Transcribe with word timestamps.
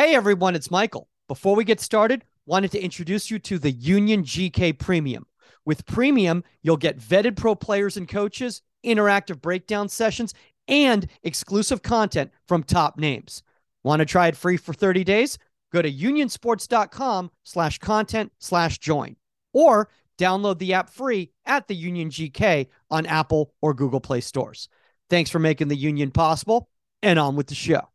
Hey 0.00 0.14
everyone, 0.14 0.54
it's 0.54 0.70
Michael. 0.70 1.10
Before 1.28 1.54
we 1.54 1.62
get 1.62 1.78
started, 1.78 2.24
wanted 2.46 2.70
to 2.72 2.80
introduce 2.80 3.30
you 3.30 3.38
to 3.40 3.58
the 3.58 3.70
Union 3.70 4.24
GK 4.24 4.78
Premium. 4.78 5.26
With 5.66 5.84
Premium, 5.84 6.42
you'll 6.62 6.78
get 6.78 6.98
vetted 6.98 7.36
pro 7.36 7.54
players 7.54 7.98
and 7.98 8.08
coaches, 8.08 8.62
interactive 8.82 9.42
breakdown 9.42 9.90
sessions, 9.90 10.32
and 10.66 11.06
exclusive 11.22 11.82
content 11.82 12.30
from 12.48 12.62
top 12.62 12.96
names. 12.96 13.42
Want 13.82 14.00
to 14.00 14.06
try 14.06 14.28
it 14.28 14.38
free 14.38 14.56
for 14.56 14.72
30 14.72 15.04
days? 15.04 15.36
Go 15.70 15.82
to 15.82 15.92
unionsports.com 15.92 17.30
slash 17.42 17.78
content 17.78 18.32
slash 18.38 18.78
join 18.78 19.16
or 19.52 19.90
download 20.16 20.60
the 20.60 20.72
app 20.72 20.88
free 20.88 21.30
at 21.44 21.68
the 21.68 21.76
Union 21.76 22.08
GK 22.08 22.68
on 22.90 23.04
Apple 23.04 23.52
or 23.60 23.74
Google 23.74 24.00
Play 24.00 24.22
stores. 24.22 24.70
Thanks 25.10 25.28
for 25.28 25.40
making 25.40 25.68
the 25.68 25.76
Union 25.76 26.10
possible 26.10 26.70
and 27.02 27.18
on 27.18 27.36
with 27.36 27.48
the 27.48 27.54
show. 27.54 27.89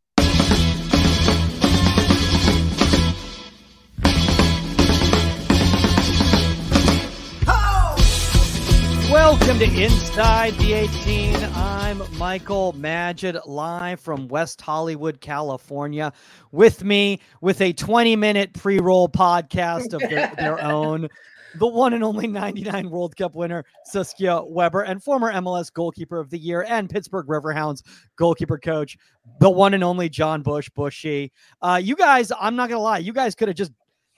Welcome 9.26 9.58
to 9.58 9.64
Inside 9.64 10.54
the 10.54 10.72
18. 10.72 11.34
I'm 11.56 12.00
Michael 12.16 12.72
Magid, 12.74 13.40
live 13.44 13.98
from 13.98 14.28
West 14.28 14.60
Hollywood, 14.60 15.20
California. 15.20 16.12
With 16.52 16.84
me, 16.84 17.18
with 17.40 17.60
a 17.60 17.72
20 17.72 18.14
minute 18.14 18.52
pre 18.52 18.78
roll 18.78 19.08
podcast 19.08 19.94
of 19.94 20.00
their, 20.08 20.32
their 20.38 20.62
own, 20.62 21.08
the 21.56 21.66
one 21.66 21.92
and 21.92 22.04
only 22.04 22.28
99 22.28 22.88
World 22.88 23.16
Cup 23.16 23.34
winner, 23.34 23.64
Saskia 23.86 24.42
Webber, 24.44 24.82
and 24.82 25.02
former 25.02 25.32
MLS 25.32 25.72
goalkeeper 25.72 26.20
of 26.20 26.30
the 26.30 26.38
year 26.38 26.64
and 26.68 26.88
Pittsburgh 26.88 27.26
Riverhounds 27.26 27.82
goalkeeper 28.14 28.58
coach, 28.58 28.96
the 29.40 29.50
one 29.50 29.74
and 29.74 29.82
only 29.82 30.08
Jon 30.08 30.42
Busch, 30.42 30.70
Bushy. 30.70 31.32
Uh, 31.60 31.80
you 31.82 31.96
guys, 31.96 32.30
I'm 32.40 32.54
not 32.54 32.68
going 32.68 32.78
to 32.78 32.82
lie, 32.82 32.98
you 32.98 33.12
guys 33.12 33.34
could 33.34 33.48
have 33.48 33.56
just 33.56 33.72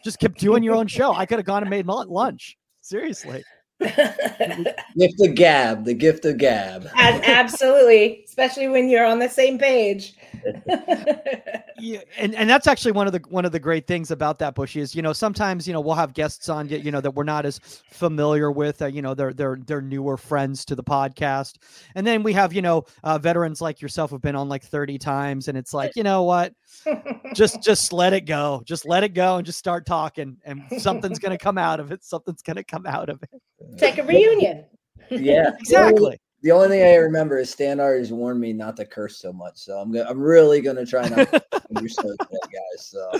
just 0.05 0.19
kept 0.19 0.39
doing 0.39 0.63
your 0.63 0.75
own 0.75 0.87
show. 0.87 1.15
I 1.15 1.25
could 1.25 1.39
have 1.39 1.47
gone 1.47 1.63
and 1.63 1.71
made 1.71 1.87
lunch. 1.87 2.59
Seriously 2.83 3.43
gift 4.99 5.21
of 5.21 5.35
gab, 5.37 5.85
the 5.85 5.95
gift 5.95 6.25
of 6.25 6.37
gab. 6.39 6.89
Absolutely, 6.97 8.25
especially 8.27 8.67
when 8.67 8.89
you're 8.89 9.07
on 9.07 9.21
the 9.21 9.29
same 9.29 9.57
page. 9.57 10.15
yeah, 11.79 12.01
and, 12.17 12.35
and 12.35 12.51
that's 12.51 12.67
actually 12.67 12.91
one 12.91 13.07
of 13.07 13.13
the 13.13 13.21
one 13.29 13.45
of 13.45 13.53
the 13.53 13.61
great 13.61 13.87
things 13.87 14.11
about 14.11 14.41
that 14.41 14.57
Bushy 14.57 14.81
is 14.81 14.95
you 14.95 15.03
know 15.03 15.13
sometimes 15.13 15.67
you 15.67 15.73
know 15.73 15.81
we'll 15.81 15.95
have 15.95 16.13
guests 16.13 16.49
on 16.49 16.69
you 16.69 16.91
know 16.91 17.01
that 17.01 17.13
we're 17.13 17.23
not 17.25 17.47
as 17.47 17.61
familiar 17.91 18.51
with 18.51 18.83
uh, 18.83 18.87
you 18.87 19.01
know 19.01 19.15
they're 19.15 19.33
they're 19.33 19.59
they're 19.65 19.81
newer 19.81 20.17
friends 20.17 20.65
to 20.65 20.75
the 20.75 20.83
podcast. 20.83 21.55
And 21.95 22.05
then 22.05 22.25
we 22.25 22.33
have 22.33 22.53
you 22.53 22.63
know 22.63 22.85
uh, 23.05 23.19
veterans 23.19 23.61
like 23.61 23.81
yourself 23.81 24.11
who've 24.11 24.21
been 24.21 24.37
on 24.37 24.49
like 24.49 24.65
30 24.65 24.99
times 24.99 25.47
and 25.47 25.57
it's 25.57 25.73
like 25.73 25.95
you 25.95 26.03
know 26.03 26.25
what? 26.25 26.53
Just 27.33 27.63
just 27.63 27.93
let 27.93 28.13
it 28.13 28.23
go. 28.23 28.63
Just 28.65 28.87
let 28.87 29.05
it 29.05 29.15
go 29.15 29.37
and 29.37 29.47
just 29.47 29.59
start 29.59 29.87
talking 29.87 30.37
and 30.45 30.63
something's 30.79 31.21
gonna 31.21 31.39
come 31.39 31.59
out 31.59 31.79
of 31.79 31.93
it. 31.93 32.03
Something's 32.03 32.43
gonna 32.43 32.65
come 32.65 32.87
out 32.87 33.09
of 33.09 33.23
it 33.23 33.41
take 33.77 33.99
a 33.99 34.03
reunion 34.03 34.65
yeah 35.11 35.51
exactly 35.59 36.19
the 36.43 36.53
only 36.53 36.69
thing 36.69 36.83
I 36.83 36.95
remember 36.97 37.39
is 37.39 37.51
Stan 37.51 37.81
always 37.81 38.13
warned 38.13 38.41
me 38.41 38.53
not 38.53 38.77
to 38.77 38.85
curse 38.85 39.19
so 39.19 39.33
much. 39.33 39.57
So 39.57 39.77
I'm 39.77 39.95
I'm 39.97 40.21
really 40.21 40.61
gonna 40.61 40.87
try 40.87 41.09
not 41.09 41.31
to 41.31 41.43
so 41.89 42.15
guys. 42.31 42.43
So 42.79 43.11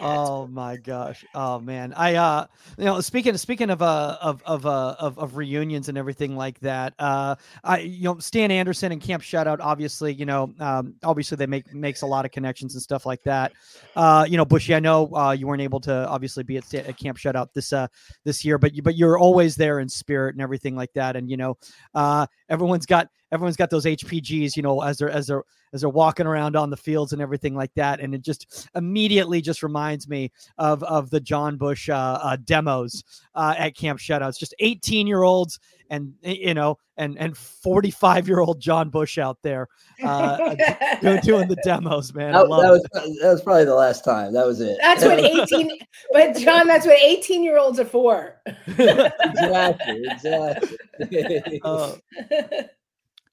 oh 0.00 0.46
my 0.46 0.76
gosh. 0.76 1.24
Oh 1.34 1.60
man. 1.60 1.92
I 1.94 2.14
uh 2.14 2.46
you 2.78 2.84
know 2.84 3.00
speaking 3.00 3.36
speaking 3.36 3.70
of 3.70 3.82
uh 3.82 4.16
of 4.20 4.42
of 4.44 4.66
uh 4.66 4.96
of, 4.98 5.18
of 5.18 5.36
reunions 5.36 5.88
and 5.88 5.98
everything 5.98 6.36
like 6.36 6.58
that 6.60 6.94
uh 6.98 7.34
i 7.64 7.80
you 7.80 8.04
know 8.04 8.18
stan 8.18 8.50
anderson 8.50 8.92
and 8.92 9.00
camp 9.00 9.22
shutout 9.22 9.58
obviously 9.60 10.12
you 10.12 10.24
know 10.24 10.52
um 10.60 10.94
obviously 11.02 11.36
they 11.36 11.46
make 11.46 11.72
makes 11.74 12.02
a 12.02 12.06
lot 12.06 12.24
of 12.24 12.30
connections 12.30 12.74
and 12.74 12.82
stuff 12.82 13.04
like 13.04 13.22
that. 13.22 13.52
Uh 13.94 14.24
you 14.28 14.36
know 14.36 14.44
bushy 14.44 14.74
i 14.74 14.80
know 14.80 15.14
uh 15.14 15.32
you 15.32 15.46
weren't 15.46 15.62
able 15.62 15.80
to 15.80 16.08
obviously 16.08 16.42
be 16.42 16.56
at, 16.56 16.74
at 16.74 16.96
camp 16.96 17.18
shutout 17.18 17.52
this 17.52 17.72
uh 17.72 17.86
this 18.24 18.44
year 18.44 18.58
but 18.58 18.74
you 18.74 18.82
but 18.82 18.96
you're 18.96 19.18
always 19.18 19.56
there 19.56 19.80
in 19.80 19.88
spirit 19.88 20.34
and 20.34 20.42
everything 20.42 20.74
like 20.76 20.92
that. 20.94 21.16
And 21.16 21.30
you 21.30 21.36
know 21.36 21.56
uh 21.94 22.26
everyone's 22.48 22.86
got 22.86 23.08
everyone's 23.32 23.56
got 23.56 23.70
those 23.70 23.84
hpgs 23.84 24.56
you 24.56 24.62
know 24.62 24.80
as 24.82 24.98
they're 24.98 25.10
as 25.10 25.26
they're 25.26 25.42
as 25.72 25.80
they're 25.80 25.90
walking 25.90 26.26
around 26.26 26.54
on 26.54 26.70
the 26.70 26.76
fields 26.76 27.12
and 27.12 27.22
everything 27.22 27.54
like 27.54 27.72
that. 27.74 28.00
And 28.00 28.14
it 28.14 28.22
just 28.22 28.68
immediately 28.74 29.40
just 29.40 29.62
reminds 29.62 30.08
me 30.08 30.30
of 30.58 30.82
of 30.84 31.10
the 31.10 31.20
Jon 31.20 31.56
Busch 31.56 31.88
uh, 31.88 32.18
uh, 32.22 32.36
demos 32.44 33.02
uh, 33.34 33.54
at 33.56 33.76
Camp 33.76 33.98
Shutouts. 33.98 34.38
Just 34.38 34.54
18 34.58 35.06
year 35.06 35.22
olds 35.22 35.58
and 35.90 36.12
you 36.22 36.54
know 36.54 36.78
and 36.96 37.18
and 37.18 37.36
45 37.36 38.28
year 38.28 38.40
old 38.40 38.60
Jon 38.60 38.90
Busch 38.90 39.18
out 39.18 39.38
there 39.42 39.68
uh, 40.02 40.54
doing, 41.00 41.20
doing 41.20 41.48
the 41.48 41.56
demos, 41.64 42.14
man. 42.14 42.32
That, 42.32 42.42
that 42.42 42.48
was 42.48 42.82
that 42.92 43.30
was 43.32 43.42
probably 43.42 43.64
the 43.64 43.74
last 43.74 44.04
time. 44.04 44.34
That 44.34 44.46
was 44.46 44.60
it. 44.60 44.76
That's 44.80 45.04
what 45.04 45.18
18. 45.52 45.70
but 46.12 46.36
John, 46.36 46.66
that's 46.66 46.86
what 46.86 46.98
18 46.98 47.42
year 47.42 47.58
olds 47.58 47.80
are 47.80 47.84
for. 47.86 48.40
exactly. 48.66 50.02
Exactly. 50.10 50.78
Uh, 51.64 51.94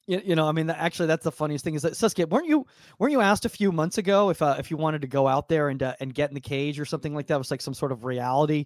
you, 0.10 0.22
you 0.26 0.36
know, 0.36 0.48
I 0.48 0.52
mean, 0.52 0.70
actually, 0.72 1.06
that's 1.06 1.24
the 1.24 1.32
funniest 1.32 1.64
thing 1.64 1.76
is 1.76 1.84
that 1.84 1.96
Saskia, 1.96 2.26
weren't 2.26 2.48
you 2.48 2.66
weren't 2.98 3.12
you 3.12 3.22
asked 3.22 3.46
a 3.46 3.50
few 3.50 3.72
months 3.72 4.00
ago 4.00 4.30
if 4.32 4.42
uh, 4.42 4.56
if 4.58 4.72
you 4.72 4.78
wanted 4.78 5.02
to 5.02 5.08
go 5.08 5.28
out 5.28 5.48
there 5.50 5.70
and 5.70 5.84
uh, 5.84 5.94
and 6.00 6.14
get 6.14 6.30
in 6.30 6.34
the 6.34 6.42
cage 6.42 6.80
or 6.80 6.86
something 6.86 7.14
like 7.14 7.28
that? 7.28 7.36
It 7.36 7.38
was 7.38 7.52
like 7.52 7.62
some 7.62 7.76
sort 7.76 7.92
of 7.92 8.04
reality 8.04 8.66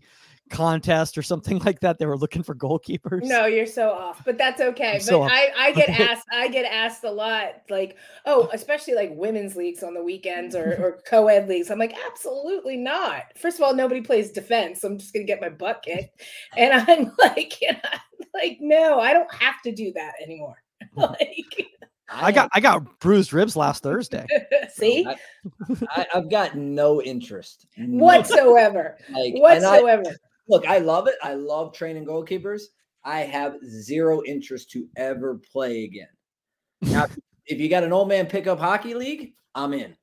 contest 0.50 1.18
or 1.18 1.22
something 1.22 1.60
like 1.60 1.82
that. 1.82 2.00
They 2.00 2.06
were 2.06 2.18
looking 2.18 2.44
for 2.44 2.56
goalkeepers. 2.56 3.24
No, 3.24 3.46
you're 3.46 3.66
so 3.66 3.92
off, 3.92 4.24
but 4.24 4.38
that's 4.38 4.62
okay. 4.62 5.02
but 5.06 5.22
I 5.22 5.52
I 5.58 5.72
get 5.74 5.90
asked 6.00 6.28
I 6.32 6.48
get 6.48 6.66
asked 6.66 7.04
a 7.04 7.12
lot, 7.12 7.56
like 7.70 7.98
oh, 8.26 8.50
especially 8.54 8.94
like 8.94 9.12
women's 9.14 9.58
leagues 9.58 9.84
on 9.84 9.94
the 9.94 10.04
weekends 10.04 10.56
or 10.56 10.78
or 10.80 11.02
co-ed 11.06 11.50
leagues. 11.50 11.70
I'm 11.70 11.80
like, 11.80 11.96
absolutely 12.06 12.78
not. 12.78 13.24
First 13.38 13.58
of 13.58 13.64
all, 13.64 13.76
nobody 13.76 14.00
plays 14.00 14.32
defense. 14.32 14.82
So 14.82 14.88
I'm 14.88 14.98
just 14.98 15.14
gonna 15.14 15.26
get 15.26 15.42
my 15.42 15.50
butt 15.50 15.84
kicked, 15.84 16.22
and 16.56 16.74
I'm 16.74 17.12
like, 17.20 17.62
you 17.62 17.72
know, 17.74 18.30
like 18.34 18.60
no, 18.62 19.00
I 19.00 19.12
don't 19.12 19.34
have 19.34 19.62
to 19.64 19.72
do 19.74 19.92
that 19.94 20.14
anymore. 20.24 20.56
like 20.96 21.68
I 22.10 22.32
got 22.32 22.50
I 22.54 22.60
got 22.60 23.00
bruised 23.00 23.34
ribs 23.34 23.56
last 23.56 23.84
Thursday. 23.84 24.26
See, 24.74 25.06
I, 25.90 26.06
have 26.12 26.30
got 26.30 26.56
no 26.56 27.02
interest 27.02 27.68
whatsoever. 27.78 28.98
Like 29.10 29.34
whatsoever. 29.36 30.04
I, 30.08 30.16
look, 30.48 30.68
I 30.68 30.80
love 30.80 31.08
it. 31.08 31.16
I 31.24 31.34
love 31.34 31.74
training 31.74 32.06
goalkeepers. 32.06 32.64
I 33.04 33.22
have 33.22 33.58
zero 33.66 34.22
interest 34.26 34.72
to 34.72 34.88
ever 34.96 35.40
play 35.52 35.84
again. 35.84 36.08
Now, 36.82 37.08
if 37.46 37.60
you 37.60 37.70
got 37.70 37.84
an 37.84 37.94
old 37.94 38.08
man 38.08 38.28
pickup 38.28 38.60
hockey 38.60 38.94
league, 38.94 39.34
I'm 39.56 39.74
in. 39.74 39.96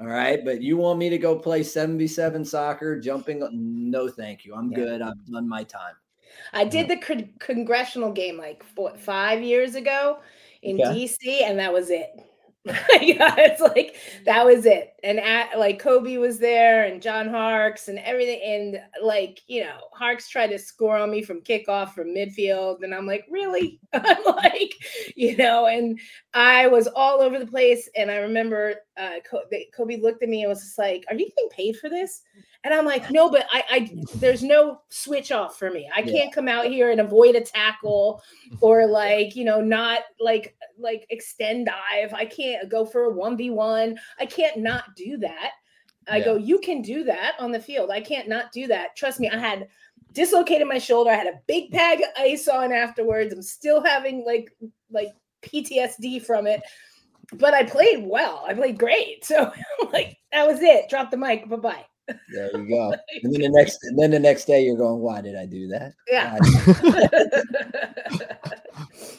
All 0.00 0.06
right, 0.06 0.44
but 0.44 0.62
you 0.62 0.76
want 0.76 0.98
me 0.98 1.10
to 1.10 1.18
go 1.18 1.38
play 1.38 1.62
77 1.62 2.44
soccer, 2.44 2.98
jumping? 2.98 3.46
No, 3.52 4.08
thank 4.08 4.44
you. 4.44 4.54
I'm 4.54 4.72
yeah. 4.72 4.78
good. 4.78 5.02
I've 5.02 5.24
done 5.30 5.48
my 5.48 5.62
time. 5.62 5.94
I 6.52 6.64
did 6.64 6.88
the 6.88 6.96
con- 6.96 7.30
congressional 7.38 8.12
game 8.12 8.38
like 8.38 8.62
four, 8.62 8.96
five 8.96 9.42
years 9.42 9.74
ago 9.74 10.18
in 10.62 10.80
okay. 10.80 11.04
DC, 11.04 11.42
and 11.42 11.58
that 11.58 11.72
was 11.72 11.90
it. 11.90 12.10
yeah, 13.00 13.34
it's 13.38 13.60
like 13.60 13.96
that 14.24 14.46
was 14.46 14.66
it. 14.66 14.94
And 15.02 15.18
at, 15.18 15.58
like 15.58 15.80
Cobi 15.80 16.16
was 16.18 16.38
there 16.38 16.84
and 16.84 17.02
John 17.02 17.28
Harkes 17.28 17.88
and 17.88 17.98
everything. 17.98 18.40
And 18.44 18.80
like, 19.04 19.40
you 19.48 19.64
know, 19.64 19.78
Harkes 19.92 20.28
tried 20.28 20.48
to 20.48 20.60
score 20.60 20.96
on 20.96 21.10
me 21.10 21.22
from 21.22 21.40
kickoff 21.40 21.92
from 21.92 22.14
midfield. 22.14 22.84
And 22.84 22.94
I'm 22.94 23.04
like, 23.04 23.26
really? 23.28 23.80
I'm 23.92 24.24
like, 24.24 24.74
you 25.16 25.36
know, 25.36 25.66
and 25.66 25.98
I 26.34 26.68
was 26.68 26.86
all 26.86 27.20
over 27.20 27.40
the 27.40 27.48
place. 27.48 27.90
And 27.96 28.12
I 28.12 28.18
remember 28.18 28.76
uh, 28.96 29.16
Cobi 29.76 29.96
looked 29.96 30.22
at 30.22 30.28
me 30.28 30.42
and 30.42 30.48
was 30.48 30.62
just 30.62 30.78
like, 30.78 31.04
Are 31.10 31.16
you 31.16 31.28
getting 31.30 31.50
paid 31.50 31.76
for 31.78 31.90
this? 31.90 32.22
And 32.64 32.72
I'm 32.72 32.84
like, 32.84 33.10
no, 33.10 33.28
but 33.28 33.46
I, 33.50 33.64
I 33.70 33.96
there's 34.14 34.42
no 34.42 34.82
switch 34.88 35.32
off 35.32 35.58
for 35.58 35.70
me. 35.70 35.90
I 35.94 36.02
can't 36.02 36.32
come 36.32 36.46
out 36.46 36.66
here 36.66 36.92
and 36.92 37.00
avoid 37.00 37.34
a 37.34 37.40
tackle 37.40 38.22
or 38.60 38.86
like, 38.90 39.34
you 39.34 39.44
know, 39.44 39.60
not 39.60 40.00
like 40.20 40.54
like 40.78 41.06
extend 41.10 41.66
dive. 41.66 42.14
I 42.14 42.24
can't 42.24 42.68
go 42.68 42.84
for 42.86 43.06
a 43.06 43.12
1v1. 43.12 43.96
I 44.20 44.26
can't 44.26 44.58
not 44.58 44.94
do 44.96 45.16
that. 45.18 45.52
I 46.08 46.18
yeah. 46.18 46.24
go, 46.24 46.36
you 46.36 46.58
can 46.58 46.82
do 46.82 47.04
that 47.04 47.34
on 47.38 47.52
the 47.52 47.60
field. 47.60 47.90
I 47.90 48.00
can't 48.00 48.28
not 48.28 48.52
do 48.52 48.66
that. 48.68 48.96
Trust 48.96 49.20
me, 49.20 49.28
I 49.28 49.38
had 49.38 49.68
dislocated 50.12 50.68
my 50.68 50.78
shoulder. 50.78 51.10
I 51.10 51.14
had 51.14 51.26
a 51.26 51.40
big 51.46 51.70
bag 51.70 52.00
of 52.00 52.08
ice 52.18 52.48
on 52.48 52.72
afterwards. 52.72 53.32
I'm 53.32 53.42
still 53.42 53.82
having 53.82 54.24
like 54.24 54.54
like 54.90 55.08
PTSD 55.42 56.24
from 56.24 56.46
it. 56.46 56.62
But 57.34 57.54
I 57.54 57.64
played 57.64 58.06
well. 58.06 58.44
I 58.46 58.54
played 58.54 58.78
great. 58.78 59.24
So 59.32 59.52
like 59.92 60.16
that 60.32 60.46
was 60.46 60.60
it. 60.60 60.88
Drop 60.88 61.10
the 61.10 61.16
mic. 61.16 61.48
Bye-bye. 61.48 61.86
There 62.08 62.56
you 62.56 62.68
go. 62.68 62.94
And 63.22 63.32
then 63.32 63.42
the 63.42 63.48
next, 63.48 63.78
and 63.84 63.96
then 63.98 64.10
the 64.10 64.18
next 64.18 64.46
day, 64.46 64.64
you're 64.64 64.76
going, 64.76 65.00
"Why 65.00 65.20
did 65.20 65.36
I 65.36 65.46
do 65.46 65.68
that?" 65.68 65.94
Yeah. 66.08 66.38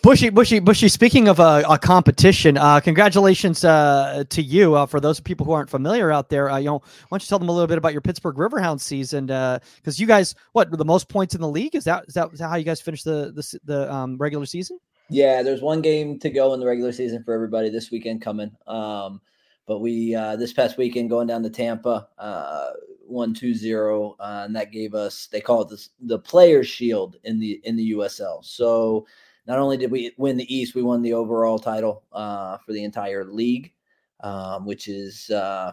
Bushy, 0.01 0.29
Bushy, 0.29 0.59
Bushy. 0.59 0.89
Speaking 0.89 1.29
of 1.29 1.39
a, 1.39 1.63
a 1.69 1.77
competition, 1.77 2.57
uh, 2.57 2.81
congratulations 2.81 3.63
uh, 3.63 4.25
to 4.29 4.41
you. 4.41 4.75
Uh, 4.75 4.85
for 4.85 4.99
those 4.99 5.19
people 5.19 5.45
who 5.45 5.53
aren't 5.53 5.69
familiar 5.69 6.11
out 6.11 6.29
there, 6.29 6.49
uh, 6.49 6.57
you 6.57 6.65
know, 6.65 6.79
why 6.79 7.07
don't 7.11 7.23
you 7.23 7.27
tell 7.27 7.39
them 7.39 7.49
a 7.49 7.51
little 7.51 7.67
bit 7.67 7.77
about 7.77 7.93
your 7.93 8.01
Pittsburgh 8.01 8.35
Riverhound 8.35 8.81
season? 8.81 9.27
Because 9.27 9.61
uh, 9.87 9.95
you 9.95 10.05
guys, 10.05 10.35
what 10.51 10.69
the 10.71 10.83
most 10.83 11.07
points 11.07 11.35
in 11.35 11.41
the 11.41 11.47
league? 11.47 11.75
Is 11.75 11.85
that 11.85 12.05
is 12.07 12.15
that, 12.15 12.33
is 12.33 12.39
that 12.39 12.49
how 12.49 12.55
you 12.55 12.65
guys 12.65 12.81
finished 12.81 13.05
the 13.05 13.31
the, 13.33 13.59
the 13.63 13.93
um, 13.93 14.17
regular 14.17 14.45
season? 14.45 14.79
Yeah, 15.09 15.43
there's 15.43 15.61
one 15.61 15.81
game 15.81 16.19
to 16.19 16.29
go 16.29 16.53
in 16.53 16.59
the 16.59 16.65
regular 16.65 16.91
season 16.91 17.23
for 17.23 17.33
everybody 17.33 17.69
this 17.69 17.91
weekend 17.91 18.21
coming. 18.21 18.51
Um, 18.67 19.21
but 19.65 19.79
we 19.79 20.15
uh, 20.15 20.35
this 20.35 20.53
past 20.53 20.77
weekend 20.77 21.09
going 21.09 21.27
down 21.27 21.43
to 21.43 21.49
Tampa, 21.49 22.07
uh, 22.17 22.71
one 23.05 23.33
two 23.33 23.53
zero, 23.53 24.15
uh, 24.19 24.43
and 24.45 24.55
that 24.55 24.71
gave 24.71 24.93
us 24.93 25.27
they 25.27 25.41
call 25.41 25.61
it 25.61 25.69
the 25.69 25.87
the 26.01 26.19
Players 26.19 26.67
Shield 26.67 27.17
in 27.23 27.39
the 27.39 27.61
in 27.63 27.75
the 27.75 27.91
USL. 27.93 28.43
So 28.43 29.05
not 29.45 29.59
only 29.59 29.77
did 29.77 29.91
we 29.91 30.13
win 30.17 30.37
the 30.37 30.53
East, 30.53 30.75
we 30.75 30.83
won 30.83 31.01
the 31.01 31.13
overall 31.13 31.59
title 31.59 32.03
uh, 32.13 32.57
for 32.59 32.73
the 32.73 32.83
entire 32.83 33.25
league, 33.25 33.73
um, 34.21 34.65
which 34.65 34.87
is 34.87 35.29
uh, 35.29 35.71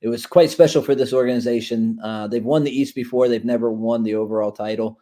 it 0.00 0.08
was 0.08 0.26
quite 0.26 0.50
special 0.50 0.82
for 0.82 0.94
this 0.94 1.12
organization. 1.12 1.98
Uh, 2.02 2.26
they've 2.26 2.44
won 2.44 2.64
the 2.64 2.76
East 2.76 2.94
before; 2.94 3.28
they've 3.28 3.44
never 3.44 3.70
won 3.70 4.02
the 4.02 4.14
overall 4.14 4.52
title. 4.52 4.98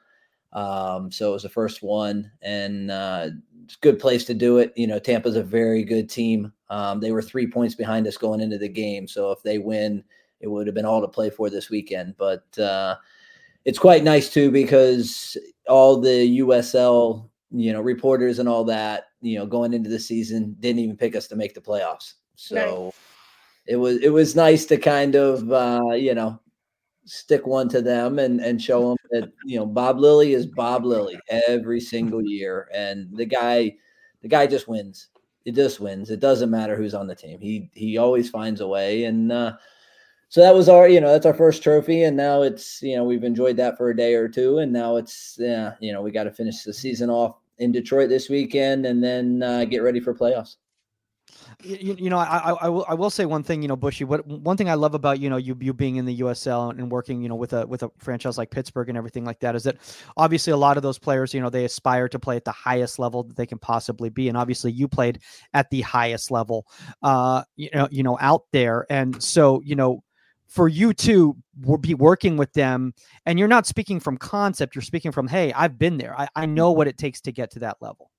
Um, 0.52 1.10
so 1.12 1.30
it 1.30 1.32
was 1.32 1.42
the 1.42 1.48
first 1.48 1.82
one, 1.82 2.30
and 2.40 2.90
uh, 2.90 3.28
good 3.80 3.98
place 3.98 4.24
to 4.26 4.34
do 4.34 4.58
it. 4.58 4.72
You 4.76 4.86
know, 4.86 4.98
Tampa's 4.98 5.36
a 5.36 5.42
very 5.42 5.84
good 5.84 6.08
team. 6.08 6.52
Um, 6.68 7.00
they 7.00 7.12
were 7.12 7.22
three 7.22 7.46
points 7.46 7.74
behind 7.74 8.06
us 8.06 8.16
going 8.16 8.40
into 8.40 8.58
the 8.58 8.68
game, 8.68 9.06
so 9.06 9.30
if 9.30 9.42
they 9.42 9.58
win, 9.58 10.02
it 10.40 10.48
would 10.48 10.66
have 10.66 10.74
been 10.74 10.84
all 10.84 11.00
to 11.00 11.08
play 11.08 11.30
for 11.30 11.50
this 11.50 11.70
weekend. 11.70 12.16
But 12.18 12.58
uh, 12.58 12.96
it's 13.64 13.78
quite 13.78 14.04
nice 14.04 14.30
too 14.30 14.50
because 14.50 15.36
all 15.68 16.00
the 16.00 16.40
USL, 16.40 17.28
you 17.50 17.72
know, 17.72 17.80
reporters 17.80 18.38
and 18.38 18.48
all 18.48 18.64
that, 18.64 19.06
you 19.20 19.38
know, 19.38 19.46
going 19.46 19.74
into 19.74 19.90
the 19.90 19.98
season 19.98 20.56
didn't 20.60 20.80
even 20.80 20.96
pick 20.96 21.16
us 21.16 21.26
to 21.28 21.36
make 21.36 21.54
the 21.54 21.60
playoffs. 21.60 22.14
So 22.36 22.84
nice. 22.84 22.94
it 23.66 23.76
was 23.76 23.96
it 23.98 24.10
was 24.10 24.36
nice 24.36 24.66
to 24.66 24.76
kind 24.76 25.14
of 25.14 25.50
uh, 25.50 25.94
you 25.94 26.14
know 26.14 26.38
stick 27.06 27.47
one 27.47 27.69
to 27.70 27.81
them 27.81 28.19
and 28.19 28.41
and 28.41 28.61
show 28.61 28.88
them 28.88 28.97
that 29.11 29.32
you 29.44 29.58
know 29.58 29.67
Bob 29.67 29.99
Lilley 29.99 30.35
is 30.35 30.47
Bob 30.47 30.85
Lilley 30.85 31.19
every 31.29 31.81
single 31.81 32.23
year, 32.23 32.69
and 32.73 33.08
the 33.17 33.25
guy, 33.25 33.75
the 34.23 34.29
guy 34.29 34.47
just 34.47 34.69
wins. 34.69 35.08
It 35.44 35.55
just 35.55 35.81
wins. 35.81 36.11
It 36.11 36.20
doesn't 36.20 36.50
matter 36.50 36.76
who's 36.76 36.94
on 36.94 37.06
the 37.06 37.14
team. 37.14 37.41
He 37.41 37.70
he 37.75 37.99
always 37.99 38.29
finds 38.29 38.61
a 38.61 38.67
way, 38.67 39.05
and 39.05 39.32
uh, 39.32 39.53
so 40.29 40.41
that 40.41 40.55
was 40.55 40.69
our 40.69 40.88
you 40.88 41.00
know 41.00 41.12
that's 41.12 41.26
our 41.26 41.35
first 41.35 41.62
trophy, 41.62 42.03
and 42.03 42.17
now 42.17 42.43
it's 42.43 42.82
you 42.82 42.97
know 42.97 43.05
we've 43.05 43.25
enjoyed 43.25 43.56
that 43.56 43.76
for 43.76 43.91
a 43.91 43.97
day 43.97 44.14
or 44.14 44.29
two, 44.29 44.58
and 44.58 44.73
now 44.73 44.97
it's 44.97 45.37
yeah 45.38 45.75
you 45.81 45.93
know 45.93 46.03
we 46.03 46.11
got 46.11 46.25
to 46.25 46.32
finish 46.32 46.62
the 46.64 46.75
season 46.75 47.11
off 47.11 47.37
in 47.58 47.73
Detroit 47.73 48.08
this 48.08 48.29
weekend, 48.29 48.87
and 48.87 49.03
then 49.03 49.43
uh, 49.43 49.64
get 49.64 49.79
ready 49.82 50.00
for 50.00 50.14
playoffs. 50.14 50.56
You, 51.62 51.97
you 51.99 52.11
know, 52.11 52.19
I, 52.19 52.55
I, 52.61 52.69
will 52.69 52.85
I 52.88 52.94
will 52.94 53.08
say 53.08 53.25
one 53.25 53.43
thing. 53.43 53.62
You 53.62 53.69
know, 53.69 53.76
Bushy. 53.76 54.05
What 54.05 54.26
one 54.26 54.56
thing 54.56 54.69
I 54.69 54.75
love 54.75 54.94
about 54.94 55.20
you 55.20 55.31
know 55.31 55.37
you 55.37 55.56
you 55.61 55.73
being 55.73 55.97
in 55.97 56.05
the 56.05 56.20
USL 56.20 56.70
and 56.70 56.91
working 56.91 57.23
you 57.23 57.29
know 57.29 57.35
with 57.35 57.55
a 57.55 57.67
with 57.67 57.82
a 57.82 57.91
franchise 57.99 58.37
like 58.37 58.50
Pittsburgh 58.50 58.88
and 58.88 58.99
everything 58.99 59.25
like 59.25 59.41
that 59.41 59.56
is 59.56 59.64
that 59.64 59.76
obviously 60.17 60.53
a 60.53 60.56
lot 60.56 60.76
of 60.76 60.82
those 60.82 60.99
players 60.99 61.32
you 61.32 61.41
know 61.41 61.49
they 61.49 61.64
aspire 61.64 62.08
to 62.08 62.19
play 62.19 62.37
at 62.37 62.44
the 62.44 62.53
highest 62.53 62.99
level 62.99 63.23
that 63.25 63.37
they 63.37 63.47
can 63.47 63.58
possibly 63.58 64.11
be, 64.11 64.29
and 64.29 64.37
obviously 64.37 64.70
you 64.70 64.87
played 64.87 65.20
at 65.55 65.70
the 65.70 65.81
highest 65.81 66.31
level, 66.31 66.67
uh, 67.03 67.43
you 67.56 67.70
know, 67.75 67.88
you 67.91 68.03
know 68.03 68.19
out 68.20 68.43
there, 68.53 68.87
and 68.91 69.23
so 69.23 69.62
you 69.64 69.76
know 69.76 70.03
for 70.49 70.69
you 70.69 70.93
to 70.94 71.37
be 71.81 71.94
working 71.94 72.37
with 72.37 72.53
them 72.53 72.94
and 73.25 73.38
you're 73.38 73.49
not 73.49 73.67
speaking 73.67 73.99
from 73.99 74.17
concept 74.17 74.75
you're 74.75 74.82
speaking 74.82 75.11
from 75.11 75.26
hey 75.26 75.53
i've 75.55 75.79
been 75.79 75.99
there 75.99 76.19
I, 76.19 76.29
I 76.37 76.47
know 76.47 76.70
what 76.70 76.87
it 76.87 76.97
takes 76.97 77.20
to 77.23 77.32
get 77.32 77.50
to 77.53 77.58
that 77.61 77.79
level 77.81 78.11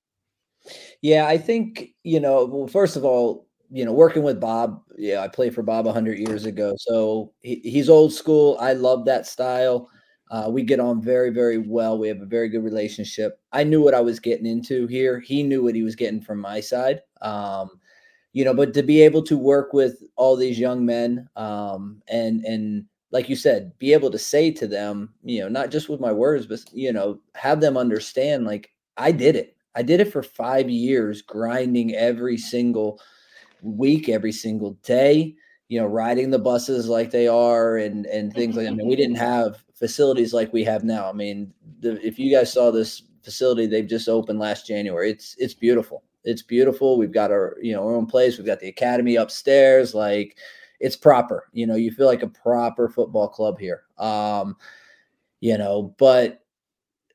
yeah, 1.01 1.27
I 1.27 1.37
think, 1.37 1.89
you 2.03 2.19
know, 2.19 2.45
well, 2.45 2.67
first 2.67 2.95
of 2.95 3.05
all, 3.05 3.47
you 3.69 3.83
know, 3.85 3.93
working 3.93 4.23
with 4.23 4.39
Bob, 4.39 4.81
yeah, 4.97 5.21
I 5.21 5.27
played 5.27 5.53
for 5.53 5.63
Bob 5.63 5.85
100 5.85 6.17
years 6.19 6.45
ago. 6.45 6.73
So 6.79 7.33
he, 7.41 7.55
he's 7.63 7.89
old 7.89 8.13
school. 8.13 8.57
I 8.59 8.73
love 8.73 9.05
that 9.05 9.27
style. 9.27 9.89
Uh, 10.31 10.47
we 10.49 10.63
get 10.63 10.79
on 10.79 11.01
very, 11.01 11.29
very 11.29 11.57
well. 11.57 11.97
We 11.97 12.07
have 12.09 12.21
a 12.21 12.25
very 12.25 12.49
good 12.49 12.63
relationship. 12.63 13.39
I 13.51 13.63
knew 13.63 13.81
what 13.81 13.93
I 13.93 14.01
was 14.01 14.19
getting 14.19 14.45
into 14.45 14.87
here. 14.87 15.19
He 15.19 15.43
knew 15.43 15.63
what 15.63 15.75
he 15.75 15.83
was 15.83 15.95
getting 15.95 16.21
from 16.21 16.39
my 16.39 16.59
side. 16.59 17.01
Um, 17.21 17.71
you 18.33 18.45
know, 18.45 18.53
but 18.53 18.73
to 18.75 18.83
be 18.83 19.01
able 19.01 19.23
to 19.23 19.37
work 19.37 19.73
with 19.73 20.01
all 20.15 20.35
these 20.35 20.59
young 20.59 20.85
men 20.85 21.27
um, 21.35 22.01
and 22.07 22.45
and 22.45 22.85
like 23.11 23.29
you 23.29 23.35
said, 23.35 23.71
be 23.79 23.93
able 23.93 24.11
to 24.11 24.19
say 24.19 24.51
to 24.51 24.67
them, 24.67 25.13
you 25.23 25.39
know, 25.39 25.47
not 25.49 25.71
just 25.71 25.89
with 25.89 25.99
my 25.99 26.11
words, 26.11 26.45
but 26.45 26.59
you 26.73 26.93
know, 26.93 27.19
have 27.35 27.61
them 27.61 27.77
understand 27.77 28.45
like 28.45 28.69
I 28.97 29.11
did 29.11 29.35
it. 29.35 29.56
I 29.77 29.83
did 29.83 30.01
it 30.01 30.11
for 30.11 30.23
five 30.23 30.71
years, 30.71 31.21
grinding 31.21 31.93
every 31.93 32.37
single 32.37 32.99
week, 33.61 34.09
every 34.09 34.31
single 34.31 34.71
day, 34.83 35.35
you 35.69 35.79
know, 35.79 35.85
riding 35.85 36.31
the 36.31 36.39
buses 36.39 36.89
like 36.89 37.11
they 37.11 37.27
are 37.27 37.77
and 37.77 38.07
and 38.07 38.33
things 38.33 38.55
like 38.55 38.65
that. 38.65 38.71
I 38.71 38.75
mean, 38.75 38.87
we 38.87 38.95
didn't 38.95 39.17
have 39.17 39.63
facilities 39.75 40.33
like 40.33 40.51
we 40.51 40.63
have 40.63 40.83
now. 40.83 41.07
I 41.07 41.13
mean, 41.13 41.53
the, 41.79 42.03
if 42.05 42.17
you 42.17 42.31
guys 42.31 42.51
saw 42.51 42.71
this 42.71 43.03
facility 43.21 43.67
they've 43.67 43.87
just 43.87 44.09
opened 44.09 44.39
last 44.39 44.65
January, 44.65 45.11
it's 45.11 45.35
it's 45.37 45.53
beautiful. 45.53 46.03
It's 46.23 46.41
beautiful. 46.41 46.97
We've 46.97 47.11
got 47.11 47.29
our, 47.29 47.55
you 47.61 47.73
know, 47.73 47.83
our 47.83 47.95
own 47.95 48.07
place. 48.07 48.37
We've 48.37 48.47
got 48.47 48.59
the 48.59 48.69
academy 48.69 49.15
upstairs. 49.15 49.93
Like 49.93 50.37
it's 50.79 50.95
proper. 50.95 51.49
You 51.53 51.67
know, 51.67 51.75
you 51.75 51.91
feel 51.91 52.07
like 52.07 52.23
a 52.23 52.27
proper 52.27 52.89
football 52.89 53.27
club 53.27 53.59
here. 53.59 53.83
Um, 53.99 54.57
you 55.39 55.55
know, 55.55 55.93
but 55.99 56.46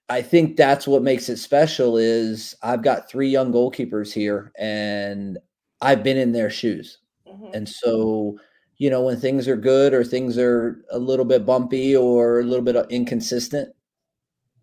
I 0.09 0.23
think 0.23 0.57
that's 0.57 0.87
what 0.87 1.03
makes 1.03 1.29
it 1.29 1.39
special 1.39 1.97
is 1.97 2.55
I've 2.63 2.83
got 2.83 3.09
three 3.09 3.29
young 3.29 3.53
goalkeepers 3.53 4.13
here 4.13 4.53
and 4.59 5.39
I've 5.81 6.03
been 6.03 6.17
in 6.17 6.33
their 6.33 6.51
shoes. 6.51 6.99
Mm-hmm. 7.27 7.55
And 7.55 7.69
so, 7.69 8.39
you 8.77 8.91
know, 8.91 9.03
when 9.03 9.19
things 9.19 9.49
are 9.49 9.57
good 9.57 9.95
or 9.95 10.05
things 10.05 10.39
are 10.39 10.85
a 10.91 10.99
little 10.99 11.25
bit 11.25 11.47
bumpy 11.47 11.97
or 11.97 12.41
a 12.41 12.45
little 12.45 12.65
bit 12.65 12.77
inconsistent, 12.91 13.75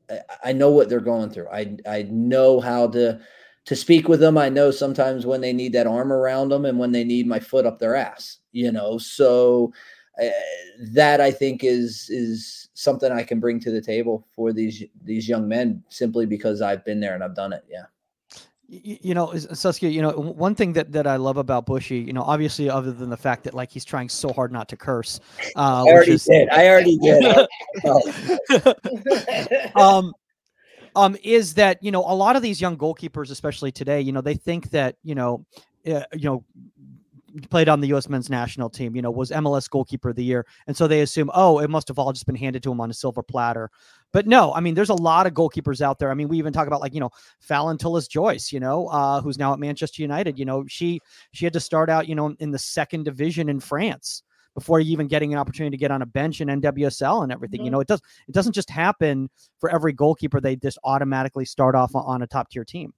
I, 0.09 0.19
I 0.45 0.53
know 0.53 0.71
what 0.71 0.89
they're 0.89 0.99
going 0.99 1.29
through. 1.29 1.49
I 1.49 1.77
I 1.87 2.03
know 2.09 2.59
how 2.59 2.87
to 2.89 3.19
to 3.65 3.75
speak 3.75 4.07
with 4.07 4.19
them. 4.19 4.37
I 4.37 4.49
know 4.49 4.71
sometimes 4.71 5.25
when 5.25 5.41
they 5.41 5.53
need 5.53 5.73
that 5.73 5.87
arm 5.87 6.11
around 6.11 6.49
them 6.49 6.65
and 6.65 6.79
when 6.79 6.91
they 6.91 7.03
need 7.03 7.27
my 7.27 7.39
foot 7.39 7.65
up 7.65 7.79
their 7.79 7.95
ass, 7.95 8.37
you 8.51 8.71
know. 8.71 8.97
So 8.97 9.71
uh, 10.21 10.29
that 10.91 11.21
I 11.21 11.31
think 11.31 11.63
is 11.63 12.09
is 12.09 12.68
something 12.79 13.11
I 13.11 13.23
can 13.23 13.41
bring 13.41 13.59
to 13.59 13.71
the 13.71 13.81
table 13.81 14.25
for 14.31 14.53
these 14.53 14.83
these 15.03 15.27
young 15.27 15.47
men 15.47 15.83
simply 15.89 16.25
because 16.25 16.61
I've 16.61 16.85
been 16.85 17.01
there 17.01 17.13
and 17.13 17.23
I've 17.23 17.35
done 17.35 17.51
it. 17.51 17.65
Yeah. 17.69 17.85
You, 18.71 19.15
know, 19.15 19.35
Saskia, 19.35 19.89
you 19.89 19.99
know, 19.99 20.11
one 20.11 20.53
thing 20.53 20.73
that, 20.73 20.91
that 20.91 21.07
I 21.07 21.15
love 21.15 21.37
about 21.37 21.65
Bushy, 21.65 21.97
you 21.97 22.13
know, 22.13 22.21
obviously 22.21 22.69
other 22.69 22.91
than 22.91 23.09
the 23.09 23.17
fact 23.17 23.43
that 23.45 23.55
like 23.55 23.71
he's 23.71 23.83
trying 23.83 24.09
so 24.09 24.31
hard 24.31 24.51
not 24.51 24.69
to 24.69 24.77
curse. 24.77 25.19
Uh, 25.55 25.85
I 25.87 25.91
already 25.91 26.11
is, 26.11 26.25
did. 26.25 26.49
I 26.49 26.67
already 26.67 26.95
did. 26.99 27.47
um, 29.75 30.13
um, 30.95 31.17
is 31.23 31.55
that, 31.55 31.81
you 31.81 31.89
know, 31.89 32.01
a 32.01 32.13
lot 32.13 32.35
of 32.35 32.43
these 32.43 32.61
young 32.61 32.77
goalkeepers, 32.77 33.31
especially 33.31 33.71
today, 33.71 34.01
you 34.01 34.11
know, 34.11 34.21
they 34.21 34.35
think 34.35 34.69
that, 34.69 34.97
you 35.01 35.15
know, 35.15 35.43
uh, 35.87 36.03
you 36.13 36.29
know, 36.29 36.43
played 37.49 37.69
on 37.69 37.79
the 37.79 37.87
U.S. 37.89 38.09
men's 38.09 38.29
national 38.29 38.69
team, 38.69 38.95
you 38.95 39.01
know, 39.01 39.11
was 39.11 39.31
MLS 39.31 39.69
goalkeeper 39.69 40.09
of 40.09 40.15
the 40.15 40.23
year. 40.23 40.45
And 40.67 40.75
so 40.75 40.87
they 40.87 41.01
assume, 41.01 41.29
oh, 41.33 41.59
it 41.59 41.69
must 41.69 41.87
have 41.87 41.99
all 41.99 42.11
just 42.11 42.25
been 42.25 42.35
handed 42.35 42.63
to 42.63 42.71
him 42.71 42.81
on 42.81 42.89
a 42.89 42.93
silver 42.93 43.23
platter. 43.23 43.69
But 44.11 44.27
no, 44.27 44.53
I 44.53 44.59
mean, 44.59 44.73
there's 44.73 44.89
a 44.89 44.95
lot 44.95 45.27
of 45.27 45.33
goalkeepers 45.33 45.81
out 45.81 45.99
there. 45.99 46.11
I 46.11 46.13
mean, 46.13 46.27
we 46.27 46.37
even 46.37 46.53
talk 46.53 46.67
about 46.67 46.81
like, 46.81 46.93
you 46.93 46.99
know, 46.99 47.11
Phallon 47.39 47.77
Tullis 47.77 48.07
Joyce, 48.07 48.51
you 48.51 48.59
know, 48.59 48.87
uh, 48.87 49.21
who's 49.21 49.37
now 49.37 49.53
at 49.53 49.59
Manchester 49.59 50.01
United. 50.01 50.39
You 50.39 50.45
know, 50.45 50.65
she 50.67 50.99
she 51.31 51.45
had 51.45 51.53
to 51.53 51.59
start 51.59 51.89
out, 51.89 52.07
you 52.07 52.15
know, 52.15 52.35
in 52.39 52.51
the 52.51 52.59
second 52.59 53.05
division 53.05 53.49
in 53.49 53.59
France 53.59 54.23
before 54.55 54.79
even 54.79 55.07
getting 55.07 55.31
an 55.33 55.39
opportunity 55.39 55.77
to 55.77 55.79
get 55.79 55.91
on 55.91 56.01
a 56.01 56.05
bench 56.05 56.41
in 56.41 56.47
NWSL 56.47 57.23
and 57.23 57.31
everything. 57.31 57.59
Mm-hmm. 57.59 57.65
You 57.65 57.71
know, 57.71 57.79
it 57.79 57.87
does 57.87 58.01
it 58.27 58.33
doesn't 58.33 58.53
just 58.53 58.69
happen 58.69 59.29
for 59.59 59.69
every 59.69 59.93
goalkeeper. 59.93 60.41
They 60.41 60.55
just 60.55 60.79
automatically 60.83 61.45
start 61.45 61.75
off 61.75 61.91
on 61.95 62.21
a 62.21 62.27
top 62.27 62.49
tier 62.49 62.65
team. 62.65 62.93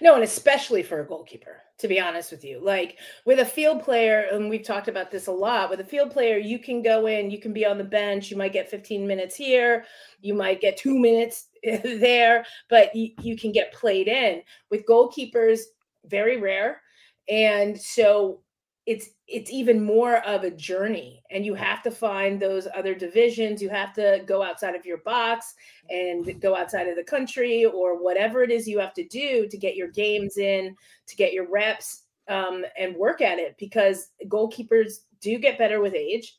No, 0.00 0.14
and 0.14 0.24
especially 0.24 0.82
for 0.82 1.00
a 1.00 1.06
goalkeeper, 1.06 1.62
to 1.78 1.88
be 1.88 2.00
honest 2.00 2.30
with 2.30 2.44
you. 2.44 2.60
Like 2.62 2.98
with 3.24 3.38
a 3.40 3.44
field 3.44 3.82
player, 3.82 4.26
and 4.32 4.48
we've 4.48 4.64
talked 4.64 4.88
about 4.88 5.10
this 5.10 5.26
a 5.26 5.32
lot, 5.32 5.70
with 5.70 5.80
a 5.80 5.84
field 5.84 6.10
player, 6.10 6.38
you 6.38 6.58
can 6.58 6.82
go 6.82 7.06
in, 7.06 7.30
you 7.30 7.40
can 7.40 7.52
be 7.52 7.66
on 7.66 7.78
the 7.78 7.84
bench, 7.84 8.30
you 8.30 8.36
might 8.36 8.52
get 8.52 8.70
15 8.70 9.06
minutes 9.06 9.36
here, 9.36 9.84
you 10.20 10.34
might 10.34 10.60
get 10.60 10.76
two 10.76 10.98
minutes 10.98 11.48
there, 11.62 12.44
but 12.68 12.94
you, 12.94 13.10
you 13.22 13.36
can 13.36 13.52
get 13.52 13.72
played 13.72 14.08
in. 14.08 14.42
With 14.70 14.86
goalkeepers, 14.86 15.60
very 16.06 16.40
rare. 16.40 16.80
And 17.28 17.78
so 17.78 18.40
it's 18.88 19.10
it's 19.26 19.50
even 19.50 19.84
more 19.84 20.26
of 20.26 20.44
a 20.44 20.50
journey 20.50 21.22
and 21.30 21.44
you 21.44 21.52
have 21.52 21.82
to 21.82 21.90
find 21.90 22.40
those 22.40 22.66
other 22.74 22.94
divisions 22.94 23.60
you 23.60 23.68
have 23.68 23.92
to 23.92 24.22
go 24.24 24.42
outside 24.42 24.74
of 24.74 24.86
your 24.86 24.96
box 24.98 25.54
and 25.90 26.40
go 26.40 26.56
outside 26.56 26.88
of 26.88 26.96
the 26.96 27.04
country 27.04 27.66
or 27.66 28.02
whatever 28.02 28.42
it 28.42 28.50
is 28.50 28.66
you 28.66 28.78
have 28.78 28.94
to 28.94 29.06
do 29.08 29.46
to 29.46 29.58
get 29.58 29.76
your 29.76 29.88
games 29.88 30.38
in 30.38 30.74
to 31.06 31.16
get 31.16 31.34
your 31.34 31.46
reps 31.50 32.04
um, 32.28 32.64
and 32.78 32.96
work 32.96 33.20
at 33.20 33.38
it 33.38 33.54
because 33.58 34.08
goalkeepers 34.26 35.00
do 35.20 35.38
get 35.38 35.58
better 35.58 35.82
with 35.82 35.92
age 35.92 36.38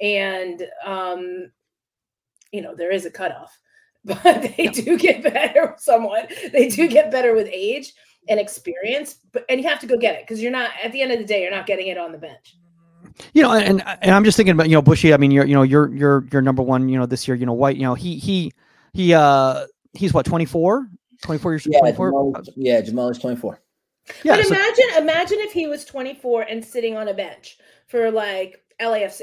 and 0.00 0.66
um, 0.86 1.52
you 2.50 2.62
know 2.62 2.74
there 2.74 2.90
is 2.90 3.04
a 3.04 3.10
cutoff 3.10 3.58
but 4.06 4.24
they 4.56 4.68
do 4.68 4.96
get 4.96 5.22
better 5.22 5.74
somewhat. 5.76 6.32
They 6.52 6.70
do 6.70 6.88
get 6.88 7.10
better 7.10 7.34
with 7.34 7.50
age 7.52 7.92
and 8.28 8.38
experience, 8.38 9.14
but 9.32 9.44
and 9.48 9.60
you 9.60 9.68
have 9.68 9.80
to 9.80 9.86
go 9.86 9.96
get 9.96 10.14
it 10.14 10.26
because 10.26 10.42
you're 10.42 10.52
not 10.52 10.70
at 10.82 10.92
the 10.92 11.02
end 11.02 11.12
of 11.12 11.18
the 11.18 11.24
day 11.24 11.42
you're 11.42 11.50
not 11.50 11.66
getting 11.66 11.88
it 11.88 11.98
on 11.98 12.12
the 12.12 12.18
bench. 12.18 12.56
You 13.34 13.42
know, 13.42 13.52
and 13.52 13.82
and 14.02 14.10
I'm 14.12 14.24
just 14.24 14.36
thinking 14.36 14.52
about 14.52 14.68
you 14.68 14.74
know 14.74 14.82
Bushy. 14.82 15.12
I 15.12 15.16
mean, 15.16 15.30
you're 15.30 15.44
you 15.44 15.54
know 15.54 15.62
you're 15.62 15.92
you're 15.94 16.26
you're 16.32 16.42
number 16.42 16.62
one. 16.62 16.88
You 16.88 16.98
know 16.98 17.06
this 17.06 17.26
year. 17.26 17.34
You 17.34 17.46
know 17.46 17.54
Waite. 17.54 17.76
You 17.76 17.82
know 17.82 17.94
he 17.94 18.18
he 18.18 18.52
he 18.92 19.14
uh 19.14 19.66
he's 19.94 20.14
what 20.14 20.26
24, 20.26 20.88
24 21.22 21.52
years. 21.52 21.66
Yeah, 21.68 21.80
24? 21.80 22.10
Jamal, 22.10 22.42
yeah, 22.56 22.80
Jamal 22.80 23.08
is 23.08 23.18
24. 23.18 23.60
Yeah, 24.22 24.36
but 24.36 24.46
so- 24.46 24.54
imagine, 24.54 24.84
imagine 24.98 25.38
if 25.40 25.52
he 25.52 25.66
was 25.66 25.84
24 25.84 26.42
and 26.42 26.64
sitting 26.64 26.96
on 26.96 27.08
a 27.08 27.14
bench 27.14 27.58
for 27.88 28.10
like 28.10 28.62
LAFC, 28.80 29.22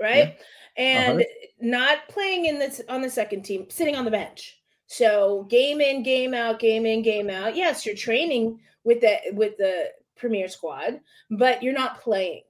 right? 0.00 0.36
Yeah. 0.36 0.44
And 0.76 1.20
uh-huh. 1.20 1.46
not 1.60 2.08
playing 2.08 2.46
in 2.46 2.58
this 2.58 2.80
on 2.88 3.02
the 3.02 3.10
second 3.10 3.42
team, 3.42 3.66
sitting 3.68 3.96
on 3.96 4.04
the 4.04 4.10
bench. 4.10 4.59
So 4.90 5.44
game 5.44 5.80
in, 5.80 6.02
game 6.02 6.34
out, 6.34 6.58
game 6.58 6.84
in, 6.84 7.02
game 7.02 7.30
out. 7.30 7.54
Yes, 7.54 7.86
you're 7.86 7.94
training 7.94 8.58
with 8.82 9.00
the 9.00 9.18
with 9.34 9.56
the 9.56 9.92
premier 10.16 10.48
squad, 10.48 10.98
but 11.30 11.62
you're 11.62 11.72
not 11.72 12.00
playing. 12.00 12.42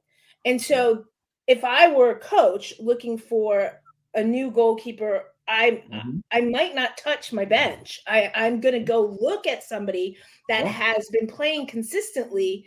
And 0.47 0.61
so 0.61 1.05
if 1.47 1.65
I 1.65 1.93
were 1.93 2.13
a 2.13 2.19
coach 2.19 2.73
looking 2.81 3.19
for 3.19 3.73
a 4.15 4.25
new 4.25 4.51
goalkeeper, 4.51 5.25
I 5.47 5.83
mm-hmm. 5.93 6.21
I 6.33 6.41
might 6.41 6.75
not 6.75 6.97
touch 6.97 7.31
my 7.31 7.45
bench. 7.45 8.01
I, 8.07 8.33
I'm 8.35 8.63
gonna 8.63 8.81
go 8.81 9.19
look 9.21 9.47
at 9.47 9.63
somebody 9.63 10.17
that 10.49 10.67
has 10.67 11.11
been 11.11 11.27
playing 11.27 11.67
consistently 11.67 12.65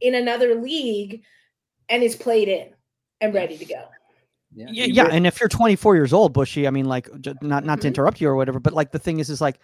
in 0.00 0.16
another 0.16 0.56
league 0.56 1.22
and 1.88 2.02
is 2.02 2.16
played 2.16 2.48
in 2.48 2.70
and 3.20 3.32
ready 3.32 3.56
to 3.56 3.64
go. 3.66 3.84
Yeah, 4.54 4.66
yeah, 4.70 4.84
yeah. 4.84 5.06
and 5.06 5.26
if 5.26 5.40
you're 5.40 5.48
24 5.48 5.94
years 5.94 6.12
old, 6.12 6.32
Bushy, 6.32 6.66
I 6.66 6.70
mean, 6.70 6.84
like, 6.84 7.08
not 7.24 7.42
not 7.42 7.64
mm-hmm. 7.64 7.80
to 7.80 7.88
interrupt 7.88 8.20
you 8.20 8.28
or 8.28 8.36
whatever, 8.36 8.60
but 8.60 8.72
like 8.72 8.92
the 8.92 8.98
thing 8.98 9.18
is, 9.18 9.30
is 9.30 9.40
like, 9.40 9.58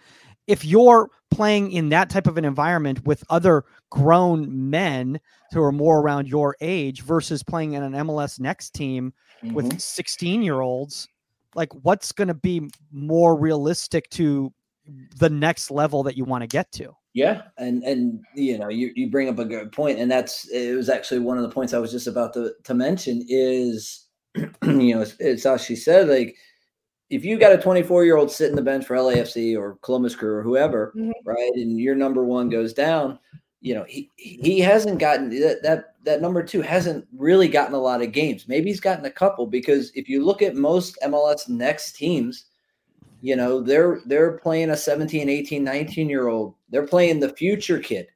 if 0.47 0.65
you're 0.65 1.09
playing 1.29 1.71
in 1.71 1.89
that 1.89 2.09
type 2.09 2.25
of 2.25 2.37
an 2.37 2.45
environment 2.45 3.05
with 3.05 3.23
other 3.29 3.65
grown 3.91 4.69
men 4.69 5.19
who 5.51 5.61
are 5.61 5.71
more 5.71 5.99
around 5.99 6.27
your 6.27 6.55
age 6.59 7.01
versus 7.03 7.43
playing 7.43 7.73
in 7.73 7.83
an 7.83 7.93
MLS 7.93 8.39
next 8.39 8.71
team 8.71 9.13
mm-hmm. 9.43 9.53
with 9.53 9.79
16 9.79 10.41
year 10.41 10.61
olds, 10.61 11.07
like, 11.55 11.69
what's 11.83 12.11
going 12.11 12.27
to 12.27 12.33
be 12.33 12.69
more 12.91 13.35
realistic 13.35 14.09
to 14.11 14.51
the 15.17 15.29
next 15.29 15.69
level 15.69 16.03
that 16.03 16.17
you 16.17 16.25
want 16.25 16.41
to 16.41 16.47
get 16.47 16.71
to? 16.73 16.95
Yeah, 17.13 17.41
and 17.57 17.83
and 17.83 18.23
you 18.35 18.57
know 18.59 18.69
you 18.69 18.91
you 18.95 19.09
bring 19.09 19.29
up 19.29 19.39
a 19.39 19.45
good 19.45 19.71
point, 19.71 19.99
and 19.99 20.09
that's 20.11 20.47
it 20.49 20.75
was 20.75 20.89
actually 20.89 21.19
one 21.19 21.37
of 21.37 21.43
the 21.43 21.49
points 21.49 21.73
I 21.73 21.79
was 21.79 21.91
just 21.91 22.07
about 22.07 22.33
to 22.35 22.53
to 22.63 22.73
mention 22.75 23.25
is 23.27 24.08
you 24.35 24.95
know 24.95 25.01
it's, 25.01 25.15
it's 25.19 25.43
how 25.43 25.57
she 25.57 25.75
said 25.75 26.07
like 26.07 26.35
if 27.09 27.25
you 27.25 27.39
got 27.39 27.53
a 27.53 27.57
24 27.57 28.05
year 28.05 28.17
old 28.17 28.31
sitting 28.31 28.55
the 28.55 28.61
bench 28.61 28.85
for 28.85 28.95
LAFC 28.95 29.57
or 29.57 29.77
Columbus 29.81 30.15
Crew 30.15 30.31
or 30.31 30.43
whoever, 30.43 30.93
mm-hmm. 30.95 31.11
right, 31.25 31.51
and 31.55 31.79
your 31.79 31.95
number 31.95 32.23
one 32.23 32.49
goes 32.49 32.73
down, 32.73 33.17
you 33.61 33.73
know 33.73 33.83
he 33.87 34.09
he 34.15 34.59
hasn't 34.59 34.99
gotten 34.99 35.29
that 35.41 35.63
that 35.63 35.95
that 36.03 36.21
number 36.21 36.43
two 36.43 36.61
hasn't 36.61 37.05
really 37.15 37.47
gotten 37.47 37.73
a 37.73 37.79
lot 37.79 38.01
of 38.01 38.11
games. 38.11 38.47
Maybe 38.47 38.69
he's 38.69 38.79
gotten 38.79 39.05
a 39.05 39.11
couple 39.11 39.47
because 39.47 39.91
if 39.95 40.07
you 40.07 40.23
look 40.23 40.41
at 40.41 40.55
most 40.55 40.97
MLS 41.03 41.49
next 41.49 41.93
teams, 41.93 42.45
you 43.21 43.35
know 43.35 43.61
they're 43.61 44.01
they're 44.05 44.37
playing 44.37 44.69
a 44.69 44.77
17, 44.77 45.27
18, 45.27 45.63
19 45.63 46.09
year 46.09 46.27
old 46.27 46.55
they're 46.69 46.87
playing 46.87 47.19
the 47.19 47.29
future 47.29 47.79
kid, 47.79 48.07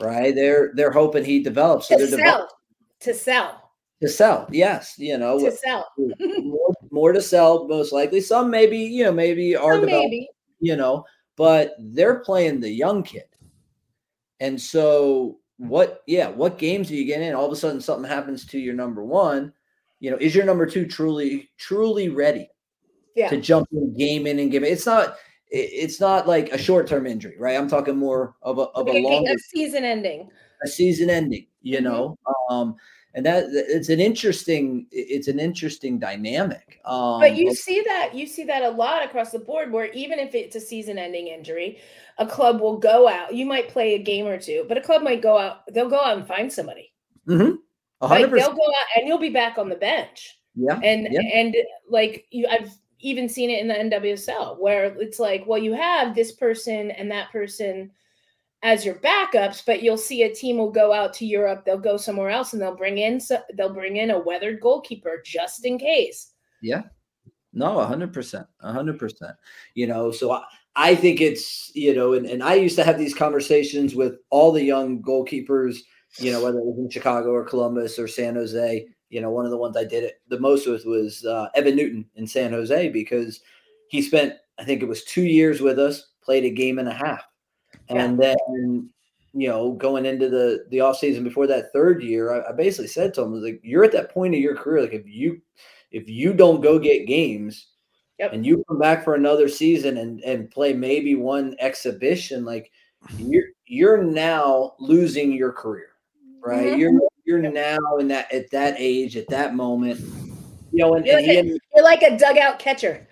right? 0.00 0.34
They're 0.34 0.72
they're 0.74 0.90
hoping 0.90 1.24
he 1.24 1.42
develops. 1.42 1.88
So 1.88 1.98
to 1.98 2.06
sell. 2.06 2.18
Develop- 2.18 2.50
to 3.00 3.14
sell. 3.14 3.63
To 4.02 4.08
sell, 4.08 4.48
yes. 4.50 4.94
You 4.98 5.18
know, 5.18 5.38
to 5.38 5.52
sell. 5.52 5.86
more, 5.96 6.74
more, 6.90 7.12
to 7.12 7.22
sell, 7.22 7.66
most 7.68 7.92
likely. 7.92 8.20
Some 8.20 8.50
maybe, 8.50 8.78
you 8.78 9.04
know, 9.04 9.12
maybe 9.12 9.56
are 9.56 9.80
maybe. 9.80 10.28
you 10.60 10.76
know, 10.76 11.04
but 11.36 11.74
they're 11.78 12.20
playing 12.20 12.60
the 12.60 12.70
young 12.70 13.02
kid. 13.02 13.24
And 14.40 14.60
so 14.60 15.38
what 15.58 16.02
yeah, 16.06 16.28
what 16.28 16.58
games 16.58 16.88
do 16.88 16.96
you 16.96 17.04
get 17.04 17.22
in? 17.22 17.34
All 17.34 17.46
of 17.46 17.52
a 17.52 17.56
sudden 17.56 17.80
something 17.80 18.08
happens 18.08 18.44
to 18.46 18.58
your 18.58 18.74
number 18.74 19.04
one. 19.04 19.52
You 20.00 20.10
know, 20.10 20.18
is 20.18 20.34
your 20.34 20.44
number 20.44 20.66
two 20.66 20.86
truly, 20.86 21.48
truly 21.56 22.08
ready 22.08 22.50
yeah. 23.14 23.28
to 23.28 23.40
jump 23.40 23.68
in 23.72 23.96
game 23.96 24.26
in 24.26 24.38
and 24.38 24.50
game? 24.50 24.64
It's 24.64 24.86
not 24.86 25.16
it's 25.50 26.00
not 26.00 26.26
like 26.26 26.50
a 26.52 26.58
short 26.58 26.86
term 26.86 27.06
injury, 27.06 27.36
right? 27.38 27.56
I'm 27.56 27.68
talking 27.68 27.96
more 27.96 28.34
of 28.42 28.58
a 28.58 28.62
of 28.62 28.88
a 28.88 28.92
long 28.92 29.26
season 29.38 29.84
ending. 29.84 30.28
A 30.64 30.68
season 30.68 31.10
ending, 31.10 31.46
you 31.62 31.76
mm-hmm. 31.76 31.84
know. 31.84 32.18
Um, 32.50 32.76
and 33.14 33.24
that 33.24 33.44
it's 33.50 33.88
an 33.88 34.00
interesting 34.00 34.86
it's 34.90 35.28
an 35.28 35.38
interesting 35.38 35.98
dynamic. 35.98 36.80
Um, 36.84 37.20
but 37.20 37.36
you 37.36 37.54
see 37.54 37.82
that 37.82 38.14
you 38.14 38.26
see 38.26 38.44
that 38.44 38.62
a 38.62 38.70
lot 38.70 39.04
across 39.04 39.30
the 39.30 39.38
board, 39.38 39.72
where 39.72 39.86
even 39.92 40.18
if 40.18 40.34
it's 40.34 40.56
a 40.56 40.60
season 40.60 40.98
ending 40.98 41.28
injury, 41.28 41.78
a 42.18 42.26
club 42.26 42.60
will 42.60 42.78
go 42.78 43.08
out. 43.08 43.32
You 43.32 43.46
might 43.46 43.68
play 43.68 43.94
a 43.94 44.02
game 44.02 44.26
or 44.26 44.38
two, 44.38 44.64
but 44.68 44.76
a 44.76 44.80
club 44.80 45.02
might 45.02 45.22
go 45.22 45.38
out. 45.38 45.62
They'll 45.72 45.88
go 45.88 46.00
out 46.00 46.18
and 46.18 46.26
find 46.26 46.52
somebody. 46.52 46.92
Mm-hmm. 47.28 47.56
Like 48.00 48.30
they'll 48.30 48.52
go 48.52 48.66
out 48.66 48.86
and 48.96 49.06
you'll 49.06 49.18
be 49.18 49.30
back 49.30 49.58
on 49.58 49.68
the 49.68 49.76
bench. 49.76 50.38
Yeah, 50.56 50.78
and 50.82 51.08
yeah. 51.10 51.20
and 51.20 51.56
like 51.88 52.26
you, 52.30 52.46
I've 52.48 52.70
even 52.98 53.28
seen 53.28 53.50
it 53.50 53.60
in 53.60 53.68
the 53.68 53.96
NWSL 53.96 54.58
where 54.58 54.86
it's 54.98 55.20
like, 55.20 55.44
well, 55.46 55.58
you 55.58 55.72
have 55.74 56.14
this 56.14 56.32
person 56.32 56.90
and 56.90 57.10
that 57.10 57.30
person 57.30 57.90
as 58.64 58.84
your 58.84 58.94
backups, 58.96 59.62
but 59.64 59.82
you'll 59.82 59.98
see 59.98 60.22
a 60.22 60.34
team 60.34 60.56
will 60.56 60.70
go 60.70 60.92
out 60.92 61.12
to 61.12 61.26
Europe, 61.26 61.64
they'll 61.64 61.78
go 61.78 61.98
somewhere 61.98 62.30
else, 62.30 62.54
and 62.54 62.60
they'll 62.60 62.74
bring 62.74 62.98
in 62.98 63.20
they'll 63.56 63.72
bring 63.72 63.98
in 63.98 64.10
a 64.10 64.18
weathered 64.18 64.60
goalkeeper 64.60 65.22
just 65.24 65.64
in 65.66 65.78
case. 65.78 66.32
Yeah, 66.62 66.82
no, 67.52 67.78
hundred 67.84 68.12
percent, 68.12 68.46
hundred 68.60 68.98
percent. 68.98 69.36
You 69.74 69.86
know, 69.86 70.10
so 70.10 70.32
I, 70.32 70.42
I 70.74 70.94
think 70.94 71.20
it's 71.20 71.70
you 71.74 71.94
know, 71.94 72.14
and, 72.14 72.26
and 72.26 72.42
I 72.42 72.54
used 72.54 72.76
to 72.76 72.84
have 72.84 72.98
these 72.98 73.14
conversations 73.14 73.94
with 73.94 74.16
all 74.30 74.50
the 74.50 74.64
young 74.64 75.02
goalkeepers. 75.02 75.76
You 76.18 76.32
know, 76.32 76.42
whether 76.42 76.58
it 76.58 76.64
was 76.64 76.78
in 76.78 76.88
Chicago 76.88 77.30
or 77.30 77.44
Columbus 77.44 77.98
or 77.98 78.08
San 78.08 78.36
Jose, 78.36 78.86
you 79.10 79.20
know, 79.20 79.30
one 79.30 79.44
of 79.44 79.50
the 79.50 79.58
ones 79.58 79.76
I 79.76 79.84
did 79.84 80.04
it 80.04 80.22
the 80.28 80.40
most 80.40 80.66
with 80.66 80.86
was 80.86 81.24
uh, 81.24 81.48
Evan 81.54 81.76
Newton 81.76 82.06
in 82.14 82.26
San 82.26 82.52
Jose 82.52 82.88
because 82.88 83.40
he 83.88 84.00
spent, 84.00 84.34
I 84.58 84.64
think 84.64 84.80
it 84.80 84.88
was 84.88 85.04
two 85.04 85.24
years 85.24 85.60
with 85.60 85.78
us, 85.78 86.12
played 86.22 86.44
a 86.44 86.50
game 86.50 86.78
and 86.78 86.88
a 86.88 86.94
half. 86.94 87.24
And 87.88 88.20
yeah. 88.20 88.34
then, 88.48 88.90
you 89.32 89.48
know, 89.48 89.72
going 89.72 90.06
into 90.06 90.28
the 90.28 90.66
the 90.70 90.80
off 90.80 90.98
season 90.98 91.24
before 91.24 91.46
that 91.48 91.72
third 91.72 92.02
year, 92.02 92.32
I, 92.32 92.50
I 92.50 92.52
basically 92.52 92.88
said 92.88 93.12
to 93.14 93.22
him, 93.22 93.42
like, 93.42 93.60
you're 93.62 93.84
at 93.84 93.92
that 93.92 94.12
point 94.12 94.34
of 94.34 94.40
your 94.40 94.56
career. 94.56 94.82
Like 94.82 94.94
if 94.94 95.06
you 95.06 95.40
if 95.90 96.08
you 96.08 96.32
don't 96.32 96.60
go 96.60 96.78
get 96.78 97.06
games 97.06 97.68
yep. 98.18 98.32
and 98.32 98.44
you 98.44 98.64
come 98.68 98.78
back 98.78 99.04
for 99.04 99.14
another 99.14 99.48
season 99.48 99.98
and, 99.98 100.20
and 100.22 100.50
play 100.50 100.72
maybe 100.72 101.14
one 101.14 101.56
exhibition, 101.58 102.44
like 102.44 102.70
you're 103.18 103.48
you're 103.66 104.02
now 104.02 104.74
losing 104.78 105.32
your 105.32 105.52
career. 105.52 105.88
Right. 106.40 106.66
Mm-hmm. 106.66 106.80
You're 106.80 107.00
you're 107.24 107.38
now 107.50 107.96
in 107.98 108.08
that 108.08 108.32
at 108.32 108.50
that 108.50 108.76
age, 108.78 109.16
at 109.16 109.28
that 109.28 109.54
moment, 109.54 110.00
you 110.72 110.78
know, 110.78 110.94
and, 110.94 111.06
you're, 111.06 111.18
and 111.18 111.26
like, 111.26 111.38
a, 111.38 111.58
you're 111.74 111.84
like 111.84 112.02
a 112.02 112.18
dugout 112.18 112.58
catcher. 112.58 113.06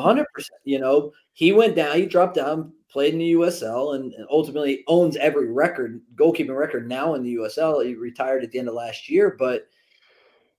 Hundred 0.00 0.26
percent. 0.34 0.60
You 0.64 0.78
know, 0.78 1.12
he 1.32 1.52
went 1.52 1.76
down, 1.76 1.96
he 1.96 2.06
dropped 2.06 2.36
down, 2.36 2.72
played 2.90 3.12
in 3.14 3.18
the 3.18 3.32
USL, 3.32 3.94
and, 3.96 4.12
and 4.12 4.26
ultimately 4.30 4.84
owns 4.88 5.16
every 5.16 5.50
record, 5.50 6.00
goalkeeping 6.14 6.56
record 6.56 6.88
now 6.88 7.14
in 7.14 7.22
the 7.22 7.34
USL. 7.36 7.84
He 7.84 7.94
retired 7.94 8.44
at 8.44 8.50
the 8.50 8.58
end 8.58 8.68
of 8.68 8.74
last 8.74 9.08
year, 9.08 9.36
but 9.38 9.66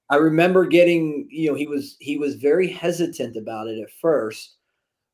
I 0.09 0.15
remember 0.15 0.65
getting, 0.65 1.27
you 1.31 1.49
know, 1.49 1.55
he 1.55 1.67
was 1.67 1.97
he 1.99 2.17
was 2.17 2.35
very 2.35 2.67
hesitant 2.67 3.35
about 3.35 3.67
it 3.67 3.79
at 3.79 3.91
first. 4.01 4.55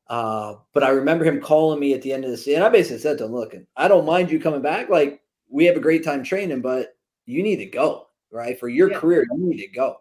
Uh, 0.08 0.56
but 0.74 0.82
I 0.82 0.88
remember 0.88 1.24
him 1.24 1.40
calling 1.40 1.78
me 1.78 1.94
at 1.94 2.02
the 2.02 2.12
end 2.12 2.24
of 2.24 2.32
the 2.32 2.36
season. 2.36 2.62
I 2.62 2.68
basically 2.68 2.98
said 2.98 3.18
to 3.18 3.26
him, 3.26 3.32
"Look, 3.32 3.54
I 3.76 3.86
don't 3.86 4.04
mind 4.04 4.30
you 4.30 4.40
coming 4.40 4.62
back. 4.62 4.88
Like 4.88 5.22
we 5.48 5.64
have 5.66 5.76
a 5.76 5.80
great 5.80 6.04
time 6.04 6.24
training, 6.24 6.62
but 6.62 6.96
you 7.26 7.42
need 7.42 7.56
to 7.56 7.66
go, 7.66 8.08
right? 8.32 8.58
For 8.58 8.68
your 8.68 8.90
yeah. 8.90 8.98
career, 8.98 9.24
you 9.30 9.38
need 9.38 9.62
to 9.62 9.68
go. 9.68 9.98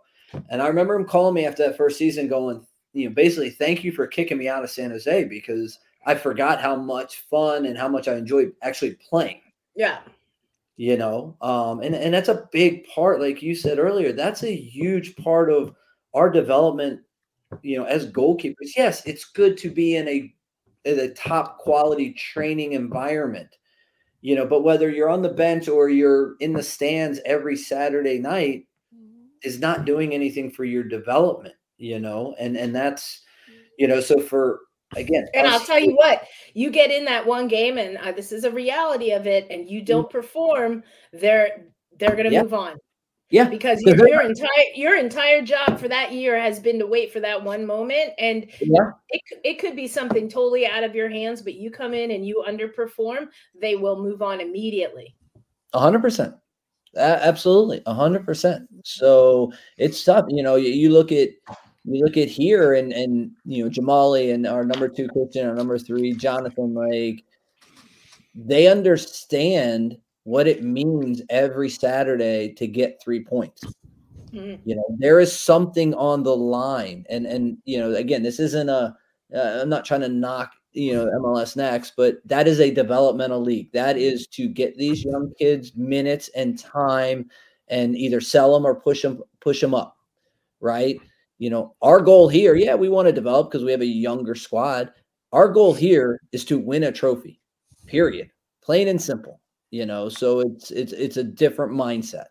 And 0.50 0.62
I 0.62 0.68
remember 0.68 0.96
him 0.96 1.06
calling 1.06 1.34
me 1.34 1.46
after 1.46 1.66
that 1.68 1.78
first 1.78 1.98
season, 1.98 2.28
going, 2.28 2.66
you 2.94 3.08
know, 3.08 3.14
basically, 3.14 3.50
thank 3.50 3.84
you 3.84 3.92
for 3.92 4.08
kicking 4.08 4.38
me 4.38 4.48
out 4.48 4.64
of 4.64 4.70
San 4.70 4.92
Jose 4.92 5.26
because 5.26 5.80
I 6.06 6.16
forgot 6.16 6.62
how 6.62 6.76
much 6.76 7.22
fun 7.30 7.66
and 7.66 7.78
how 7.78 7.88
much 7.88 8.08
I 8.08 8.16
enjoyed 8.16 8.54
actually 8.62 8.96
playing. 8.96 9.42
Yeah. 9.76 10.00
You 10.78 10.98
know, 10.98 11.36
um, 11.42 11.82
and, 11.82 11.94
and 11.94 12.14
that's 12.14 12.30
a 12.30 12.48
big 12.54 12.88
part, 12.88 13.20
like 13.20 13.42
you 13.42 13.54
said 13.54 13.80
earlier, 13.80 14.14
that's 14.14 14.44
a 14.44 14.56
huge 14.56 15.16
part 15.18 15.52
of 15.52 15.76
our 16.14 16.30
development, 16.30 17.02
you 17.62 17.78
know, 17.78 17.84
as 17.84 18.10
goalkeepers. 18.10 18.72
Yes, 18.78 19.06
it's 19.06 19.26
good 19.26 19.58
to 19.58 19.70
be 19.70 19.98
in 19.98 20.08
a 20.08 20.34
in 20.86 21.00
a 21.00 21.14
top 21.14 21.58
quality 21.58 22.14
training 22.14 22.72
environment 22.72 23.58
you 24.22 24.36
know 24.36 24.46
but 24.46 24.64
whether 24.64 24.90
you're 24.90 25.10
on 25.10 25.22
the 25.22 25.30
bench 25.30 25.68
or 25.68 25.90
you're 25.90 26.36
in 26.40 26.54
the 26.54 26.64
stands 26.64 27.20
every 27.26 27.56
saturday 27.56 28.18
night 28.18 28.66
mm-hmm. 28.96 29.28
is 29.44 29.60
not 29.60 29.86
doing 29.86 30.14
anything 30.14 30.52
for 30.52 30.66
your 30.66 30.84
development 30.84 31.56
you 31.80 32.00
know 32.00 32.36
and 32.40 32.56
and 32.56 32.76
that's 32.76 33.24
you 33.78 33.88
know 33.88 34.00
so 34.00 34.20
for 34.20 34.60
again 34.96 35.26
and 35.34 35.48
i'll 35.48 35.60
tell 35.60 35.80
you 35.80 35.94
what 35.96 36.28
you 36.54 36.70
get 36.70 36.92
in 36.92 37.06
that 37.06 37.26
one 37.26 37.48
game 37.48 37.78
and 37.78 37.98
uh, 37.98 38.12
this 38.12 38.32
is 38.32 38.44
a 38.44 38.52
reality 38.52 39.12
of 39.12 39.26
it 39.26 39.48
and 39.50 39.70
you 39.70 39.82
don't 39.82 40.04
mm-hmm. 40.04 40.18
perform 40.18 40.84
they're 41.14 41.66
they're 41.98 42.16
to 42.16 42.32
yeah. 42.32 42.44
move 42.44 42.54
on 42.54 42.76
yeah, 43.32 43.48
because 43.48 43.80
your, 43.86 44.08
your 44.08 44.22
entire 44.22 44.48
your 44.76 44.98
entire 44.98 45.42
job 45.42 45.80
for 45.80 45.88
that 45.88 46.12
year 46.12 46.40
has 46.40 46.60
been 46.60 46.80
to 46.80 46.88
wait 46.88 47.14
for 47.14 47.20
that 47.20 47.44
one 47.44 47.66
moment, 47.66 48.14
and 48.18 48.48
yeah. 48.60 48.92
it 49.10 49.22
it 49.44 49.60
could 49.60 49.76
be 49.76 49.88
something 49.88 50.28
totally 50.30 50.66
out 50.66 50.84
of 50.84 50.96
your 50.96 51.10
hands. 51.10 51.42
But 51.42 51.54
you 51.54 51.70
come 51.70 51.94
in 51.94 52.12
and 52.12 52.26
you 52.26 52.44
underperform, 52.48 53.28
they 53.60 53.76
will 53.76 54.02
move 54.02 54.22
on 54.22 54.42
immediately. 54.42 55.16
A 55.74 55.80
hundred 55.80 56.02
percent, 56.02 56.34
absolutely, 56.98 57.84
a 57.86 57.94
hundred 57.94 58.26
percent. 58.26 58.68
So 58.84 59.52
it's 59.78 60.04
tough. 60.04 60.26
You 60.30 60.42
know, 60.42 60.56
you, 60.56 60.72
you 60.72 60.90
look 60.90 61.12
at 61.12 61.30
you 61.90 62.04
look 62.04 62.18
at 62.18 62.28
here, 62.28 62.74
and 62.74 62.94
and 62.94 63.32
you 63.46 63.64
know 63.64 63.70
Jahmali 63.70 64.34
and 64.34 64.46
our 64.48 64.64
number 64.64 64.88
two 64.88 65.08
Christian, 65.08 65.48
our 65.48 65.56
number 65.56 65.78
three 65.78 66.14
Jonathan, 66.14 66.74
like 66.74 67.24
they 68.36 68.68
understand 68.68 69.98
what 70.24 70.48
it 70.48 70.64
means 70.64 71.22
every 71.30 71.70
Saturday 71.70 72.54
to 72.54 72.68
get 72.68 73.02
three 73.02 73.24
points. 73.24 73.64
Mm-hmm. 74.32 74.62
You 74.70 74.76
know, 74.76 74.86
there 75.00 75.20
is 75.20 75.38
something 75.38 75.94
on 75.96 76.24
the 76.24 76.36
line, 76.36 77.06
and 77.10 77.26
and 77.26 77.58
you 77.66 77.80
know, 77.80 77.94
again, 77.96 78.24
this 78.24 78.40
isn't 78.40 78.70
a. 78.70 78.96
am 79.34 79.62
uh, 79.62 79.66
not 79.66 79.86
trying 79.86 80.02
to 80.02 80.10
knock 80.10 80.52
you 80.74 80.94
know 80.94 81.08
MLS 81.20 81.56
next, 81.56 81.94
but 81.98 82.18
that 82.26 82.48
is 82.48 82.60
a 82.60 82.72
developmental 82.72 83.42
league. 83.42 83.72
That 83.72 83.98
is 83.98 84.28
to 84.28 84.48
get 84.48 84.78
these 84.78 85.04
young 85.04 85.34
kids 85.40 85.76
minutes 85.76 86.30
and 86.36 86.60
time, 86.60 87.30
and 87.68 87.98
either 87.98 88.22
sell 88.22 88.54
them 88.54 88.66
or 88.66 88.76
push 88.76 89.02
them 89.02 89.24
push 89.40 89.62
them 89.62 89.74
up, 89.74 89.98
right? 90.60 91.00
You 91.40 91.50
know, 91.50 91.76
our 91.82 92.02
goal 92.02 92.28
here, 92.28 92.56
yeah, 92.56 92.76
we 92.76 92.90
want 92.90 93.08
to 93.08 93.14
develop 93.14 93.50
because 93.50 93.64
we 93.64 93.72
have 93.72 93.82
a 93.82 93.86
younger 93.86 94.36
squad. 94.36 94.92
Our 95.32 95.48
goal 95.50 95.74
here 95.74 96.20
is 96.32 96.46
to 96.46 96.60
win 96.60 96.84
a 96.84 96.92
trophy. 96.92 97.40
Period. 97.88 98.30
Plain 98.62 98.90
and 98.90 99.02
simple. 99.02 99.40
You 99.72 99.86
know, 99.86 100.10
so 100.10 100.42
it's 100.42 100.72
it's 100.72 100.94
it's 100.94 101.18
a 101.18 101.24
different 101.24 101.72
mindset. 101.72 102.26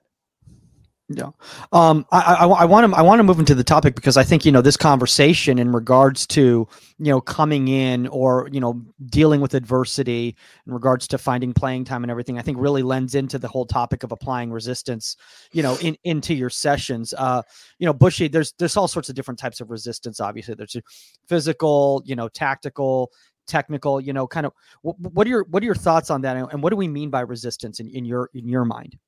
Yeah. 1.11 1.31
Um, 1.73 2.05
I, 2.13 2.45
I, 2.45 2.65
want 2.67 2.93
to, 2.93 2.99
I 2.99 3.01
want 3.01 3.19
to 3.19 3.23
move 3.23 3.39
into 3.39 3.55
the 3.55 3.65
topic 3.65 3.95
because 3.95 4.19
I 4.19 4.25
think, 4.25 4.45
you 4.45 4.53
know, 4.53 4.61
this 4.61 4.77
conversation 4.77 5.59
in 5.59 5.73
regards 5.73 6.27
to, 6.29 6.69
you 6.99 7.11
know, 7.11 7.19
coming 7.19 7.69
in 7.69 8.09
or, 8.09 8.47
you 8.53 8.61
know, 8.61 8.83
dealing 9.07 9.41
with 9.41 9.55
adversity 9.55 10.37
in 10.67 10.73
regards 10.73 11.09
to 11.09 11.17
finding 11.17 11.55
playing 11.55 11.87
time 11.87 12.05
and 12.05 12.11
everything, 12.11 12.39
I 12.39 12.43
think 12.43 12.59
really 12.61 12.83
lends 12.83 13.15
into 13.15 13.39
the 13.39 13.49
whole 13.49 13.65
topic 13.65 14.03
of 14.03 14.13
applying 14.13 14.53
resistance, 14.53 15.17
you 15.51 15.63
know, 15.63 15.79
in, 15.81 15.97
into 16.05 16.35
your 16.35 16.51
sessions. 16.51 17.15
Uh, 17.17 17.41
you 17.79 17.87
know, 17.87 17.95
Bushy, 17.95 18.29
there's, 18.29 18.53
there's 18.59 18.77
all 18.77 18.87
sorts 18.87 19.09
of 19.09 19.15
different 19.15 19.41
types 19.41 19.63
of 19.63 19.71
resistance. 19.71 20.21
Obviously 20.21 20.57
there's 20.57 20.77
physical, 21.27 22.03
you 22.05 22.17
know, 22.17 22.29
tactical, 22.29 23.13
technical, 23.47 23.99
you 23.99 24.13
know, 24.13 24.27
kind 24.27 24.45
of 24.45 24.53
what, 24.83 25.01
what 25.01 25.27
are 25.27 25.31
your, 25.31 25.45
what 25.45 25.63
are 25.63 25.67
your 25.67 25.75
thoughts 25.75 26.11
on 26.11 26.21
that? 26.21 26.37
And 26.37 26.63
what 26.63 26.69
do 26.69 26.77
we 26.77 26.87
mean 26.87 27.09
by 27.09 27.23
resistance 27.23 27.81
in, 27.81 27.89
in 27.89 28.05
your, 28.05 28.29
in 28.35 28.47
your 28.47 28.67
mind? 28.67 28.99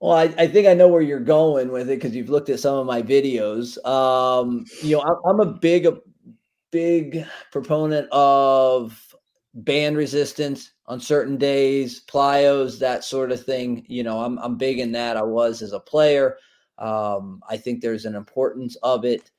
Well, 0.00 0.12
I, 0.12 0.24
I, 0.36 0.46
think 0.46 0.66
I 0.66 0.74
know 0.74 0.88
where 0.88 1.00
you're 1.00 1.20
going 1.20 1.72
with 1.72 1.88
it 1.88 1.96
because 1.96 2.14
you've 2.14 2.28
looked 2.28 2.50
at 2.50 2.60
some 2.60 2.76
of 2.76 2.86
my 2.86 3.00
videos. 3.00 3.82
Um, 3.86 4.66
you 4.82 4.96
know, 4.96 5.02
I, 5.02 5.30
I'm 5.30 5.40
a 5.40 5.46
big, 5.46 5.86
a 5.86 5.98
big 6.70 7.24
proponent 7.50 8.06
of 8.12 9.14
band 9.54 9.96
resistance 9.96 10.72
on 10.86 11.00
certain 11.00 11.36
days, 11.36 12.04
plyos, 12.04 12.78
that 12.78 13.04
sort 13.04 13.32
of 13.32 13.42
thing. 13.42 13.84
You 13.88 14.02
know, 14.02 14.20
I'm 14.20 14.38
I'm 14.38 14.56
big 14.56 14.78
in 14.78 14.92
that. 14.92 15.16
I 15.16 15.22
was 15.22 15.62
as 15.62 15.72
a 15.72 15.80
player. 15.80 16.36
Um, 16.78 17.42
I 17.48 17.56
think 17.56 17.80
there's 17.80 18.04
an 18.04 18.14
importance 18.14 18.76
of 18.82 19.04
it 19.04 19.30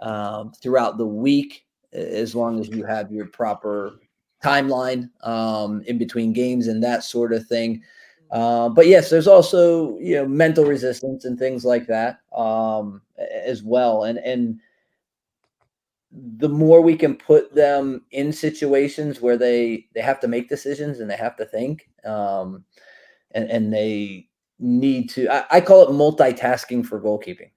um, 0.00 0.52
throughout 0.52 0.96
the 0.96 1.06
week, 1.06 1.66
as 1.92 2.34
long 2.34 2.58
as 2.60 2.68
you 2.68 2.84
have 2.84 3.12
your 3.12 3.26
proper 3.26 4.00
timeline 4.42 5.10
um, 5.26 5.82
in 5.82 5.98
between 5.98 6.32
games 6.32 6.68
and 6.68 6.82
that 6.82 7.04
sort 7.04 7.32
of 7.32 7.46
thing. 7.46 7.82
Uh, 8.30 8.68
but 8.68 8.86
yes, 8.86 9.10
there's 9.10 9.26
also 9.28 9.98
you 9.98 10.14
know 10.16 10.26
mental 10.26 10.64
resistance 10.64 11.24
and 11.24 11.38
things 11.38 11.64
like 11.64 11.86
that 11.86 12.20
um, 12.36 13.02
as 13.46 13.62
well. 13.62 14.04
And 14.04 14.18
and 14.18 14.60
the 16.10 16.48
more 16.48 16.80
we 16.80 16.96
can 16.96 17.14
put 17.16 17.54
them 17.54 18.04
in 18.12 18.32
situations 18.32 19.20
where 19.20 19.36
they 19.36 19.86
they 19.94 20.00
have 20.00 20.20
to 20.20 20.28
make 20.28 20.48
decisions 20.48 21.00
and 21.00 21.10
they 21.10 21.16
have 21.16 21.36
to 21.36 21.44
think, 21.44 21.88
um, 22.04 22.64
and 23.32 23.50
and 23.50 23.72
they 23.72 24.28
need 24.58 25.10
to. 25.10 25.28
I, 25.28 25.58
I 25.58 25.60
call 25.60 25.82
it 25.82 25.90
multitasking 25.92 26.86
for 26.86 27.00
goalkeeping, 27.00 27.50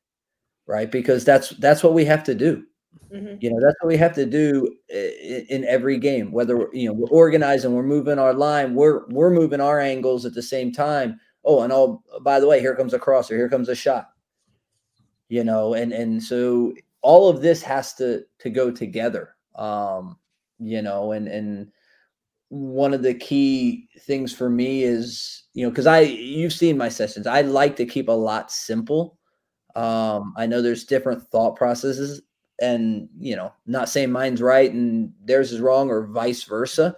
right? 0.67 0.91
Because 0.91 1.25
that's 1.25 1.51
that's 1.51 1.83
what 1.83 1.93
we 1.93 2.05
have 2.05 2.23
to 2.25 2.35
do. 2.35 2.65
Mm-hmm. 3.13 3.35
You 3.41 3.51
know, 3.51 3.59
that's 3.59 3.75
what 3.81 3.89
we 3.89 3.97
have 3.97 4.13
to 4.15 4.25
do 4.25 4.73
in, 4.89 5.65
every 5.65 5.97
game. 5.97 6.31
Whether 6.31 6.69
you 6.73 6.87
know 6.87 6.93
we're 6.93 7.09
organizing, 7.09 7.73
we're 7.73 7.83
moving 7.83 8.19
our 8.19 8.33
line, 8.33 8.73
we're 8.73 9.05
we're 9.07 9.29
moving 9.29 9.59
our 9.59 9.79
angles 9.79 10.25
at 10.25 10.33
the 10.33 10.41
same 10.41 10.71
time. 10.71 11.19
Oh, 11.43 11.61
and 11.61 11.73
oh, 11.73 12.01
by 12.21 12.39
the 12.39 12.47
way, 12.47 12.59
here 12.59 12.75
comes 12.75 12.93
a 12.93 12.99
crosser, 12.99 13.35
here 13.35 13.49
comes 13.49 13.67
a 13.67 13.75
shot. 13.75 14.11
You 15.27 15.43
know, 15.43 15.73
and 15.73 15.91
and 15.91 16.23
so 16.23 16.73
all 17.01 17.29
of 17.29 17.41
this 17.41 17.61
has 17.63 17.93
to 17.95 18.23
to 18.39 18.49
go 18.49 18.71
together. 18.71 19.35
Um, 19.55 20.17
you 20.59 20.81
know, 20.81 21.11
and 21.11 21.27
and 21.27 21.71
one 22.47 22.93
of 22.93 23.01
the 23.01 23.13
key 23.13 23.89
things 24.01 24.33
for 24.33 24.49
me 24.49 24.83
is 24.83 25.43
you 25.53 25.65
know 25.65 25.69
because 25.69 25.87
I 25.87 26.01
you've 26.01 26.53
seen 26.53 26.77
my 26.77 26.89
sessions. 26.89 27.27
I 27.27 27.41
like 27.41 27.75
to 27.77 27.85
keep 27.85 28.07
a 28.07 28.13
lot 28.13 28.51
simple. 28.51 29.17
Um, 29.75 30.33
I 30.37 30.45
know 30.45 30.61
there's 30.61 30.85
different 30.85 31.27
thought 31.27 31.55
processes 31.55 32.21
and 32.61 33.09
you 33.19 33.35
know 33.35 33.51
not 33.65 33.89
saying 33.89 34.11
mine's 34.11 34.41
right 34.41 34.71
and 34.71 35.11
theirs 35.25 35.51
is 35.51 35.59
wrong 35.59 35.89
or 35.89 36.05
vice 36.07 36.43
versa 36.43 36.95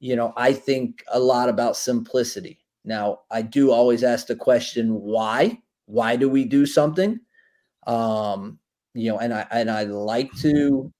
you 0.00 0.14
know 0.14 0.32
i 0.36 0.52
think 0.52 1.02
a 1.08 1.18
lot 1.18 1.48
about 1.48 1.76
simplicity. 1.76 2.58
Now 2.84 3.20
i 3.30 3.42
do 3.42 3.72
always 3.72 4.04
ask 4.04 4.26
the 4.26 4.36
question 4.36 4.94
why? 4.94 5.60
Why 5.86 6.16
do 6.16 6.28
we 6.28 6.44
do 6.44 6.66
something? 6.66 7.18
Um 7.86 8.58
you 8.94 9.10
know 9.10 9.18
and 9.18 9.32
i 9.34 9.46
and 9.50 9.70
i 9.70 9.84
like 9.84 10.32
to 10.40 10.92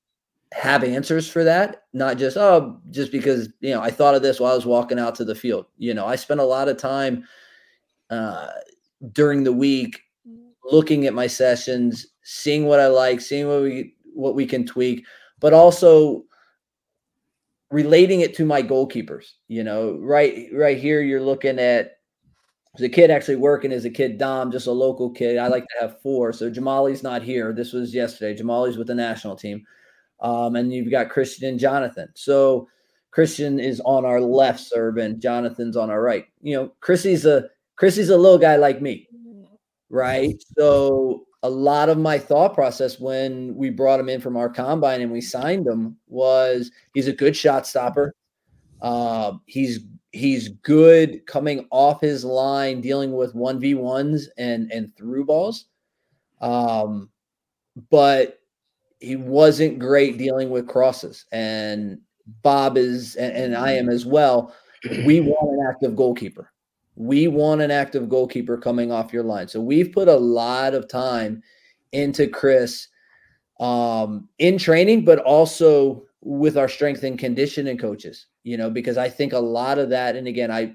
have 0.53 0.83
answers 0.83 1.29
for 1.29 1.45
that 1.45 1.83
not 1.93 2.17
just 2.17 2.37
oh 2.37 2.81
just 2.91 3.13
because 3.13 3.51
you 3.61 3.71
know 3.71 3.83
i 3.83 3.91
thought 3.91 4.15
of 4.15 4.23
this 4.23 4.41
while 4.41 4.53
i 4.53 4.57
was 4.57 4.67
walking 4.67 4.99
out 4.99 5.15
to 5.15 5.25
the 5.25 5.35
field. 5.35 5.67
You 5.77 5.95
know 5.95 6.07
i 6.07 6.17
spent 6.17 6.41
a 6.41 6.45
lot 6.45 6.69
of 6.69 6.77
time 6.77 7.25
uh 8.11 8.49
during 9.13 9.45
the 9.45 9.53
week 9.53 10.01
looking 10.65 11.07
at 11.07 11.15
my 11.15 11.27
sessions 11.27 12.07
seeing 12.23 12.67
what 12.67 12.81
i 12.81 12.87
like 12.87 13.21
seeing 13.21 13.49
what 13.49 13.63
we 13.63 13.95
what 14.19 14.35
we 14.35 14.47
can 14.47 14.67
tweak, 14.67 15.07
but 15.41 15.53
also 15.53 16.25
relating 17.71 18.21
it 18.21 18.35
to 18.35 18.45
my 18.45 18.63
goalkeepers. 18.63 19.33
You 19.47 19.65
know, 19.65 19.99
right 20.01 20.49
right 20.53 20.79
here 20.79 21.01
you're 21.01 21.23
looking 21.23 21.59
at 21.59 21.93
the 22.79 22.89
kid 22.89 23.11
actually 23.11 23.37
working 23.37 23.73
as 23.73 23.85
a 23.85 23.91
kid 23.91 24.19
Dom, 24.19 24.53
just 24.53 24.67
a 24.67 24.73
local 24.73 25.11
kid. 25.11 25.39
I 25.39 25.49
like 25.49 25.65
to 25.65 25.81
have 25.81 26.01
four. 26.01 26.33
So 26.33 26.51
Jahmali's 26.51 27.03
not 27.03 27.23
here. 27.23 27.53
This 27.53 27.73
was 27.73 27.95
yesterday. 27.95 28.37
Jahmali's 28.37 28.77
with 28.77 28.87
the 28.87 28.95
national 28.95 29.37
team. 29.37 29.65
Um, 30.21 30.57
and 30.57 30.73
you've 30.73 30.91
got 30.91 31.11
Christian 31.11 31.49
and 31.49 31.59
Jonathan. 31.59 32.09
So 32.15 32.69
Christian 33.11 33.59
is 33.59 33.81
on 33.85 34.05
our 34.05 34.21
left 34.21 34.61
serve 34.61 34.99
and 34.99 35.21
Jonathan's 35.21 35.77
on 35.77 35.91
our 35.91 36.03
right. 36.03 36.27
You 36.41 36.57
know, 36.57 36.73
Chrissy's 36.81 37.25
a 37.27 37.49
Chrissy's 37.77 38.11
a 38.11 38.17
little 38.17 38.39
guy 38.39 38.57
like 38.57 38.83
me, 38.83 39.09
right? 39.91 40.35
So 40.57 41.25
a 41.43 41.51
lot 41.51 41.89
of 41.89 41.99
my 41.99 42.19
thought 42.19 42.55
process 42.55 42.99
when 42.99 43.55
we 43.55 43.71
brought 43.71 44.01
him 44.01 44.09
in 44.09 44.21
from 44.21 44.37
our 44.37 44.49
combine 44.49 45.01
and 45.01 45.13
we 45.13 45.21
signed 45.21 45.67
him 45.67 45.97
was 46.09 46.71
he's 46.95 47.09
a 47.09 47.13
good 47.13 47.37
shot 47.37 47.67
stopper. 47.67 48.15
Uh, 48.83 49.33
he's 49.47 49.81
he's 50.13 50.49
good 50.49 51.25
coming 51.27 51.67
off 51.71 52.01
his 52.01 52.25
line, 52.25 52.81
dealing 52.81 53.13
with 53.13 53.35
one 53.35 53.61
v 53.61 53.75
ones 53.75 54.29
and 54.37 54.71
and 54.73 54.95
through 54.97 55.25
balls. 55.25 55.67
Um, 56.41 57.11
but 57.91 58.41
he 59.01 59.17
wasn't 59.17 59.79
great 59.79 60.19
dealing 60.19 60.51
with 60.51 60.67
crosses. 60.67 61.25
And 61.31 62.01
Bob 62.43 62.77
is, 62.77 63.15
and, 63.17 63.37
and 63.37 63.57
I 63.57 63.73
am 63.73 63.89
as 63.89 64.05
well. 64.05 64.55
We 65.05 65.21
want 65.21 65.53
an 65.53 65.67
active 65.69 65.97
goalkeeper 65.97 66.51
we 66.99 67.29
want 67.29 67.61
an 67.61 67.71
active 67.71 68.09
goalkeeper 68.09 68.59
coming 68.59 68.91
off 68.91 69.13
your 69.13 69.23
line. 69.23 69.47
So 69.47 69.61
we've 69.61 69.93
put 69.93 70.09
a 70.09 70.17
lot 70.17 70.75
of 70.75 70.89
time 70.89 71.41
into 71.93 72.27
Chris 72.27 72.89
um, 73.61 74.29
in 74.39 74.59
training, 74.59 75.05
but 75.05 75.21
also 75.21 76.03
with 76.23 76.59
our 76.59 76.69
strength 76.69 77.05
and 77.05 77.17
conditioning 77.17 77.79
coaches, 77.79 78.27
you 78.43 78.57
know, 78.57 78.69
because 78.69 78.99
I 78.99 79.09
think 79.09 79.33
a 79.33 79.39
lot 79.39 79.79
of 79.79 79.91
that, 79.91 80.17
and 80.17 80.27
again, 80.27 80.51
I 80.51 80.75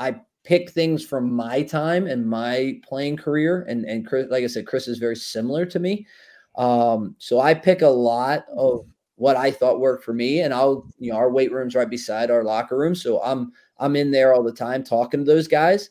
I 0.00 0.20
pick 0.42 0.70
things 0.70 1.06
from 1.06 1.32
my 1.32 1.62
time 1.62 2.08
and 2.08 2.28
my 2.28 2.80
playing 2.82 3.16
career, 3.16 3.62
and 3.68 3.84
and 3.84 4.04
Chris, 4.04 4.26
like 4.30 4.42
I 4.42 4.48
said, 4.48 4.66
Chris 4.66 4.88
is 4.88 4.98
very 4.98 5.16
similar 5.16 5.64
to 5.66 5.78
me. 5.78 6.04
Um, 6.56 7.14
so 7.18 7.38
I 7.38 7.54
pick 7.54 7.82
a 7.82 7.88
lot 7.88 8.44
of 8.56 8.86
what 9.14 9.36
I 9.36 9.52
thought 9.52 9.78
worked 9.78 10.04
for 10.04 10.14
me, 10.14 10.40
and 10.40 10.52
I'll, 10.52 10.88
you 10.98 11.12
know, 11.12 11.16
our 11.16 11.30
weight 11.30 11.52
room's 11.52 11.76
right 11.76 11.88
beside 11.88 12.32
our 12.32 12.42
locker 12.42 12.76
room, 12.76 12.96
so 12.96 13.22
I'm 13.22 13.52
I'm 13.78 13.96
in 13.96 14.10
there 14.10 14.34
all 14.34 14.42
the 14.42 14.52
time 14.52 14.84
talking 14.84 15.24
to 15.24 15.26
those 15.26 15.48
guys. 15.48 15.90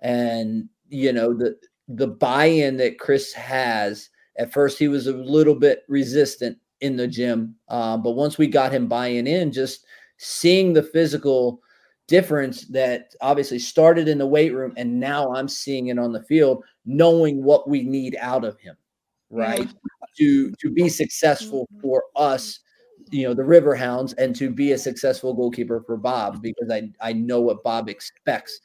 And, 0.00 0.68
you 0.88 1.12
know, 1.12 1.34
the 1.34 1.56
the 1.88 2.06
buy-in 2.06 2.76
that 2.76 2.98
Chris 3.00 3.32
has, 3.32 4.10
at 4.38 4.52
first 4.52 4.78
he 4.78 4.86
was 4.88 5.08
a 5.08 5.12
little 5.12 5.56
bit 5.56 5.82
resistant 5.88 6.56
in 6.80 6.96
the 6.96 7.08
gym. 7.08 7.56
Um, 7.68 8.02
but 8.02 8.12
once 8.12 8.38
we 8.38 8.46
got 8.46 8.72
him 8.72 8.86
buying 8.86 9.26
in, 9.26 9.52
just 9.52 9.86
seeing 10.16 10.72
the 10.72 10.82
physical 10.82 11.60
difference 12.06 12.66
that 12.68 13.14
obviously 13.20 13.58
started 13.58 14.08
in 14.08 14.18
the 14.18 14.26
weight 14.26 14.54
room 14.54 14.72
and 14.76 14.98
now 14.98 15.32
I'm 15.32 15.48
seeing 15.48 15.88
it 15.88 15.98
on 15.98 16.12
the 16.12 16.22
field, 16.22 16.64
knowing 16.84 17.42
what 17.42 17.68
we 17.68 17.82
need 17.82 18.16
out 18.20 18.44
of 18.44 18.58
him, 18.58 18.76
right? 19.30 19.68
To 20.18 20.52
to 20.52 20.70
be 20.70 20.88
successful 20.88 21.68
for 21.80 22.04
us 22.16 22.60
you 23.10 23.26
know 23.26 23.34
the 23.34 23.42
Riverhounds 23.42 24.14
and 24.18 24.34
to 24.36 24.50
be 24.50 24.72
a 24.72 24.78
successful 24.78 25.34
goalkeeper 25.34 25.82
for 25.86 25.96
Bob 25.96 26.42
because 26.42 26.70
I 26.70 26.90
I 27.00 27.12
know 27.12 27.40
what 27.40 27.62
Bob 27.62 27.88
expects 27.88 28.60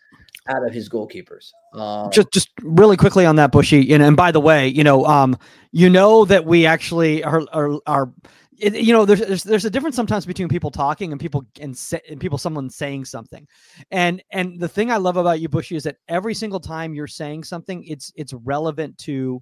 out 0.48 0.66
of 0.66 0.74
his 0.74 0.90
goalkeepers. 0.90 1.52
Um, 1.74 2.12
just 2.12 2.32
just 2.32 2.50
really 2.62 2.98
quickly 2.98 3.26
on 3.26 3.36
that 3.38 3.52
Bushy, 3.52 3.94
and, 3.94 4.04
and 4.04 4.16
by 4.16 4.32
the 4.32 4.40
way, 4.40 4.68
you 4.68 4.84
know, 4.84 5.06
um, 5.06 5.38
you 5.72 5.90
know 5.90 6.26
that 6.26 6.46
we 6.46 6.66
actually 6.66 7.24
are 7.24 7.44
are, 7.52 7.80
are 7.88 8.14
it, 8.58 8.76
you 8.76 8.94
know 8.94 9.06
there's, 9.06 9.20
there's 9.20 9.44
there's 9.44 9.66
a 9.66 9.70
difference 9.70 9.96
sometimes 9.96 10.26
between 10.26 10.48
people 10.48 10.72
talking 10.72 11.12
and 11.12 11.20
people 11.20 11.46
and, 11.60 11.78
say, 11.78 12.00
and 12.10 12.20
people 12.20 12.38
someone 12.38 12.70
saying 12.70 13.06
something 13.06 13.46
and 13.92 14.24
and 14.32 14.60
the 14.60 14.68
thing 14.68 14.92
i 14.92 14.98
love 14.98 15.18
about 15.18 15.40
you 15.40 15.50
bushy 15.50 15.76
is 15.76 15.84
that 15.84 15.98
every 16.08 16.34
single 16.34 16.60
time 16.60 16.94
you're 16.94 17.08
saying 17.08 17.44
something 17.44 17.84
it's 17.84 18.14
it's 18.16 18.34
relevant 18.34 18.98
to 18.98 19.42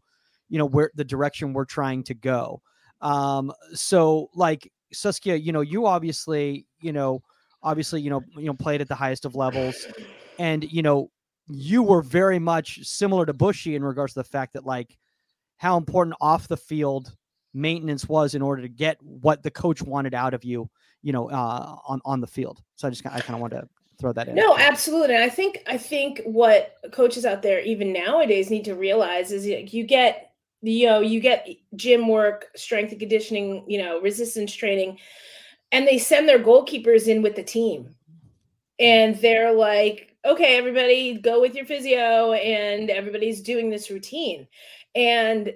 you 0.50 0.58
know 0.58 0.66
where 0.66 0.92
the 0.96 1.04
direction 1.04 1.54
we're 1.54 1.66
trying 1.66 2.04
to 2.04 2.14
go 2.14 2.60
um 3.02 3.52
so 3.74 4.30
like 4.34 4.72
saskia 4.94 5.36
you 5.36 5.52
know 5.52 5.62
you 5.62 5.86
obviously 5.86 6.66
you 6.82 6.94
know 6.94 7.22
obviously 7.62 8.02
you 8.02 8.10
know 8.10 8.22
you 8.36 8.46
know 8.46 8.54
played 8.54 8.82
at 8.82 8.88
the 8.88 8.96
highest 8.96 9.26
of 9.26 9.36
levels 9.36 9.88
and 10.40 10.64
you 10.72 10.82
know 10.82 11.10
you 11.48 11.84
were 11.84 12.02
very 12.02 12.40
much 12.40 12.84
similar 12.84 13.26
to 13.26 13.34
bushy 13.34 13.76
in 13.76 13.84
regards 13.84 14.14
to 14.14 14.20
the 14.20 14.24
fact 14.24 14.54
that 14.54 14.66
like 14.66 14.98
how 15.58 15.78
important 15.78 16.16
off 16.22 16.48
the 16.48 16.58
field 16.58 17.16
maintenance 17.54 18.08
was 18.08 18.36
in 18.36 18.42
order 18.42 18.62
to 18.62 18.68
get 18.68 18.98
what 19.02 19.44
the 19.44 19.52
coach 19.52 19.82
wanted 19.82 20.14
out 20.14 20.34
of 20.34 20.44
you, 20.44 20.70
you 21.02 21.14
know, 21.14 21.30
uh, 21.30 21.76
on 21.88 22.02
on 22.06 22.22
the 22.22 22.28
field. 22.28 22.62
So 22.76 22.88
I 22.88 22.92
just 22.92 23.06
I 23.06 23.20
kind 23.20 23.36
of 23.36 23.40
wanted 23.40 23.62
to 23.62 23.70
throw 24.00 24.14
that 24.14 24.28
in. 24.28 24.36
No, 24.36 24.58
absolutely. 24.58 25.16
And 25.16 25.24
I 25.24 25.30
think 25.30 25.60
I 25.68 25.78
think 25.78 26.22
what 26.26 26.76
coaches 26.92 27.26
out 27.26 27.42
there 27.42 27.62
even 27.62 27.94
nowadays 27.94 28.50
need 28.50 28.66
to 28.66 28.76
realize 28.76 29.32
is 29.32 29.46
you 29.46 29.84
get 29.84 30.33
you 30.64 30.88
know 30.88 31.02
you 31.02 31.20
get 31.20 31.48
gym 31.76 32.08
work, 32.08 32.48
strength 32.56 32.92
and 32.92 33.00
conditioning, 33.00 33.66
you 33.68 33.78
know, 33.78 34.02
resistance 34.02 34.54
training, 34.54 34.98
and 35.72 35.88
they 35.88 36.00
send 36.00 36.28
their 36.28 36.40
goalkeepers 36.40 37.08
in 37.08 37.22
with 37.22 37.36
the 37.36 37.44
team, 37.44 37.94
and 38.80 39.16
they're 39.18 39.54
like, 39.54 40.16
okay, 40.26 40.58
everybody 40.58 41.20
go 41.20 41.42
with 41.42 41.54
your 41.54 41.66
physio, 41.66 42.32
and 42.34 42.90
everybody's 42.90 43.42
doing 43.42 43.70
this 43.70 43.92
routine, 43.92 44.48
and 44.96 45.54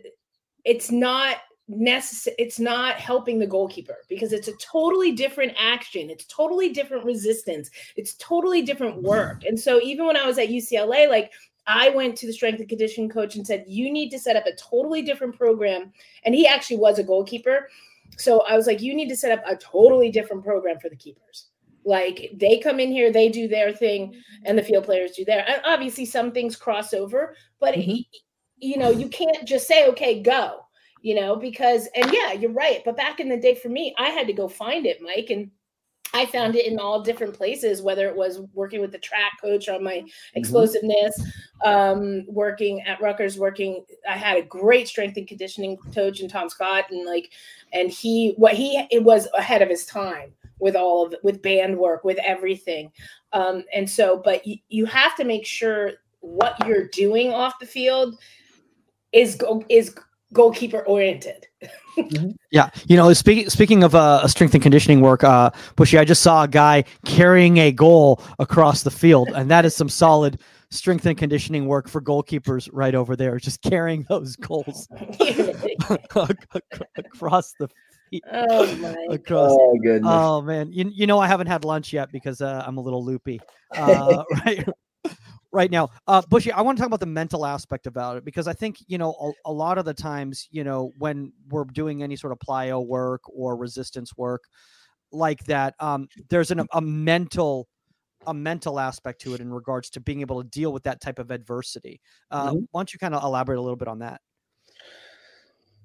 it's 0.66 0.92
not 0.92 1.38
necessary 1.70 2.36
it's 2.40 2.60
not 2.60 2.96
helping 2.96 3.40
the 3.40 3.48
goalkeeper 3.48 3.98
because 4.08 4.32
it's 4.32 4.48
a 4.48 4.54
totally 4.54 5.12
different 5.12 5.54
action. 5.60 6.10
It's 6.10 6.26
totally 6.26 6.70
different 6.70 7.04
resistance. 7.04 7.70
It's 7.98 8.16
totally 8.16 8.62
different 8.62 9.02
work. 9.02 9.44
And 9.44 9.60
so 9.60 9.82
even 9.82 10.06
when 10.06 10.16
i 10.16 10.26
was 10.26 10.38
at 10.38 10.50
ucla 10.50 11.10
like 11.10 11.32
i 11.68 11.90
went 11.90 12.16
to 12.16 12.26
the 12.26 12.34
strength 12.34 12.60
and 12.60 12.70
conditioning 12.70 13.10
coach 13.10 13.36
and 13.36 13.46
said 13.46 13.64
you 13.68 13.92
need 13.92 14.10
to 14.10 14.20
set 14.20 14.36
up 14.36 14.46
a 14.46 14.56
totally 14.56 15.02
different 15.02 15.36
program 15.36 15.92
and 16.24 16.34
he 16.34 16.48
actually 16.48 16.78
was 16.78 17.00
a 17.00 17.04
goalkeeper 17.04 17.70
so 18.18 18.42
i 18.48 18.56
was 18.56 18.68
like 18.68 18.82
you 18.82 18.96
need 18.96 19.10
to 19.10 19.18
set 19.18 19.38
up 19.38 19.44
a 19.48 19.56
totally 19.58 20.10
different 20.10 20.44
program 20.44 20.80
for 20.80 20.90
the 20.90 20.96
keepers 20.96 21.48
like 21.86 22.32
they 22.36 22.60
come 22.60 22.80
in 22.80 22.92
here 22.92 23.12
they 23.12 23.30
do 23.30 23.48
their 23.48 23.72
thing 23.72 24.14
and 24.46 24.58
the 24.58 24.64
field 24.64 24.84
players 24.84 25.12
do 25.12 25.24
their 25.26 25.48
and 25.50 25.62
obviously 25.66 26.06
some 26.06 26.32
things 26.32 26.56
cross 26.56 26.94
over 26.94 27.36
but 27.60 27.76
mm-hmm. 27.76 28.02
you 28.58 28.78
know 28.78 28.90
you 28.90 29.08
can't 29.08 29.48
just 29.48 29.68
say 29.68 29.88
okay 29.88 30.22
go 30.22 30.62
you 31.02 31.16
know, 31.16 31.36
because, 31.36 31.88
and 31.96 32.12
yeah, 32.12 32.34
you're 32.34 32.52
right. 32.52 32.82
But 32.84 32.98
back 32.98 33.20
in 33.20 33.30
the 33.30 33.38
day 33.38 33.56
for 33.56 33.70
me, 33.70 33.96
I 33.98 34.10
had 34.10 34.28
to 34.28 34.34
go 34.34 34.48
find 34.48 34.86
it, 34.86 35.02
Mike. 35.02 35.30
And 35.30 35.52
I 36.14 36.26
found 36.26 36.56
it 36.56 36.66
in 36.66 36.80
all 36.80 37.02
different 37.02 37.34
places, 37.34 37.82
whether 37.82 38.08
it 38.08 38.16
was 38.16 38.42
working 38.54 38.82
with 38.82 38.92
the 38.92 38.98
track 38.98 39.34
coach 39.42 39.70
on 39.70 39.84
my 39.84 39.98
mm-hmm. 39.98 40.08
explosiveness, 40.36 41.22
um, 41.66 42.26
working 42.28 42.82
at 42.82 43.02
Rutgers, 43.02 43.38
working. 43.38 43.86
I 44.10 44.18
had 44.18 44.38
a 44.38 44.44
great 44.44 44.88
strength 44.88 45.18
and 45.18 45.28
conditioning 45.28 45.78
coach 45.94 46.22
in 46.22 46.30
Tom 46.30 46.50
Scott, 46.50 46.86
and 46.92 47.06
like, 47.06 47.32
and 47.74 47.90
he, 47.90 48.34
what 48.38 48.54
he, 48.54 48.88
it 48.92 49.04
was 49.04 49.28
ahead 49.38 49.62
of 49.62 49.70
his 49.70 49.86
time 49.86 50.34
with 50.60 50.76
all 50.76 51.06
of 51.06 51.16
with 51.24 51.42
band 51.42 51.78
work, 51.78 52.04
with 52.04 52.18
everything. 52.20 52.92
Um, 53.34 53.64
and 53.74 53.90
so, 53.90 54.22
but 54.24 54.42
y- 54.46 54.62
you 54.70 54.86
have 54.86 55.16
to 55.18 55.24
make 55.24 55.46
sure 55.46 55.94
what 56.22 56.56
you're 56.66 56.88
doing 56.88 57.32
off 57.32 57.60
the 57.60 57.66
field 57.66 58.18
is 59.12 59.40
is 59.70 59.96
goalkeeper 60.34 60.86
oriented. 60.86 61.48
Mm-hmm. 61.98 62.32
yeah, 62.52 62.70
you 62.86 62.96
know, 62.96 63.12
speaking 63.14 63.50
speaking 63.50 63.84
of 63.84 63.96
uh, 63.96 64.28
strength 64.28 64.54
and 64.54 64.62
conditioning 64.62 65.02
work, 65.02 65.24
uh, 65.24 65.50
Bushy, 65.76 65.98
I 65.98 66.06
just 66.06 66.22
saw 66.22 66.44
a 66.44 66.48
guy 66.48 66.84
carrying 67.06 67.58
a 67.58 67.72
goal 67.72 68.22
across 68.38 68.84
the 68.84 68.92
field, 68.92 69.30
and 69.30 69.50
that 69.50 69.66
is 69.66 69.76
some 69.76 69.90
solid 69.90 70.40
strength 70.70 71.06
and 71.06 71.18
conditioning 71.18 71.66
work 71.66 71.88
for 71.88 72.02
goalkeepers 72.02 72.70
right 72.72 72.94
over 72.94 73.16
there, 73.16 73.40
just 73.40 73.62
carrying 73.62 74.06
those 74.10 74.36
goals 74.36 74.88
across 76.98 77.54
the 77.60 77.68
feet. 78.12 78.24
Oh 78.32 78.76
my! 78.76 78.96
Across, 79.10 79.52
oh 79.54 79.78
goodness! 79.82 80.12
Oh 80.14 80.42
man, 80.42 80.72
you 80.72 80.92
you 80.94 81.08
know 81.08 81.20
I 81.20 81.28
haven't 81.28 81.48
had 81.48 81.66
lunch 81.66 81.94
yet 81.94 82.12
because 82.12 82.42
uh, 82.42 82.64
I'm 82.66 82.78
a 82.78 82.82
little 82.82 83.04
loopy. 83.04 83.42
Uh, 83.76 84.24
right 84.46 84.68
right 85.52 85.72
now. 85.72 85.90
Uh, 86.08 86.22
Bushy, 86.30 86.52
I 86.52 86.62
want 86.62 86.78
to 86.78 86.82
talk 86.82 86.88
about 86.88 87.00
the 87.00 87.06
mental 87.06 87.46
aspect 87.46 87.88
about 87.88 88.18
it 88.18 88.26
because 88.26 88.48
I 88.48 88.54
think 88.54 88.78
you 88.88 88.98
know 88.98 89.34
a, 89.46 89.50
a, 89.50 89.52
lot 89.52 89.78
of 89.78 89.86
the 89.86 89.94
times, 89.94 90.48
you 90.52 90.64
know, 90.64 90.92
when 90.98 91.32
we're 91.50 91.66
doing 91.66 92.04
any 92.04 92.16
sort 92.16 92.34
of 92.34 92.40
plyo 92.40 92.86
work 92.86 93.22
or 93.28 93.56
resistance 93.56 94.16
work 94.18 94.44
like 95.12 95.44
that, 95.46 95.76
um, 95.80 96.08
there's 96.30 96.52
an, 96.52 96.66
a 96.74 96.82
mental 96.82 97.68
a 98.26 98.34
mental 98.34 98.80
aspect 98.80 99.22
to 99.22 99.34
it 99.34 99.42
in 99.42 99.52
regards 99.54 99.90
to 99.92 100.00
being 100.02 100.22
able 100.22 100.44
to 100.44 100.50
deal 100.50 100.74
with 100.74 100.84
that 100.84 101.00
type 101.02 101.20
of 101.20 101.32
adversity. 101.32 102.02
Uh, 102.30 102.50
mm-hmm. 102.50 102.60
Why 102.72 102.80
don't 102.80 102.94
you 102.94 103.00
kind 103.00 103.16
of 103.16 103.24
elaborate 103.24 103.58
a 103.58 103.62
little 103.62 103.78
bit 103.78 103.88
on 103.88 104.00
that? 104.00 104.22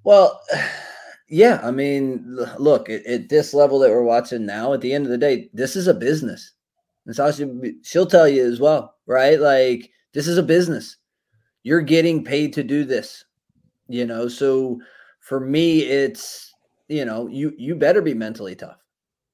Well, 0.03 0.41
yeah, 1.29 1.61
I 1.63 1.71
mean, 1.71 2.37
look 2.59 2.91
at, 2.91 3.07
at 3.07 3.29
this 3.29 3.55
level 3.55 3.79
that 3.79 3.91
we're 3.91 4.03
watching 4.03 4.45
now. 4.45 4.73
At 4.73 4.81
the 4.81 4.93
end 4.93 5.05
of 5.05 5.11
the 5.11 5.19
day, 5.19 5.51
this 5.53 5.77
is 5.77 5.87
a 5.87 5.95
business. 5.95 6.53
And 7.07 7.15
so 7.15 7.31
she'll 7.83 8.07
tell 8.07 8.29
you 8.29 8.45
as 8.45 8.61
well, 8.61 8.95
right? 9.07 9.41
Like 9.41 9.91
this 10.13 10.27
is 10.27 10.39
a 10.39 10.43
business. 10.43 10.97
You're 11.63 11.81
getting 11.81 12.25
paid 12.25 12.53
to 12.55 12.63
do 12.63 12.85
this, 12.85 13.25
you 13.89 14.05
know. 14.05 14.29
So 14.29 14.81
for 15.21 15.41
me, 15.41 15.81
it's 15.81 16.53
you 16.89 17.05
know, 17.05 17.29
you 17.29 17.53
you 17.57 17.75
better 17.75 18.03
be 18.03 18.15
mentally 18.15 18.55
tough, 18.55 18.79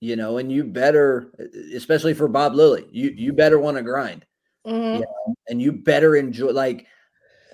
you 0.00 0.16
know, 0.16 0.38
and 0.38 0.50
you 0.50 0.64
better, 0.64 1.32
especially 1.74 2.14
for 2.14 2.28
Bob 2.28 2.54
Lilley, 2.54 2.86
you 2.90 3.10
you 3.16 3.32
better 3.32 3.58
want 3.58 3.76
to 3.76 3.82
grind, 3.82 4.24
mm-hmm. 4.66 4.94
you 4.96 5.00
know, 5.00 5.34
and 5.48 5.60
you 5.60 5.72
better 5.72 6.16
enjoy. 6.16 6.50
Like 6.50 6.86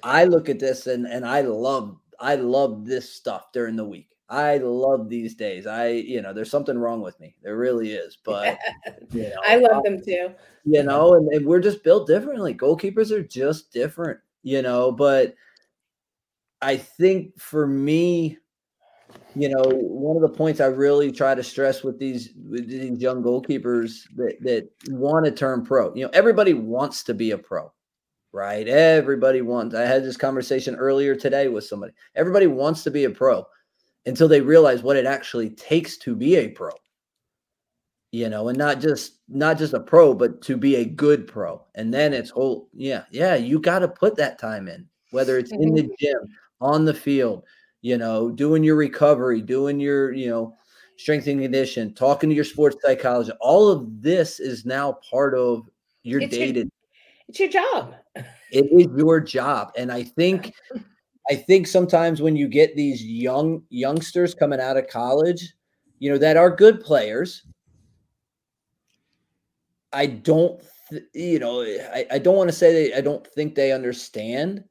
I 0.03 0.25
look 0.25 0.49
at 0.49 0.59
this 0.59 0.87
and 0.87 1.07
and 1.07 1.27
I 1.27 1.41
love 1.41 1.97
I 2.21 2.37
love 2.37 2.85
this 2.85 3.13
stuff 3.13 3.53
during 3.53 3.77
the 3.77 3.85
week. 3.85 4.14
I 4.29 4.57
love 4.57 5.09
these 5.09 5.35
days. 5.35 5.67
I, 5.67 5.89
you 5.89 6.23
know, 6.23 6.33
there's 6.33 6.51
something 6.51 6.79
wrong 6.79 7.03
with 7.03 7.19
me. 7.21 7.37
There 7.43 7.57
really 7.57 7.93
is. 7.93 8.19
But 8.25 8.59
you 9.13 9.25
know, 9.25 9.41
I 9.47 9.57
love 9.57 9.85
them 9.85 10.01
too. 10.03 10.31
You 10.65 10.83
know, 10.83 11.15
and, 11.15 11.29
and 11.29 11.47
we're 11.47 11.61
just 11.61 11.85
built 11.85 12.07
differently. 12.07 12.55
Goalkeepers 12.55 13.11
are 13.11 13.23
just 13.23 13.73
different, 13.73 14.19
you 14.43 14.63
know. 14.63 14.91
But 14.91 15.35
I 16.63 16.79
think 16.79 17.39
for 17.39 17.67
me, 17.67 18.39
you 19.37 19.51
know, 19.51 19.63
one 19.63 20.17
of 20.17 20.23
the 20.23 20.37
points 20.37 20.61
I 20.61 20.67
really 20.67 21.13
try 21.13 21.35
to 21.35 21.43
stress 21.43 21.83
with 21.83 21.99
these 21.99 22.31
with 22.49 22.69
these 22.69 22.99
young 22.99 23.23
goalkeepers 23.23 24.05
that 24.17 24.37
that 24.41 24.71
want 24.89 25.27
to 25.27 25.33
turn 25.33 25.65
pro. 25.65 25.95
You 25.95 26.05
know, 26.05 26.11
everybody 26.15 26.55
wants 26.55 27.03
to 27.05 27.15
be 27.15 27.33
a 27.33 27.39
pro, 27.39 27.71
right? 28.33 28.67
Everybody 28.67 29.43
wants. 29.43 29.75
I 29.75 29.83
had 29.83 30.03
this 30.03 30.17
conversation 30.17 30.77
earlier 30.77 31.15
today 31.15 31.49
with 31.49 31.65
somebody. 31.65 31.93
Everybody 32.15 32.47
wants 32.47 32.85
to 32.85 32.91
be 32.91 33.05
a 33.05 33.11
pro 33.11 33.45
until 34.07 34.29
they 34.29 34.41
realize 34.41 34.83
what 34.83 34.97
it 34.97 35.07
actually 35.07 35.51
takes 35.51 35.97
to 35.99 36.15
be 36.15 36.37
a 36.37 36.49
pro. 36.49 36.71
You 38.13 38.29
know 38.29 38.49
and 38.49 38.57
not 38.57 38.81
just 38.81 39.19
not 39.29 39.59
just 39.59 39.75
a 39.75 39.81
pro 39.81 40.15
but 40.15 40.41
to 40.43 40.57
be 40.57 40.77
a 40.77 40.85
good 40.85 41.27
pro. 41.27 41.65
And 41.75 41.93
then 41.93 42.13
it's 42.13 42.31
whole 42.31 42.69
yeah 42.73 43.05
yeah 43.11 43.35
you 43.35 43.59
got 43.59 43.81
to 43.81 43.89
put 43.89 44.17
that 44.17 44.39
time 44.39 44.69
in 44.69 44.87
whether 45.11 45.39
it's 45.39 45.53
in 45.53 45.75
the 45.75 45.83
mm-hmm. 45.83 45.93
gym 45.99 46.19
on 46.61 46.85
the 46.85 46.95
field 46.95 47.43
you 47.83 47.99
know 47.99 48.31
doing 48.31 48.63
your 48.63 48.77
recovery 48.77 49.41
doing 49.43 49.81
your 49.81 50.13
you 50.13 50.29
know 50.29 50.57
strength 50.97 51.27
and 51.27 51.41
condition 51.41 51.93
talking 51.93 52.29
to 52.29 52.35
your 52.35 52.45
sports 52.45 52.77
psychologist. 52.83 53.37
All 53.41 53.69
of 53.69 54.03
this 54.03 54.41
is 54.41 54.65
now 54.65 54.99
part 55.11 55.35
of 55.35 55.69
your 56.03 56.21
day 56.21 56.53
to 56.53 56.71
it's 57.29 57.41
your 57.41 57.49
job. 57.49 57.95
It 58.51 58.67
is 58.71 58.87
your 58.97 59.21
job. 59.21 59.73
And 59.77 59.91
i 59.91 60.03
think 60.03 60.53
I 61.31 61.37
think 61.37 61.67
sometimes 61.67 62.21
when 62.21 62.37
you 62.37 62.49
get 62.49 62.77
these 62.77 63.03
young 63.03 63.63
youngsters 63.71 64.35
coming 64.35 64.61
out 64.61 64.77
of 64.77 64.89
college, 64.89 65.55
you 65.99 66.11
know, 66.11 66.19
that 66.19 66.37
are 66.37 66.55
good 66.55 66.81
players, 66.81 67.47
I 69.93 70.07
don't, 70.07 70.61
th- 70.91 71.05
you 71.15 71.39
know, 71.39 71.63
I, 71.63 72.07
I 72.11 72.19
don't 72.19 72.37
want 72.37 72.51
to 72.51 72.57
say 72.57 72.89
that 72.89 72.99
I 72.99 73.01
don't 73.01 73.27
think 73.29 73.55
they 73.55 73.73
understand, 73.73 74.65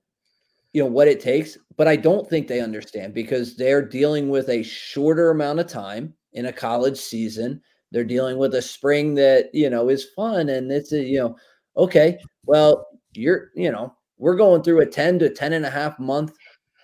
you 0.73 0.83
know, 0.83 0.89
what 0.89 1.07
it 1.07 1.19
takes, 1.19 1.57
but 1.75 1.87
I 1.87 1.95
don't 1.95 2.29
think 2.29 2.47
they 2.47 2.61
understand 2.61 3.13
because 3.13 3.55
they're 3.55 3.81
dealing 3.81 4.29
with 4.29 4.49
a 4.49 4.61
shorter 4.61 5.31
amount 5.31 5.59
of 5.59 5.67
time 5.67 6.13
in 6.33 6.47
a 6.47 6.53
college 6.53 6.97
season. 6.97 7.61
They're 7.91 8.03
dealing 8.03 8.37
with 8.37 8.53
a 8.55 8.61
spring 8.61 9.15
that, 9.15 9.49
you 9.53 9.69
know, 9.69 9.89
is 9.89 10.09
fun 10.15 10.49
and 10.49 10.71
it's 10.71 10.91
a, 10.91 11.01
you 11.01 11.19
know, 11.19 11.35
okay, 11.77 12.19
well, 12.45 12.85
you're, 13.13 13.49
you 13.55 13.71
know, 13.71 13.95
we're 14.17 14.35
going 14.35 14.61
through 14.61 14.81
a 14.81 14.85
10 14.85 15.19
to 15.19 15.29
10 15.29 15.53
and 15.53 15.65
a 15.65 15.69
half 15.69 15.97
month 15.99 16.33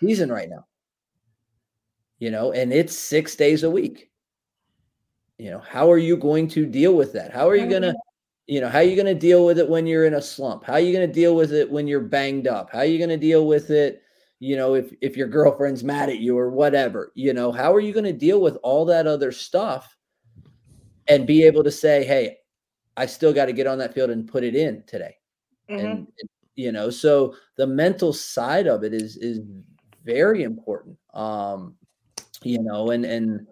season 0.01 0.31
right 0.31 0.49
now. 0.49 0.65
You 2.19 2.31
know, 2.31 2.51
and 2.51 2.73
it's 2.73 2.97
six 2.97 3.35
days 3.35 3.63
a 3.63 3.69
week. 3.69 4.09
You 5.37 5.51
know, 5.51 5.59
how 5.59 5.89
are 5.89 5.97
you 5.97 6.17
going 6.17 6.49
to 6.49 6.65
deal 6.65 6.93
with 6.93 7.13
that? 7.13 7.31
How 7.31 7.47
are 7.47 7.55
you 7.55 7.67
going 7.67 7.83
to, 7.83 7.95
you 8.45 8.59
know, 8.59 8.67
how 8.67 8.79
are 8.79 8.83
you 8.83 8.95
going 8.95 9.05
to 9.05 9.13
deal 9.13 9.45
with 9.45 9.57
it 9.57 9.69
when 9.69 9.87
you're 9.87 10.05
in 10.05 10.15
a 10.15 10.21
slump? 10.21 10.65
How 10.65 10.73
are 10.73 10.79
you 10.81 10.91
going 10.91 11.07
to 11.07 11.13
deal 11.13 11.33
with 11.33 11.53
it 11.53 11.71
when 11.71 11.87
you're 11.87 12.01
banged 12.01 12.45
up? 12.45 12.69
How 12.71 12.79
are 12.79 12.85
you 12.85 12.97
going 12.97 13.09
to 13.09 13.17
deal 13.17 13.47
with 13.47 13.69
it, 13.69 14.03
you 14.39 14.55
know, 14.55 14.73
if 14.73 14.93
if 15.01 15.17
your 15.17 15.27
girlfriend's 15.27 15.83
mad 15.83 16.09
at 16.09 16.19
you 16.19 16.37
or 16.37 16.49
whatever, 16.49 17.11
you 17.13 17.33
know, 17.33 17.51
how 17.51 17.73
are 17.73 17.81
you 17.81 17.93
going 17.93 18.05
to 18.05 18.13
deal 18.13 18.39
with 18.39 18.57
all 18.63 18.85
that 18.85 19.05
other 19.05 19.31
stuff 19.31 19.95
and 21.07 21.27
be 21.27 21.43
able 21.43 21.63
to 21.63 21.71
say, 21.71 22.05
"Hey, 22.05 22.37
I 22.95 23.05
still 23.05 23.33
got 23.33 23.45
to 23.45 23.53
get 23.53 23.67
on 23.67 23.77
that 23.79 23.93
field 23.93 24.09
and 24.09 24.27
put 24.27 24.45
it 24.45 24.55
in 24.55 24.83
today." 24.87 25.15
Mm-hmm. 25.69 25.85
And 25.85 26.07
you 26.55 26.71
know, 26.71 26.89
so 26.89 27.35
the 27.57 27.67
mental 27.67 28.13
side 28.13 28.67
of 28.67 28.83
it 28.85 28.93
is 28.93 29.17
is 29.17 29.41
very 30.09 30.43
important. 30.43 30.97
Um, 31.13 31.75
you 32.43 32.61
know, 32.61 32.91
and 32.91 33.05
and 33.05 33.47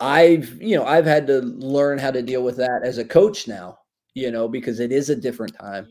I've, 0.00 0.60
you 0.60 0.76
know, 0.76 0.84
I've 0.84 1.06
had 1.06 1.26
to 1.28 1.40
learn 1.76 1.98
how 1.98 2.10
to 2.10 2.22
deal 2.22 2.42
with 2.42 2.56
that 2.56 2.80
as 2.84 2.98
a 2.98 3.04
coach 3.04 3.46
now, 3.46 3.78
you 4.14 4.30
know, 4.30 4.48
because 4.48 4.80
it 4.80 4.92
is 4.92 5.10
a 5.10 5.22
different 5.26 5.54
time 5.58 5.86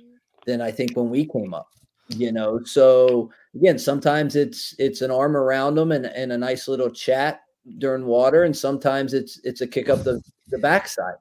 than 0.46 0.62
I 0.62 0.72
think 0.72 0.98
when 0.98 1.10
we 1.10 1.26
came 1.26 1.54
up, 1.54 1.70
you 2.10 2.32
know. 2.32 2.60
So 2.66 3.32
again, 3.56 3.80
sometimes 3.80 4.36
it's 4.36 4.76
it's 4.78 5.02
an 5.02 5.12
arm 5.12 5.36
around 5.36 5.76
them 5.76 5.92
and, 5.92 6.06
and 6.06 6.32
a 6.32 6.38
nice 6.38 6.68
little 6.68 6.90
chat 6.90 7.42
during 7.78 8.06
water, 8.06 8.44
and 8.44 8.56
sometimes 8.56 9.14
it's 9.14 9.40
it's 9.44 9.62
a 9.62 9.68
kick 9.68 9.90
up 9.90 10.04
the, 10.04 10.22
the 10.50 10.58
backside, 10.58 11.20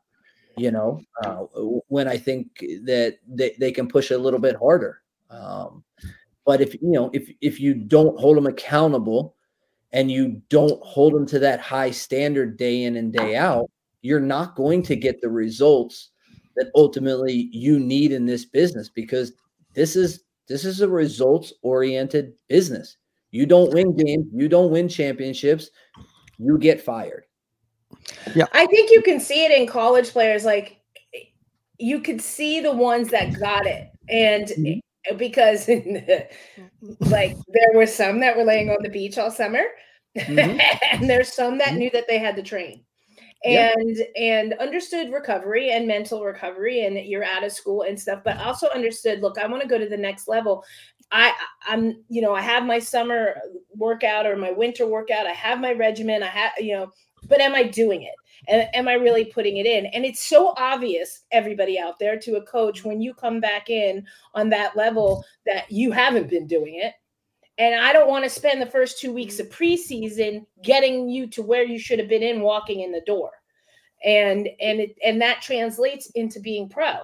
you 0.56 0.70
know, 0.72 1.00
uh, 1.24 1.44
when 1.88 2.08
I 2.08 2.18
think 2.18 2.46
that 2.84 3.18
they, 3.28 3.54
they 3.60 3.72
can 3.72 3.86
push 3.88 4.10
a 4.10 4.18
little 4.18 4.40
bit 4.40 4.56
harder. 4.56 5.02
Um, 5.30 5.84
but 6.50 6.60
if 6.60 6.74
you 6.74 6.90
know, 6.90 7.10
if 7.12 7.30
if 7.40 7.60
you 7.60 7.74
don't 7.74 8.18
hold 8.18 8.36
them 8.36 8.48
accountable 8.48 9.36
and 9.92 10.10
you 10.10 10.42
don't 10.48 10.82
hold 10.82 11.14
them 11.14 11.24
to 11.26 11.38
that 11.38 11.60
high 11.60 11.92
standard 11.92 12.56
day 12.56 12.82
in 12.82 12.96
and 12.96 13.12
day 13.12 13.36
out, 13.36 13.70
you're 14.02 14.18
not 14.18 14.56
going 14.56 14.82
to 14.82 14.96
get 14.96 15.20
the 15.20 15.30
results 15.30 16.10
that 16.56 16.72
ultimately 16.74 17.48
you 17.52 17.78
need 17.78 18.10
in 18.10 18.26
this 18.26 18.44
business 18.44 18.88
because 18.88 19.32
this 19.74 19.94
is 19.94 20.24
this 20.48 20.64
is 20.64 20.80
a 20.80 20.88
results 20.88 21.52
oriented 21.62 22.32
business. 22.48 22.96
You 23.30 23.46
don't 23.46 23.72
win 23.72 23.94
games, 23.94 24.26
you 24.34 24.48
don't 24.48 24.72
win 24.72 24.88
championships, 24.88 25.70
you 26.36 26.58
get 26.58 26.80
fired. 26.80 27.26
Yeah. 28.34 28.46
I 28.54 28.66
think 28.66 28.90
you 28.90 29.02
can 29.02 29.20
see 29.20 29.44
it 29.44 29.52
in 29.52 29.68
college 29.68 30.10
players 30.10 30.44
like 30.44 30.80
you 31.78 32.00
could 32.00 32.20
see 32.20 32.58
the 32.58 32.72
ones 32.72 33.08
that 33.10 33.38
got 33.38 33.66
it 33.66 33.92
and 34.08 34.46
mm-hmm. 34.46 34.80
Because 35.16 35.68
like 37.00 37.36
there 37.48 37.72
were 37.74 37.86
some 37.86 38.20
that 38.20 38.36
were 38.36 38.44
laying 38.44 38.70
on 38.70 38.82
the 38.82 38.88
beach 38.88 39.18
all 39.18 39.30
summer 39.30 39.64
mm-hmm. 40.16 40.60
and 40.92 41.08
there's 41.08 41.32
some 41.32 41.58
that 41.58 41.68
mm-hmm. 41.68 41.78
knew 41.78 41.90
that 41.90 42.06
they 42.06 42.18
had 42.18 42.36
to 42.36 42.42
train 42.42 42.82
and 43.42 43.96
yep. 43.96 44.12
and 44.16 44.52
understood 44.54 45.10
recovery 45.10 45.70
and 45.70 45.88
mental 45.88 46.22
recovery 46.22 46.84
and 46.84 46.98
you're 46.98 47.24
out 47.24 47.42
of 47.42 47.50
school 47.50 47.82
and 47.82 47.98
stuff 47.98 48.20
but 48.22 48.36
also 48.38 48.68
understood 48.68 49.22
look 49.22 49.38
i 49.38 49.46
want 49.46 49.62
to 49.62 49.68
go 49.68 49.78
to 49.78 49.88
the 49.88 49.96
next 49.96 50.28
level 50.28 50.62
i 51.10 51.32
i'm 51.66 52.04
you 52.10 52.20
know 52.20 52.34
i 52.34 52.40
have 52.42 52.66
my 52.66 52.78
summer 52.78 53.34
workout 53.74 54.26
or 54.26 54.36
my 54.36 54.50
winter 54.50 54.86
workout 54.86 55.26
i 55.26 55.32
have 55.32 55.58
my 55.58 55.72
regimen 55.72 56.22
i 56.22 56.26
have 56.26 56.52
you 56.58 56.74
know 56.74 56.90
but 57.28 57.40
am 57.40 57.54
i 57.54 57.62
doing 57.62 58.02
it 58.02 58.14
and 58.48 58.68
am 58.74 58.88
i 58.88 58.94
really 58.94 59.24
putting 59.24 59.58
it 59.58 59.66
in 59.66 59.86
and 59.86 60.04
it's 60.04 60.24
so 60.26 60.54
obvious 60.56 61.24
everybody 61.32 61.78
out 61.78 61.98
there 61.98 62.18
to 62.18 62.36
a 62.36 62.46
coach 62.46 62.84
when 62.84 63.00
you 63.00 63.14
come 63.14 63.40
back 63.40 63.70
in 63.70 64.06
on 64.34 64.48
that 64.48 64.76
level 64.76 65.24
that 65.46 65.70
you 65.70 65.90
haven't 65.90 66.28
been 66.28 66.46
doing 66.46 66.76
it 66.76 66.94
and 67.60 67.78
I 67.78 67.92
don't 67.92 68.08
want 68.08 68.24
to 68.24 68.30
spend 68.30 68.60
the 68.60 68.66
first 68.66 68.98
two 68.98 69.12
weeks 69.12 69.38
of 69.38 69.50
preseason 69.50 70.46
getting 70.64 71.10
you 71.10 71.26
to 71.28 71.42
where 71.42 71.62
you 71.62 71.78
should 71.78 71.98
have 71.98 72.08
been 72.08 72.22
in 72.22 72.40
walking 72.40 72.80
in 72.80 72.90
the 72.90 73.02
door. 73.02 73.32
And 74.02 74.48
and 74.62 74.80
it 74.80 74.96
and 75.04 75.20
that 75.20 75.42
translates 75.42 76.08
into 76.14 76.40
being 76.40 76.70
pro. 76.70 76.94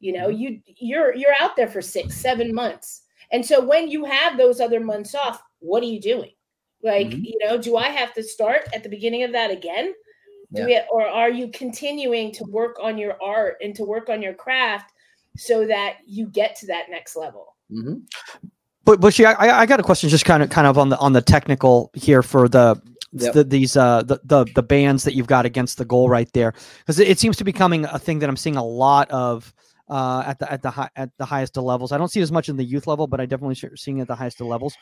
You 0.00 0.12
know, 0.12 0.28
mm-hmm. 0.28 0.36
you 0.36 0.60
you're 0.76 1.14
you're 1.14 1.34
out 1.40 1.56
there 1.56 1.68
for 1.68 1.80
six, 1.80 2.14
seven 2.16 2.54
months. 2.54 3.04
And 3.32 3.44
so 3.44 3.64
when 3.64 3.88
you 3.88 4.04
have 4.04 4.36
those 4.36 4.60
other 4.60 4.78
months 4.78 5.14
off, 5.14 5.42
what 5.60 5.82
are 5.82 5.86
you 5.86 6.02
doing? 6.02 6.32
Like, 6.84 7.08
mm-hmm. 7.08 7.24
you 7.24 7.38
know, 7.42 7.56
do 7.56 7.76
I 7.76 7.88
have 7.88 8.12
to 8.14 8.22
start 8.22 8.68
at 8.74 8.82
the 8.82 8.88
beginning 8.88 9.22
of 9.24 9.32
that 9.32 9.50
again? 9.50 9.94
Do 10.52 10.60
yeah. 10.60 10.66
we, 10.66 10.82
or 10.92 11.06
are 11.06 11.30
you 11.30 11.48
continuing 11.48 12.30
to 12.32 12.44
work 12.44 12.76
on 12.80 12.98
your 12.98 13.20
art 13.22 13.56
and 13.62 13.74
to 13.74 13.84
work 13.84 14.10
on 14.10 14.22
your 14.22 14.34
craft 14.34 14.92
so 15.36 15.66
that 15.66 15.96
you 16.06 16.28
get 16.28 16.54
to 16.56 16.66
that 16.66 16.90
next 16.90 17.16
level? 17.16 17.56
Mm-hmm. 17.72 18.00
But 18.84 19.00
but 19.00 19.14
she, 19.14 19.24
I, 19.24 19.62
I 19.62 19.66
got 19.66 19.80
a 19.80 19.82
question, 19.82 20.10
just 20.10 20.26
kind 20.26 20.42
of 20.42 20.50
kind 20.50 20.66
of 20.66 20.76
on 20.76 20.90
the 20.90 20.98
on 20.98 21.14
the 21.14 21.22
technical 21.22 21.90
here 21.94 22.22
for 22.22 22.48
the 22.48 22.80
Yep. 23.16 23.32
The, 23.32 23.44
these 23.44 23.76
uh 23.76 24.02
the, 24.02 24.18
the 24.24 24.44
the 24.56 24.62
bands 24.62 25.04
that 25.04 25.14
you've 25.14 25.28
got 25.28 25.46
against 25.46 25.78
the 25.78 25.84
goal 25.84 26.08
right 26.08 26.28
there 26.32 26.52
because 26.78 26.98
it, 26.98 27.06
it, 27.06 27.20
seems 27.20 27.36
to 27.36 27.44
be 27.44 27.52
becoming 27.52 27.84
a 27.84 27.96
thing 27.96 28.18
that 28.18 28.28
I'm 28.28 28.36
seeing 28.36 28.56
a 28.56 28.64
lot 28.64 29.08
of 29.12 29.54
uh 29.88 30.24
at 30.26 30.40
the 30.40 30.50
at 30.50 30.62
the 30.62 30.70
high 30.70 30.88
at 30.96 31.10
the 31.16 31.24
highest 31.24 31.56
of 31.56 31.62
levels. 31.62 31.92
I 31.92 31.96
don't 31.98 32.10
see 32.10 32.22
as 32.22 32.32
much 32.32 32.48
in 32.48 32.56
the 32.56 32.64
youth 32.64 32.88
level, 32.88 33.06
but 33.06 33.20
I 33.20 33.26
definitely 33.26 33.54
seeing 33.76 33.98
it 33.98 34.02
at 34.02 34.08
the 34.08 34.16
highest 34.16 34.40
of 34.40 34.48
levels. 34.48 34.74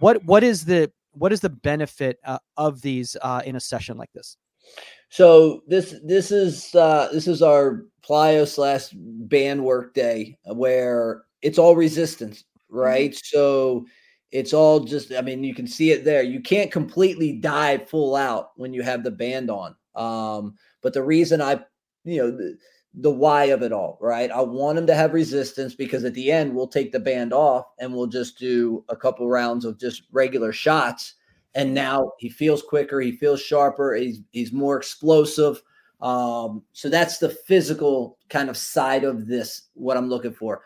What 0.00 0.22
what 0.24 0.44
is 0.44 0.66
the 0.66 0.92
what 1.12 1.32
is 1.32 1.40
the 1.40 1.50
benefit 1.50 2.18
uh, 2.24 2.38
of 2.56 2.82
these 2.82 3.16
uh, 3.22 3.42
in 3.44 3.56
a 3.56 3.60
session 3.60 3.96
like 3.96 4.12
this? 4.12 4.36
So 5.08 5.62
this 5.66 5.94
this 6.04 6.30
is 6.30 6.74
uh, 6.74 7.08
this 7.12 7.26
is 7.26 7.42
our 7.42 7.84
plyo 8.06 8.46
slash 8.46 8.88
band 8.94 9.64
work 9.64 9.94
day 9.94 10.38
where 10.44 11.24
it's 11.42 11.58
all 11.58 11.76
resistance. 11.76 12.44
Mm-hmm. 12.72 12.80
right? 12.80 13.10
Mm-hmm. 13.10 13.36
So 13.36 13.86
it's 14.30 14.52
all 14.52 14.80
just, 14.80 15.12
I 15.12 15.20
mean, 15.20 15.44
you 15.44 15.54
can 15.54 15.66
see 15.66 15.90
it 15.90 16.04
there. 16.04 16.22
You 16.22 16.40
can't 16.40 16.70
completely 16.70 17.34
dive 17.34 17.88
full 17.88 18.16
out 18.16 18.50
when 18.56 18.72
you 18.72 18.82
have 18.82 19.04
the 19.04 19.10
band 19.10 19.50
on. 19.50 19.76
Um, 19.94 20.54
but 20.82 20.94
the 20.94 21.02
reason 21.02 21.42
I, 21.42 21.60
you 22.04 22.18
know, 22.18 22.30
the, 22.30 22.56
the 22.94 23.10
why 23.10 23.44
of 23.44 23.62
it 23.62 23.72
all, 23.72 23.98
right? 24.00 24.30
I 24.30 24.42
want 24.42 24.78
him 24.78 24.86
to 24.86 24.94
have 24.94 25.14
resistance 25.14 25.74
because 25.74 26.04
at 26.04 26.14
the 26.14 26.30
end 26.30 26.54
we'll 26.54 26.68
take 26.68 26.92
the 26.92 27.00
band 27.00 27.32
off 27.32 27.66
and 27.78 27.92
we'll 27.92 28.06
just 28.06 28.38
do 28.38 28.84
a 28.88 28.96
couple 28.96 29.28
rounds 29.28 29.64
of 29.64 29.78
just 29.78 30.02
regular 30.12 30.52
shots. 30.52 31.14
And 31.54 31.74
now 31.74 32.12
he 32.18 32.28
feels 32.28 32.62
quicker, 32.62 33.00
he 33.00 33.12
feels 33.12 33.40
sharper, 33.40 33.94
he's 33.94 34.20
he's 34.30 34.52
more 34.52 34.76
explosive. 34.76 35.62
Um, 36.00 36.62
so 36.72 36.88
that's 36.88 37.18
the 37.18 37.28
physical 37.28 38.18
kind 38.28 38.50
of 38.50 38.56
side 38.56 39.04
of 39.04 39.26
this, 39.26 39.68
what 39.74 39.96
I'm 39.96 40.08
looking 40.08 40.32
for. 40.32 40.62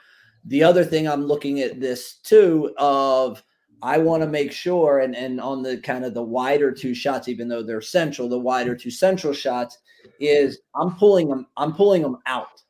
The 0.46 0.62
other 0.62 0.84
thing 0.84 1.06
I'm 1.06 1.24
looking 1.24 1.60
at 1.60 1.80
this 1.80 2.14
too 2.14 2.72
of 2.78 3.42
I 3.82 3.98
want 3.98 4.22
to 4.22 4.28
make 4.28 4.52
sure 4.52 5.00
and 5.00 5.14
and 5.14 5.40
on 5.40 5.62
the 5.62 5.78
kind 5.78 6.04
of 6.04 6.14
the 6.14 6.22
wider 6.22 6.72
two 6.72 6.94
shots, 6.94 7.28
even 7.28 7.48
though 7.48 7.62
they're 7.62 7.80
central, 7.80 8.28
the 8.28 8.38
wider 8.38 8.74
two 8.74 8.90
central 8.90 9.32
shots 9.32 9.78
is 10.20 10.60
I'm 10.74 10.94
pulling 10.96 11.28
them, 11.28 11.46
I'm 11.56 11.74
pulling 11.74 12.02
them 12.02 12.18
out. 12.26 12.62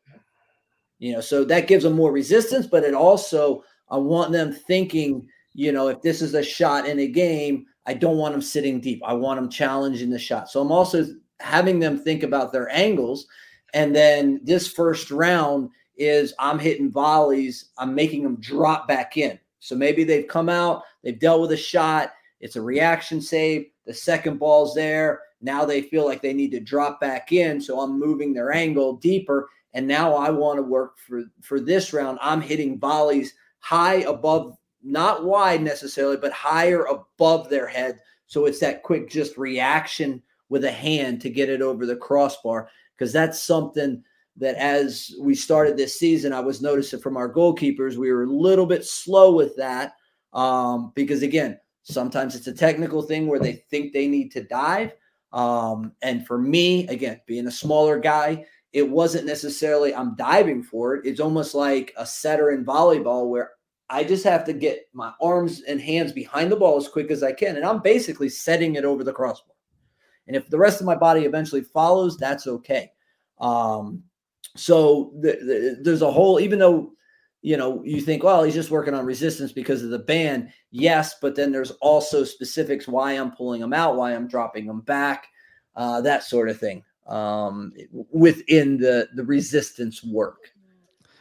You 0.99 1.13
know, 1.13 1.21
so 1.21 1.45
that 1.45 1.69
gives 1.69 1.85
them 1.85 1.93
more 1.93 2.11
resistance, 2.13 2.67
but 2.67 2.83
it 2.83 2.95
also 2.95 3.63
I 3.89 3.99
want 3.99 4.33
them 4.33 4.53
thinking, 4.53 5.29
you 5.55 5.73
know, 5.73 5.89
if 5.89 6.03
this 6.03 6.23
is 6.23 6.35
a 6.35 6.43
shot 6.43 6.87
in 6.87 6.99
a 6.99 7.07
game, 7.07 7.67
I 7.87 7.95
don't 7.95 8.17
want 8.17 8.33
them 8.33 8.43
sitting 8.43 8.81
deep. 8.81 9.01
I 9.05 9.13
want 9.13 9.41
them 9.41 9.49
challenging 9.49 10.11
the 10.11 10.19
shot. 10.19 10.51
So 10.51 10.61
I'm 10.61 10.73
also 10.73 11.07
having 11.41 11.79
them 11.79 11.99
think 11.99 12.23
about 12.23 12.53
their 12.53 12.69
angles. 12.71 13.27
And 13.75 13.95
then 13.95 14.41
this 14.43 14.67
first 14.67 15.11
round 15.11 15.71
is 15.97 16.35
I'm 16.39 16.59
hitting 16.59 16.91
volleys, 16.91 17.67
I'm 17.79 17.95
making 17.95 18.23
them 18.23 18.37
drop 18.41 18.89
back 18.89 19.17
in. 19.17 19.39
So 19.67 19.75
maybe 19.75 20.05
they've 20.05 20.29
come 20.29 20.49
out, 20.49 20.85
they've 21.03 21.19
dealt 21.19 21.41
with 21.41 21.51
a 21.51 21.57
shot, 21.57 22.13
it's 22.39 22.55
a 22.55 22.63
reaction 22.63 23.21
save, 23.21 23.67
the 23.85 23.93
second 23.93 24.39
ball's 24.39 24.77
there. 24.77 25.23
Now 25.41 25.65
they 25.65 25.83
feel 25.83 26.05
like 26.05 26.23
they 26.23 26.33
need 26.33 26.53
to 26.53 26.61
drop 26.61 27.01
back 27.01 27.33
in. 27.33 27.61
So 27.61 27.81
I'm 27.81 27.99
moving 27.99 28.33
their 28.33 28.53
angle 28.53 28.95
deeper. 28.95 29.49
And 29.75 29.85
now 29.85 30.15
I 30.15 30.31
want 30.31 30.59
to 30.59 30.63
work 30.63 30.99
for, 30.99 31.25
for 31.43 31.59
this 31.59 31.93
round. 31.93 32.21
I'm 32.23 32.41
hitting 32.41 32.79
volleys 32.79 33.35
high 33.59 34.03
above, 34.03 34.57
not 34.85 35.25
wide 35.25 35.63
necessarily, 35.63 36.17
but 36.17 36.33
higher 36.33 36.85
above 36.85 37.49
their 37.49 37.67
head. 37.67 37.99
So 38.29 38.47
it's 38.47 38.61
that 38.61 38.85
quick 38.85 39.11
just 39.11 39.37
reaction 39.37 40.23
with 40.49 40.65
a 40.65 40.71
hand 40.71 41.21
to 41.23 41.31
get 41.31 41.49
it 41.51 41.61
over 41.61 41.87
the 41.87 41.97
crossbar. 41.97 42.69
Because 42.97 43.13
that's 43.13 43.43
something 43.43 44.05
that 44.39 44.57
as 44.57 45.15
we 45.21 45.35
started 45.35 45.77
this 45.77 45.99
season, 45.99 46.33
I 46.33 46.41
was 46.41 46.61
noticing 46.61 47.01
from 47.01 47.17
our 47.17 47.33
goalkeepers, 47.33 47.97
we 47.97 48.13
were 48.13 48.25
a 48.25 48.31
little 48.31 48.67
bit 48.67 48.85
slow 48.85 49.35
with 49.35 49.57
that. 49.57 49.95
Um, 50.33 50.93
because 50.95 51.23
again, 51.23 51.59
sometimes 51.83 52.35
it's 52.35 52.47
a 52.47 52.53
technical 52.53 53.01
thing 53.01 53.27
where 53.27 53.39
they 53.39 53.65
think 53.71 53.93
they 53.93 54.07
need 54.07 54.31
to 54.33 54.43
dive. 54.43 54.93
Um, 55.33 55.93
and 56.03 56.27
for 56.27 56.39
me, 56.39 56.87
again, 56.89 57.21
being 57.27 57.47
a 57.47 57.53
smaller 57.53 57.99
guy, 57.99 58.45
it 58.73 58.89
wasn't 58.89 59.27
necessarily 59.27 59.95
I'm 59.95 60.15
diving 60.17 60.63
for 60.63 60.97
it. 60.97 61.07
It's 61.07 61.21
almost 61.21 61.55
like 61.55 61.95
a 61.97 62.05
setter 62.05 62.51
in 62.51 62.65
volleyball 62.65 63.31
where 63.31 63.53
I 63.89 64.05
just 64.05 64.25
have 64.25 64.45
to 64.45 64.53
get 64.53 64.89
my 64.93 65.13
arms 65.21 65.63
and 65.63 65.81
hands 65.81 66.13
behind 66.13 66.51
the 66.51 66.57
ball 66.57 66.77
as 66.77 66.89
quick 66.89 67.11
as 67.11 67.23
I 67.23 67.33
can. 67.33 67.57
And 67.57 67.65
I'm 67.65 67.81
basically 67.81 68.29
setting 68.29 68.75
it 68.75 68.85
over 68.85 69.05
the 69.05 69.13
crossbar. 69.13 69.55
And 70.27 70.37
if 70.37 70.49
the 70.51 70.59
rest 70.59 70.81
of 70.81 70.87
my 70.87 70.97
body 70.97 71.25
eventually 71.25 71.63
follows, 71.63 72.17
that's 72.17 72.47
okay. 72.47 72.91
Um, 73.39 74.03
so 74.57 75.13
the, 75.21 75.33
the, 75.33 75.79
there's 75.83 76.03
a 76.03 76.11
whole, 76.11 76.41
even 76.41 76.59
though 76.59 76.93
you 77.43 77.57
know 77.57 77.83
you 77.85 78.01
think, 78.01 78.23
well, 78.23 78.43
he's 78.43 78.55
just 78.55 78.71
working 78.71 78.95
on 78.95 79.05
resistance 79.05 79.53
because 79.53 79.83
of 79.83 79.91
the 79.91 79.99
band. 79.99 80.51
Yes, 80.71 81.17
but 81.21 81.35
then 81.35 81.53
there's 81.53 81.71
also 81.73 82.25
specifics 82.25 82.89
why 82.89 83.13
I'm 83.13 83.33
pulling 83.33 83.61
them 83.61 83.73
out, 83.73 83.97
why 83.97 84.15
I'm 84.15 84.29
dropping 84.29 84.67
them 84.67 84.81
back, 84.81 85.29
uh, 85.75 86.01
that 86.03 86.25
sort 86.25 86.49
of 86.49 86.59
thing 86.59 86.83
um, 87.07 87.73
within 88.11 88.79
the 88.79 89.09
the 89.15 89.25
resistance 89.25 90.03
work. 90.03 90.51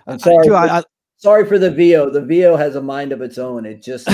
I'm 0.07 0.19
sorry. 0.19 0.49
I, 0.49 0.79
I, 0.79 0.83
sorry 1.17 1.45
for 1.45 1.57
the 1.57 1.71
VO. 1.71 2.09
The 2.09 2.21
VO 2.21 2.55
has 2.55 2.75
a 2.75 2.81
mind 2.81 3.11
of 3.11 3.21
its 3.21 3.37
own. 3.37 3.65
It 3.65 3.81
just 3.81 4.09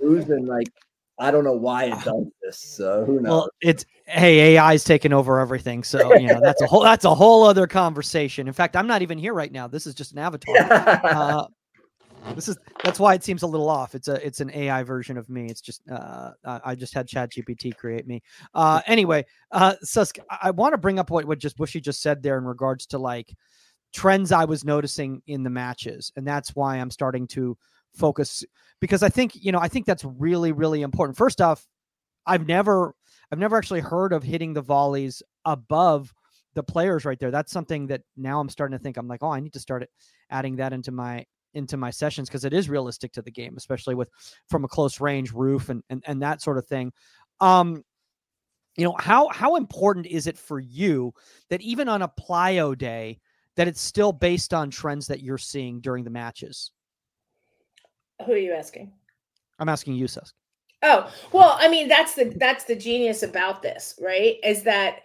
moves, 0.00 0.30
and 0.30 0.46
like 0.46 0.68
I 1.18 1.30
don't 1.30 1.44
know 1.44 1.52
why 1.52 1.84
it 1.84 2.04
does 2.04 2.26
this. 2.42 2.58
So 2.58 3.04
who 3.04 3.20
knows? 3.20 3.30
Well, 3.30 3.48
it's 3.60 3.84
hey, 4.06 4.56
AI's 4.56 4.84
taking 4.84 5.12
over 5.12 5.40
everything. 5.40 5.84
So 5.84 6.14
you 6.16 6.28
know 6.28 6.40
that's 6.42 6.62
a 6.62 6.66
whole 6.66 6.82
that's 6.82 7.04
a 7.04 7.14
whole 7.14 7.44
other 7.44 7.66
conversation. 7.66 8.46
In 8.46 8.52
fact, 8.52 8.76
I'm 8.76 8.86
not 8.86 9.02
even 9.02 9.18
here 9.18 9.34
right 9.34 9.52
now. 9.52 9.68
This 9.68 9.86
is 9.86 9.94
just 9.94 10.12
an 10.12 10.18
avatar. 10.18 10.56
uh, 10.60 11.46
this 12.34 12.48
is 12.48 12.56
that's 12.82 12.98
why 12.98 13.14
it 13.14 13.24
seems 13.24 13.42
a 13.42 13.46
little 13.46 13.68
off. 13.68 13.94
It's 13.94 14.08
a 14.08 14.24
it's 14.24 14.40
an 14.40 14.50
AI 14.54 14.82
version 14.82 15.16
of 15.16 15.28
me. 15.28 15.46
It's 15.46 15.60
just 15.60 15.82
uh, 15.90 16.32
I 16.44 16.74
just 16.74 16.94
had 16.94 17.08
ChatGPT 17.08 17.76
create 17.76 18.06
me. 18.06 18.22
Uh, 18.54 18.80
anyway, 18.86 19.24
uh, 19.50 19.74
Susk, 19.82 20.18
I, 20.30 20.38
I 20.44 20.50
want 20.50 20.72
to 20.72 20.78
bring 20.78 20.98
up 20.98 21.10
what 21.10 21.24
what 21.24 21.38
just 21.38 21.56
Bushy 21.56 21.80
just 21.80 22.00
said 22.00 22.22
there 22.22 22.38
in 22.38 22.44
regards 22.44 22.86
to 22.86 22.98
like 22.98 23.32
trends 23.92 24.32
I 24.32 24.44
was 24.44 24.64
noticing 24.64 25.22
in 25.26 25.42
the 25.42 25.50
matches, 25.50 26.12
and 26.16 26.26
that's 26.26 26.54
why 26.54 26.76
I'm 26.76 26.90
starting 26.90 27.26
to 27.28 27.56
focus 27.94 28.44
because 28.80 29.02
I 29.02 29.08
think 29.08 29.32
you 29.34 29.52
know 29.52 29.58
I 29.60 29.68
think 29.68 29.86
that's 29.86 30.04
really 30.04 30.52
really 30.52 30.82
important. 30.82 31.16
First 31.16 31.40
off, 31.40 31.66
I've 32.26 32.46
never 32.46 32.94
I've 33.30 33.38
never 33.38 33.56
actually 33.56 33.80
heard 33.80 34.12
of 34.12 34.22
hitting 34.22 34.52
the 34.52 34.62
volleys 34.62 35.22
above 35.44 36.12
the 36.54 36.62
players 36.62 37.04
right 37.04 37.18
there. 37.18 37.30
That's 37.30 37.52
something 37.52 37.86
that 37.86 38.02
now 38.16 38.40
I'm 38.40 38.48
starting 38.48 38.76
to 38.76 38.82
think 38.82 38.96
I'm 38.96 39.08
like, 39.08 39.22
oh, 39.22 39.30
I 39.30 39.40
need 39.40 39.54
to 39.54 39.60
start 39.60 39.88
adding 40.30 40.56
that 40.56 40.72
into 40.72 40.92
my 40.92 41.24
into 41.54 41.76
my 41.76 41.90
sessions 41.90 42.28
because 42.28 42.44
it 42.44 42.52
is 42.52 42.68
realistic 42.68 43.12
to 43.12 43.22
the 43.22 43.30
game, 43.30 43.54
especially 43.56 43.94
with 43.94 44.08
from 44.48 44.64
a 44.64 44.68
close 44.68 45.00
range 45.00 45.32
roof 45.32 45.68
and 45.68 45.82
and, 45.90 46.02
and 46.06 46.22
that 46.22 46.42
sort 46.42 46.58
of 46.58 46.66
thing. 46.66 46.92
Um, 47.40 47.84
you 48.76 48.84
know 48.84 48.96
how 48.98 49.28
how 49.28 49.56
important 49.56 50.06
is 50.06 50.26
it 50.26 50.38
for 50.38 50.58
you 50.58 51.12
that 51.50 51.60
even 51.60 51.88
on 51.88 52.02
a 52.02 52.08
plyo 52.08 52.76
day 52.76 53.18
that 53.56 53.68
it's 53.68 53.82
still 53.82 54.12
based 54.12 54.54
on 54.54 54.70
trends 54.70 55.06
that 55.08 55.20
you're 55.22 55.38
seeing 55.38 55.80
during 55.80 56.04
the 56.04 56.10
matches? 56.10 56.70
Who 58.22 58.32
are 58.32 58.38
you 58.38 58.52
asking? 58.52 58.92
I'm 59.58 59.68
asking 59.68 59.94
you, 59.94 60.06
Susk. 60.06 60.34
Oh 60.82 61.10
well, 61.32 61.56
I 61.60 61.68
mean 61.68 61.88
that's 61.88 62.14
the 62.14 62.32
that's 62.36 62.64
the 62.64 62.76
genius 62.76 63.22
about 63.22 63.62
this, 63.62 63.94
right? 64.00 64.36
Is 64.42 64.62
that 64.64 65.02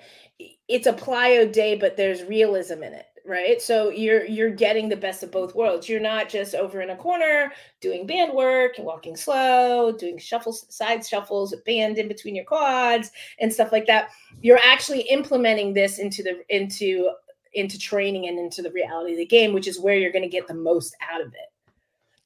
it's 0.68 0.88
a 0.88 0.94
plyo 0.94 1.52
day, 1.52 1.76
but 1.76 1.98
there's 1.98 2.24
realism 2.24 2.84
in 2.84 2.94
it 2.94 3.06
right 3.28 3.62
so 3.62 3.90
you're 3.90 4.26
you're 4.26 4.50
getting 4.50 4.88
the 4.88 4.96
best 4.96 5.22
of 5.22 5.32
both 5.32 5.54
worlds 5.54 5.90
you're 5.90 6.00
not 6.00 6.30
just 6.30 6.56
over 6.56 6.82
in 6.82 6.92
a 6.92 6.96
corner 6.96 7.52
doing 7.82 8.08
band 8.08 8.34
work 8.34 8.78
and 8.78 8.86
walking 8.86 9.18
slow 9.18 9.92
doing 9.92 10.18
shuffles 10.18 10.66
side 10.74 11.06
shuffles 11.06 11.52
a 11.52 11.58
band 11.58 11.98
in 11.98 12.08
between 12.08 12.36
your 12.36 12.46
quads 12.46 13.12
and 13.40 13.52
stuff 13.52 13.72
like 13.72 13.86
that 13.86 14.10
you're 14.42 14.60
actually 14.64 15.02
implementing 15.02 15.74
this 15.74 16.00
into 16.00 16.24
the 16.24 16.42
into 16.56 17.10
into 17.54 17.78
training 17.78 18.28
and 18.28 18.40
into 18.40 18.62
the 18.62 18.72
reality 18.72 19.12
of 19.12 19.18
the 19.18 19.26
game 19.26 19.54
which 19.54 19.68
is 19.68 19.80
where 19.80 19.98
you're 19.98 20.12
going 20.12 20.24
to 20.24 20.30
get 20.30 20.48
the 20.48 20.54
most 20.54 20.96
out 21.12 21.22
of 21.22 21.28
it 21.28 21.52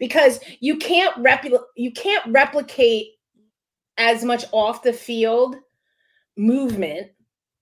because 0.01 0.39
you 0.59 0.77
can't 0.77 1.15
repl- 1.17 1.63
you 1.77 1.91
can't 1.91 2.25
replicate 2.33 3.11
as 3.97 4.25
much 4.25 4.43
off 4.51 4.81
the 4.81 4.91
field 4.91 5.55
movement 6.35 7.11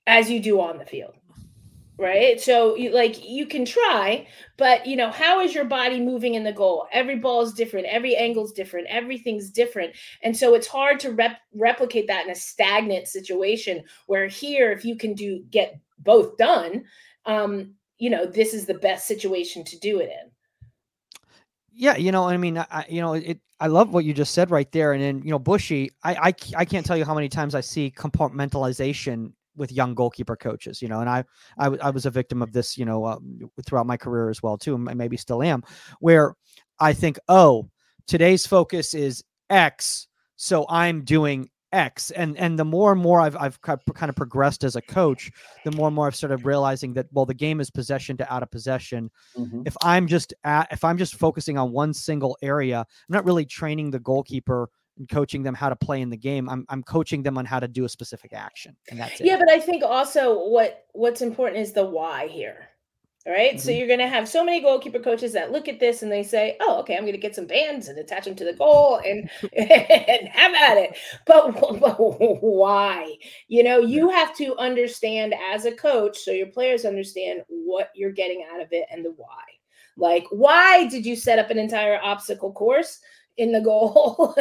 as 0.07 0.31
you 0.31 0.39
do 0.39 0.59
on 0.59 0.79
the 0.79 0.85
field 0.85 1.13
right? 1.99 2.39
So 2.39 2.77
you 2.77 2.91
like 2.91 3.27
you 3.27 3.45
can 3.45 3.65
try 3.65 4.25
but 4.57 4.87
you 4.87 4.95
know 4.95 5.11
how 5.11 5.41
is 5.41 5.53
your 5.53 5.65
body 5.65 5.99
moving 5.99 6.35
in 6.35 6.45
the 6.45 6.53
goal? 6.53 6.87
Every 6.93 7.17
ball 7.17 7.41
is 7.41 7.51
different 7.51 7.87
every 7.87 8.15
angle 8.15 8.45
is 8.45 8.53
different 8.53 8.87
everything's 8.89 9.51
different. 9.51 9.93
And 10.23 10.35
so 10.35 10.55
it's 10.55 10.67
hard 10.67 11.01
to 11.01 11.11
rep- 11.11 11.41
replicate 11.53 12.07
that 12.07 12.23
in 12.23 12.31
a 12.31 12.35
stagnant 12.35 13.09
situation 13.09 13.83
where 14.07 14.27
here 14.27 14.71
if 14.71 14.85
you 14.85 14.95
can 14.95 15.13
do 15.13 15.43
get 15.49 15.77
both 15.99 16.37
done 16.37 16.85
um 17.25 17.73
you 17.97 18.09
know 18.09 18.25
this 18.25 18.53
is 18.53 18.65
the 18.65 18.75
best 18.75 19.05
situation 19.05 19.65
to 19.65 19.77
do 19.79 19.99
it 19.99 20.09
in 20.09 20.31
yeah 21.79 21.95
you 21.95 22.11
know 22.11 22.25
i 22.25 22.37
mean 22.37 22.57
I, 22.57 22.85
you 22.89 23.01
know 23.01 23.13
it 23.13 23.39
I 23.59 23.67
love 23.67 23.93
what 23.93 24.05
you 24.05 24.13
just 24.13 24.33
said 24.33 24.51
right 24.51 24.71
there. 24.71 24.93
And 24.93 25.03
then, 25.03 25.21
you 25.21 25.31
know, 25.31 25.39
Bushy, 25.39 25.89
I, 26.03 26.13
I, 26.13 26.33
I 26.55 26.65
can't 26.65 26.85
tell 26.85 26.95
you 26.95 27.03
how 27.03 27.13
many 27.13 27.27
times 27.27 27.55
I 27.55 27.61
see 27.61 27.91
compartmentalization 27.91 29.33
with 29.57 29.71
young 29.73 29.93
goalkeeper 29.93 30.37
coaches, 30.37 30.81
you 30.81 30.87
know, 30.87 31.01
and 31.01 31.09
I, 31.09 31.25
I, 31.57 31.67
I 31.67 31.89
was 31.89 32.05
a 32.05 32.09
victim 32.09 32.41
of 32.41 32.53
this, 32.53 32.77
you 32.77 32.85
know, 32.85 33.03
uh, 33.03 33.17
throughout 33.65 33.85
my 33.85 33.97
career 33.97 34.29
as 34.29 34.41
well 34.41 34.57
too, 34.57 34.75
and 34.75 34.97
maybe 34.97 35.17
still 35.17 35.43
am, 35.43 35.63
where 35.99 36.35
I 36.79 36.93
think, 36.93 37.19
oh, 37.27 37.69
today's 38.07 38.45
focus 38.47 38.93
is 38.93 39.23
X, 39.49 40.07
so 40.37 40.65
I'm 40.69 41.03
doing 41.03 41.49
X, 41.71 42.11
and 42.11 42.37
and 42.37 42.57
the 42.57 42.65
more 42.65 42.91
and 42.91 43.01
more 43.01 43.21
I've 43.21 43.35
I've 43.35 43.61
kind 43.61 43.79
of 44.01 44.15
progressed 44.15 44.63
as 44.63 44.75
a 44.75 44.81
coach, 44.81 45.31
the 45.63 45.71
more 45.71 45.87
and 45.87 45.95
more 45.95 46.07
I've 46.07 46.15
started 46.15 46.45
realizing 46.45 46.93
that 46.93 47.07
well, 47.11 47.25
the 47.25 47.33
game 47.33 47.59
is 47.59 47.69
possession 47.69 48.17
to 48.17 48.33
out 48.33 48.43
of 48.43 48.51
possession. 48.51 49.11
Mm-hmm. 49.37 49.63
If 49.65 49.75
I'm 49.83 50.07
just 50.07 50.33
at, 50.43 50.67
if 50.71 50.83
I'm 50.83 50.97
just 50.97 51.15
focusing 51.15 51.57
on 51.57 51.71
one 51.71 51.93
single 51.93 52.37
area, 52.41 52.79
I'm 52.79 53.13
not 53.13 53.25
really 53.25 53.45
training 53.45 53.91
the 53.91 53.99
goalkeeper 53.99 54.69
and 54.97 55.07
coaching 55.07 55.43
them 55.43 55.53
how 55.53 55.69
to 55.69 55.75
play 55.75 56.01
in 56.01 56.09
the 56.09 56.17
game. 56.17 56.49
I'm 56.49 56.65
I'm 56.69 56.83
coaching 56.83 57.23
them 57.23 57.37
on 57.37 57.45
how 57.45 57.59
to 57.59 57.67
do 57.67 57.85
a 57.85 57.89
specific 57.89 58.33
action, 58.33 58.75
and 58.89 58.99
that's 58.99 59.19
it. 59.19 59.27
Yeah, 59.27 59.37
but 59.37 59.51
I 59.51 59.59
think 59.59 59.83
also 59.83 60.47
what 60.49 60.85
what's 60.93 61.21
important 61.21 61.61
is 61.61 61.73
the 61.73 61.85
why 61.85 62.27
here. 62.27 62.69
Right? 63.25 63.51
mm-hmm. 63.51 63.59
So 63.59 63.71
you're 63.71 63.87
going 63.87 63.99
to 63.99 64.07
have 64.07 64.29
so 64.29 64.43
many 64.43 64.61
goalkeeper 64.61 64.99
coaches 64.99 65.33
that 65.33 65.51
look 65.51 65.67
at 65.67 65.79
this 65.79 66.01
and 66.01 66.11
they 66.11 66.23
say, 66.23 66.55
"Oh, 66.61 66.79
okay, 66.79 66.95
I'm 66.95 67.03
going 67.03 67.13
to 67.13 67.19
get 67.19 67.35
some 67.35 67.47
bands 67.47 67.87
and 67.87 67.97
attach 67.99 68.25
them 68.25 68.35
to 68.35 68.45
the 68.45 68.53
goal 68.53 69.01
and 69.05 69.29
and 69.53 70.27
have 70.29 70.53
at 70.53 70.77
it." 70.77 70.97
But, 71.25 71.51
but 71.79 71.97
why? 71.97 73.15
You 73.47 73.63
know, 73.63 73.79
you 73.79 74.09
have 74.09 74.35
to 74.37 74.57
understand 74.57 75.35
as 75.51 75.65
a 75.65 75.71
coach, 75.71 76.17
so 76.17 76.31
your 76.31 76.47
players 76.47 76.85
understand 76.85 77.41
what 77.49 77.91
you're 77.93 78.11
getting 78.11 78.45
out 78.53 78.61
of 78.61 78.69
it 78.71 78.85
and 78.89 79.03
the 79.03 79.11
why. 79.11 79.43
Like, 79.97 80.25
why 80.31 80.87
did 80.87 81.05
you 81.05 81.17
set 81.17 81.39
up 81.39 81.49
an 81.49 81.59
entire 81.59 81.99
obstacle 82.01 82.53
course? 82.53 82.99
in 83.37 83.53
the 83.53 83.61
goal 83.61 84.35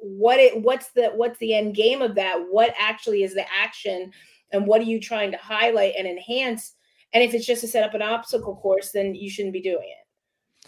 what 0.00 0.40
it 0.40 0.62
what's 0.62 0.88
the 0.92 1.10
what's 1.14 1.38
the 1.38 1.54
end 1.54 1.74
game 1.74 2.00
of 2.00 2.14
that 2.14 2.42
what 2.50 2.72
actually 2.78 3.22
is 3.22 3.34
the 3.34 3.44
action 3.52 4.10
and 4.52 4.66
what 4.66 4.80
are 4.80 4.84
you 4.84 4.98
trying 4.98 5.30
to 5.30 5.36
highlight 5.36 5.92
and 5.98 6.08
enhance 6.08 6.72
and 7.12 7.22
if 7.22 7.34
it's 7.34 7.46
just 7.46 7.60
to 7.60 7.68
set 7.68 7.84
up 7.84 7.94
an 7.94 8.02
obstacle 8.02 8.56
course 8.56 8.90
then 8.92 9.14
you 9.14 9.30
shouldn't 9.30 9.52
be 9.52 9.62
doing 9.62 9.88
it 9.88 10.08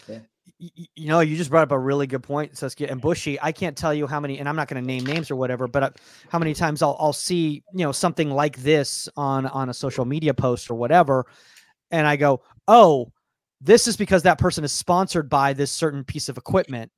yeah. 0.07 0.19
You 0.57 1.07
know, 1.07 1.21
you 1.21 1.37
just 1.37 1.49
brought 1.49 1.63
up 1.63 1.71
a 1.71 1.79
really 1.79 2.05
good 2.05 2.21
point, 2.21 2.55
Saskia 2.55 2.91
and 2.91 3.01
Bushy. 3.01 3.39
I 3.41 3.51
can't 3.51 3.75
tell 3.75 3.95
you 3.95 4.05
how 4.05 4.19
many, 4.19 4.37
and 4.37 4.47
I'm 4.47 4.55
not 4.55 4.67
going 4.67 4.81
to 4.81 4.85
name 4.85 5.03
names 5.03 5.31
or 5.31 5.35
whatever, 5.35 5.67
but 5.67 5.83
uh, 5.83 5.89
how 6.29 6.37
many 6.37 6.53
times 6.53 6.83
I'll 6.83 6.95
I'll 6.99 7.13
see 7.13 7.63
you 7.73 7.83
know 7.83 7.91
something 7.91 8.29
like 8.29 8.57
this 8.57 9.09
on 9.17 9.47
on 9.47 9.69
a 9.69 9.73
social 9.73 10.05
media 10.05 10.35
post 10.35 10.69
or 10.69 10.75
whatever, 10.75 11.25
and 11.89 12.05
I 12.05 12.15
go, 12.15 12.43
oh, 12.67 13.11
this 13.59 13.87
is 13.87 13.97
because 13.97 14.21
that 14.23 14.37
person 14.37 14.63
is 14.63 14.71
sponsored 14.71 15.29
by 15.29 15.53
this 15.53 15.71
certain 15.71 16.03
piece 16.03 16.29
of 16.29 16.37
equipment, 16.37 16.91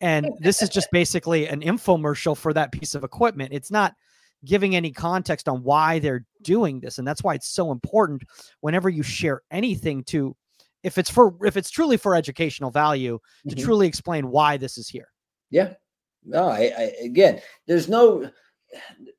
and 0.00 0.30
this 0.40 0.62
is 0.62 0.70
just 0.70 0.88
basically 0.90 1.46
an 1.48 1.60
infomercial 1.60 2.34
for 2.34 2.54
that 2.54 2.72
piece 2.72 2.94
of 2.94 3.04
equipment. 3.04 3.52
It's 3.52 3.70
not 3.70 3.94
giving 4.44 4.74
any 4.74 4.90
context 4.90 5.48
on 5.48 5.62
why 5.62 5.98
they're 5.98 6.24
doing 6.42 6.80
this. 6.80 6.98
And 6.98 7.06
that's 7.06 7.22
why 7.22 7.34
it's 7.34 7.48
so 7.48 7.70
important 7.70 8.24
whenever 8.60 8.88
you 8.88 9.02
share 9.02 9.42
anything 9.50 10.04
to 10.04 10.36
if 10.82 10.98
it's 10.98 11.10
for 11.10 11.34
if 11.44 11.56
it's 11.56 11.70
truly 11.70 11.96
for 11.96 12.14
educational 12.14 12.70
value 12.70 13.18
to 13.48 13.54
mm-hmm. 13.54 13.64
truly 13.64 13.86
explain 13.86 14.28
why 14.28 14.56
this 14.56 14.78
is 14.78 14.88
here. 14.88 15.08
Yeah. 15.50 15.74
No, 16.24 16.48
I, 16.48 16.72
I, 16.76 16.92
again, 17.04 17.40
there's 17.66 17.88
no 17.88 18.30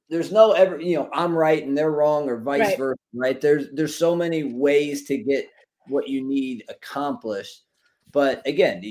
there's 0.09 0.31
no 0.31 0.51
ever, 0.51 0.79
you 0.79 0.97
know, 0.97 1.09
I'm 1.13 1.35
right 1.35 1.63
and 1.63 1.77
they're 1.77 1.91
wrong 1.91 2.29
or 2.29 2.39
vice 2.39 2.61
right. 2.61 2.77
versa, 2.77 2.99
right? 3.13 3.39
There's 3.39 3.67
there's 3.73 3.95
so 3.95 4.15
many 4.15 4.43
ways 4.43 5.05
to 5.05 5.17
get 5.17 5.47
what 5.87 6.07
you 6.07 6.21
need 6.21 6.63
accomplished. 6.69 7.63
But 8.11 8.45
again, 8.45 8.81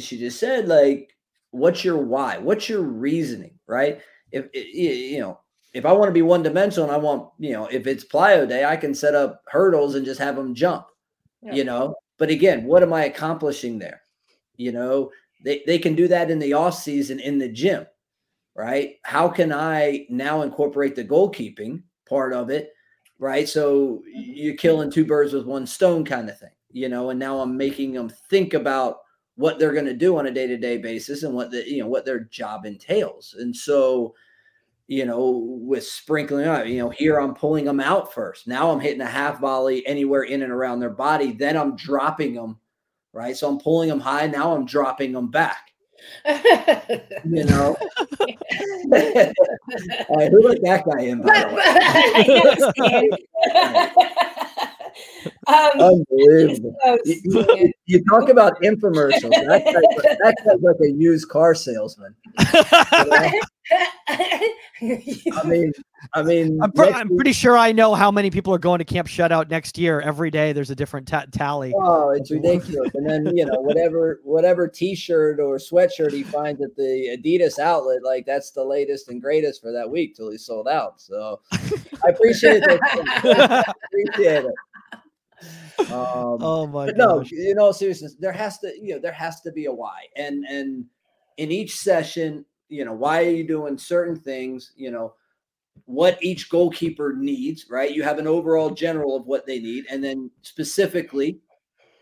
she 0.00 0.18
just 0.18 0.38
said 0.38 0.68
like 0.68 1.14
what's 1.50 1.84
your 1.84 1.98
why 1.98 2.36
what's 2.38 2.68
your 2.68 2.82
reasoning 2.82 3.58
right 3.66 4.00
if 4.32 4.46
you 4.52 5.20
know 5.20 5.38
if 5.74 5.84
i 5.84 5.92
want 5.92 6.08
to 6.08 6.12
be 6.12 6.22
one 6.22 6.42
dimensional 6.42 6.88
and 6.88 6.94
i 6.94 6.98
want 6.98 7.28
you 7.38 7.52
know 7.52 7.66
if 7.66 7.86
it's 7.86 8.04
plyo 8.04 8.48
day 8.48 8.64
i 8.64 8.76
can 8.76 8.94
set 8.94 9.14
up 9.14 9.42
hurdles 9.48 9.94
and 9.94 10.04
just 10.04 10.20
have 10.20 10.36
them 10.36 10.54
jump 10.54 10.86
yeah. 11.42 11.54
you 11.54 11.64
know? 11.64 11.94
But 12.18 12.30
again 12.30 12.64
what 12.64 12.82
am 12.82 12.92
i 12.92 13.04
accomplishing 13.04 13.78
there? 13.78 14.02
You 14.56 14.72
know 14.72 15.10
they, 15.44 15.62
they 15.66 15.78
can 15.78 15.94
do 15.94 16.08
that 16.08 16.30
in 16.30 16.40
the 16.40 16.52
off 16.52 16.74
season 16.74 17.20
in 17.20 17.38
the 17.38 17.48
gym 17.48 17.86
right? 18.56 18.96
How 19.04 19.28
can 19.28 19.52
i 19.52 20.06
now 20.08 20.42
incorporate 20.42 20.96
the 20.96 21.04
goalkeeping 21.04 21.82
part 22.08 22.32
of 22.32 22.50
it 22.50 22.72
right? 23.20 23.48
So 23.48 24.02
you're 24.06 24.56
killing 24.56 24.90
two 24.90 25.04
birds 25.04 25.32
with 25.32 25.46
one 25.46 25.66
stone 25.66 26.04
kind 26.04 26.28
of 26.28 26.38
thing 26.38 26.50
you 26.70 26.88
know 26.88 27.10
and 27.10 27.18
now 27.18 27.40
i'm 27.40 27.56
making 27.56 27.92
them 27.92 28.10
think 28.30 28.54
about 28.54 28.98
what 29.38 29.58
they're 29.60 29.72
going 29.72 29.84
to 29.86 29.94
do 29.94 30.18
on 30.18 30.26
a 30.26 30.32
day-to-day 30.32 30.78
basis 30.78 31.22
and 31.22 31.32
what 31.32 31.52
the 31.52 31.64
you 31.70 31.80
know 31.80 31.86
what 31.86 32.04
their 32.04 32.20
job 32.20 32.66
entails. 32.66 33.36
And 33.38 33.54
so 33.54 34.14
you 34.88 35.04
know 35.04 35.30
with 35.60 35.84
sprinkling 35.84 36.46
out 36.46 36.66
you 36.66 36.78
know 36.78 36.88
here 36.88 37.20
i'm 37.20 37.34
pulling 37.34 37.64
them 37.64 37.78
out 37.78 38.12
first. 38.12 38.48
Now 38.48 38.70
i'm 38.70 38.80
hitting 38.80 39.00
a 39.00 39.06
half 39.06 39.40
volley 39.40 39.86
anywhere 39.86 40.22
in 40.22 40.42
and 40.42 40.50
around 40.52 40.80
their 40.80 40.90
body. 40.90 41.32
Then 41.32 41.56
i'm 41.56 41.76
dropping 41.76 42.34
them 42.34 42.58
right? 43.12 43.36
So 43.36 43.48
i'm 43.48 43.58
pulling 43.58 43.88
them 43.88 44.00
high. 44.00 44.26
Now 44.26 44.54
i'm 44.54 44.66
dropping 44.66 45.12
them 45.12 45.30
back. 45.30 45.72
You 47.24 47.44
know? 47.44 47.76
Right, 50.10 50.30
who 50.30 50.42
let 50.42 50.62
that 50.62 50.84
guy 50.90 51.02
in 51.02 51.20
by 51.20 51.44
the 51.44 51.54
way 51.54 53.10
Um, 55.48 55.70
Unbelievable. 55.80 56.76
You, 57.04 57.20
you, 57.24 57.72
you, 57.86 58.04
talk 58.04 58.28
about 58.28 58.60
infomercials. 58.62 59.30
That 59.30 59.64
guy's, 59.64 59.74
that 60.18 60.36
guy's 60.44 60.60
like 60.60 60.76
a 60.82 60.90
used 60.90 61.28
car 61.28 61.54
salesman. 61.54 62.14
I 64.10 65.44
mean, 65.44 65.72
I 66.14 66.22
mean, 66.22 66.58
I'm, 66.62 66.72
pre- 66.72 66.90
I'm, 66.90 67.14
pretty 67.14 67.32
sure 67.32 67.56
I 67.56 67.72
know 67.72 67.94
how 67.94 68.10
many 68.10 68.30
people 68.30 68.54
are 68.54 68.58
going 68.58 68.78
to 68.78 68.84
Camp 68.84 69.08
Shutout 69.08 69.50
next 69.50 69.76
year. 69.76 70.00
Every 70.00 70.30
day, 70.30 70.52
there's 70.52 70.70
a 70.70 70.76
different 70.76 71.08
t- 71.08 71.16
tally. 71.32 71.72
Oh, 71.76 72.10
it's 72.10 72.30
ridiculous! 72.30 72.90
and 72.94 73.08
then 73.08 73.36
you 73.36 73.44
know, 73.44 73.60
whatever, 73.60 74.20
whatever 74.24 74.68
T-shirt 74.68 75.40
or 75.40 75.56
sweatshirt 75.56 76.12
he 76.12 76.22
finds 76.22 76.62
at 76.62 76.76
the 76.76 77.18
Adidas 77.18 77.58
outlet, 77.58 78.02
like 78.04 78.26
that's 78.26 78.52
the 78.52 78.64
latest 78.64 79.08
and 79.08 79.20
greatest 79.20 79.60
for 79.60 79.72
that 79.72 79.90
week 79.90 80.14
till 80.14 80.30
he's 80.30 80.46
sold 80.46 80.68
out. 80.68 81.00
So, 81.00 81.40
I 81.52 82.08
appreciate 82.08 82.62
it. 82.62 82.80
appreciate 83.84 84.44
it. 84.44 84.54
Um, 85.78 86.42
oh 86.42 86.66
my! 86.66 86.86
No, 86.88 87.22
you 87.22 87.54
know, 87.54 87.72
seriously, 87.72 88.08
there 88.18 88.32
has 88.32 88.58
to, 88.58 88.74
you 88.78 88.94
know, 88.94 89.00
there 89.00 89.12
has 89.12 89.40
to 89.42 89.52
be 89.52 89.66
a 89.66 89.72
why, 89.72 90.02
and 90.16 90.44
and 90.44 90.84
in 91.38 91.50
each 91.50 91.76
session, 91.76 92.44
you 92.68 92.84
know, 92.84 92.92
why 92.92 93.24
are 93.24 93.30
you 93.30 93.44
doing 93.46 93.78
certain 93.78 94.16
things? 94.16 94.72
You 94.76 94.90
know, 94.90 95.14
what 95.86 96.22
each 96.22 96.50
goalkeeper 96.50 97.14
needs, 97.16 97.66
right? 97.70 97.94
You 97.94 98.02
have 98.02 98.18
an 98.18 98.26
overall 98.26 98.70
general 98.70 99.16
of 99.16 99.26
what 99.26 99.46
they 99.46 99.60
need, 99.60 99.86
and 99.90 100.02
then 100.04 100.30
specifically, 100.42 101.38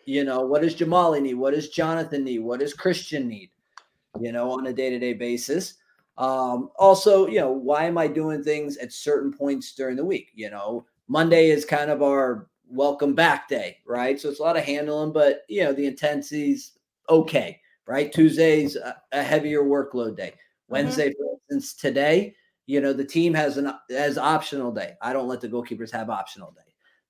you 0.07 0.25
know, 0.25 0.41
what 0.41 0.63
does 0.63 0.75
Jahmali 0.75 1.23
need? 1.23 1.35
What 1.35 1.55
does 1.55 1.69
Jonathan 1.69 2.25
need? 2.25 2.39
What 2.41 2.61
does 2.61 2.75
Christian 2.75 3.29
need? 3.29 3.51
You 4.19 4.33
know, 4.33 4.51
on 4.51 4.67
a 4.67 4.73
day 4.73 4.91
to 4.91 4.99
day 4.99 5.13
basis. 5.13 5.75
Um, 6.19 6.71
also, 6.77 7.27
you 7.27 7.41
know, 7.41 7.53
why 7.53 7.85
am 7.85 7.99
I 7.99 8.07
doing 8.07 8.43
things 8.43 8.79
at 8.79 8.93
certain 8.93 9.33
points 9.33 9.75
during 9.75 9.97
the 9.97 10.05
week? 10.05 10.31
You 10.35 10.51
know, 10.51 10.87
Monday 11.09 11.51
is 11.51 11.65
kind 11.65 11.91
of 11.91 12.03
our 12.03 12.49
welcome 12.69 13.15
back 13.15 13.49
day, 13.49 13.79
right? 13.87 14.21
So 14.21 14.29
it's 14.29 14.41
a 14.41 14.43
lot 14.43 14.57
of 14.57 14.65
handling, 14.65 15.13
but 15.13 15.43
you 15.49 15.65
know, 15.65 15.73
the 15.73 15.87
intensity's 15.87 16.73
okay, 17.09 17.61
right? 17.87 18.13
Tuesday's 18.13 18.77
a, 18.77 18.97
a 19.13 19.23
heavier 19.23 19.63
workload 19.63 20.17
day. 20.17 20.31
Mm-hmm. 20.31 20.73
Wednesday, 20.73 21.09
mm-hmm. 21.11 21.23
for 21.23 21.39
instance, 21.55 21.75
today, 21.75 22.35
you 22.67 22.81
know, 22.81 22.93
the 22.93 23.05
team 23.05 23.33
has 23.35 23.57
an 23.57 23.73
as 23.91 24.19
optional 24.19 24.73
day. 24.73 24.95
I 25.01 25.13
don't 25.13 25.29
let 25.29 25.41
the 25.41 25.49
goalkeepers 25.49 25.93
have 25.93 26.11
optional 26.11 26.51
day. 26.53 26.63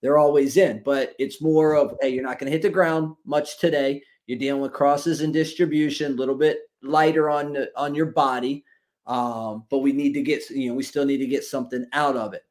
They're 0.02 0.18
always 0.18 0.56
in, 0.56 0.82
but 0.84 1.14
it's 1.18 1.40
more 1.40 1.74
of 1.74 1.96
hey, 2.00 2.10
you're 2.10 2.22
not 2.22 2.38
going 2.38 2.46
to 2.46 2.52
hit 2.52 2.62
the 2.62 2.68
ground 2.68 3.16
much 3.24 3.58
today. 3.58 4.02
You're 4.26 4.38
dealing 4.38 4.60
with 4.60 4.72
crosses 4.72 5.22
and 5.22 5.32
distribution, 5.32 6.12
a 6.12 6.16
little 6.16 6.34
bit 6.34 6.58
lighter 6.82 7.30
on 7.30 7.56
on 7.76 7.94
your 7.94 8.06
body. 8.06 8.64
Um, 9.06 9.64
but 9.70 9.78
we 9.78 9.92
need 9.92 10.14
to 10.14 10.22
get, 10.22 10.48
you 10.50 10.68
know, 10.68 10.74
we 10.74 10.82
still 10.82 11.04
need 11.04 11.18
to 11.18 11.26
get 11.26 11.44
something 11.44 11.86
out 11.92 12.16
of 12.16 12.34
it. 12.34 12.44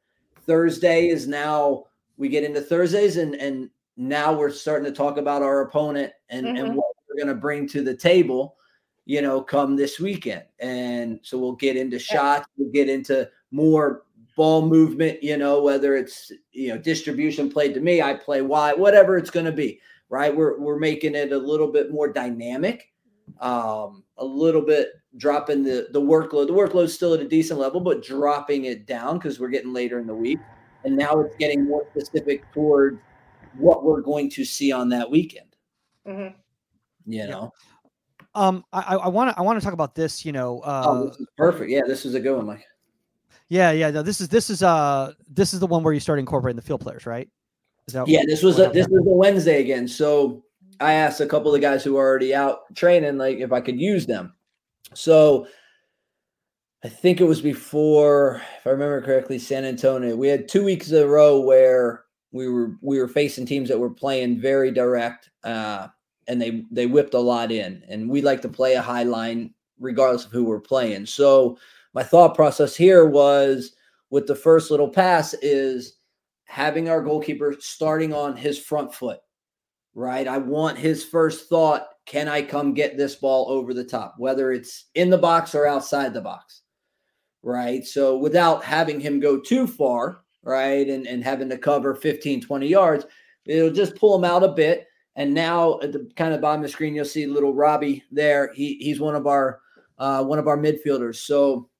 Thursday 0.46 1.08
is 1.08 1.28
now 1.28 1.84
we 2.16 2.28
get 2.28 2.44
into 2.44 2.60
Thursdays 2.60 3.16
and 3.16 3.34
and 3.34 3.70
now 3.96 4.32
we're 4.32 4.50
starting 4.50 4.84
to 4.84 4.96
talk 4.96 5.16
about 5.16 5.42
our 5.42 5.62
opponent 5.62 6.12
and, 6.28 6.46
mm-hmm. 6.46 6.56
and 6.56 6.76
what 6.76 6.86
we're 7.08 7.16
going 7.16 7.34
to 7.34 7.40
bring 7.40 7.66
to 7.68 7.82
the 7.82 7.96
table, 7.96 8.56
you 9.06 9.22
know, 9.22 9.40
come 9.40 9.74
this 9.74 9.98
weekend. 9.98 10.44
And 10.58 11.20
so 11.22 11.38
we'll 11.38 11.52
get 11.52 11.76
into 11.76 11.98
shots, 11.98 12.46
we'll 12.56 12.72
get 12.72 12.88
into 12.88 13.28
more 13.50 14.02
ball 14.36 14.66
movement, 14.66 15.22
you 15.22 15.38
know, 15.38 15.62
whether 15.62 15.96
it's, 15.96 16.30
you 16.52 16.68
know, 16.68 16.78
distribution 16.78 17.50
played 17.50 17.72
to 17.74 17.80
me, 17.80 18.02
I 18.02 18.14
play 18.14 18.42
wide, 18.42 18.78
whatever 18.78 19.16
it's 19.16 19.30
going 19.30 19.46
to 19.46 19.52
be, 19.52 19.80
right? 20.10 20.34
We're, 20.34 20.58
we're 20.60 20.78
making 20.78 21.14
it 21.14 21.32
a 21.32 21.38
little 21.38 21.72
bit 21.72 21.90
more 21.90 22.12
dynamic, 22.12 22.92
um, 23.40 24.04
a 24.18 24.24
little 24.24 24.60
bit 24.60 24.90
dropping 25.16 25.62
the, 25.62 25.88
the 25.92 26.00
workload. 26.00 26.48
The 26.48 26.52
workload's 26.52 26.92
still 26.92 27.14
at 27.14 27.20
a 27.20 27.28
decent 27.28 27.58
level, 27.58 27.80
but 27.80 28.04
dropping 28.04 28.66
it 28.66 28.86
down 28.86 29.16
because 29.16 29.40
we're 29.40 29.48
getting 29.48 29.72
later 29.72 29.98
in 29.98 30.06
the 30.06 30.14
week 30.14 30.38
and 30.86 30.96
now 30.96 31.20
it's 31.20 31.36
getting 31.36 31.66
more 31.66 31.84
specific 31.90 32.50
toward 32.52 33.00
what 33.58 33.84
we're 33.84 34.00
going 34.00 34.30
to 34.30 34.44
see 34.44 34.72
on 34.72 34.88
that 34.90 35.10
weekend. 35.10 35.56
Mm-hmm. 36.06 36.34
You 37.12 37.26
know. 37.26 37.52
Um, 38.34 38.64
I 38.72 39.08
want 39.08 39.30
to 39.30 39.38
I 39.38 39.42
want 39.42 39.58
to 39.58 39.64
talk 39.64 39.72
about 39.72 39.94
this. 39.94 40.24
You 40.24 40.32
know, 40.32 40.60
uh, 40.60 40.82
oh, 40.86 41.06
this 41.08 41.18
perfect. 41.36 41.70
Yeah, 41.70 41.82
this 41.86 42.04
is 42.04 42.14
a 42.14 42.20
good 42.20 42.36
one, 42.36 42.46
Mike. 42.46 42.64
Yeah, 43.48 43.70
yeah. 43.72 43.90
No, 43.90 44.02
this 44.02 44.20
is 44.20 44.28
this 44.28 44.50
is 44.50 44.62
uh 44.62 45.12
this 45.28 45.54
is 45.54 45.60
the 45.60 45.66
one 45.66 45.82
where 45.82 45.92
you 45.92 46.00
start 46.00 46.18
incorporating 46.18 46.56
the 46.56 46.62
field 46.62 46.80
players, 46.80 47.06
right? 47.06 47.28
yeah, 48.06 48.22
this 48.26 48.42
was 48.42 48.58
a 48.58 48.68
this 48.68 48.88
was 48.88 49.06
a 49.06 49.10
Wednesday 49.10 49.60
again. 49.60 49.88
So 49.88 50.44
I 50.80 50.94
asked 50.94 51.20
a 51.20 51.26
couple 51.26 51.54
of 51.54 51.60
guys 51.60 51.82
who 51.82 51.96
are 51.96 52.06
already 52.06 52.34
out 52.34 52.74
training, 52.74 53.16
like 53.16 53.38
if 53.38 53.52
I 53.52 53.60
could 53.60 53.80
use 53.80 54.06
them. 54.06 54.34
So 54.94 55.46
I 56.84 56.88
think 56.88 57.20
it 57.20 57.24
was 57.24 57.40
before, 57.40 58.42
if 58.58 58.66
I 58.66 58.70
remember 58.70 59.00
correctly, 59.00 59.38
San 59.38 59.64
Antonio. 59.64 60.14
We 60.14 60.28
had 60.28 60.48
two 60.48 60.62
weeks 60.62 60.90
in 60.90 61.02
a 61.02 61.06
row 61.06 61.40
where 61.40 62.04
we 62.32 62.48
were 62.48 62.76
we 62.82 62.98
were 62.98 63.08
facing 63.08 63.46
teams 63.46 63.68
that 63.68 63.78
were 63.78 63.90
playing 63.90 64.40
very 64.40 64.70
direct, 64.70 65.30
uh, 65.42 65.88
and 66.28 66.40
they 66.40 66.64
they 66.70 66.86
whipped 66.86 67.14
a 67.14 67.18
lot 67.18 67.50
in. 67.50 67.82
And 67.88 68.10
we 68.10 68.20
like 68.20 68.42
to 68.42 68.48
play 68.48 68.74
a 68.74 68.82
high 68.82 69.04
line 69.04 69.54
regardless 69.80 70.26
of 70.26 70.32
who 70.32 70.44
we're 70.44 70.60
playing. 70.60 71.06
So 71.06 71.58
my 71.94 72.02
thought 72.02 72.34
process 72.34 72.76
here 72.76 73.06
was 73.06 73.74
with 74.10 74.26
the 74.26 74.34
first 74.34 74.70
little 74.70 74.88
pass 74.88 75.34
is 75.42 75.98
having 76.44 76.88
our 76.88 77.02
goalkeeper 77.02 77.56
starting 77.58 78.12
on 78.12 78.36
his 78.36 78.58
front 78.58 78.94
foot. 78.94 79.20
Right, 79.94 80.28
I 80.28 80.38
want 80.38 80.76
his 80.76 81.04
first 81.04 81.48
thought: 81.48 81.88
Can 82.04 82.28
I 82.28 82.42
come 82.42 82.74
get 82.74 82.98
this 82.98 83.16
ball 83.16 83.50
over 83.50 83.72
the 83.72 83.84
top, 83.84 84.16
whether 84.18 84.52
it's 84.52 84.84
in 84.94 85.08
the 85.08 85.18
box 85.18 85.54
or 85.54 85.66
outside 85.66 86.12
the 86.12 86.20
box? 86.20 86.62
Right? 87.46 87.86
So 87.86 88.18
without 88.18 88.64
having 88.64 88.98
him 88.98 89.20
go 89.20 89.38
too 89.38 89.68
far, 89.68 90.22
right, 90.42 90.88
and, 90.88 91.06
and 91.06 91.22
having 91.22 91.48
to 91.50 91.56
cover 91.56 91.94
15, 91.94 92.40
20 92.40 92.66
yards, 92.66 93.06
it'll 93.44 93.70
just 93.70 93.94
pull 93.94 94.18
him 94.18 94.24
out 94.24 94.42
a 94.42 94.48
bit. 94.48 94.88
And 95.14 95.32
now 95.32 95.78
at 95.80 95.92
the 95.92 96.10
kind 96.16 96.34
of 96.34 96.40
bottom 96.40 96.60
of 96.60 96.66
the 96.66 96.72
screen, 96.72 96.96
you'll 96.96 97.04
see 97.04 97.24
little 97.26 97.54
Robbie 97.54 98.02
there. 98.10 98.52
He 98.52 98.78
he's 98.80 99.00
one 99.00 99.14
of 99.14 99.28
our 99.28 99.60
uh, 99.96 100.24
one 100.24 100.40
of 100.40 100.48
our 100.48 100.58
midfielders. 100.58 101.16
So 101.16 101.70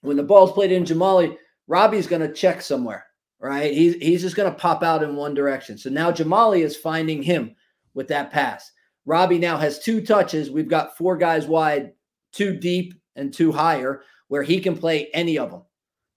when 0.00 0.16
the 0.16 0.22
ball's 0.22 0.52
played 0.52 0.70
in 0.70 0.84
Jahmali, 0.84 1.36
Robbie's 1.66 2.06
going 2.06 2.22
to 2.22 2.32
check 2.32 2.62
somewhere, 2.62 3.04
right? 3.40 3.74
He's 3.74 3.96
he's 3.96 4.22
just 4.22 4.36
going 4.36 4.50
to 4.50 4.58
pop 4.58 4.84
out 4.84 5.02
in 5.02 5.16
one 5.16 5.34
direction. 5.34 5.76
So 5.76 5.90
now 5.90 6.12
Jahmali 6.12 6.62
is 6.62 6.76
finding 6.76 7.22
him 7.22 7.54
with 7.94 8.08
that 8.08 8.30
pass. 8.30 8.70
Robbie 9.04 9.38
now 9.38 9.56
has 9.56 9.78
two 9.78 10.00
touches. 10.00 10.50
We've 10.50 10.68
got 10.68 10.96
four 10.96 11.16
guys 11.16 11.46
wide, 11.46 11.92
two 12.32 12.56
deep 12.56 12.94
and 13.14 13.32
two 13.32 13.52
higher 13.52 14.02
where 14.28 14.42
he 14.42 14.60
can 14.60 14.76
play 14.76 15.08
any 15.12 15.38
of 15.38 15.50
them, 15.50 15.62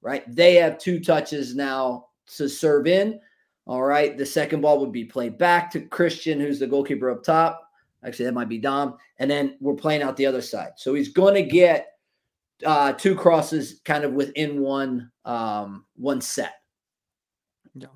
right? 0.01 0.23
They 0.33 0.55
have 0.55 0.77
two 0.77 0.99
touches 0.99 1.55
now 1.55 2.07
to 2.37 2.47
serve 2.47 2.87
in. 2.87 3.19
All 3.65 3.83
right. 3.83 4.17
The 4.17 4.25
second 4.25 4.61
ball 4.61 4.79
would 4.79 4.91
be 4.91 5.05
played 5.05 5.37
back 5.37 5.69
to 5.71 5.81
Christian, 5.81 6.39
who's 6.39 6.59
the 6.59 6.67
goalkeeper 6.67 7.09
up 7.11 7.23
top. 7.23 7.61
Actually, 8.03 8.25
that 8.25 8.33
might 8.33 8.49
be 8.49 8.57
Dom. 8.57 8.97
And 9.17 9.29
then 9.29 9.57
we're 9.59 9.75
playing 9.75 10.01
out 10.01 10.17
the 10.17 10.25
other 10.25 10.41
side. 10.41 10.71
So 10.77 10.93
he's 10.93 11.09
going 11.09 11.35
to 11.35 11.43
get 11.43 11.87
uh, 12.65 12.93
two 12.93 13.15
crosses 13.15 13.81
kind 13.85 14.03
of 14.03 14.13
within 14.13 14.61
one 14.61 15.11
um, 15.25 15.85
one 15.95 16.21
set. 16.21 16.55
Yeah. 17.75 17.87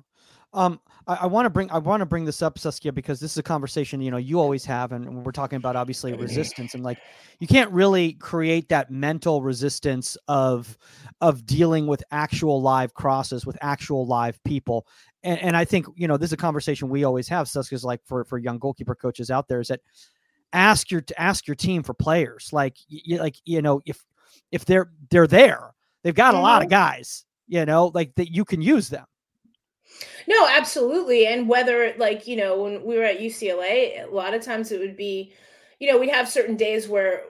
Um, 0.52 0.80
I, 1.06 1.14
I 1.22 1.26
want 1.26 1.46
to 1.46 1.50
bring 1.50 1.70
I 1.70 1.78
want 1.78 2.00
to 2.00 2.06
bring 2.06 2.24
this 2.24 2.42
up, 2.42 2.58
Saskia, 2.58 2.92
because 2.92 3.20
this 3.20 3.32
is 3.32 3.38
a 3.38 3.42
conversation 3.42 4.00
you 4.00 4.10
know 4.10 4.16
you 4.16 4.40
always 4.40 4.64
have, 4.64 4.92
and 4.92 5.24
we're 5.24 5.32
talking 5.32 5.56
about 5.56 5.76
obviously 5.76 6.12
resistance, 6.14 6.74
and 6.74 6.82
like 6.82 6.98
you 7.40 7.46
can't 7.46 7.70
really 7.70 8.14
create 8.14 8.68
that 8.68 8.90
mental 8.90 9.42
resistance 9.42 10.16
of 10.28 10.76
of 11.20 11.46
dealing 11.46 11.86
with 11.86 12.02
actual 12.10 12.60
live 12.60 12.94
crosses 12.94 13.46
with 13.46 13.58
actual 13.60 14.06
live 14.06 14.42
people. 14.44 14.86
And, 15.22 15.40
and 15.40 15.56
I 15.56 15.64
think 15.64 15.86
you 15.96 16.08
know 16.08 16.16
this 16.16 16.28
is 16.28 16.34
a 16.34 16.38
conversation 16.38 16.88
we 16.88 17.04
always 17.04 17.28
have, 17.28 17.48
Saskia's 17.48 17.84
like 17.84 18.00
for 18.04 18.24
for 18.24 18.38
young 18.38 18.58
goalkeeper 18.58 18.94
coaches 18.94 19.30
out 19.30 19.48
there 19.48 19.60
is 19.60 19.68
that 19.68 19.80
ask 20.52 20.90
your 20.90 21.02
ask 21.18 21.46
your 21.46 21.54
team 21.56 21.82
for 21.82 21.94
players. 21.94 22.50
Like 22.52 22.76
you, 22.88 23.18
like 23.18 23.36
you 23.44 23.62
know 23.62 23.80
if 23.86 24.04
if 24.50 24.64
they're 24.64 24.90
they're 25.10 25.26
there 25.26 25.74
they've 26.02 26.14
got 26.14 26.34
a 26.34 26.38
lot 26.38 26.62
of 26.62 26.68
mm-hmm. 26.68 26.76
guys 26.76 27.24
you 27.46 27.64
know 27.64 27.90
like 27.94 28.14
that 28.14 28.32
you 28.32 28.44
can 28.44 28.62
use 28.62 28.88
them 28.88 29.04
no, 30.26 30.46
absolutely. 30.48 31.26
And 31.26 31.48
whether 31.48 31.94
like, 31.98 32.26
you 32.26 32.36
know, 32.36 32.62
when 32.62 32.84
we 32.84 32.96
were 32.96 33.04
at 33.04 33.20
UCLA, 33.20 34.04
a 34.04 34.10
lot 34.10 34.34
of 34.34 34.42
times 34.42 34.72
it 34.72 34.80
would 34.80 34.96
be, 34.96 35.32
you 35.78 35.90
know, 35.90 35.98
we'd 35.98 36.10
have 36.10 36.28
certain 36.28 36.56
days 36.56 36.88
where 36.88 37.24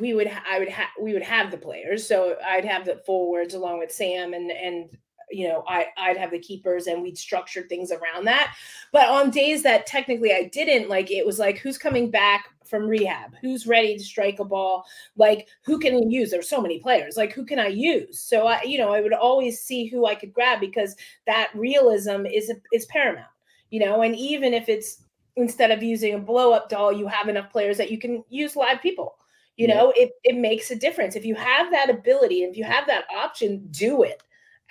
we 0.00 0.14
would 0.14 0.30
I 0.48 0.58
would 0.58 0.68
have 0.68 0.88
we 1.00 1.12
would 1.12 1.22
have 1.22 1.50
the 1.50 1.58
players. 1.58 2.06
So 2.06 2.36
I'd 2.46 2.64
have 2.64 2.84
the 2.84 3.02
forwards 3.04 3.54
along 3.54 3.78
with 3.78 3.92
Sam 3.92 4.34
and 4.34 4.50
and 4.50 4.88
you 5.30 5.48
know, 5.48 5.64
I 5.66 5.86
I'd 5.96 6.16
have 6.16 6.30
the 6.30 6.38
keepers 6.38 6.86
and 6.86 7.02
we'd 7.02 7.18
structure 7.18 7.62
things 7.62 7.92
around 7.92 8.24
that. 8.26 8.54
But 8.92 9.08
on 9.08 9.30
days 9.30 9.62
that 9.62 9.86
technically 9.86 10.32
I 10.32 10.44
didn't, 10.44 10.88
like 10.88 11.10
it 11.10 11.26
was 11.26 11.38
like 11.38 11.58
who's 11.58 11.78
coming 11.78 12.10
back 12.10 12.48
from 12.72 12.88
rehab, 12.88 13.34
who's 13.40 13.68
ready 13.68 13.96
to 13.96 14.02
strike 14.02 14.40
a 14.40 14.44
ball, 14.44 14.84
like 15.16 15.46
who 15.64 15.78
can 15.78 16.10
use? 16.10 16.32
There's 16.32 16.48
so 16.48 16.60
many 16.60 16.80
players, 16.80 17.16
like 17.16 17.32
who 17.32 17.44
can 17.44 17.60
I 17.60 17.68
use? 17.68 18.18
So 18.18 18.48
I, 18.48 18.62
you 18.62 18.78
know, 18.78 18.92
I 18.92 19.00
would 19.00 19.12
always 19.12 19.60
see 19.60 19.86
who 19.86 20.06
I 20.06 20.16
could 20.16 20.32
grab 20.32 20.58
because 20.58 20.96
that 21.26 21.50
realism 21.54 22.26
is 22.26 22.50
is 22.72 22.86
paramount, 22.86 23.30
you 23.70 23.78
know, 23.78 24.02
and 24.02 24.16
even 24.16 24.52
if 24.52 24.68
it's 24.68 25.04
instead 25.36 25.70
of 25.70 25.82
using 25.82 26.14
a 26.14 26.18
blow 26.18 26.52
up 26.52 26.68
doll, 26.68 26.92
you 26.92 27.06
have 27.06 27.28
enough 27.28 27.52
players 27.52 27.76
that 27.76 27.92
you 27.92 27.98
can 27.98 28.24
use 28.28 28.56
live 28.56 28.82
people. 28.82 29.16
You 29.56 29.68
know, 29.68 29.92
yeah. 29.94 30.04
it, 30.04 30.12
it 30.24 30.36
makes 30.36 30.70
a 30.70 30.76
difference. 30.76 31.14
If 31.14 31.26
you 31.26 31.34
have 31.34 31.70
that 31.70 31.90
ability, 31.90 32.42
if 32.42 32.56
you 32.56 32.64
have 32.64 32.86
that 32.86 33.04
option, 33.14 33.68
do 33.70 34.02
it 34.02 34.22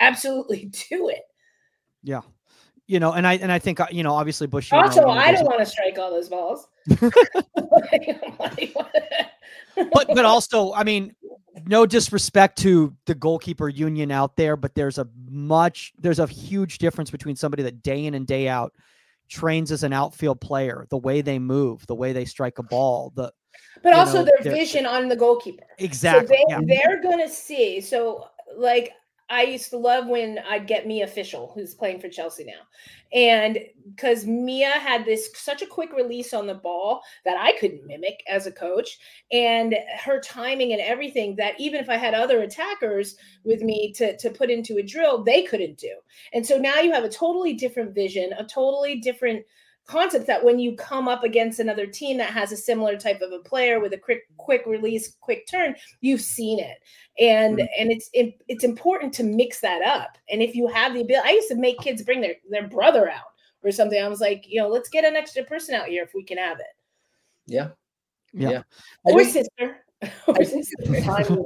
absolutely 0.02 0.64
do 0.90 1.08
it. 1.08 1.22
Yeah. 2.02 2.20
you 2.86 3.00
know, 3.00 3.12
and 3.12 3.26
I 3.26 3.34
and 3.34 3.50
I 3.50 3.58
think 3.58 3.80
uh, 3.80 3.86
you 3.90 4.02
know, 4.02 4.12
obviously 4.12 4.46
Bush. 4.46 4.70
Also, 4.72 5.08
I 5.08 5.32
don't 5.32 5.44
want 5.44 5.60
to 5.60 5.66
strike 5.66 5.98
all 5.98 6.10
those 6.10 6.28
balls. 6.28 6.68
but 9.76 10.08
but 10.08 10.24
also, 10.24 10.72
I 10.72 10.84
mean, 10.84 11.14
no 11.66 11.86
disrespect 11.86 12.58
to 12.58 12.94
the 13.06 13.14
goalkeeper 13.14 13.68
union 13.68 14.10
out 14.10 14.36
there, 14.36 14.56
but 14.56 14.74
there's 14.74 14.98
a 14.98 15.08
much 15.28 15.92
there's 15.98 16.18
a 16.18 16.26
huge 16.26 16.78
difference 16.78 17.10
between 17.10 17.36
somebody 17.36 17.62
that 17.64 17.82
day 17.82 18.06
in 18.06 18.14
and 18.14 18.26
day 18.26 18.48
out 18.48 18.72
trains 19.28 19.72
as 19.72 19.82
an 19.82 19.92
outfield 19.92 20.40
player, 20.40 20.86
the 20.90 20.98
way 20.98 21.20
they 21.22 21.38
move, 21.38 21.86
the 21.86 21.94
way 21.94 22.12
they 22.12 22.24
strike 22.24 22.58
a 22.58 22.62
ball, 22.62 23.12
the 23.14 23.32
but 23.82 23.92
also 23.92 24.18
know, 24.18 24.24
their 24.24 24.52
vision 24.52 24.86
on 24.86 25.08
the 25.08 25.16
goalkeeper. 25.16 25.64
Exactly. 25.78 26.26
So 26.26 26.32
they, 26.32 26.44
yeah. 26.48 26.60
they're 26.64 27.02
gonna 27.02 27.28
see. 27.28 27.80
So 27.80 28.26
like 28.56 28.92
I 29.32 29.44
used 29.44 29.70
to 29.70 29.78
love 29.78 30.08
when 30.08 30.40
I'd 30.46 30.66
get 30.66 30.86
Mia 30.86 31.06
Fishel, 31.06 31.52
who's 31.54 31.74
playing 31.74 32.00
for 32.00 32.10
Chelsea 32.10 32.44
now. 32.44 32.66
And 33.14 33.58
because 33.88 34.26
Mia 34.26 34.72
had 34.72 35.06
this 35.06 35.30
such 35.34 35.62
a 35.62 35.66
quick 35.66 35.94
release 35.94 36.34
on 36.34 36.46
the 36.46 36.54
ball 36.54 37.00
that 37.24 37.38
I 37.38 37.52
couldn't 37.58 37.86
mimic 37.86 38.22
as 38.28 38.46
a 38.46 38.52
coach, 38.52 38.98
and 39.32 39.74
her 40.04 40.20
timing 40.20 40.72
and 40.72 40.82
everything 40.82 41.34
that 41.36 41.58
even 41.58 41.80
if 41.80 41.88
I 41.88 41.96
had 41.96 42.12
other 42.12 42.42
attackers 42.42 43.16
with 43.42 43.62
me 43.62 43.90
to, 43.94 44.18
to 44.18 44.28
put 44.28 44.50
into 44.50 44.76
a 44.76 44.82
drill, 44.82 45.24
they 45.24 45.44
couldn't 45.44 45.78
do. 45.78 45.94
And 46.34 46.46
so 46.46 46.58
now 46.58 46.80
you 46.80 46.92
have 46.92 47.04
a 47.04 47.08
totally 47.08 47.54
different 47.54 47.94
vision, 47.94 48.34
a 48.34 48.44
totally 48.44 49.00
different 49.00 49.46
concept 49.86 50.26
that 50.26 50.44
when 50.44 50.58
you 50.58 50.76
come 50.76 51.08
up 51.08 51.24
against 51.24 51.58
another 51.58 51.86
team 51.86 52.16
that 52.16 52.30
has 52.30 52.52
a 52.52 52.56
similar 52.56 52.96
type 52.96 53.20
of 53.20 53.32
a 53.32 53.38
player 53.40 53.80
with 53.80 53.92
a 53.92 53.98
quick 53.98 54.22
quick 54.36 54.62
release 54.66 55.16
quick 55.20 55.46
turn 55.48 55.74
you've 56.00 56.20
seen 56.20 56.58
it 56.58 56.78
and 57.18 57.58
mm-hmm. 57.58 57.66
and 57.78 57.90
it's 57.90 58.08
it, 58.12 58.40
it's 58.48 58.64
important 58.64 59.12
to 59.12 59.24
mix 59.24 59.60
that 59.60 59.82
up 59.82 60.16
and 60.30 60.40
if 60.40 60.54
you 60.54 60.68
have 60.68 60.94
the 60.94 61.00
ability 61.00 61.28
i 61.28 61.32
used 61.32 61.48
to 61.48 61.56
make 61.56 61.78
kids 61.80 62.02
bring 62.02 62.20
their 62.20 62.34
their 62.50 62.68
brother 62.68 63.10
out 63.10 63.32
or 63.64 63.72
something 63.72 64.02
i 64.02 64.08
was 64.08 64.20
like 64.20 64.44
you 64.46 64.60
know 64.60 64.68
let's 64.68 64.88
get 64.88 65.04
an 65.04 65.16
extra 65.16 65.42
person 65.44 65.74
out 65.74 65.88
here 65.88 66.04
if 66.04 66.12
we 66.14 66.22
can 66.22 66.38
have 66.38 66.58
it 66.60 66.66
yeah 67.46 67.68
yeah, 68.32 68.50
yeah. 68.50 68.62
or 69.04 69.24
sister 69.24 69.84
or 70.26 70.44
sister 70.44 71.44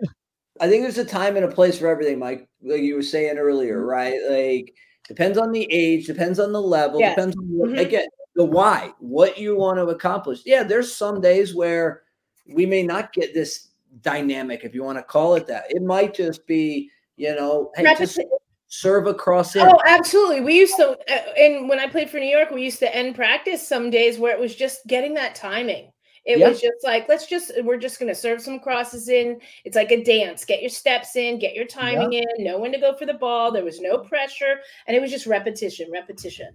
I 0.59 0.69
think 0.71 0.85
there's 0.85 0.97
a 0.97 1.05
time 1.05 1.37
and 1.37 1.45
a 1.45 1.51
place 1.51 1.79
for 1.79 1.87
everything, 1.87 2.19
Mike. 2.19 2.49
Like 2.63 2.81
you 2.81 2.95
were 2.95 3.03
saying 3.03 3.37
earlier, 3.37 3.77
mm-hmm. 3.77 3.91
right? 3.91 4.19
Like 4.31 4.75
depends 5.07 5.37
on 5.37 5.53
the 5.53 5.71
age, 5.71 6.07
depends 6.07 6.41
on 6.41 6.53
the 6.53 6.63
level, 6.63 6.99
yeah. 6.99 7.11
depends 7.11 7.37
on 7.37 7.45
mm-hmm. 7.45 7.79
again 7.79 8.07
the 8.37 8.45
why, 8.45 8.93
what 9.01 9.39
you 9.39 9.57
want 9.57 9.79
to 9.79 9.87
accomplish. 9.89 10.43
Yeah, 10.45 10.63
there's 10.63 10.95
some 10.95 11.21
days 11.21 11.55
where 11.55 12.03
we 12.47 12.67
may 12.67 12.83
not 12.83 13.13
get 13.13 13.35
this 13.35 13.71
dynamic, 14.03 14.63
if 14.63 14.75
you 14.75 14.85
want 14.85 14.99
to 14.99 15.03
call 15.03 15.35
it 15.35 15.47
that. 15.49 15.65
It 15.71 15.83
might 15.83 16.15
just 16.15 16.47
be, 16.47 16.91
you 17.17 17.35
know, 17.35 17.73
hey, 17.75 17.95
just 17.99 18.21
serve 18.69 19.07
across 19.07 19.57
it. 19.57 19.63
Oh, 19.63 19.81
absolutely. 19.87 20.43
We 20.43 20.57
used 20.57 20.77
to, 20.77 20.91
uh, 20.91 21.33
and 21.39 21.69
when 21.69 21.81
I 21.81 21.89
played 21.89 22.11
for 22.11 22.19
New 22.19 22.29
York, 22.29 22.51
we 22.51 22.63
used 22.63 22.79
to 22.81 22.95
end 22.95 23.15
practice 23.15 23.67
some 23.67 23.91
days 23.91 24.19
where 24.19 24.35
it 24.35 24.41
was 24.41 24.55
just 24.55 24.87
getting 24.87 25.15
that 25.15 25.35
timing. 25.35 25.91
It 26.27 26.41
yep. 26.41 26.51
was 26.51 26.61
just 26.61 26.85
like, 26.85 27.09
let's 27.09 27.27
just, 27.27 27.53
we're 27.63 27.79
just 27.79 28.01
going 28.01 28.09
to 28.09 28.15
serve 28.15 28.43
some 28.43 28.59
crosses 28.59 29.09
in. 29.09 29.41
It's 29.65 29.77
like 29.77 29.93
a 29.93 30.03
dance. 30.03 30.45
Get 30.45 30.61
your 30.61 30.71
steps 30.71 31.15
in, 31.15 31.39
get 31.39 31.55
your 31.55 31.67
timing 31.67 32.13
yep. 32.13 32.25
in, 32.37 32.45
know 32.45 32.59
when 32.59 32.73
to 32.73 32.79
go 32.79 32.95
for 32.97 33.07
the 33.07 33.15
ball. 33.15 33.53
There 33.53 33.65
was 33.65 33.81
no 33.81 33.99
pressure. 33.99 34.57
And 34.87 34.97
it 34.97 35.01
was 35.01 35.13
just 35.13 35.27
repetition, 35.27 35.89
repetition. 35.91 36.53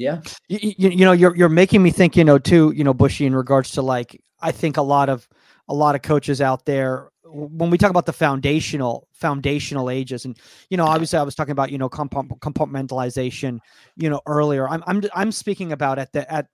Yeah. 0.00 0.22
You, 0.48 0.74
you, 0.78 0.88
you 0.88 1.04
know, 1.04 1.12
you're 1.12 1.36
you're 1.36 1.50
making 1.50 1.82
me 1.82 1.90
think, 1.90 2.16
you 2.16 2.24
know, 2.24 2.38
too, 2.38 2.72
you 2.74 2.84
know, 2.84 2.94
Bushy 2.94 3.26
in 3.26 3.34
regards 3.34 3.72
to 3.72 3.82
like 3.82 4.18
I 4.40 4.50
think 4.50 4.78
a 4.78 4.82
lot 4.82 5.10
of 5.10 5.28
a 5.68 5.74
lot 5.74 5.94
of 5.94 6.00
coaches 6.00 6.40
out 6.40 6.64
there 6.64 7.10
when 7.24 7.70
we 7.70 7.76
talk 7.76 7.90
about 7.90 8.06
the 8.06 8.12
foundational 8.12 9.06
foundational 9.12 9.88
ages 9.88 10.24
and 10.24 10.36
you 10.68 10.76
know 10.76 10.84
obviously 10.84 11.16
i 11.16 11.22
was 11.22 11.36
talking 11.36 11.52
about 11.52 11.70
you 11.70 11.78
know 11.78 11.88
compartmentalization 11.88 13.60
you 13.94 14.10
know 14.10 14.20
earlier 14.26 14.68
i'm 14.68 14.82
i'm 14.88 15.00
i'm 15.14 15.30
speaking 15.30 15.70
about 15.70 15.96
at 15.96 16.12
the 16.12 16.28
at 16.32 16.46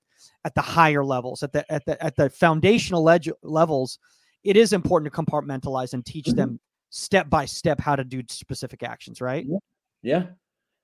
at 0.45 0.55
the 0.55 0.61
higher 0.61 1.03
levels 1.03 1.43
at 1.43 1.51
the 1.53 1.73
at 1.73 1.83
the 1.87 2.03
at 2.05 2.15
the 2.17 2.29
foundational 2.29 3.03
leg- 3.03 3.31
levels 3.43 3.99
it 4.45 4.55
is 4.55 4.75
important 4.75 5.11
to 5.11 5.23
compartmentalize 5.23 5.95
and 5.95 6.05
teach 6.05 6.27
mm-hmm. 6.27 6.37
them 6.37 6.61
step 6.91 7.31
by 7.31 7.47
step 7.47 7.81
how 7.81 7.97
to 7.97 8.05
do 8.05 8.23
specific 8.29 8.83
actions 8.83 9.23
right 9.23 9.47
yeah, 9.49 9.59
yeah. 10.03 10.27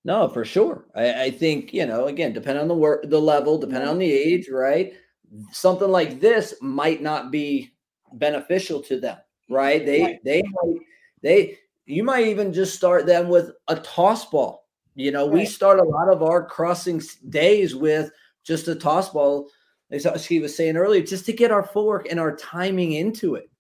No, 0.05 0.29
for 0.29 0.45
sure. 0.45 0.87
I, 0.95 1.25
I 1.25 1.31
think 1.31 1.73
you 1.73 1.87
know, 1.87 2.07
again, 2.07 2.33
depending 2.33 2.63
on 2.63 2.69
the 2.69 2.75
work, 2.75 3.09
the 3.09 3.21
level, 3.21 3.59
depending 3.59 3.89
on 3.89 3.99
the 3.99 4.13
age, 4.13 4.49
right? 4.51 4.95
Something 5.53 5.91
like 5.91 6.21
this 6.21 6.55
might 6.61 7.01
not 7.03 7.31
be 7.31 7.73
beneficial 8.15 8.83
to 8.83 9.01
them, 9.01 9.19
right? 9.49 9.85
They 9.85 10.03
right. 10.03 10.25
they 10.25 10.43
might 10.43 10.81
they 11.23 11.59
you 11.87 12.03
might 12.03 12.27
even 12.27 12.53
just 12.53 12.75
start 12.75 13.07
them 13.07 13.29
with 13.29 13.53
a 13.69 13.77
toss 13.77 14.27
ball. 14.27 14.67
You 14.95 15.11
know, 15.11 15.27
right. 15.27 15.35
we 15.35 15.47
start 15.47 15.79
a 15.79 15.85
lot 15.85 16.09
of 16.09 16.23
our 16.23 16.45
crossing 16.45 17.01
days 17.31 17.75
with 17.75 18.11
just 18.45 18.69
a 18.69 18.75
toss 18.75 19.11
ball. 19.11 19.49
As 19.91 20.25
he 20.25 20.41
was 20.41 20.57
saying 20.57 20.79
earlier, 20.79 21.03
just 21.03 21.27
to 21.27 21.35
get 21.35 21.51
our 21.51 21.63
footwork 21.63 22.11
and 22.11 22.19
our 22.19 22.35
timing 22.37 22.93
into 22.93 23.35
it. 23.35 23.51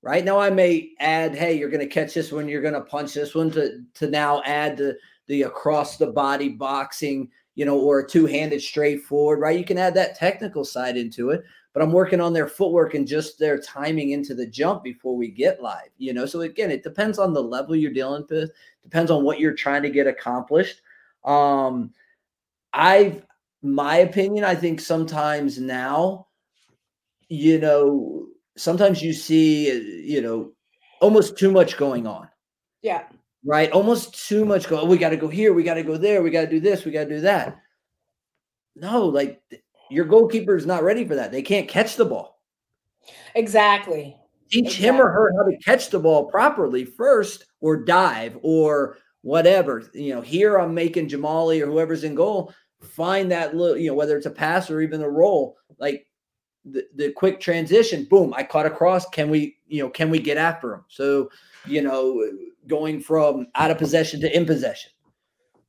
Right 0.00 0.24
now, 0.24 0.38
I 0.38 0.48
may 0.48 0.92
add, 1.00 1.34
hey, 1.34 1.58
you're 1.58 1.68
going 1.68 1.86
to 1.86 1.94
catch 1.94 2.14
this 2.14 2.32
one, 2.32 2.48
you're 2.48 2.62
going 2.62 2.72
to 2.72 2.80
punch 2.80 3.12
this 3.12 3.34
one 3.34 3.50
to 3.50 3.82
to 3.94 4.08
now 4.08 4.40
add 4.46 4.78
the 4.78 4.96
the 5.26 5.42
across 5.42 5.96
the 5.96 6.06
body 6.06 6.48
boxing, 6.48 7.30
you 7.54 7.64
know, 7.64 7.78
or 7.78 8.00
a 8.00 8.08
two 8.08 8.26
handed 8.26 8.60
straight 8.62 9.02
forward, 9.02 9.40
right? 9.40 9.58
You 9.58 9.64
can 9.64 9.78
add 9.78 9.94
that 9.94 10.16
technical 10.16 10.64
side 10.64 10.96
into 10.96 11.30
it, 11.30 11.42
but 11.72 11.82
I'm 11.82 11.92
working 11.92 12.20
on 12.20 12.32
their 12.32 12.46
footwork 12.48 12.94
and 12.94 13.06
just 13.06 13.38
their 13.38 13.58
timing 13.58 14.10
into 14.10 14.34
the 14.34 14.46
jump 14.46 14.82
before 14.82 15.16
we 15.16 15.28
get 15.28 15.62
live, 15.62 15.90
you 15.98 16.12
know. 16.12 16.26
So 16.26 16.42
again, 16.42 16.70
it 16.70 16.82
depends 16.82 17.18
on 17.18 17.32
the 17.32 17.42
level 17.42 17.74
you're 17.74 17.92
dealing 17.92 18.24
with, 18.28 18.50
depends 18.82 19.10
on 19.10 19.24
what 19.24 19.40
you're 19.40 19.54
trying 19.54 19.82
to 19.82 19.90
get 19.90 20.06
accomplished. 20.06 20.80
Um, 21.24 21.92
I've 22.72 23.24
my 23.62 23.96
opinion, 23.96 24.44
I 24.44 24.54
think 24.54 24.80
sometimes 24.80 25.58
now, 25.58 26.28
you 27.28 27.58
know, 27.58 28.26
sometimes 28.56 29.02
you 29.02 29.12
see, 29.12 30.04
you 30.04 30.20
know, 30.20 30.52
almost 31.00 31.36
too 31.36 31.50
much 31.50 31.76
going 31.76 32.06
on. 32.06 32.28
Yeah 32.82 33.04
right? 33.46 33.70
Almost 33.70 34.28
too 34.28 34.44
much 34.44 34.68
go. 34.68 34.80
Oh, 34.80 34.84
we 34.84 34.98
got 34.98 35.10
to 35.10 35.16
go 35.16 35.28
here. 35.28 35.54
We 35.54 35.62
got 35.62 35.74
to 35.74 35.82
go 35.82 35.96
there. 35.96 36.22
We 36.22 36.30
got 36.30 36.42
to 36.42 36.50
do 36.50 36.60
this. 36.60 36.84
We 36.84 36.90
got 36.90 37.04
to 37.04 37.08
do 37.08 37.20
that. 37.20 37.56
No, 38.74 39.06
like 39.06 39.40
your 39.90 40.04
goalkeeper 40.04 40.56
is 40.56 40.66
not 40.66 40.82
ready 40.82 41.06
for 41.06 41.14
that. 41.14 41.32
They 41.32 41.42
can't 41.42 41.68
catch 41.68 41.96
the 41.96 42.04
ball. 42.04 42.42
Exactly. 43.34 44.16
Teach 44.50 44.66
exactly. 44.66 44.86
him 44.86 45.00
or 45.00 45.10
her 45.10 45.32
how 45.36 45.48
to 45.48 45.56
catch 45.58 45.90
the 45.90 45.98
ball 45.98 46.26
properly 46.26 46.84
first, 46.84 47.46
or 47.60 47.76
dive, 47.76 48.38
or 48.42 48.98
whatever. 49.22 49.88
You 49.94 50.14
know, 50.14 50.20
here 50.20 50.58
I'm 50.58 50.74
making 50.74 51.08
Jahmali 51.08 51.62
or 51.62 51.66
whoever's 51.66 52.04
in 52.04 52.14
goal 52.14 52.52
find 52.82 53.30
that 53.30 53.56
little, 53.56 53.76
you 53.76 53.88
know, 53.88 53.94
whether 53.94 54.16
it's 54.16 54.26
a 54.26 54.30
pass 54.30 54.70
or 54.70 54.80
even 54.80 55.00
a 55.02 55.08
roll, 55.08 55.56
like 55.78 56.06
the, 56.64 56.84
the 56.94 57.12
quick 57.12 57.40
transition. 57.40 58.04
Boom! 58.04 58.34
I 58.36 58.42
caught 58.42 58.66
across. 58.66 59.08
Can 59.08 59.30
we, 59.30 59.58
you 59.66 59.82
know, 59.82 59.90
can 59.90 60.10
we 60.10 60.18
get 60.18 60.36
after 60.36 60.74
him? 60.74 60.84
So, 60.88 61.30
you 61.66 61.82
know, 61.82 62.28
going 62.68 63.00
from 63.00 63.46
out 63.54 63.70
of 63.70 63.78
possession 63.78 64.20
to 64.20 64.36
in 64.36 64.46
possession, 64.46 64.90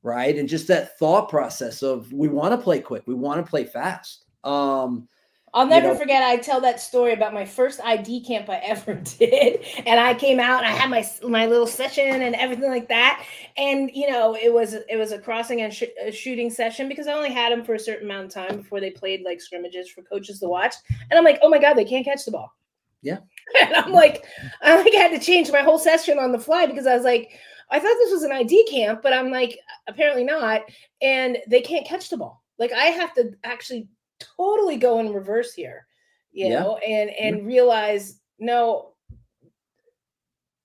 right? 0.02 0.36
And 0.36 0.48
just 0.48 0.68
that 0.68 0.98
thought 0.98 1.28
process 1.28 1.82
of 1.82 2.12
we 2.12 2.28
want 2.28 2.52
to 2.52 2.58
play 2.58 2.80
quick, 2.80 3.04
we 3.06 3.14
want 3.14 3.44
to 3.44 3.48
play 3.48 3.64
fast. 3.64 4.24
Um, 4.44 5.08
I'll 5.54 5.66
never 5.66 5.88
you 5.88 5.92
know, 5.94 5.98
forget. 5.98 6.22
I 6.22 6.36
tell 6.36 6.60
that 6.60 6.80
story 6.80 7.12
about 7.12 7.32
my 7.32 7.44
first 7.44 7.80
ID 7.82 8.20
camp 8.24 8.48
I 8.50 8.56
ever 8.64 8.94
did, 8.94 9.64
and 9.86 9.98
I 10.00 10.14
came 10.14 10.40
out 10.40 10.64
and 10.64 10.66
I 10.66 10.76
had 10.76 10.90
my 10.90 11.06
my 11.26 11.46
little 11.46 11.66
session 11.66 12.22
and 12.22 12.34
everything 12.34 12.68
like 12.68 12.88
that. 12.88 13.24
And 13.56 13.90
you 13.94 14.10
know, 14.10 14.36
it 14.36 14.52
was 14.52 14.74
it 14.74 14.96
was 14.96 15.12
a 15.12 15.18
crossing 15.18 15.62
and 15.62 15.72
sh- 15.72 15.84
a 16.02 16.12
shooting 16.12 16.50
session 16.50 16.88
because 16.88 17.06
I 17.06 17.12
only 17.12 17.32
had 17.32 17.52
them 17.52 17.64
for 17.64 17.74
a 17.74 17.78
certain 17.78 18.06
amount 18.06 18.26
of 18.26 18.34
time 18.34 18.56
before 18.58 18.80
they 18.80 18.90
played 18.90 19.22
like 19.24 19.40
scrimmages 19.40 19.88
for 19.88 20.02
coaches 20.02 20.38
to 20.40 20.48
watch. 20.48 20.74
And 21.10 21.18
I'm 21.18 21.24
like, 21.24 21.38
oh 21.42 21.48
my 21.48 21.58
god, 21.58 21.74
they 21.74 21.84
can't 21.84 22.04
catch 22.04 22.24
the 22.24 22.32
ball. 22.32 22.52
Yeah. 23.02 23.18
And 23.60 23.74
I'm 23.74 23.92
like, 23.92 24.24
I 24.62 24.76
like 24.76 24.92
had 24.92 25.10
to 25.10 25.18
change 25.18 25.50
my 25.50 25.62
whole 25.62 25.78
session 25.78 26.18
on 26.18 26.32
the 26.32 26.38
fly 26.38 26.66
because 26.66 26.86
I 26.86 26.94
was 26.94 27.04
like, 27.04 27.30
I 27.70 27.78
thought 27.78 27.96
this 27.98 28.12
was 28.12 28.22
an 28.22 28.32
ID 28.32 28.68
camp, 28.70 29.00
but 29.02 29.12
I'm 29.12 29.30
like, 29.30 29.58
apparently 29.86 30.24
not. 30.24 30.62
And 31.02 31.38
they 31.48 31.60
can't 31.60 31.86
catch 31.86 32.08
the 32.08 32.16
ball. 32.16 32.42
Like 32.58 32.72
I 32.72 32.86
have 32.86 33.14
to 33.14 33.32
actually 33.44 33.88
totally 34.18 34.76
go 34.76 34.98
in 34.98 35.12
reverse 35.12 35.54
here, 35.54 35.86
you 36.32 36.46
yeah. 36.46 36.60
know, 36.60 36.76
and 36.78 37.10
and 37.10 37.36
mm-hmm. 37.36 37.46
realize 37.46 38.20
no, 38.38 38.92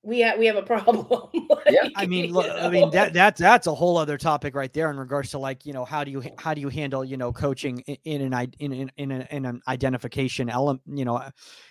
we 0.03 0.19
have 0.19 0.37
we 0.37 0.45
have 0.45 0.57
a 0.57 0.61
problem. 0.61 1.07
like, 1.33 1.65
yeah, 1.69 1.87
I 1.95 2.05
mean, 2.05 2.33
look, 2.33 2.45
I 2.51 2.69
mean 2.69 2.89
that 2.91 3.13
that's 3.13 3.39
that's 3.39 3.67
a 3.67 3.73
whole 3.73 3.97
other 3.97 4.17
topic 4.17 4.53
right 4.53 4.71
there 4.73 4.91
in 4.91 4.97
regards 4.97 5.31
to 5.31 5.37
like 5.37 5.65
you 5.65 5.71
know 5.71 5.85
how 5.85 6.03
do 6.03 6.11
you 6.11 6.21
how 6.37 6.53
do 6.53 6.59
you 6.59 6.67
handle 6.67 7.05
you 7.05 7.15
know 7.15 7.31
coaching 7.31 7.79
in 7.79 8.21
an 8.21 8.51
in 8.59 8.73
in 8.73 8.91
in, 8.97 9.11
an, 9.11 9.27
in 9.31 9.45
an 9.45 9.61
identification 9.67 10.49
element 10.49 10.81
you 10.87 11.05
know 11.05 11.23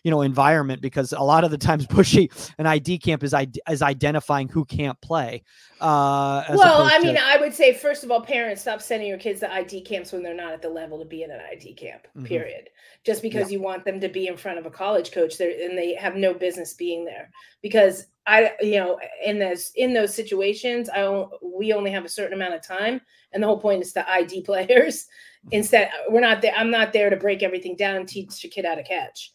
you 0.03 0.11
know 0.11 0.23
environment 0.23 0.81
because 0.81 1.13
a 1.13 1.21
lot 1.21 1.45
of 1.45 1.51
the 1.51 1.59
times 1.59 1.87
Bushy 1.93 2.31
an 2.57 2.67
ID 2.67 2.99
camp 2.99 3.23
is 3.23 3.35
is 3.69 3.83
identifying 3.83 4.49
who 4.49 4.65
can't 4.65 4.99
play. 5.03 5.43
Uh, 5.79 6.45
well, 6.51 6.83
I 6.83 7.01
mean, 7.01 7.17
to, 7.17 7.23
I 7.23 7.39
would 7.39 7.53
say 7.53 7.75
first 7.75 8.05
of 8.05 8.11
all, 8.11 8.23
parents 8.23 8.63
stop 8.63 8.81
sending 8.81 9.09
your 9.09 9.19
kids 9.19 9.41
to 9.41 9.53
ID 9.53 9.83
camps 9.83 10.13
when 10.13 10.23
they're 10.23 10.33
not 10.33 10.53
at 10.53 10.63
the 10.63 10.69
level 10.69 10.99
to 11.01 11.05
be 11.05 11.23
in 11.23 11.31
an 11.31 11.41
ID 11.51 11.75
camp. 11.75 12.07
Mm-hmm. 12.17 12.27
Period. 12.27 12.71
Just 13.05 13.21
because 13.21 13.51
yeah. 13.51 13.59
you 13.59 13.63
want 13.63 13.85
them 13.85 14.01
to 14.01 14.09
be 14.09 14.29
in 14.29 14.37
front 14.37 14.59
of 14.59 14.65
a 14.65 14.71
college 14.71 15.11
coach, 15.11 15.37
there 15.37 15.51
and 15.51 15.77
they 15.77 15.95
have 15.97 16.15
no 16.15 16.33
business 16.33 16.73
being 16.73 17.05
there 17.05 17.31
because 17.63 18.07
I 18.27 18.53
you 18.61 18.77
know 18.77 19.01
in 19.25 19.39
this 19.39 19.73
in 19.75 19.93
those 19.93 20.15
situations 20.15 20.89
I 20.89 21.27
we 21.43 21.73
only 21.73 21.91
have 21.91 22.05
a 22.05 22.09
certain 22.09 22.35
amount 22.35 22.55
of 22.55 22.63
time 22.63 23.01
and 23.33 23.43
the 23.43 23.47
whole 23.47 23.59
point 23.59 23.83
is 23.83 23.93
to 23.95 24.09
ID 24.09 24.43
players 24.47 25.07
mm-hmm. 25.47 25.49
instead 25.53 25.91
we're 26.09 26.21
not 26.21 26.43
there 26.43 26.55
I'm 26.57 26.71
not 26.71 26.93
there 26.93 27.11
to 27.11 27.17
break 27.17 27.43
everything 27.43 27.77
down 27.77 27.97
and 27.97 28.09
teach 28.09 28.45
a 28.45 28.49
kid 28.49 28.65
how 28.65 28.75
to 28.75 28.83
catch. 28.83 29.33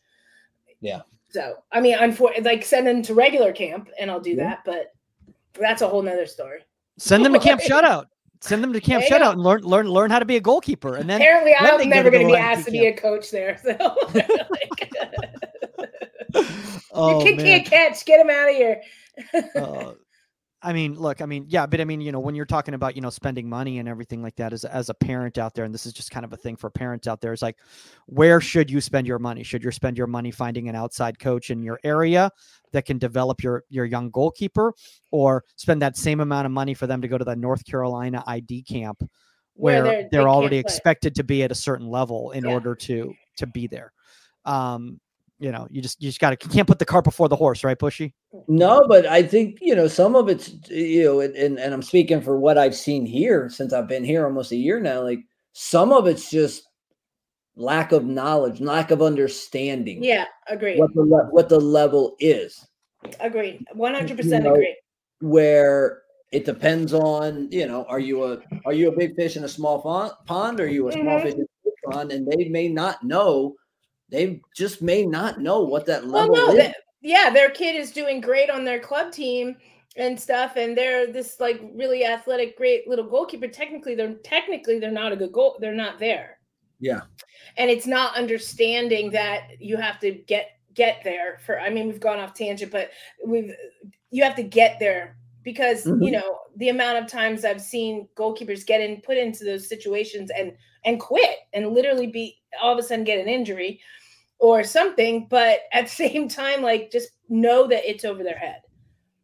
Yeah. 0.79 1.01
So 1.29 1.55
I 1.71 1.81
mean 1.81 1.97
unfortunately 1.99 2.49
like 2.49 2.63
send 2.63 2.87
them 2.87 3.01
to 3.03 3.13
regular 3.13 3.51
camp 3.51 3.89
and 3.99 4.09
I'll 4.09 4.21
do 4.21 4.31
yeah. 4.31 4.43
that 4.43 4.59
but 4.65 4.93
that's 5.59 5.81
a 5.81 5.87
whole 5.87 6.01
nother 6.01 6.25
story. 6.25 6.61
Send 6.97 7.25
them 7.25 7.33
to 7.33 7.39
camp 7.39 7.61
shutout. 7.67 8.05
Send 8.39 8.63
them 8.63 8.71
to 8.71 8.79
camp 8.79 9.03
shutout 9.03 9.19
go. 9.19 9.31
and 9.31 9.41
learn 9.41 9.61
learn 9.63 9.87
learn 9.87 10.11
how 10.11 10.19
to 10.19 10.25
be 10.25 10.37
a 10.37 10.41
goalkeeper. 10.41 10.95
And 10.95 11.09
then 11.09 11.19
apparently 11.19 11.55
I'm 11.55 11.89
never 11.89 12.11
going 12.11 12.27
to 12.27 12.33
be 12.33 12.37
asked 12.37 12.65
to 12.65 12.71
be 12.71 12.85
a 12.85 12.95
coach 12.95 13.31
there. 13.31 13.57
So 13.63 13.73
oh, 16.93 17.11
Your 17.11 17.21
kid 17.21 17.37
man. 17.37 17.45
can't 17.45 17.65
catch. 17.65 18.05
Get 18.05 18.19
him 18.19 18.29
out 18.29 18.49
of 18.49 18.55
here. 18.55 18.81
uh, 19.55 19.93
I 20.61 20.73
mean, 20.73 20.95
look, 20.95 21.21
I 21.21 21.27
mean, 21.27 21.45
yeah, 21.47 21.67
but 21.67 21.79
I 21.79 21.85
mean, 21.85 22.01
you 22.01 22.11
know, 22.11 22.19
when 22.19 22.33
you're 22.33 22.45
talking 22.45 22.73
about, 22.73 22.95
you 22.95 23.01
know, 23.01 23.11
spending 23.11 23.47
money 23.47 23.77
and 23.77 23.87
everything 23.87 24.23
like 24.23 24.35
that 24.37 24.53
as, 24.53 24.65
as 24.65 24.89
a 24.89 24.93
parent 24.95 25.37
out 25.37 25.53
there, 25.53 25.65
and 25.65 25.73
this 25.73 25.85
is 25.85 25.93
just 25.93 26.09
kind 26.09 26.25
of 26.25 26.33
a 26.33 26.37
thing 26.37 26.55
for 26.55 26.71
parents 26.71 27.07
out 27.07 27.21
there, 27.21 27.31
is 27.31 27.43
like, 27.43 27.57
where 28.07 28.41
should 28.41 28.71
you 28.71 28.81
spend 28.81 29.05
your 29.05 29.19
money? 29.19 29.43
Should 29.43 29.63
you 29.63 29.69
spend 29.69 29.99
your 29.99 30.07
money 30.07 30.31
finding 30.31 30.67
an 30.67 30.75
outside 30.75 31.19
coach 31.19 31.51
in 31.51 31.61
your 31.61 31.79
area 31.83 32.31
that 32.73 32.85
can 32.85 32.97
develop 32.97 33.43
your, 33.43 33.65
your 33.69 33.85
young 33.85 34.09
goalkeeper 34.09 34.73
or 35.11 35.43
spend 35.57 35.81
that 35.83 35.95
same 35.95 36.21
amount 36.21 36.47
of 36.47 36.51
money 36.51 36.73
for 36.73 36.87
them 36.87 37.01
to 37.03 37.07
go 37.07 37.19
to 37.19 37.25
the 37.25 37.35
North 37.35 37.63
Carolina 37.63 38.23
ID 38.25 38.63
camp 38.63 39.07
where, 39.53 39.83
where 39.83 39.83
they're, 39.83 40.09
they're 40.11 40.21
they 40.23 40.27
already 40.27 40.57
expected 40.57 41.13
to 41.15 41.23
be 41.23 41.43
at 41.43 41.51
a 41.51 41.55
certain 41.55 41.87
level 41.87 42.31
in 42.31 42.45
yeah. 42.45 42.51
order 42.51 42.73
to, 42.73 43.13
to 43.37 43.45
be 43.45 43.67
there. 43.67 43.93
Um, 44.43 44.99
you 45.39 45.51
know, 45.51 45.67
you 45.69 45.81
just 45.81 46.01
you 46.01 46.09
just 46.09 46.19
got 46.19 46.31
to 46.31 46.49
can't 46.49 46.67
put 46.67 46.79
the 46.79 46.85
cart 46.85 47.03
before 47.03 47.29
the 47.29 47.35
horse, 47.35 47.63
right, 47.63 47.77
Bushy? 47.77 48.13
No, 48.47 48.85
but 48.87 49.05
I 49.05 49.21
think 49.23 49.59
you 49.61 49.75
know 49.75 49.87
some 49.87 50.15
of 50.15 50.29
it's 50.29 50.51
you 50.69 51.03
know, 51.03 51.19
and 51.19 51.59
and 51.59 51.73
I'm 51.73 51.83
speaking 51.83 52.21
for 52.21 52.39
what 52.39 52.57
I've 52.57 52.75
seen 52.75 53.05
here 53.05 53.49
since 53.49 53.73
I've 53.73 53.87
been 53.87 54.03
here 54.03 54.25
almost 54.25 54.51
a 54.51 54.55
year 54.55 54.79
now. 54.79 55.03
Like 55.03 55.19
some 55.53 55.91
of 55.93 56.07
it's 56.07 56.29
just 56.29 56.63
lack 57.55 57.91
of 57.91 58.05
knowledge, 58.05 58.61
lack 58.61 58.91
of 58.91 59.01
understanding. 59.01 60.03
Yeah, 60.03 60.25
agree. 60.47 60.77
What 60.77 60.93
the 60.93 61.01
le- 61.01 61.29
what 61.29 61.49
the 61.49 61.59
level 61.59 62.15
is. 62.19 62.65
Agreed, 63.19 63.63
one 63.73 63.93
hundred 63.93 64.17
percent 64.17 64.47
agree. 64.47 64.75
Where 65.21 66.01
it 66.31 66.45
depends 66.45 66.93
on 66.93 67.51
you 67.51 67.67
know, 67.67 67.85
are 67.85 67.99
you 67.99 68.23
a 68.23 68.39
are 68.65 68.73
you 68.73 68.89
a 68.89 68.97
big 68.97 69.15
fish 69.15 69.37
in 69.37 69.43
a 69.43 69.49
small 69.49 69.81
pond, 70.25 70.59
or 70.59 70.63
are 70.63 70.67
you 70.67 70.87
a 70.89 70.91
small 70.91 71.03
mm-hmm. 71.05 71.25
fish 71.25 71.33
in 71.35 71.41
a 71.41 71.45
big 71.63 71.73
pond, 71.91 72.11
and 72.11 72.27
they 72.27 72.49
may 72.49 72.67
not 72.67 73.03
know 73.03 73.55
they 74.09 74.41
just 74.55 74.81
may 74.81 75.05
not 75.05 75.39
know 75.39 75.61
what 75.61 75.85
that 75.85 76.07
level 76.07 76.33
well, 76.33 76.53
no, 76.53 76.59
is. 76.59 76.73
yeah, 77.01 77.29
their 77.29 77.49
kid 77.49 77.75
is 77.75 77.91
doing 77.91 78.21
great 78.21 78.49
on 78.49 78.63
their 78.63 78.79
club 78.79 79.11
team 79.11 79.55
and 79.95 80.19
stuff, 80.19 80.55
and 80.55 80.77
they're 80.77 81.11
this 81.11 81.39
like 81.39 81.61
really 81.73 82.05
athletic, 82.05 82.57
great 82.57 82.87
little 82.87 83.07
goalkeeper. 83.07 83.47
Technically, 83.47 83.95
they're 83.95 84.15
technically 84.23 84.79
they're 84.79 84.91
not 84.91 85.11
a 85.11 85.15
good 85.15 85.31
goal. 85.31 85.57
They're 85.59 85.73
not 85.73 85.99
there. 85.99 86.39
Yeah, 86.79 87.01
and 87.57 87.69
it's 87.69 87.87
not 87.87 88.15
understanding 88.15 89.11
that 89.11 89.59
you 89.59 89.77
have 89.77 89.99
to 89.99 90.11
get 90.11 90.51
get 90.73 91.01
there 91.03 91.39
for. 91.45 91.59
I 91.59 91.69
mean, 91.69 91.87
we've 91.87 91.99
gone 91.99 92.19
off 92.19 92.33
tangent, 92.33 92.71
but 92.71 92.91
we've 93.25 93.53
you 94.09 94.23
have 94.23 94.35
to 94.35 94.43
get 94.43 94.79
there 94.79 95.17
because 95.43 95.85
mm-hmm. 95.85 96.03
you 96.03 96.11
know 96.11 96.39
the 96.57 96.69
amount 96.69 96.97
of 96.97 97.09
times 97.09 97.45
I've 97.45 97.61
seen 97.61 98.07
goalkeepers 98.15 98.65
get 98.65 98.81
in 98.81 99.01
put 99.01 99.17
into 99.17 99.43
those 99.43 99.67
situations 99.67 100.29
and 100.37 100.53
and 100.85 100.99
quit 100.99 101.37
and 101.53 101.73
literally 101.73 102.07
be 102.07 102.37
all 102.61 102.73
of 102.73 102.79
a 102.79 102.83
sudden 102.83 103.03
get 103.03 103.19
an 103.19 103.27
injury 103.27 103.79
or 104.39 104.63
something, 104.63 105.27
but 105.29 105.61
at 105.73 105.85
the 105.85 105.91
same 106.09 106.27
time, 106.27 106.61
like 106.61 106.91
just 106.91 107.09
know 107.29 107.67
that 107.67 107.89
it's 107.89 108.05
over 108.05 108.23
their 108.23 108.37
head. 108.37 108.61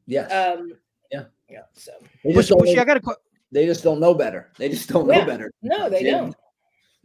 Yeah. 0.06 0.26
Um, 0.28 0.74
yeah. 1.12 1.26
Yeah. 1.50 1.62
So 1.74 1.92
they 2.24 2.34
just, 2.34 2.50
don't, 2.50 2.68
I 2.68 2.84
got 2.84 2.96
to. 2.96 3.18
They 3.52 3.66
just 3.66 3.84
don't 3.84 4.00
know 4.00 4.14
better. 4.14 4.52
They 4.58 4.70
just 4.70 4.90
don't 4.90 5.08
yeah. 5.08 5.20
know 5.20 5.26
better. 5.26 5.52
No, 5.62 5.90
they 5.90 6.04
don't. 6.04 6.36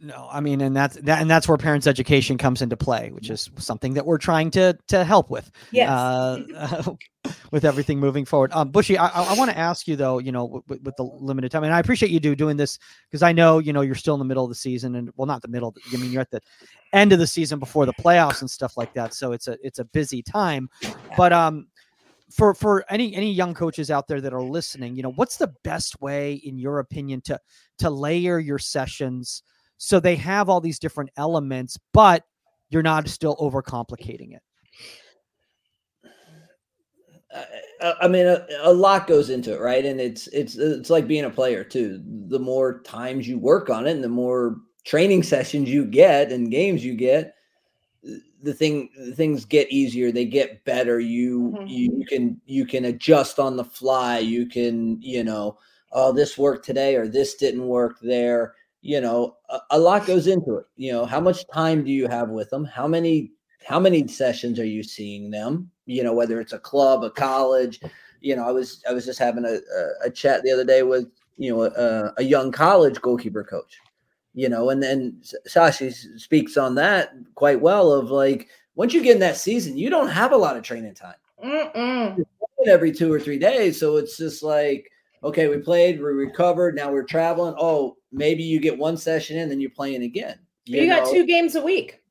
No, 0.01 0.29
I 0.31 0.39
mean, 0.39 0.61
and 0.61 0.73
that's 0.73 0.95
that, 0.95 1.21
and 1.21 1.29
that's 1.29 1.45
where 1.45 1.57
parents' 1.57 1.85
education 1.85 2.37
comes 2.37 2.61
into 2.61 2.77
play, 2.77 3.11
which 3.11 3.29
is 3.29 3.49
something 3.57 3.95
that 3.95 4.05
we're 4.05 4.17
trying 4.17 4.49
to 4.51 4.77
to 4.87 5.03
help 5.03 5.29
with. 5.29 5.51
Yes. 5.71 5.89
Uh, 5.89 6.93
with 7.51 7.65
everything 7.65 7.99
moving 7.99 8.23
forward. 8.23 8.49
Um, 8.53 8.69
Bushy, 8.71 8.97
I, 8.97 9.07
I, 9.07 9.33
want 9.33 9.51
to 9.51 9.57
ask 9.57 9.89
you 9.89 9.97
though, 9.97 10.19
you 10.19 10.31
know, 10.31 10.63
with, 10.69 10.81
with, 10.83 10.95
the 10.95 11.03
limited 11.03 11.51
time, 11.51 11.65
and 11.65 11.73
I 11.73 11.79
appreciate 11.79 12.11
you 12.11 12.19
do 12.21 12.33
doing 12.33 12.55
this 12.55 12.79
because 13.09 13.21
I 13.21 13.33
know 13.33 13.59
you 13.59 13.73
know 13.73 13.81
you're 13.81 13.93
still 13.93 14.15
in 14.15 14.19
the 14.19 14.25
middle 14.25 14.45
of 14.45 14.49
the 14.49 14.55
season, 14.55 14.95
and 14.95 15.11
well, 15.17 15.25
not 15.25 15.41
the 15.41 15.49
middle. 15.49 15.75
I 15.93 15.97
mean, 15.97 16.13
you're 16.13 16.21
at 16.21 16.31
the 16.31 16.39
end 16.93 17.11
of 17.11 17.19
the 17.19 17.27
season 17.27 17.59
before 17.59 17.85
the 17.85 17.93
playoffs 17.93 18.39
and 18.39 18.49
stuff 18.49 18.77
like 18.77 18.93
that. 18.93 19.13
So 19.13 19.33
it's 19.33 19.49
a 19.49 19.57
it's 19.61 19.79
a 19.79 19.85
busy 19.85 20.23
time, 20.23 20.69
but 21.17 21.33
um, 21.33 21.67
for 22.31 22.53
for 22.53 22.85
any 22.89 23.13
any 23.13 23.33
young 23.33 23.53
coaches 23.53 23.91
out 23.91 24.07
there 24.07 24.21
that 24.21 24.33
are 24.33 24.41
listening, 24.41 24.95
you 24.95 25.03
know, 25.03 25.11
what's 25.11 25.35
the 25.35 25.53
best 25.65 25.99
way, 25.99 26.35
in 26.35 26.57
your 26.57 26.79
opinion, 26.79 27.19
to 27.21 27.37
to 27.79 27.89
layer 27.89 28.39
your 28.39 28.59
sessions? 28.59 29.43
So 29.79 30.01
they 30.01 30.17
have 30.17 30.49
all 30.49 30.59
these 30.59 30.77
different 30.77 31.09
elements, 31.15 31.79
but 31.93 32.25
you're 32.69 32.83
not 32.83 33.07
still 33.07 33.37
overcomplicating 33.37 34.35
it. 34.35 34.41
I 38.01 38.07
mean, 38.09 38.25
a, 38.25 38.45
a, 38.63 38.73
lot 38.73 39.07
goes 39.07 39.29
into 39.29 39.53
it, 39.53 39.61
right? 39.61 39.85
And 39.85 40.01
it's 40.01 40.27
it's 40.27 40.57
it's 40.57 40.89
like 40.89 41.07
being 41.07 41.25
a 41.25 41.29
player 41.29 41.63
too. 41.63 42.03
The 42.27 42.39
more 42.39 42.81
times 42.81 43.27
you 43.27 43.37
work 43.37 43.69
on 43.69 43.87
it, 43.87 43.91
and 43.91 44.03
the 44.03 44.09
more 44.09 44.57
training 44.83 45.23
sessions 45.33 45.69
you 45.69 45.85
get 45.85 46.31
and 46.31 46.51
games 46.51 46.83
you 46.83 46.95
get, 46.95 47.35
the 48.41 48.53
thing 48.53 48.89
the 48.97 49.13
things 49.13 49.45
get 49.45 49.71
easier. 49.71 50.11
They 50.11 50.25
get 50.25 50.65
better. 50.65 50.99
You 50.99 51.55
mm-hmm. 51.55 51.67
you 51.67 52.05
can 52.05 52.41
you 52.45 52.65
can 52.65 52.85
adjust 52.85 53.39
on 53.39 53.55
the 53.55 53.63
fly. 53.63 54.17
You 54.17 54.47
can 54.47 55.01
you 55.01 55.23
know, 55.23 55.57
oh, 55.93 56.11
this 56.11 56.37
worked 56.37 56.65
today 56.65 56.95
or 56.95 57.07
this 57.07 57.35
didn't 57.35 57.65
work 57.65 57.97
there 58.01 58.55
you 58.81 59.01
know 59.01 59.35
a, 59.49 59.59
a, 59.71 59.79
lot 59.79 60.05
goes 60.05 60.27
into 60.27 60.55
it 60.55 60.65
you 60.77 60.91
know 60.91 61.05
how 61.05 61.19
much 61.19 61.47
time 61.53 61.83
do 61.83 61.91
you 61.91 62.07
have 62.07 62.29
with 62.29 62.49
them? 62.49 62.65
How 62.65 62.87
many 62.87 63.31
how 63.65 63.79
many 63.79 64.07
sessions 64.07 64.59
are 64.59 64.65
you 64.65 64.83
seeing 64.83 65.29
them? 65.29 65.69
You 65.85 66.03
know 66.03 66.13
whether 66.13 66.39
it's 66.39 66.53
a 66.53 66.59
club 66.59 67.03
a 67.03 67.09
college 67.09 67.79
you 68.21 68.35
know 68.35 68.47
i 68.47 68.51
was 68.51 68.83
i 68.89 68.93
was 68.93 69.05
just 69.05 69.19
having 69.19 69.45
a, 69.45 69.59
a, 69.77 70.07
a 70.07 70.09
chat 70.09 70.43
the 70.43 70.51
other 70.51 70.65
day 70.65 70.83
with 70.83 71.07
you 71.37 71.51
know 71.51 71.63
a, 71.63 72.13
a, 72.17 72.23
young 72.23 72.51
college 72.51 72.99
goalkeeper 73.01 73.43
coach 73.43 73.79
you 74.33 74.49
know 74.49 74.69
and 74.69 74.81
then 74.83 75.19
sashi 75.47 75.93
speaks 76.19 76.57
on 76.57 76.75
that 76.75 77.13
quite 77.35 77.61
well 77.61 77.91
of 77.91 78.11
like 78.11 78.47
once 78.75 78.93
you 78.93 79.01
get 79.01 79.15
in 79.15 79.19
that 79.19 79.37
season 79.37 79.77
you 79.77 79.89
don't 79.89 80.09
have 80.09 80.31
a 80.31 80.37
lot 80.37 80.57
of 80.57 80.63
training 80.63 80.93
time. 80.93 81.15
Every 82.67 82.91
two 82.91 83.11
or 83.11 83.19
three 83.19 83.39
days 83.39 83.79
so 83.79 83.95
it's 83.97 84.17
just 84.17 84.43
like 84.43 84.91
okay 85.23 85.47
we 85.47 85.57
played 85.57 85.99
we 85.99 86.05
recovered 86.05 86.75
now 86.75 86.91
we're 86.91 87.03
traveling. 87.03 87.55
Oh 87.57 87.95
maybe 88.11 88.43
you 88.43 88.59
get 88.59 88.77
one 88.77 88.97
session 88.97 89.37
in, 89.37 89.49
then 89.49 89.59
you're 89.59 89.69
playing 89.69 90.03
again. 90.03 90.39
You, 90.65 90.81
you 90.81 90.87
got 90.87 91.09
two 91.09 91.25
games 91.25 91.55
a 91.55 91.61
week. 91.61 92.01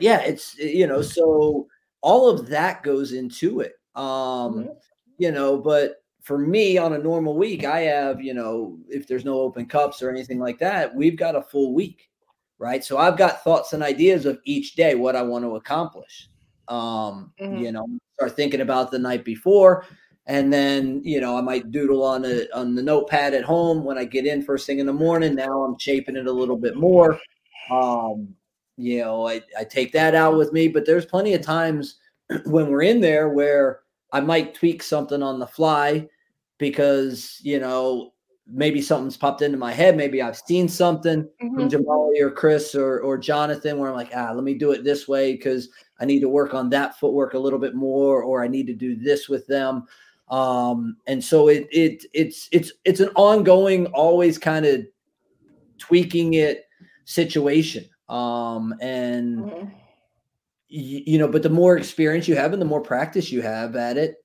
Yeah, 0.00 0.20
it's 0.20 0.56
you 0.58 0.86
know, 0.86 1.02
so 1.02 1.66
all 2.00 2.28
of 2.28 2.48
that 2.48 2.82
goes 2.82 3.12
into 3.12 3.60
it. 3.60 3.74
Um, 3.94 4.04
mm-hmm. 4.04 4.68
you 5.18 5.32
know, 5.32 5.58
but 5.58 6.02
for 6.22 6.38
me 6.38 6.78
on 6.78 6.92
a 6.92 6.98
normal 6.98 7.36
week, 7.36 7.64
I 7.64 7.80
have, 7.80 8.20
you 8.20 8.34
know, 8.34 8.78
if 8.88 9.06
there's 9.06 9.24
no 9.24 9.40
open 9.40 9.66
cups 9.66 10.02
or 10.02 10.10
anything 10.10 10.38
like 10.38 10.58
that, 10.58 10.94
we've 10.94 11.16
got 11.16 11.34
a 11.34 11.42
full 11.42 11.72
week, 11.72 12.10
right? 12.58 12.84
So 12.84 12.98
I've 12.98 13.16
got 13.16 13.42
thoughts 13.42 13.72
and 13.72 13.82
ideas 13.82 14.26
of 14.26 14.38
each 14.44 14.74
day 14.74 14.94
what 14.94 15.16
I 15.16 15.22
want 15.22 15.44
to 15.44 15.56
accomplish. 15.56 16.28
Um, 16.68 17.32
mm-hmm. 17.40 17.56
you 17.56 17.72
know, 17.72 17.86
start 18.14 18.36
thinking 18.36 18.60
about 18.60 18.90
the 18.90 18.98
night 18.98 19.24
before 19.24 19.86
and 20.28 20.52
then 20.52 21.00
you 21.04 21.20
know 21.20 21.36
I 21.36 21.40
might 21.40 21.72
doodle 21.72 22.04
on 22.04 22.24
a 22.24 22.46
on 22.54 22.74
the 22.74 22.82
notepad 22.82 23.34
at 23.34 23.44
home 23.44 23.82
when 23.82 23.98
I 23.98 24.04
get 24.04 24.26
in 24.26 24.42
first 24.42 24.66
thing 24.66 24.78
in 24.78 24.86
the 24.86 24.92
morning. 24.92 25.34
Now 25.34 25.62
I'm 25.62 25.78
shaping 25.78 26.16
it 26.16 26.26
a 26.26 26.32
little 26.32 26.56
bit 26.56 26.76
more. 26.76 27.18
Um, 27.70 28.34
you 28.76 29.00
know, 29.00 29.26
I, 29.26 29.42
I 29.58 29.64
take 29.64 29.92
that 29.92 30.14
out 30.14 30.36
with 30.36 30.52
me, 30.52 30.68
but 30.68 30.86
there's 30.86 31.06
plenty 31.06 31.34
of 31.34 31.42
times 31.42 31.96
when 32.44 32.68
we're 32.68 32.82
in 32.82 33.00
there 33.00 33.30
where 33.30 33.80
I 34.12 34.20
might 34.20 34.54
tweak 34.54 34.82
something 34.82 35.22
on 35.22 35.38
the 35.38 35.46
fly 35.46 36.08
because 36.58 37.40
you 37.42 37.58
know 37.58 38.12
maybe 38.50 38.80
something's 38.80 39.16
popped 39.16 39.42
into 39.42 39.58
my 39.58 39.72
head. 39.72 39.96
Maybe 39.96 40.20
I've 40.22 40.36
seen 40.36 40.68
something 40.68 41.22
mm-hmm. 41.22 41.54
from 41.54 41.68
Jahmali 41.70 42.20
or 42.20 42.30
Chris 42.30 42.74
or 42.74 43.00
or 43.00 43.16
Jonathan 43.16 43.78
where 43.78 43.88
I'm 43.88 43.96
like, 43.96 44.12
ah, 44.14 44.32
let 44.32 44.44
me 44.44 44.52
do 44.52 44.72
it 44.72 44.84
this 44.84 45.08
way 45.08 45.32
because 45.32 45.70
I 46.00 46.04
need 46.04 46.20
to 46.20 46.28
work 46.28 46.52
on 46.52 46.68
that 46.70 46.98
footwork 46.98 47.32
a 47.32 47.38
little 47.38 47.58
bit 47.58 47.74
more, 47.74 48.22
or 48.22 48.44
I 48.44 48.48
need 48.48 48.66
to 48.66 48.74
do 48.74 48.94
this 48.94 49.26
with 49.26 49.46
them. 49.46 49.86
Um, 50.30 50.96
and 51.06 51.22
so 51.22 51.48
it 51.48 51.68
it 51.70 52.04
it's 52.12 52.48
it's 52.52 52.72
it's 52.84 53.00
an 53.00 53.10
ongoing, 53.16 53.86
always 53.86 54.38
kind 54.38 54.66
of 54.66 54.84
tweaking 55.78 56.34
it 56.34 56.64
situation. 57.04 57.84
Um, 58.08 58.74
and 58.80 59.38
mm-hmm. 59.38 59.68
you, 60.68 61.02
you 61.06 61.18
know, 61.18 61.28
but 61.28 61.42
the 61.42 61.50
more 61.50 61.76
experience 61.76 62.28
you 62.28 62.36
have 62.36 62.52
and 62.52 62.60
the 62.60 62.66
more 62.66 62.80
practice 62.80 63.30
you 63.32 63.42
have 63.42 63.76
at 63.76 63.96
it, 63.96 64.16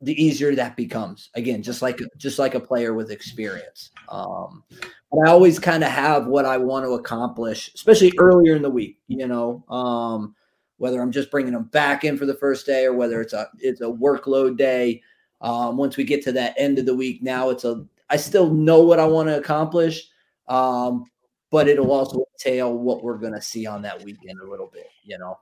the 0.00 0.20
easier 0.20 0.54
that 0.54 0.76
becomes. 0.76 1.30
Again, 1.34 1.62
just 1.62 1.82
like 1.82 2.00
just 2.16 2.38
like 2.38 2.54
a 2.54 2.60
player 2.60 2.94
with 2.94 3.10
experience. 3.10 3.90
Um, 4.08 4.64
but 5.10 5.28
I 5.28 5.30
always 5.30 5.58
kind 5.58 5.84
of 5.84 5.90
have 5.90 6.26
what 6.26 6.44
I 6.44 6.56
want 6.56 6.84
to 6.84 6.92
accomplish, 6.92 7.70
especially 7.74 8.12
earlier 8.18 8.56
in 8.56 8.62
the 8.62 8.70
week. 8.70 8.98
You 9.08 9.28
know, 9.28 9.64
um, 9.68 10.34
whether 10.82 11.00
I'm 11.00 11.12
just 11.12 11.30
bringing 11.30 11.52
them 11.52 11.66
back 11.66 12.02
in 12.02 12.18
for 12.18 12.26
the 12.26 12.34
first 12.34 12.66
day 12.66 12.86
or 12.86 12.92
whether 12.92 13.20
it's 13.20 13.32
a 13.32 13.48
it's 13.60 13.82
a 13.82 13.84
workload 13.84 14.56
day. 14.56 15.00
Um, 15.40 15.76
once 15.76 15.96
we 15.96 16.02
get 16.02 16.24
to 16.24 16.32
that 16.32 16.56
end 16.58 16.76
of 16.76 16.86
the 16.86 16.94
week, 16.94 17.22
now 17.22 17.50
it's 17.50 17.64
a 17.64 17.86
I 18.10 18.16
still 18.16 18.52
know 18.52 18.80
what 18.80 18.98
I 18.98 19.06
want 19.06 19.28
to 19.28 19.38
accomplish, 19.38 20.10
um, 20.48 21.04
but 21.52 21.68
it'll 21.68 21.92
also 21.92 22.26
entail 22.34 22.76
what 22.76 23.04
we're 23.04 23.18
going 23.18 23.32
to 23.32 23.40
see 23.40 23.64
on 23.64 23.80
that 23.82 24.02
weekend 24.02 24.40
a 24.40 24.50
little 24.50 24.66
bit, 24.66 24.88
you 25.04 25.18
know. 25.18 25.38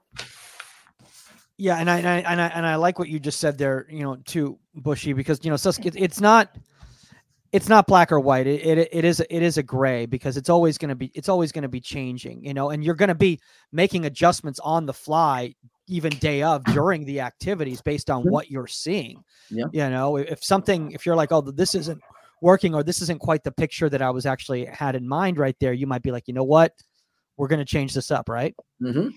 Yeah, 1.57 1.77
and 1.77 1.89
I, 1.89 1.97
and 1.97 2.07
I 2.07 2.19
and 2.19 2.41
I 2.41 2.47
and 2.49 2.65
I 2.67 2.75
like 2.75 2.99
what 2.99 3.09
you 3.09 3.19
just 3.19 3.39
said 3.39 3.57
there, 3.57 3.87
you 3.89 4.03
know, 4.03 4.17
to 4.25 4.59
Bushy 4.75 5.11
because 5.11 5.43
you 5.43 5.49
know, 5.49 5.57
it's 5.57 6.21
not 6.21 6.55
it's 7.51 7.67
not 7.67 7.85
black 7.85 8.11
or 8.11 8.19
white. 8.19 8.47
It, 8.47 8.65
it, 8.65 8.89
it 8.91 9.05
is 9.05 9.19
it 9.19 9.41
is 9.41 9.57
a 9.57 9.63
gray 9.63 10.05
because 10.05 10.37
it's 10.37 10.49
always 10.49 10.77
going 10.77 10.89
to 10.89 10.95
be 10.95 11.11
it's 11.13 11.29
always 11.29 11.51
going 11.51 11.63
to 11.63 11.69
be 11.69 11.81
changing, 11.81 12.43
you 12.43 12.53
know, 12.53 12.69
and 12.69 12.83
you're 12.83 12.95
going 12.95 13.09
to 13.09 13.15
be 13.15 13.39
making 13.71 14.05
adjustments 14.05 14.59
on 14.59 14.85
the 14.85 14.93
fly 14.93 15.53
even 15.87 16.11
day 16.13 16.41
of 16.41 16.63
during 16.65 17.03
the 17.03 17.19
activities 17.19 17.81
based 17.81 18.09
on 18.09 18.23
what 18.23 18.49
you're 18.49 18.67
seeing. 18.67 19.21
Yeah. 19.49 19.65
You 19.73 19.89
know, 19.89 20.15
if 20.15 20.43
something 20.43 20.91
if 20.91 21.05
you're 21.05 21.15
like, 21.15 21.31
"Oh, 21.31 21.41
this 21.41 21.75
isn't 21.75 22.01
working 22.41 22.73
or 22.73 22.83
this 22.83 23.01
isn't 23.01 23.19
quite 23.19 23.43
the 23.43 23.51
picture 23.51 23.89
that 23.89 24.01
I 24.01 24.09
was 24.09 24.25
actually 24.25 24.65
had 24.65 24.95
in 24.95 25.07
mind 25.07 25.37
right 25.37 25.55
there," 25.59 25.73
you 25.73 25.87
might 25.87 26.03
be 26.03 26.11
like, 26.11 26.27
"You 26.27 26.33
know 26.33 26.45
what? 26.45 26.73
We're 27.35 27.49
going 27.49 27.59
to 27.59 27.65
change 27.65 27.93
this 27.93 28.11
up, 28.11 28.29
right?" 28.29 28.55
Mm-hmm. 28.81 29.09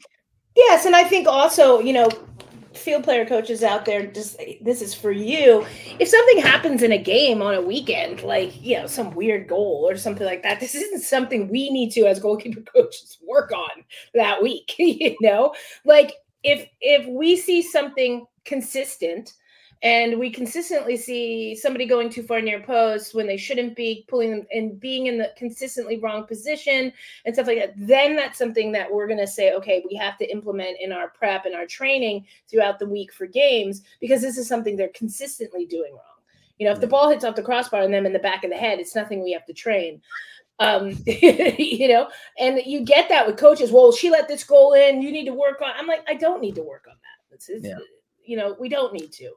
Yes, 0.57 0.87
and 0.87 0.95
I 0.95 1.05
think 1.05 1.27
also, 1.29 1.81
you 1.81 1.93
know, 1.93 2.09
field 2.75 3.05
player 3.05 3.25
coaches 3.25 3.63
out 3.63 3.85
there, 3.85 4.07
just 4.07 4.37
this 4.61 4.83
is 4.83 4.95
for 4.95 5.13
you. 5.13 5.67
If 5.99 6.09
something 6.09 6.39
happens 6.39 6.83
in 6.83 6.93
a 6.93 6.99
game 6.99 7.43
on 7.43 7.55
a 7.55 7.61
weekend, 7.61 8.23
like 8.23 8.63
you 8.63 8.77
know, 8.79 8.87
some 8.87 9.15
weird 9.15 9.49
goal 9.49 9.87
or 9.89 9.97
something 9.97 10.27
like 10.27 10.43
that, 10.43 10.61
this 10.61 10.75
isn't 10.75 11.03
something 11.03 11.49
we 11.49 11.71
need 11.71 11.91
to, 11.93 12.07
as 12.07 12.21
goalkeeper 12.21 12.61
coaches, 12.75 13.19
work 13.27 13.53
on 13.53 13.85
that 14.15 14.43
week. 14.43 14.75
you 14.79 15.17
know, 15.21 15.55
like 15.85 16.13
if 16.43 16.69
if 16.81 17.07
we 17.07 17.37
see 17.37 17.63
something 17.63 18.27
consistent 18.45 19.33
and 19.83 20.19
we 20.19 20.31
consistently 20.31 20.97
see 20.97 21.55
somebody 21.55 21.85
going 21.85 22.09
too 22.09 22.23
far 22.23 22.41
near 22.41 22.61
post 22.61 23.15
when 23.15 23.27
they 23.27 23.37
shouldn't 23.37 23.77
be 23.77 24.05
pulling 24.09 24.31
them 24.31 24.47
and 24.53 24.81
being 24.81 25.07
in 25.07 25.19
the 25.19 25.31
consistently 25.37 25.99
wrong 25.99 26.27
position 26.27 26.93
and 27.25 27.35
stuff 27.35 27.47
like 27.47 27.59
that. 27.59 27.75
Then 27.77 28.17
that's 28.17 28.39
something 28.39 28.73
that 28.73 28.91
we're 28.91 29.07
going 29.07 29.19
to 29.19 29.27
say 29.27 29.53
okay 29.53 29.85
we 29.89 29.97
have 29.97 30.17
to 30.19 30.31
implement 30.31 30.79
in 30.81 30.93
our 30.93 31.09
prep 31.09 31.45
and 31.45 31.55
our 31.55 31.67
training 31.67 32.25
throughout 32.51 32.79
the 32.79 32.87
week 32.87 33.13
for 33.13 33.27
games 33.27 33.83
because 34.01 34.23
this 34.23 34.39
is 34.39 34.49
something 34.49 34.77
they're 34.77 34.89
consistently 34.95 35.67
doing 35.67 35.93
wrong. 35.93 36.01
You 36.59 36.67
know 36.67 36.73
if 36.73 36.81
the 36.81 36.87
ball 36.87 37.11
hits 37.11 37.25
off 37.25 37.37
the 37.37 37.43
crossbar 37.43 37.83
and 37.83 37.93
them 37.93 38.07
in 38.07 38.13
the 38.13 38.19
back 38.19 38.45
of 38.45 38.51
the 38.51 38.57
head 38.57 38.79
it's 38.79 38.95
nothing 38.95 39.23
we 39.23 39.33
have 39.33 39.47
to 39.47 39.53
train. 39.53 40.01
Um 40.61 40.97
you 41.07 41.89
know 41.89 42.09
and 42.39 42.61
you 42.65 42.85
get 42.85 43.09
that 43.11 43.27
with 43.27 43.37
coaches. 43.37 43.71
Well 43.71 43.93
she 43.93 44.11
let 44.11 44.29
this 44.29 44.45
goal 44.45 44.73
in. 44.73 45.03
You 45.03 45.13
need 45.13 45.27
to 45.27 45.35
work 45.35 45.61
on 45.61 45.73
i'm 45.77 45.87
like 45.87 46.05
i 46.09 46.15
don't 46.15 46.41
need 46.41 46.55
to 46.55 46.63
work 46.63 46.87
on 46.89 46.95
that. 46.95 47.35
It's, 47.35 47.49
it's 47.49 47.67
yeah. 47.67 47.79
you 48.25 48.37
know 48.39 48.57
we 48.59 48.71
don't 48.71 48.95
need 48.95 49.13
to 49.13 49.35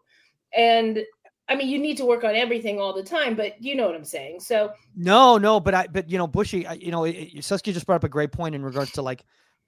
and 0.55 1.03
I 1.49 1.55
mean, 1.55 1.69
you 1.69 1.79
need 1.79 1.97
to 1.97 2.05
work 2.05 2.23
on 2.23 2.35
everything 2.35 2.79
all 2.79 2.93
the 2.93 3.03
time, 3.03 3.35
but 3.35 3.61
you 3.61 3.75
know 3.75 3.85
what 3.85 3.95
I'm 3.95 4.03
saying. 4.03 4.41
So 4.41 4.73
no, 4.95 5.37
no, 5.37 5.59
but 5.59 5.73
I, 5.73 5.87
but 5.87 6.09
you 6.09 6.17
know, 6.17 6.27
Bushy, 6.27 6.67
I, 6.67 6.73
you 6.73 6.91
know, 6.91 7.09
Saskia 7.39 7.73
just 7.73 7.85
brought 7.85 7.95
up 7.95 8.03
a 8.03 8.09
great 8.09 8.31
point 8.31 8.53
in 8.53 8.63
regards 8.63 8.91
to 8.93 9.01
like, 9.01 9.23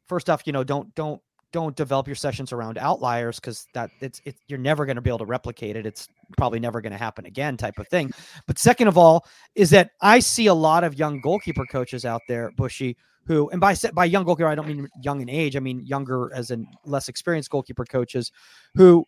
first 0.08 0.30
off, 0.30 0.44
you 0.46 0.52
know, 0.52 0.64
don't, 0.64 0.94
don't, 0.96 1.22
don't 1.52 1.76
develop 1.76 2.06
your 2.06 2.16
sessions 2.16 2.52
around 2.52 2.78
outliers 2.78 3.40
because 3.40 3.66
that 3.74 3.90
it's, 4.02 4.22
it's 4.26 4.40
you're 4.48 4.60
never 4.60 4.86
going 4.86 4.98
to 4.98 5.02
be 5.02 5.10
able 5.10 5.20
to 5.20 5.26
replicate 5.26 5.76
it. 5.76 5.86
It's 5.86 6.08
probably 6.38 6.60
never 6.60 6.82
going 6.82 6.92
to 6.92 6.98
happen 6.98 7.26
again, 7.26 7.58
type 7.58 7.80
of 7.80 7.88
thing. 7.88 8.12
But 8.46 8.60
second 8.60 8.88
of 8.88 8.98
all, 8.98 9.26
is 9.56 9.70
that 9.72 9.92
I 10.02 10.20
see 10.20 10.48
a 10.48 10.54
lot 10.54 10.84
of 10.84 11.00
young 11.00 11.22
goalkeeper 11.22 11.66
coaches 11.66 12.06
out 12.06 12.22
there, 12.28 12.52
Bushy, 12.56 12.98
who, 13.26 13.50
and 13.50 13.62
by 13.62 13.76
by 13.94 14.06
young 14.06 14.26
goalkeeper, 14.26 14.48
I 14.48 14.56
don't 14.56 14.68
mean 14.68 14.88
young 15.02 15.22
in 15.22 15.30
age. 15.30 15.56
I 15.56 15.60
mean 15.60 15.82
younger 15.86 16.32
as 16.34 16.52
in 16.52 16.68
less 16.86 17.08
experienced 17.10 17.50
goalkeeper 17.50 17.86
coaches, 17.86 18.32
who 18.76 19.06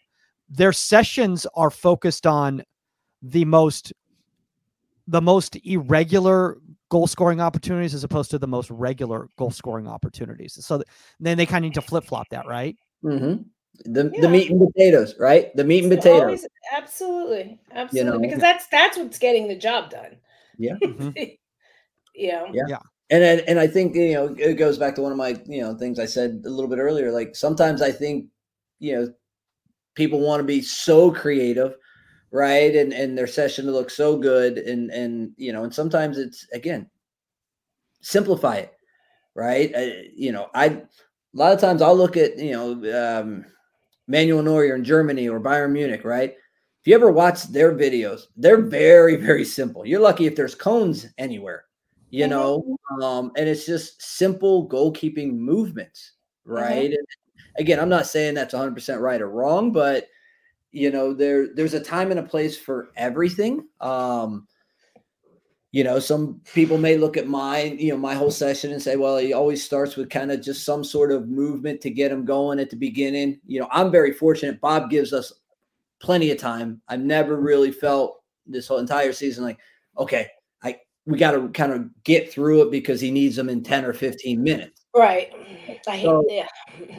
their 0.51 0.73
sessions 0.73 1.47
are 1.55 1.71
focused 1.71 2.27
on 2.27 2.63
the 3.21 3.45
most 3.45 3.93
the 5.07 5.21
most 5.21 5.57
irregular 5.65 6.57
goal 6.89 7.07
scoring 7.07 7.41
opportunities 7.41 7.93
as 7.93 8.03
opposed 8.03 8.29
to 8.31 8.37
the 8.37 8.47
most 8.47 8.69
regular 8.69 9.27
goal 9.37 9.49
scoring 9.49 9.87
opportunities. 9.87 10.63
So 10.63 10.83
then 11.19 11.37
they 11.37 11.45
kind 11.45 11.65
of 11.65 11.69
need 11.69 11.73
to 11.75 11.81
flip 11.81 12.03
flop 12.03 12.29
that, 12.29 12.45
right? 12.45 12.77
Mm-hmm. 13.03 13.43
The, 13.85 14.11
yeah. 14.13 14.21
the 14.21 14.29
meat 14.29 14.51
and 14.51 14.59
potatoes, 14.59 15.15
right? 15.17 15.55
The 15.55 15.63
meat 15.63 15.83
and 15.83 15.91
potatoes. 15.91 16.21
Always, 16.21 16.47
absolutely, 16.75 17.59
absolutely, 17.71 17.99
you 17.99 18.03
know? 18.03 18.19
because 18.19 18.39
that's 18.39 18.67
that's 18.67 18.97
what's 18.97 19.17
getting 19.17 19.47
the 19.47 19.55
job 19.55 19.89
done. 19.89 20.17
Yeah. 20.57 20.75
Mm-hmm. 20.81 22.53
yeah. 22.53 22.67
Yeah. 22.67 22.79
And, 23.09 23.23
and 23.23 23.41
and 23.41 23.59
I 23.59 23.67
think 23.67 23.95
you 23.95 24.13
know 24.13 24.35
it 24.37 24.55
goes 24.55 24.77
back 24.77 24.95
to 24.95 25.01
one 25.01 25.11
of 25.11 25.17
my 25.17 25.41
you 25.47 25.61
know 25.61 25.73
things 25.75 25.97
I 25.97 26.05
said 26.05 26.43
a 26.45 26.49
little 26.49 26.69
bit 26.69 26.79
earlier. 26.79 27.11
Like 27.11 27.35
sometimes 27.35 27.81
I 27.81 27.91
think 27.91 28.27
you 28.79 28.95
know 28.95 29.13
people 29.95 30.19
want 30.19 30.39
to 30.39 30.45
be 30.45 30.61
so 30.61 31.11
creative 31.11 31.75
right? 32.31 32.75
And 32.75 32.93
and 32.93 33.17
their 33.17 33.27
session 33.27 33.65
to 33.65 33.71
look 33.71 33.89
so 33.89 34.17
good 34.17 34.57
and 34.57 34.89
and 34.89 35.33
you 35.37 35.51
know 35.53 35.63
and 35.63 35.73
sometimes 35.73 36.17
it's 36.17 36.47
again 36.53 36.89
simplify 38.01 38.55
it 38.55 38.73
right? 39.35 39.73
Uh, 39.75 40.01
you 40.15 40.31
know 40.31 40.47
i 40.53 40.65
a 40.65 40.81
lot 41.33 41.53
of 41.53 41.61
times 41.61 41.81
i'll 41.81 41.95
look 41.95 42.17
at 42.17 42.37
you 42.37 42.51
know 42.51 43.21
um, 43.21 43.45
manuel 44.07 44.43
neuer 44.43 44.75
in 44.75 44.83
germany 44.83 45.29
or 45.29 45.39
bayern 45.39 45.71
munich 45.71 46.03
right? 46.03 46.35
If 46.81 46.87
you 46.87 46.95
ever 46.95 47.11
watch 47.11 47.43
their 47.43 47.75
videos 47.75 48.23
they're 48.37 48.61
very 48.61 49.17
very 49.17 49.45
simple. 49.45 49.85
You're 49.85 50.01
lucky 50.01 50.25
if 50.25 50.35
there's 50.35 50.55
cones 50.55 51.07
anywhere 51.17 51.65
you 52.09 52.25
mm-hmm. 52.25 52.31
know? 52.31 52.77
Um, 53.05 53.31
and 53.37 53.47
it's 53.47 53.65
just 53.65 54.01
simple 54.01 54.67
goalkeeping 54.67 55.33
movements 55.33 56.13
right? 56.45 56.89
Mm-hmm. 56.89 56.93
and 56.93 57.07
again, 57.57 57.79
I'm 57.79 57.89
not 57.89 58.07
saying 58.07 58.33
that's 58.33 58.53
100% 58.53 58.99
right 58.99 59.21
or 59.21 59.29
wrong, 59.29 59.71
but 59.71 60.07
you 60.71 60.89
know, 60.89 61.13
there 61.13 61.53
there's 61.53 61.73
a 61.73 61.79
time 61.79 62.11
and 62.11 62.19
a 62.19 62.23
place 62.23 62.57
for 62.57 62.91
everything. 62.95 63.67
Um, 63.81 64.47
you 65.71 65.85
know, 65.85 65.99
some 65.99 66.41
people 66.53 66.77
may 66.77 66.97
look 66.97 67.15
at 67.15 67.27
my, 67.27 67.63
you 67.63 67.91
know, 67.91 67.97
my 67.97 68.13
whole 68.13 68.31
session 68.31 68.71
and 68.71 68.81
say, 68.81 68.97
well, 68.97 69.17
he 69.17 69.31
always 69.31 69.63
starts 69.63 69.95
with 69.95 70.09
kind 70.09 70.31
of 70.31 70.41
just 70.41 70.65
some 70.65 70.83
sort 70.83 71.13
of 71.13 71.29
movement 71.29 71.79
to 71.81 71.89
get 71.89 72.11
him 72.11 72.25
going 72.25 72.59
at 72.59 72.69
the 72.69 72.75
beginning. 72.75 73.39
You 73.45 73.61
know, 73.61 73.67
I'm 73.71 73.89
very 73.89 74.11
fortunate. 74.11 74.59
Bob 74.59 74.89
gives 74.89 75.13
us 75.13 75.31
plenty 76.01 76.31
of 76.31 76.37
time. 76.37 76.81
I've 76.89 76.99
never 76.99 77.37
really 77.39 77.71
felt 77.71 78.21
this 78.45 78.67
whole 78.67 78.79
entire 78.79 79.13
season 79.13 79.45
like, 79.45 79.59
okay, 79.97 80.27
I 80.61 80.77
we 81.05 81.17
got 81.17 81.31
to 81.31 81.47
kind 81.49 81.71
of 81.71 81.89
get 82.03 82.31
through 82.31 82.63
it 82.63 82.71
because 82.71 82.99
he 82.99 83.11
needs 83.11 83.37
them 83.37 83.47
in 83.47 83.63
10 83.63 83.85
or 83.85 83.93
15 83.93 84.43
minutes. 84.43 84.80
Right. 84.95 85.31
I 85.87 85.91
hate 85.91 86.03
so 86.03 86.25
yeah. 86.27 86.47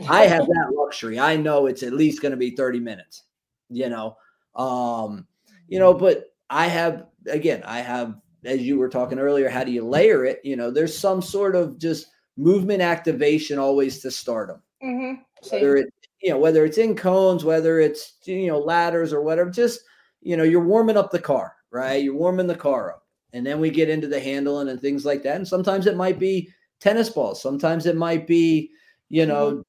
I 0.08 0.26
have 0.26 0.46
that 0.46 0.72
luxury. 0.74 1.18
I 1.18 1.36
know 1.36 1.66
it's 1.66 1.82
at 1.82 1.92
least 1.92 2.22
going 2.22 2.30
to 2.30 2.38
be 2.38 2.50
30 2.50 2.80
minutes, 2.80 3.24
you 3.68 3.88
know. 3.88 4.16
Um, 4.54 5.26
you 5.68 5.78
know, 5.78 5.94
but 5.94 6.34
I 6.50 6.66
have 6.68 7.06
again, 7.26 7.62
I 7.64 7.80
have 7.80 8.16
as 8.44 8.60
you 8.60 8.78
were 8.78 8.88
talking 8.88 9.18
earlier, 9.18 9.48
how 9.48 9.64
do 9.64 9.72
you 9.72 9.86
layer 9.86 10.24
it? 10.24 10.40
You 10.44 10.56
know, 10.56 10.70
there's 10.70 10.96
some 10.96 11.22
sort 11.22 11.54
of 11.54 11.78
just 11.78 12.08
movement 12.36 12.82
activation 12.82 13.58
always 13.58 14.00
to 14.00 14.10
start 14.10 14.48
them. 14.48 14.62
Mm-hmm. 14.82 15.22
Whether 15.50 15.76
it, 15.76 15.94
you 16.22 16.30
know, 16.30 16.38
whether 16.38 16.64
it's 16.64 16.78
in 16.78 16.96
cones, 16.96 17.44
whether 17.44 17.80
it's 17.80 18.14
you 18.24 18.48
know 18.48 18.58
ladders 18.58 19.12
or 19.12 19.22
whatever, 19.22 19.50
just 19.50 19.80
you 20.20 20.36
know, 20.36 20.44
you're 20.44 20.64
warming 20.64 20.96
up 20.96 21.10
the 21.10 21.18
car, 21.18 21.54
right? 21.70 22.02
You're 22.02 22.14
warming 22.14 22.46
the 22.46 22.54
car 22.54 22.92
up, 22.92 23.06
and 23.32 23.46
then 23.46 23.60
we 23.60 23.70
get 23.70 23.88
into 23.88 24.06
the 24.06 24.20
handling 24.20 24.68
and 24.68 24.80
things 24.80 25.04
like 25.04 25.22
that. 25.24 25.36
And 25.36 25.46
sometimes 25.46 25.86
it 25.86 25.96
might 25.96 26.18
be 26.18 26.48
tennis 26.82 27.08
balls. 27.08 27.40
Sometimes 27.40 27.86
it 27.86 27.96
might 27.96 28.26
be, 28.26 28.72
you 29.08 29.24
know, 29.24 29.50
mm-hmm. 29.52 29.60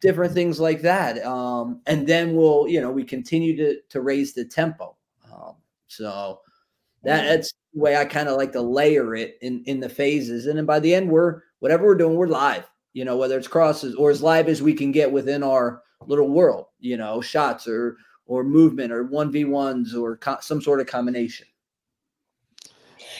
different 0.00 0.34
things 0.34 0.60
like 0.60 0.82
that. 0.82 1.24
Um, 1.24 1.80
and 1.86 2.06
then 2.06 2.36
we'll, 2.36 2.68
you 2.68 2.80
know, 2.80 2.90
we 2.90 3.04
continue 3.04 3.56
to 3.56 3.80
to 3.88 4.02
raise 4.02 4.34
the 4.34 4.44
tempo. 4.44 4.96
Um, 5.32 5.54
so 5.86 6.40
that, 7.04 7.24
that's 7.24 7.54
the 7.72 7.80
way 7.80 7.96
I 7.96 8.04
kind 8.04 8.28
of 8.28 8.36
like 8.36 8.52
to 8.52 8.60
layer 8.60 9.14
it 9.14 9.38
in 9.40 9.64
in 9.64 9.80
the 9.80 9.88
phases. 9.88 10.46
And 10.46 10.58
then 10.58 10.66
by 10.66 10.78
the 10.78 10.94
end, 10.94 11.10
we're 11.10 11.40
whatever 11.60 11.86
we're 11.86 11.96
doing, 11.96 12.16
we're 12.16 12.26
live. 12.26 12.68
You 12.92 13.06
know, 13.06 13.16
whether 13.16 13.38
it's 13.38 13.48
crosses 13.48 13.94
or 13.94 14.10
as 14.10 14.22
live 14.22 14.48
as 14.48 14.60
we 14.60 14.74
can 14.74 14.92
get 14.92 15.10
within 15.10 15.42
our 15.42 15.82
little 16.06 16.28
world. 16.28 16.66
You 16.80 16.98
know, 16.98 17.22
shots 17.22 17.66
or 17.66 17.96
or 18.26 18.44
movement 18.44 18.92
or 18.92 19.04
one 19.04 19.32
v 19.32 19.46
ones 19.46 19.94
or 19.94 20.18
co- 20.18 20.40
some 20.40 20.60
sort 20.60 20.80
of 20.80 20.86
combination. 20.86 21.46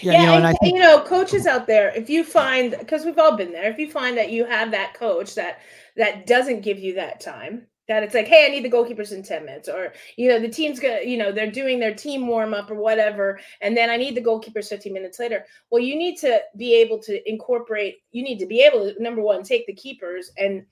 Yeah, 0.02 0.12
yeah 0.12 0.20
you 0.20 0.26
know, 0.26 0.34
and, 0.34 0.44
and 0.44 0.46
I 0.46 0.52
think- 0.54 0.74
you 0.74 0.80
know, 0.80 1.00
coaches 1.00 1.46
out 1.46 1.66
there, 1.66 1.90
if 1.94 2.10
you 2.10 2.24
find 2.24 2.76
because 2.78 3.04
we've 3.04 3.18
all 3.18 3.36
been 3.36 3.52
there, 3.52 3.70
if 3.70 3.78
you 3.78 3.90
find 3.90 4.16
that 4.18 4.30
you 4.30 4.44
have 4.44 4.70
that 4.70 4.94
coach 4.94 5.34
that 5.34 5.60
that 5.96 6.26
doesn't 6.26 6.62
give 6.62 6.78
you 6.78 6.94
that 6.94 7.20
time, 7.20 7.66
that 7.88 8.02
it's 8.02 8.14
like, 8.14 8.26
hey, 8.26 8.46
I 8.46 8.48
need 8.48 8.64
the 8.64 8.70
goalkeepers 8.70 9.12
in 9.12 9.22
10 9.22 9.44
minutes, 9.44 9.68
or 9.68 9.92
you 10.16 10.28
know, 10.28 10.38
the 10.38 10.48
team's 10.48 10.80
gonna, 10.80 11.02
you 11.04 11.16
know, 11.16 11.32
they're 11.32 11.50
doing 11.50 11.78
their 11.78 11.94
team 11.94 12.26
warm 12.26 12.54
up 12.54 12.70
or 12.70 12.76
whatever, 12.76 13.40
and 13.60 13.76
then 13.76 13.90
I 13.90 13.96
need 13.96 14.14
the 14.14 14.22
goalkeepers 14.22 14.68
15 14.68 14.92
minutes 14.92 15.18
later. 15.18 15.44
Well, 15.70 15.82
you 15.82 15.96
need 15.96 16.16
to 16.18 16.40
be 16.56 16.74
able 16.74 16.98
to 17.02 17.30
incorporate, 17.30 17.98
you 18.10 18.22
need 18.22 18.38
to 18.38 18.46
be 18.46 18.62
able 18.62 18.90
to 18.90 19.02
number 19.02 19.20
one, 19.22 19.42
take 19.42 19.66
the 19.66 19.74
keepers 19.74 20.30
and 20.36 20.64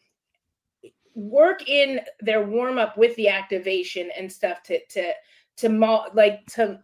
work 1.15 1.69
in 1.69 2.01
their 2.21 2.45
warm 2.45 2.79
up 2.79 2.97
with 2.97 3.15
the 3.17 3.29
activation 3.29 4.11
and 4.17 4.31
stuff 4.31 4.63
to 4.63 4.81
to 4.87 5.13
to 5.57 5.69
like 6.15 6.47
to 6.47 6.81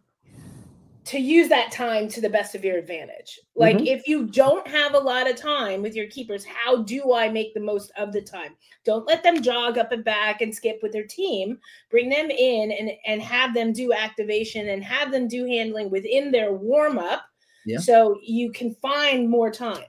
to 1.07 1.21
use 1.21 1.49
that 1.49 1.71
time 1.71 2.09
to 2.09 2.21
the 2.21 2.29
best 2.29 2.57
of 2.57 2.65
your 2.65 2.77
advantage. 2.77 3.39
Like 3.55 3.77
mm-hmm. 3.77 3.87
if 3.87 4.09
you 4.09 4.27
don't 4.27 4.67
have 4.67 4.95
a 4.95 4.99
lot 4.99 5.31
of 5.31 5.37
time 5.37 5.81
with 5.81 5.95
your 5.95 6.09
keepers, 6.09 6.45
how 6.45 6.83
do 6.83 7.15
I 7.15 7.29
make 7.29 7.55
the 7.55 7.61
most 7.61 7.93
of 7.97 8.13
the 8.13 8.21
time? 8.21 8.57
Don't 8.85 9.07
let 9.07 9.23
them 9.23 9.41
jog 9.41 9.79
up 9.79 9.93
and 9.93 10.05
back 10.05 10.41
and 10.41 10.53
skip 10.53 10.81
with 10.83 10.93
their 10.93 11.07
team. 11.07 11.59
Bring 11.91 12.09
them 12.09 12.29
in 12.31 12.73
and 12.73 12.91
and 13.07 13.23
have 13.23 13.55
them 13.55 13.73
do 13.73 13.93
activation 13.93 14.69
and 14.71 14.83
have 14.83 15.13
them 15.13 15.29
do 15.29 15.47
handling 15.47 15.91
within 15.91 16.33
their 16.33 16.53
warm 16.53 16.99
up. 16.99 17.25
Yeah. 17.65 17.79
So 17.79 18.19
you 18.21 18.51
can 18.51 18.75
find 18.75 19.31
more 19.31 19.51
time. 19.51 19.87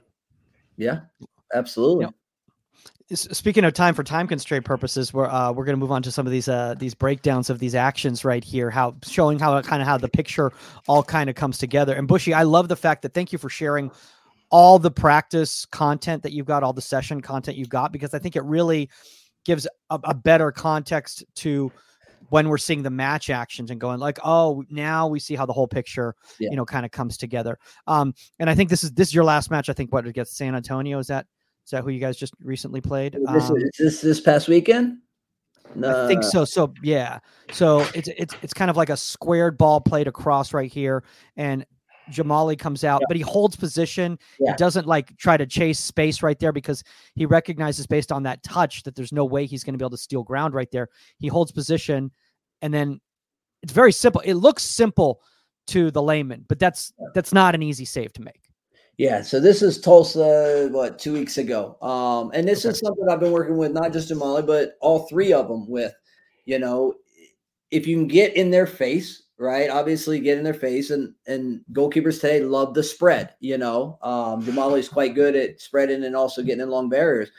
Yeah. 0.76 1.00
Absolutely. 1.52 2.04
Yep 2.04 2.14
speaking 3.14 3.64
of 3.64 3.72
time 3.72 3.94
for 3.94 4.02
time 4.02 4.26
constraint 4.26 4.64
purposes, 4.64 5.12
we're 5.12 5.26
uh, 5.26 5.52
we're 5.52 5.64
going 5.64 5.76
to 5.76 5.80
move 5.80 5.92
on 5.92 6.02
to 6.02 6.12
some 6.12 6.26
of 6.26 6.32
these 6.32 6.48
uh, 6.48 6.74
these 6.78 6.94
breakdowns 6.94 7.48
of 7.50 7.58
these 7.58 7.74
actions 7.74 8.24
right 8.24 8.44
here, 8.44 8.70
how 8.70 8.96
showing 9.02 9.38
how 9.38 9.60
kind 9.62 9.80
of 9.80 9.88
how 9.88 9.96
the 9.96 10.08
picture 10.08 10.52
all 10.86 11.02
kind 11.02 11.30
of 11.30 11.36
comes 11.36 11.58
together. 11.58 11.94
And 11.94 12.06
Bushy, 12.06 12.34
I 12.34 12.42
love 12.42 12.68
the 12.68 12.76
fact 12.76 13.02
that 13.02 13.14
thank 13.14 13.32
you 13.32 13.38
for 13.38 13.48
sharing 13.48 13.90
all 14.50 14.78
the 14.78 14.90
practice 14.90 15.64
content 15.66 16.22
that 16.22 16.32
you've 16.32 16.46
got, 16.46 16.62
all 16.62 16.72
the 16.72 16.82
session 16.82 17.20
content 17.20 17.56
you've 17.56 17.68
got, 17.68 17.92
because 17.92 18.14
I 18.14 18.18
think 18.18 18.36
it 18.36 18.44
really 18.44 18.90
gives 19.44 19.66
a, 19.90 20.00
a 20.04 20.14
better 20.14 20.52
context 20.52 21.24
to 21.36 21.72
when 22.30 22.48
we're 22.48 22.58
seeing 22.58 22.82
the 22.82 22.90
match 22.90 23.30
actions 23.30 23.70
and 23.70 23.80
going 23.80 24.00
like, 24.00 24.18
oh, 24.22 24.62
now 24.68 25.06
we 25.06 25.18
see 25.18 25.34
how 25.34 25.46
the 25.46 25.52
whole 25.52 25.68
picture, 25.68 26.14
yeah. 26.38 26.50
you 26.50 26.56
know, 26.56 26.64
kind 26.64 26.84
of 26.84 26.92
comes 26.92 27.16
together. 27.16 27.58
Um, 27.86 28.14
and 28.38 28.50
I 28.50 28.54
think 28.54 28.68
this 28.68 28.84
is 28.84 28.92
this 28.92 29.08
is 29.08 29.14
your 29.14 29.24
last 29.24 29.50
match. 29.50 29.68
I 29.68 29.72
think 29.72 29.92
what 29.92 30.06
against 30.06 30.36
San 30.36 30.54
Antonio 30.54 30.98
is 30.98 31.06
that 31.06 31.26
is 31.68 31.72
that 31.72 31.84
who 31.84 31.90
you 31.90 32.00
guys 32.00 32.16
just 32.16 32.32
recently 32.42 32.80
played? 32.80 33.12
This, 33.12 33.50
um, 33.50 33.58
is 33.58 33.70
this 33.78 34.00
this 34.00 34.20
past 34.22 34.48
weekend? 34.48 35.00
I 35.84 36.06
think 36.06 36.22
so. 36.24 36.46
So 36.46 36.72
yeah. 36.82 37.18
So 37.52 37.80
it's 37.94 38.08
it's 38.16 38.34
it's 38.40 38.54
kind 38.54 38.70
of 38.70 38.78
like 38.78 38.88
a 38.88 38.96
squared 38.96 39.58
ball 39.58 39.78
played 39.78 40.08
across 40.08 40.54
right 40.54 40.72
here, 40.72 41.04
and 41.36 41.66
Jahmali 42.10 42.58
comes 42.58 42.84
out, 42.84 43.02
yeah. 43.02 43.06
but 43.08 43.18
he 43.18 43.22
holds 43.22 43.54
position. 43.54 44.18
Yeah. 44.40 44.52
He 44.52 44.56
doesn't 44.56 44.86
like 44.86 45.14
try 45.18 45.36
to 45.36 45.44
chase 45.44 45.78
space 45.78 46.22
right 46.22 46.38
there 46.38 46.52
because 46.52 46.82
he 47.16 47.26
recognizes 47.26 47.86
based 47.86 48.12
on 48.12 48.22
that 48.22 48.42
touch 48.42 48.82
that 48.84 48.94
there's 48.94 49.12
no 49.12 49.26
way 49.26 49.44
he's 49.44 49.62
going 49.62 49.74
to 49.74 49.78
be 49.78 49.82
able 49.82 49.90
to 49.90 49.98
steal 49.98 50.22
ground 50.22 50.54
right 50.54 50.70
there. 50.70 50.88
He 51.18 51.28
holds 51.28 51.52
position, 51.52 52.10
and 52.62 52.72
then 52.72 52.98
it's 53.62 53.74
very 53.74 53.92
simple. 53.92 54.22
It 54.22 54.36
looks 54.36 54.62
simple 54.62 55.20
to 55.66 55.90
the 55.90 56.00
layman, 56.00 56.46
but 56.48 56.58
that's 56.58 56.94
that's 57.14 57.34
not 57.34 57.54
an 57.54 57.62
easy 57.62 57.84
save 57.84 58.14
to 58.14 58.22
make. 58.22 58.47
Yeah, 58.98 59.22
so 59.22 59.38
this 59.38 59.62
is 59.62 59.80
Tulsa, 59.80 60.68
what, 60.72 60.98
two 60.98 61.12
weeks 61.12 61.38
ago. 61.38 61.76
Um, 61.80 62.32
and 62.34 62.46
this 62.46 62.66
okay. 62.66 62.72
is 62.72 62.80
something 62.80 63.06
I've 63.08 63.20
been 63.20 63.30
working 63.30 63.56
with, 63.56 63.70
not 63.70 63.92
just 63.92 64.10
Jahmali, 64.10 64.44
but 64.44 64.76
all 64.80 65.06
three 65.06 65.32
of 65.32 65.46
them 65.46 65.68
with, 65.68 65.94
you 66.46 66.58
know, 66.58 66.94
if 67.70 67.86
you 67.86 67.96
can 67.96 68.08
get 68.08 68.34
in 68.34 68.50
their 68.50 68.66
face, 68.66 69.22
right? 69.38 69.70
Obviously 69.70 70.18
get 70.18 70.36
in 70.36 70.42
their 70.42 70.52
face 70.52 70.90
and 70.90 71.14
and 71.28 71.60
goalkeepers 71.72 72.20
today 72.20 72.40
love 72.40 72.74
the 72.74 72.82
spread, 72.82 73.34
you 73.38 73.56
know. 73.56 73.98
Um 74.02 74.42
is 74.74 74.88
quite 74.88 75.14
good 75.14 75.36
at 75.36 75.60
spreading 75.60 76.02
and 76.02 76.16
also 76.16 76.42
getting 76.42 76.62
in 76.62 76.70
long 76.70 76.88
barriers. 76.88 77.30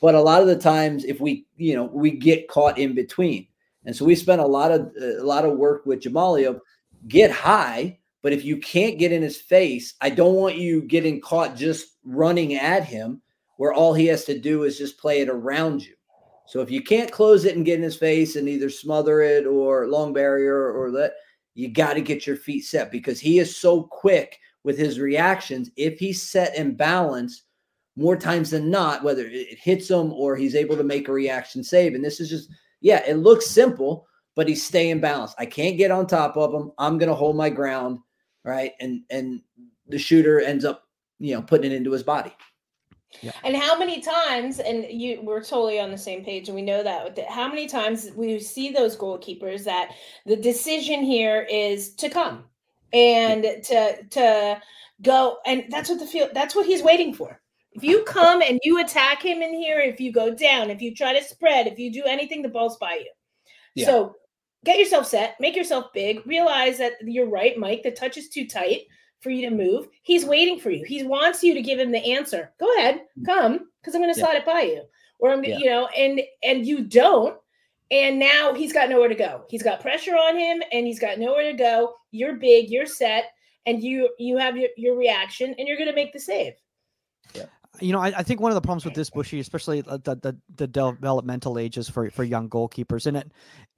But 0.00 0.16
a 0.16 0.20
lot 0.20 0.42
of 0.42 0.48
the 0.48 0.58
times 0.58 1.04
if 1.04 1.20
we, 1.20 1.46
you 1.56 1.76
know, 1.76 1.84
we 1.84 2.10
get 2.10 2.48
caught 2.48 2.76
in 2.76 2.94
between. 2.94 3.46
And 3.84 3.94
so 3.94 4.04
we 4.04 4.16
spent 4.16 4.40
a 4.40 4.46
lot 4.46 4.72
of 4.72 4.90
a 5.00 5.22
lot 5.22 5.44
of 5.44 5.58
work 5.58 5.86
with 5.86 6.00
Jahmali 6.00 6.48
of 6.48 6.60
get 7.06 7.30
high 7.30 7.98
but 8.24 8.32
if 8.32 8.42
you 8.42 8.56
can't 8.56 8.98
get 8.98 9.12
in 9.12 9.20
his 9.20 9.36
face, 9.36 9.96
I 10.00 10.08
don't 10.08 10.36
want 10.36 10.56
you 10.56 10.80
getting 10.80 11.20
caught 11.20 11.56
just 11.56 11.98
running 12.04 12.54
at 12.54 12.82
him 12.82 13.20
where 13.58 13.74
all 13.74 13.92
he 13.92 14.06
has 14.06 14.24
to 14.24 14.38
do 14.38 14.62
is 14.62 14.78
just 14.78 14.96
play 14.96 15.20
it 15.20 15.28
around 15.28 15.84
you. 15.84 15.92
So 16.46 16.62
if 16.62 16.70
you 16.70 16.82
can't 16.82 17.12
close 17.12 17.44
it 17.44 17.54
and 17.54 17.66
get 17.66 17.76
in 17.76 17.82
his 17.82 17.96
face 17.96 18.36
and 18.36 18.48
either 18.48 18.70
smother 18.70 19.20
it 19.20 19.44
or 19.46 19.88
long 19.88 20.14
barrier 20.14 20.72
or 20.72 20.90
that, 20.92 21.12
you 21.52 21.68
got 21.68 21.94
to 21.94 22.00
get 22.00 22.26
your 22.26 22.36
feet 22.36 22.62
set 22.62 22.90
because 22.90 23.20
he 23.20 23.40
is 23.40 23.54
so 23.54 23.82
quick 23.82 24.38
with 24.62 24.78
his 24.78 24.98
reactions. 24.98 25.70
If 25.76 25.98
he's 25.98 26.22
set 26.22 26.56
and 26.56 26.78
balanced 26.78 27.44
more 27.94 28.16
times 28.16 28.48
than 28.48 28.70
not, 28.70 29.04
whether 29.04 29.26
it 29.26 29.58
hits 29.58 29.90
him 29.90 30.14
or 30.14 30.34
he's 30.34 30.54
able 30.54 30.78
to 30.78 30.82
make 30.82 31.08
a 31.08 31.12
reaction 31.12 31.62
save. 31.62 31.94
And 31.94 32.02
this 32.02 32.20
is 32.20 32.30
just, 32.30 32.48
yeah, 32.80 33.02
it 33.06 33.18
looks 33.18 33.46
simple, 33.46 34.06
but 34.34 34.48
he's 34.48 34.64
staying 34.64 35.00
balanced. 35.00 35.36
I 35.38 35.44
can't 35.44 35.76
get 35.76 35.90
on 35.90 36.06
top 36.06 36.38
of 36.38 36.54
him. 36.54 36.72
I'm 36.78 36.96
going 36.96 37.10
to 37.10 37.14
hold 37.14 37.36
my 37.36 37.50
ground 37.50 37.98
right? 38.44 38.72
And 38.80 39.02
and 39.10 39.42
the 39.88 39.98
shooter 39.98 40.40
ends 40.40 40.64
up, 40.64 40.88
you 41.18 41.34
know, 41.34 41.42
putting 41.42 41.70
it 41.70 41.74
into 41.74 41.92
his 41.92 42.02
body. 42.02 42.34
Yeah. 43.22 43.32
And 43.44 43.56
how 43.56 43.78
many 43.78 44.00
times, 44.00 44.58
and 44.58 44.86
you 44.90 45.20
we're 45.22 45.42
totally 45.42 45.78
on 45.78 45.90
the 45.90 45.98
same 45.98 46.24
page, 46.24 46.48
and 46.48 46.56
we 46.56 46.62
know 46.62 46.82
that. 46.82 47.18
How 47.28 47.48
many 47.48 47.66
times 47.66 48.10
we 48.16 48.40
see 48.40 48.70
those 48.70 48.96
goalkeepers 48.96 49.64
that 49.64 49.92
the 50.26 50.36
decision 50.36 51.02
here 51.02 51.46
is 51.50 51.94
to 51.94 52.08
come 52.08 52.44
and 52.92 53.44
to 53.64 54.04
to 54.10 54.60
go, 55.02 55.38
and 55.46 55.64
that's 55.70 55.88
what 55.88 56.00
the 56.00 56.06
field. 56.06 56.30
That's 56.34 56.54
what 56.54 56.66
he's 56.66 56.82
waiting 56.82 57.14
for. 57.14 57.40
If 57.72 57.82
you 57.82 58.04
come 58.04 58.40
and 58.40 58.60
you 58.62 58.80
attack 58.80 59.22
him 59.22 59.42
in 59.42 59.52
here, 59.52 59.80
if 59.80 60.00
you 60.00 60.12
go 60.12 60.32
down, 60.34 60.70
if 60.70 60.80
you 60.80 60.94
try 60.94 61.18
to 61.18 61.24
spread, 61.24 61.66
if 61.66 61.78
you 61.78 61.92
do 61.92 62.04
anything, 62.04 62.42
the 62.42 62.48
ball's 62.48 62.76
by 62.78 62.94
you. 62.94 63.10
Yeah. 63.74 63.86
So 63.86 64.14
get 64.64 64.78
yourself 64.78 65.06
set, 65.06 65.36
make 65.40 65.56
yourself 65.56 65.92
big, 65.92 66.26
realize 66.26 66.78
that 66.78 66.94
you're 67.02 67.28
right, 67.28 67.58
Mike, 67.58 67.82
the 67.82 67.90
touch 67.90 68.16
is 68.16 68.28
too 68.28 68.46
tight 68.46 68.82
for 69.20 69.30
you 69.30 69.48
to 69.48 69.54
move. 69.54 69.88
He's 70.02 70.24
waiting 70.24 70.58
for 70.58 70.70
you. 70.70 70.84
He 70.84 71.02
wants 71.02 71.42
you 71.42 71.54
to 71.54 71.62
give 71.62 71.78
him 71.78 71.92
the 71.92 72.14
answer. 72.14 72.52
Go 72.58 72.74
ahead, 72.76 73.02
mm. 73.18 73.26
come, 73.26 73.68
because 73.80 73.94
I'm 73.94 74.02
going 74.02 74.12
to 74.12 74.18
yeah. 74.18 74.26
slide 74.26 74.36
it 74.36 74.46
by 74.46 74.62
you. 74.62 74.82
Or 75.20 75.32
I'm, 75.32 75.44
yeah. 75.44 75.58
you 75.58 75.66
know, 75.66 75.86
and 75.96 76.20
and 76.42 76.66
you 76.66 76.82
don't, 76.84 77.38
and 77.90 78.18
now 78.18 78.52
he's 78.52 78.72
got 78.72 78.90
nowhere 78.90 79.08
to 79.08 79.14
go. 79.14 79.44
He's 79.48 79.62
got 79.62 79.80
pressure 79.80 80.16
on 80.16 80.36
him, 80.36 80.62
and 80.72 80.86
he's 80.86 80.98
got 80.98 81.18
nowhere 81.18 81.50
to 81.50 81.56
go. 81.56 81.94
You're 82.10 82.34
big, 82.34 82.68
you're 82.68 82.84
set, 82.84 83.26
and 83.64 83.82
you 83.82 84.10
you 84.18 84.36
have 84.36 84.56
your 84.56 84.68
your 84.76 84.96
reaction, 84.96 85.54
and 85.56 85.68
you're 85.68 85.78
going 85.78 85.88
to 85.88 85.94
make 85.94 86.12
the 86.12 86.18
save. 86.18 86.54
Yeah 87.34 87.46
you 87.80 87.92
know, 87.92 88.00
I, 88.00 88.12
I, 88.18 88.22
think 88.22 88.40
one 88.40 88.50
of 88.50 88.54
the 88.54 88.60
problems 88.60 88.84
with 88.84 88.94
this 88.94 89.10
bushy, 89.10 89.40
especially 89.40 89.80
the, 89.80 89.98
the, 89.98 90.36
the 90.56 90.66
developmental 90.66 91.58
ages 91.58 91.88
for 91.88 92.08
for 92.10 92.22
young 92.22 92.48
goalkeepers, 92.48 93.06
and 93.06 93.16
it 93.16 93.32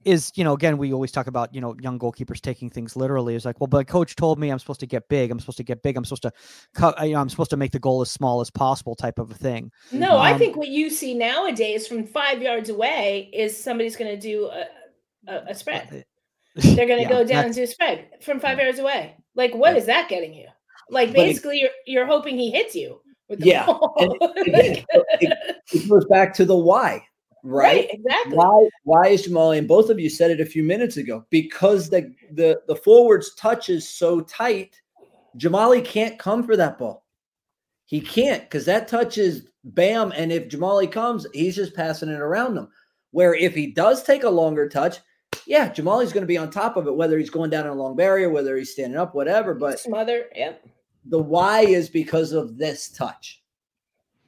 is, 0.05 0.31
you 0.35 0.43
know, 0.43 0.53
again, 0.53 0.77
we 0.77 0.93
always 0.93 1.11
talk 1.11 1.27
about 1.27 1.53
you 1.53 1.61
know 1.61 1.75
young 1.81 1.97
goalkeepers 1.97 2.39
taking 2.39 2.69
things 2.69 2.95
literally. 2.95 3.35
It's 3.35 3.45
like, 3.45 3.59
well, 3.59 3.67
but 3.67 3.87
coach 3.87 4.15
told 4.15 4.39
me 4.39 4.49
I'm 4.49 4.59
supposed 4.59 4.79
to 4.81 4.85
get 4.85 5.09
big. 5.09 5.31
I'm 5.31 5.39
supposed 5.39 5.57
to 5.57 5.63
get 5.63 5.81
big. 5.81 5.97
I'm 5.97 6.05
supposed 6.05 6.23
to 6.23 6.31
cut. 6.73 6.95
You 7.05 7.13
know, 7.13 7.19
I'm 7.19 7.29
supposed 7.29 7.49
to 7.51 7.57
make 7.57 7.71
the 7.71 7.79
goal 7.79 8.01
as 8.01 8.11
small 8.11 8.39
as 8.41 8.51
possible, 8.51 8.95
type 8.95 9.17
of 9.19 9.31
a 9.31 9.35
thing. 9.35 9.71
No, 9.91 10.15
um, 10.15 10.21
I 10.21 10.37
think 10.37 10.55
what 10.55 10.69
you 10.69 10.89
see 10.89 11.13
nowadays 11.13 11.87
from 11.87 12.05
five 12.05 12.41
yards 12.41 12.69
away 12.69 13.29
is 13.33 13.61
somebody's 13.61 13.95
going 13.95 14.11
to 14.11 14.19
do 14.19 14.45
a, 14.45 14.65
a, 15.27 15.43
a, 15.49 15.55
spread. 15.55 16.05
They're 16.55 16.87
going 16.87 16.99
to 16.99 17.03
yeah, 17.03 17.09
go 17.09 17.23
down 17.23 17.45
and 17.45 17.53
do 17.53 17.63
a 17.63 17.67
spread 17.67 18.09
from 18.21 18.39
five 18.39 18.59
yards 18.59 18.79
away. 18.79 19.15
Like, 19.35 19.55
what 19.55 19.75
is 19.75 19.87
that 19.87 20.09
getting 20.09 20.33
you? 20.33 20.47
Like, 20.89 21.13
basically, 21.13 21.59
you're 21.59 21.69
you're 21.85 22.05
hoping 22.05 22.37
he 22.37 22.51
hits 22.51 22.75
you 22.75 23.01
yeah. 23.29 23.67
And, 23.99 24.13
it, 24.19 24.85
it, 25.71 25.89
goes 25.89 26.05
back 26.05 26.33
to 26.35 26.45
the 26.45 26.55
why, 26.55 27.05
right? 27.43 27.63
right? 27.75 27.89
Exactly. 27.91 28.37
Why 28.37 28.69
why 28.83 29.07
is 29.07 29.27
Jahmali, 29.27 29.57
and 29.57 29.67
both 29.67 29.89
of 29.89 29.99
you 29.99 30.09
said 30.09 30.31
it 30.31 30.41
a 30.41 30.45
few 30.45 30.63
minutes 30.63 30.97
ago, 30.97 31.25
because 31.29 31.89
the 31.89 32.13
the 32.31 32.61
the 32.67 32.75
forwards 32.75 33.33
touch 33.35 33.69
is 33.69 33.87
so 33.87 34.21
tight, 34.21 34.79
Jahmali 35.37 35.83
can't 35.83 36.19
come 36.19 36.43
for 36.43 36.55
that 36.55 36.77
ball. 36.77 37.05
He 37.85 38.01
can't 38.01 38.43
because 38.43 38.65
that 38.65 38.87
touch 38.87 39.17
is 39.17 39.47
bam. 39.63 40.13
And 40.15 40.31
if 40.31 40.49
Jahmali 40.49 40.91
comes, 40.91 41.25
he's 41.33 41.55
just 41.55 41.75
passing 41.75 42.09
it 42.09 42.19
around 42.19 42.55
them. 42.55 42.69
Where 43.11 43.33
if 43.33 43.55
he 43.55 43.71
does 43.71 44.03
take 44.03 44.23
a 44.23 44.29
longer 44.29 44.69
touch, 44.69 44.97
yeah, 45.45 45.69
Jahmali's 45.69 46.13
going 46.13 46.23
to 46.23 46.27
be 46.27 46.37
on 46.37 46.51
top 46.51 46.77
of 46.77 46.87
it, 46.87 46.95
whether 46.95 47.17
he's 47.17 47.29
going 47.29 47.49
down 47.49 47.65
in 47.65 47.71
a 47.71 47.75
long 47.75 47.95
barrier, 47.95 48.29
whether 48.29 48.57
he's 48.57 48.73
standing 48.73 48.99
up, 48.99 49.15
whatever. 49.15 49.53
But 49.53 49.79
smother, 49.79 50.25
yep 50.35 50.63
the 51.09 51.19
why 51.19 51.61
is 51.61 51.89
because 51.89 52.31
of 52.31 52.57
this 52.57 52.89
touch, 52.89 53.41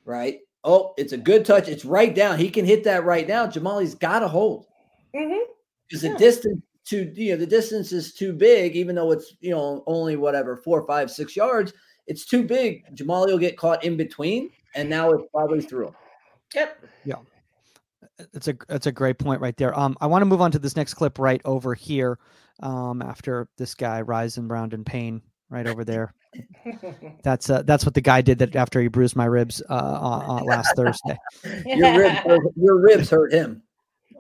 right? 0.06 0.40
Oh, 0.64 0.94
it's 0.98 1.14
a 1.14 1.18
good 1.18 1.46
touch. 1.46 1.68
It's 1.68 1.86
right 1.86 2.14
down. 2.14 2.38
He 2.38 2.50
can 2.50 2.66
hit 2.66 2.84
that 2.84 3.06
right 3.06 3.28
now. 3.28 3.48
Jahmali's 3.48 3.96
got 3.96 4.20
to 4.20 4.28
hold 4.28 4.68
because 5.12 5.28
mm-hmm. 5.30 6.06
yeah. 6.06 6.14
the 6.14 6.18
distance 6.18 6.62
to 6.86 7.12
you 7.16 7.32
know 7.32 7.38
the 7.38 7.48
distance 7.48 7.92
is 7.92 8.14
too 8.14 8.34
big, 8.34 8.76
even 8.76 8.96
though 8.96 9.12
it's 9.12 9.36
you 9.42 9.52
know 9.52 9.84
only 9.88 10.16
whatever 10.16 10.58
four, 10.58 10.86
five, 10.86 11.12
six 11.12 11.36
yards. 11.36 11.74
It's 12.08 12.26
too 12.26 12.44
big. 12.44 12.84
Jahmali 12.96 13.28
will 13.28 13.38
get 13.38 13.58
caught 13.58 13.84
in 13.84 13.96
between, 13.96 14.50
and 14.76 14.90
now 14.90 15.12
it's 15.12 15.24
probably 15.32 15.62
through. 15.62 15.94
Yep. 16.56 16.86
Yeah. 17.06 17.16
That's 18.34 18.48
a 18.48 18.56
that's 18.68 18.88
a 18.88 18.92
great 18.92 19.20
point 19.20 19.40
right 19.40 19.56
there. 19.56 19.78
Um, 19.78 19.96
I 20.02 20.08
want 20.08 20.24
to 20.24 20.26
move 20.26 20.42
on 20.42 20.52
to 20.52 20.60
this 20.60 20.76
next 20.76 20.96
clip 20.96 21.20
right 21.20 21.42
over 21.46 21.74
here. 21.74 22.20
Um, 22.62 23.02
after 23.02 23.48
this 23.58 23.74
guy 23.74 24.02
rising 24.02 24.52
around 24.52 24.74
in 24.74 24.84
pain 24.84 25.22
right 25.50 25.68
over 25.68 25.84
there. 25.84 26.14
That's 27.24 27.50
uh, 27.50 27.64
that's 27.64 27.86
what 27.86 27.96
the 27.96 28.02
guy 28.02 28.22
did 28.22 28.38
that 28.38 28.56
after 28.56 28.80
he 28.80 28.88
bruised 28.88 29.16
my 29.16 29.26
ribs 29.26 29.64
uh, 29.68 29.74
uh, 29.74 30.44
last 30.44 30.76
Thursday. 30.76 31.18
your, 31.66 31.98
ribs, 31.98 32.20
your 32.56 32.80
ribs 32.80 33.10
hurt 33.10 33.34
him. 33.34 33.64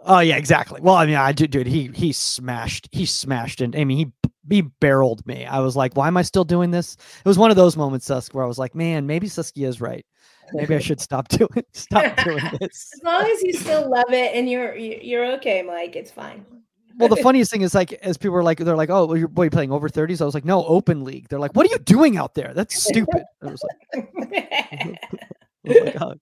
Oh 0.05 0.19
yeah, 0.19 0.38
exactly. 0.38 0.82
Well, 0.82 0.95
I 0.95 1.05
mean, 1.05 1.15
I 1.15 1.32
dude, 1.32 1.67
he 1.67 1.91
he 1.93 2.11
smashed, 2.11 2.89
he 2.91 3.05
smashed, 3.05 3.61
and 3.61 3.75
I 3.75 3.84
mean, 3.84 3.97
he 3.97 4.30
he 4.49 4.61
barreled 4.61 5.25
me. 5.27 5.45
I 5.45 5.59
was 5.59 5.75
like, 5.75 5.95
why 5.95 6.07
am 6.07 6.17
I 6.17 6.23
still 6.23 6.43
doing 6.43 6.71
this? 6.71 6.95
It 7.19 7.27
was 7.27 7.38
one 7.38 7.51
of 7.51 7.57
those 7.57 7.77
moments, 7.77 8.07
Susk, 8.07 8.34
where 8.34 8.43
I 8.43 8.47
was 8.47 8.57
like, 8.57 8.73
man, 8.73 9.05
maybe 9.05 9.27
Saskia 9.27 9.67
is 9.67 9.80
right. 9.80 10.05
Maybe 10.53 10.75
I 10.75 10.80
should 10.80 10.99
stop 10.99 11.27
doing 11.30 11.63
stop 11.73 12.17
doing 12.23 12.43
this. 12.59 12.91
As 12.95 13.01
long 13.03 13.30
as 13.30 13.43
you 13.43 13.53
still 13.53 13.88
love 13.88 14.11
it 14.11 14.36
and 14.36 14.49
you're 14.49 14.75
you're 14.75 15.34
okay, 15.34 15.61
Mike, 15.61 15.95
it's 15.95 16.11
fine. 16.11 16.43
Well, 16.99 17.09
the 17.09 17.15
funniest 17.23 17.49
thing 17.49 17.61
is 17.61 17.73
like, 17.73 17.93
as 17.93 18.17
people 18.17 18.35
are 18.35 18.43
like, 18.43 18.59
they're 18.59 18.75
like, 18.75 18.89
"Oh, 18.89 19.05
well, 19.05 19.17
your 19.17 19.29
boy 19.29 19.49
playing 19.49 19.71
over 19.71 19.89
30s." 19.89 20.21
I 20.21 20.25
was 20.25 20.33
like, 20.33 20.45
"No, 20.45 20.65
open 20.65 21.03
league." 21.03 21.29
They're 21.29 21.39
like, 21.39 21.55
"What 21.55 21.65
are 21.65 21.69
you 21.69 21.79
doing 21.79 22.17
out 22.17 22.35
there? 22.35 22.53
That's 22.53 22.81
stupid." 22.83 23.23
I 23.41 23.45
was 23.47 23.63
like, 23.63 24.99
oh 26.01 26.13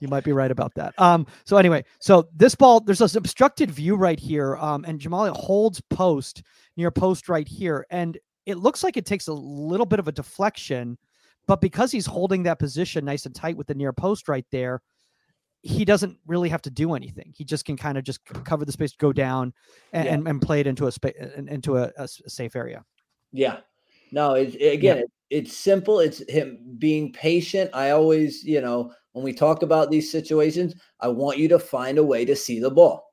you 0.00 0.08
might 0.08 0.24
be 0.24 0.32
right 0.32 0.50
about 0.50 0.74
that. 0.74 0.94
Um, 1.00 1.26
so 1.44 1.56
anyway, 1.56 1.84
so 1.98 2.28
this 2.34 2.54
ball, 2.54 2.80
there's 2.80 2.98
this 2.98 3.16
obstructed 3.16 3.70
view 3.70 3.96
right 3.96 4.18
here, 4.18 4.56
um, 4.56 4.84
and 4.86 5.00
Jahmali 5.00 5.34
holds 5.36 5.80
post 5.90 6.42
near 6.76 6.90
post 6.90 7.28
right 7.28 7.48
here, 7.48 7.86
and 7.90 8.18
it 8.46 8.58
looks 8.58 8.84
like 8.84 8.96
it 8.96 9.06
takes 9.06 9.28
a 9.28 9.32
little 9.32 9.86
bit 9.86 9.98
of 9.98 10.08
a 10.08 10.12
deflection, 10.12 10.98
but 11.46 11.60
because 11.60 11.90
he's 11.90 12.06
holding 12.06 12.44
that 12.44 12.58
position 12.58 13.04
nice 13.04 13.26
and 13.26 13.34
tight 13.34 13.56
with 13.56 13.66
the 13.66 13.74
near 13.74 13.92
post 13.92 14.28
right 14.28 14.46
there, 14.52 14.82
he 15.66 15.84
doesn't 15.84 16.16
really 16.26 16.48
have 16.48 16.62
to 16.62 16.70
do 16.70 16.94
anything. 16.94 17.32
He 17.36 17.44
just 17.44 17.64
can 17.64 17.76
kind 17.76 17.98
of 17.98 18.04
just 18.04 18.24
cover 18.44 18.64
the 18.64 18.72
space, 18.72 18.92
go 18.92 19.12
down, 19.12 19.52
and, 19.92 20.04
yeah. 20.04 20.14
and, 20.14 20.28
and, 20.28 20.40
play 20.40 20.60
it 20.60 20.66
into 20.66 20.86
a 20.86 20.92
space 20.92 21.14
into 21.36 21.76
a, 21.76 21.90
a, 21.96 22.06
safe 22.06 22.54
area. 22.54 22.84
Yeah. 23.32 23.58
No, 24.12 24.34
it, 24.34 24.54
again, 24.54 24.98
yeah. 24.98 25.02
it, 25.02 25.10
it's 25.30 25.56
simple. 25.56 25.98
It's 25.98 26.22
him 26.30 26.76
being 26.78 27.12
patient. 27.12 27.70
I 27.74 27.90
always, 27.90 28.44
you 28.44 28.60
know, 28.60 28.92
when 29.12 29.24
we 29.24 29.32
talk 29.32 29.62
about 29.62 29.90
these 29.90 30.10
situations, 30.10 30.74
I 31.00 31.08
want 31.08 31.38
you 31.38 31.48
to 31.48 31.58
find 31.58 31.98
a 31.98 32.04
way 32.04 32.24
to 32.24 32.36
see 32.36 32.60
the 32.60 32.70
ball, 32.70 33.12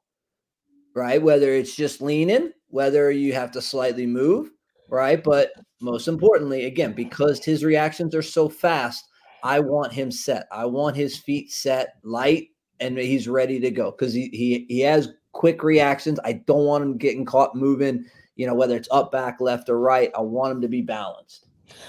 right? 0.95 1.22
Whether 1.22 1.54
it's 1.54 1.76
just 1.76 2.01
leaning, 2.01 2.51
whether 2.68 3.10
you 3.10 3.34
have 3.34 3.51
to 3.51 3.62
slightly 3.62 4.06
move, 4.06 4.51
right? 4.89 5.24
But 5.24 5.54
most 5.82 6.08
importantly, 6.08 6.66
again, 6.66 6.93
because 6.93 7.43
his 7.43 7.64
reactions 7.64 8.14
are 8.14 8.22
so 8.22 8.47
fast, 8.47 9.06
I 9.44 9.60
want 9.60 9.91
him 9.91 10.10
set. 10.10 10.48
I 10.52 10.66
want 10.66 10.96
his 10.96 11.18
feet 11.18 11.52
set, 11.52 11.96
light, 12.04 12.50
and 12.80 12.98
he's 12.98 13.28
ready 13.28 13.60
to 13.60 13.70
go 13.70 13.91
because 13.91 14.14
he, 14.14 14.30
he 14.30 14.66
he 14.70 14.80
has 14.80 15.10
quick 15.34 15.64
reactions. 15.64 16.20
I 16.24 16.34
don't 16.34 16.66
want 16.66 16.84
him 16.84 16.98
getting 16.98 17.26
caught 17.26 17.56
moving, 17.56 18.06
you 18.36 18.48
know, 18.48 18.56
whether 18.56 18.76
it's 18.76 18.88
up, 18.89 19.12
back, 19.12 19.41
left, 19.41 19.70
or 19.70 19.80
right. 19.80 20.12
I 20.18 20.22
want 20.22 20.54
him 20.54 20.62
to 20.62 20.68
be 20.70 20.82
balanced. 20.82 21.48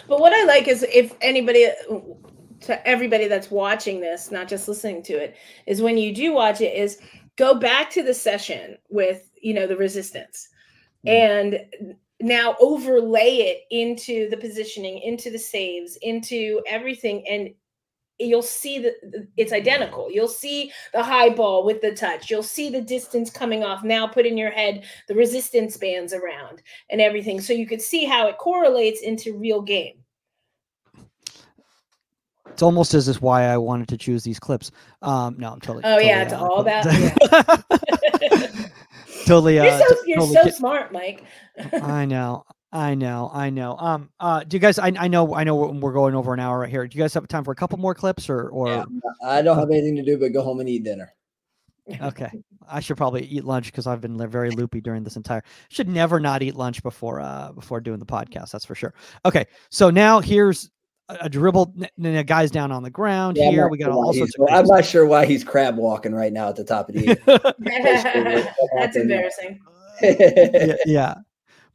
But 0.08 0.20
what 0.20 0.32
I 0.32 0.44
like 0.44 0.66
is 0.66 0.82
if 0.92 1.14
anybody 1.20 1.68
to 2.62 2.88
everybody 2.88 3.28
that's 3.28 3.50
watching 3.50 4.00
this, 4.00 4.30
not 4.30 4.48
just 4.48 4.66
listening 4.66 5.02
to 5.04 5.12
it, 5.14 5.36
is 5.66 5.80
when 5.80 5.96
you 5.96 6.14
do 6.14 6.32
watch 6.32 6.60
it, 6.60 6.74
is 6.74 6.98
go 7.36 7.54
back 7.54 7.90
to 7.90 8.02
the 8.02 8.14
session 8.14 8.76
with 8.90 9.30
you 9.40 9.54
know 9.54 9.66
the 9.66 9.76
resistance 9.76 10.48
mm-hmm. 11.06 11.54
and 11.84 11.96
now 12.24 12.56
overlay 12.58 13.36
it 13.36 13.64
into 13.70 14.30
the 14.30 14.36
positioning, 14.36 14.98
into 15.00 15.30
the 15.30 15.38
saves, 15.38 15.98
into 16.00 16.62
everything, 16.66 17.22
and 17.28 17.50
you'll 18.18 18.40
see 18.40 18.78
that 18.78 18.94
it's 19.36 19.52
identical. 19.52 20.10
You'll 20.10 20.26
see 20.26 20.72
the 20.94 21.02
high 21.02 21.28
ball 21.28 21.66
with 21.66 21.82
the 21.82 21.94
touch. 21.94 22.30
You'll 22.30 22.42
see 22.42 22.70
the 22.70 22.80
distance 22.80 23.28
coming 23.28 23.62
off. 23.62 23.84
Now 23.84 24.06
put 24.06 24.24
in 24.24 24.38
your 24.38 24.50
head 24.50 24.84
the 25.06 25.14
resistance 25.14 25.76
bands 25.76 26.14
around 26.14 26.62
and 26.90 26.98
everything. 26.98 27.42
So 27.42 27.52
you 27.52 27.66
could 27.66 27.82
see 27.82 28.06
how 28.06 28.26
it 28.28 28.38
correlates 28.38 29.02
into 29.02 29.36
real 29.36 29.60
game. 29.60 29.96
It's 32.48 32.62
almost 32.62 32.94
as 32.94 33.06
is 33.06 33.20
why 33.20 33.48
I 33.48 33.58
wanted 33.58 33.88
to 33.88 33.98
choose 33.98 34.24
these 34.24 34.38
clips. 34.38 34.70
Um, 35.02 35.36
no, 35.38 35.52
I'm 35.52 35.60
totally. 35.60 35.84
Oh 35.84 35.98
totally 35.98 36.06
yeah, 36.08 36.22
it's 36.22 36.32
all 36.32 36.60
about. 36.60 36.86
Yeah. 36.86 38.68
Totally. 39.26 39.58
Uh, 39.58 39.64
you're 39.64 39.78
so, 39.78 39.96
you're 40.06 40.18
totally 40.18 40.34
so 40.36 40.44
get, 40.44 40.54
smart, 40.54 40.92
Mike. 40.92 41.24
I 41.72 42.04
know. 42.06 42.44
I 42.74 42.96
know, 42.96 43.30
I 43.32 43.50
know. 43.50 43.76
Um, 43.78 44.10
uh, 44.18 44.42
do 44.42 44.56
you 44.56 44.60
guys? 44.60 44.80
I, 44.80 44.90
I 44.98 45.06
know, 45.06 45.32
I 45.32 45.44
know 45.44 45.54
we're 45.54 45.92
going 45.92 46.16
over 46.16 46.34
an 46.34 46.40
hour 46.40 46.58
right 46.58 46.68
here. 46.68 46.84
Do 46.88 46.98
you 46.98 47.04
guys 47.04 47.14
have 47.14 47.28
time 47.28 47.44
for 47.44 47.52
a 47.52 47.54
couple 47.54 47.78
more 47.78 47.94
clips, 47.94 48.28
or 48.28 48.48
or? 48.48 48.66
Yeah, 48.66 48.84
I 49.24 49.42
don't 49.42 49.56
have 49.56 49.70
anything 49.70 49.94
to 49.94 50.02
do 50.02 50.18
but 50.18 50.32
go 50.32 50.42
home 50.42 50.58
and 50.58 50.68
eat 50.68 50.82
dinner. 50.82 51.14
Okay, 52.00 52.30
I 52.68 52.80
should 52.80 52.96
probably 52.96 53.26
eat 53.26 53.44
lunch 53.44 53.66
because 53.66 53.86
I've 53.86 54.00
been 54.00 54.18
very 54.28 54.50
loopy 54.50 54.80
during 54.80 55.04
this 55.04 55.14
entire. 55.14 55.44
Should 55.68 55.88
never 55.88 56.18
not 56.18 56.42
eat 56.42 56.56
lunch 56.56 56.82
before 56.82 57.20
uh 57.20 57.52
before 57.52 57.80
doing 57.80 58.00
the 58.00 58.06
podcast. 58.06 58.50
That's 58.50 58.64
for 58.64 58.74
sure. 58.74 58.92
Okay, 59.24 59.46
so 59.70 59.90
now 59.90 60.18
here's 60.18 60.68
a, 61.08 61.16
a 61.22 61.28
dribble. 61.28 61.74
And 61.96 62.16
a 62.16 62.24
guy's 62.24 62.50
down 62.50 62.72
on 62.72 62.82
the 62.82 62.90
ground 62.90 63.36
yeah, 63.36 63.50
here. 63.50 63.68
We 63.68 63.78
got 63.78 63.90
all 63.90 64.12
sorts. 64.12 64.34
Of 64.38 64.48
I'm 64.50 64.66
not 64.66 64.84
sure 64.84 65.06
why 65.06 65.26
he's 65.26 65.44
crab 65.44 65.76
walking 65.76 66.14
right 66.14 66.32
now 66.32 66.48
at 66.48 66.56
the 66.56 66.64
top 66.64 66.88
of 66.88 66.94
the. 66.94 67.54
That's 68.78 68.96
embarrassing. 68.96 69.60
yeah, 70.02 70.74
yeah, 70.86 71.14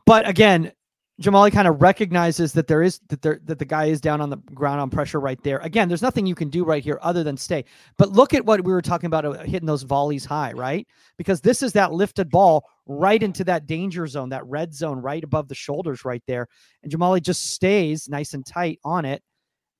but 0.05 0.27
again, 0.27 0.71
Jahmali 1.20 1.51
kind 1.51 1.67
of 1.67 1.82
recognizes 1.82 2.53
that 2.53 2.67
there 2.67 2.82
is 2.82 2.99
that 3.09 3.22
there 3.22 3.41
that 3.43 3.59
the 3.59 3.65
guy 3.65 3.86
is 3.86 3.99
down 3.99 4.22
on 4.22 4.30
the 4.30 4.38
ground 4.38 4.80
on 4.80 4.89
pressure 4.89 5.20
right 5.20 5.41
there. 5.43 5.57
Again, 5.57 5.89
there's 5.89 6.01
nothing 6.01 6.26
you 6.26 6.36
can 6.36 6.49
do 6.49 6.63
right 6.63 6.82
here 6.82 6.97
other 7.01 7.24
than 7.24 7.36
stay. 7.36 7.65
But 7.97 8.11
look 8.11 8.34
at 8.34 8.45
what 8.45 8.63
we 8.63 8.72
were 8.72 8.82
talking 8.82 9.07
about 9.07 9.26
uh, 9.26 9.43
hitting 9.43 9.67
those 9.67 9.84
volleys 9.84 10.24
high, 10.24 10.53
right? 10.53 10.88
Because 11.17 11.41
this 11.41 11.61
is 11.61 11.74
that 11.74 11.91
lifted 11.91 12.30
ball 12.30 12.65
right 12.86 13.22
into 13.22 13.43
that 13.43 13.67
danger 13.67 14.07
zone, 14.07 14.30
that 14.30 14.45
red 14.45 14.74
zone 14.74 14.99
right 14.99 15.24
above 15.24 15.49
the 15.49 15.55
shoulders 15.55 16.05
right 16.05 16.24
there. 16.26 16.47
And 16.84 16.91
Jahmali 16.91 17.22
just 17.22 17.51
stays 17.51 18.07
nice 18.07 18.34
and 18.34 18.45
tight 18.45 18.80
on 18.86 19.03
it. 19.03 19.22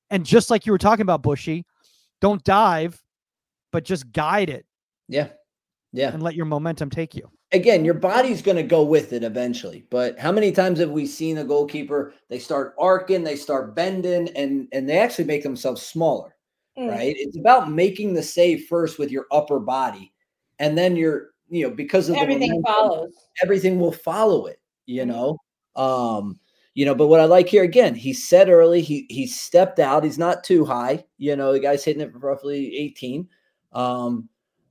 And 0.10 0.26
just 0.26 0.50
like 0.50 0.66
you 0.66 0.74
were 0.74 0.78
talking 0.78 1.04
about, 1.04 1.24
Bushy, 1.24 1.66
don't 2.20 2.44
dive, 2.44 3.02
but 3.72 3.86
just 3.86 4.12
guide 4.12 4.50
it. 4.50 4.66
Yeah. 5.08 5.30
Yeah. 5.94 6.12
And 6.12 6.22
let 6.22 6.36
your 6.36 6.46
momentum 6.46 6.90
take 6.90 7.16
you 7.16 7.30
again, 7.52 7.84
your 7.86 7.94
body's 7.94 8.42
going 8.42 8.58
to 8.58 8.64
go 8.64 8.84
with 8.84 9.14
it 9.14 9.24
eventually. 9.24 9.86
But 9.90 10.20
how 10.20 10.32
many 10.32 10.52
times 10.52 10.80
have 10.80 10.92
we 10.92 11.06
seen 11.06 11.38
a 11.38 11.44
goalkeeper? 11.44 12.14
They 12.30 12.40
start 12.40 12.76
arcing, 12.80 13.24
they 13.24 13.36
start 13.36 13.76
bending, 13.76 14.30
and 14.36 14.68
and 14.72 14.88
they 14.88 15.00
actually 15.00 15.26
make 15.26 15.44
themselves 15.44 15.82
smaller. 15.82 16.36
Mm. 16.78 16.90
Right? 16.90 17.16
It's 17.18 17.38
about 17.38 17.72
making 17.72 18.14
the 18.14 18.24
save 18.24 18.66
first 18.68 19.00
with 19.00 19.12
your 19.12 19.26
upper 19.32 19.60
body, 19.60 20.14
and 20.60 20.78
then 20.78 20.96
you're 20.96 21.32
you 21.50 21.68
know 21.68 21.74
because 21.74 22.10
of 22.10 22.16
everything 22.16 22.62
momentum, 22.62 22.74
follows. 22.74 23.14
Everything 23.44 23.80
will 23.80 23.92
follow 23.92 24.46
it. 24.46 24.60
You 24.86 25.04
mm. 25.04 25.08
know. 25.08 25.38
Um, 25.76 26.40
you 26.76 26.86
know, 26.86 26.96
but 26.96 27.08
what 27.08 27.20
I 27.20 27.26
like 27.26 27.50
here 27.50 27.64
again, 27.64 27.96
he 27.96 28.14
said 28.14 28.48
early, 28.48 28.82
he 28.82 29.06
he 29.10 29.28
stepped 29.28 29.80
out. 29.80 30.04
He's 30.04 30.18
not 30.18 30.44
too 30.44 30.66
high. 30.66 31.04
You 31.18 31.36
know, 31.36 31.52
the 31.52 31.60
guy's 31.60 31.84
hitting 31.84 32.02
it 32.02 32.12
for 32.12 32.20
roughly 32.20 32.78
18. 32.78 33.28
Um, 33.74 34.30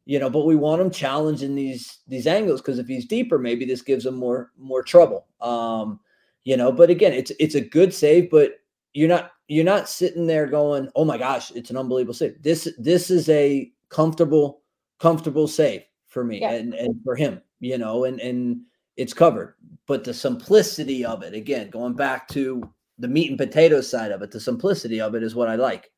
you 0.08 0.18
know, 0.18 0.30
but 0.30 0.46
we 0.46 0.56
want 0.56 0.80
him 0.80 0.90
challenging 0.90 1.54
these 1.54 1.98
these 2.08 2.26
angles 2.26 2.62
because 2.62 2.78
if 2.78 2.86
he's 2.88 3.04
deeper, 3.04 3.38
maybe 3.38 3.66
this 3.66 3.82
gives 3.82 4.06
him 4.06 4.14
more 4.14 4.50
more 4.56 4.82
trouble. 4.82 5.26
Um, 5.42 6.00
you 6.44 6.56
know, 6.56 6.72
but 6.72 6.88
again, 6.88 7.12
it's 7.12 7.30
it's 7.38 7.54
a 7.54 7.60
good 7.60 7.92
save, 7.92 8.30
but 8.30 8.52
you're 8.94 9.06
not 9.06 9.32
you're 9.48 9.66
not 9.66 9.86
sitting 9.86 10.26
there 10.26 10.46
going, 10.46 10.88
"Oh 10.96 11.04
my 11.04 11.18
gosh, 11.18 11.50
it's 11.50 11.68
an 11.68 11.76
unbelievable 11.76 12.14
save." 12.14 12.42
This 12.42 12.72
this 12.78 13.10
is 13.10 13.28
a 13.28 13.70
comfortable 13.90 14.62
comfortable 14.98 15.46
save 15.46 15.82
for 16.06 16.24
me 16.24 16.40
yeah. 16.40 16.52
and 16.52 16.72
and 16.72 16.98
for 17.04 17.14
him, 17.14 17.42
you 17.60 17.76
know, 17.76 18.04
and 18.04 18.18
and 18.18 18.62
it's 18.96 19.12
covered. 19.12 19.56
But 19.86 20.04
the 20.04 20.14
simplicity 20.14 21.04
of 21.04 21.22
it, 21.22 21.34
again, 21.34 21.68
going 21.68 21.92
back 21.92 22.28
to 22.28 22.62
the 22.98 23.08
meat 23.08 23.28
and 23.28 23.36
potatoes 23.36 23.90
side 23.90 24.12
of 24.12 24.22
it, 24.22 24.30
the 24.30 24.40
simplicity 24.40 25.02
of 25.02 25.14
it 25.14 25.22
is 25.22 25.34
what 25.34 25.48
I 25.48 25.56
like. 25.56 25.90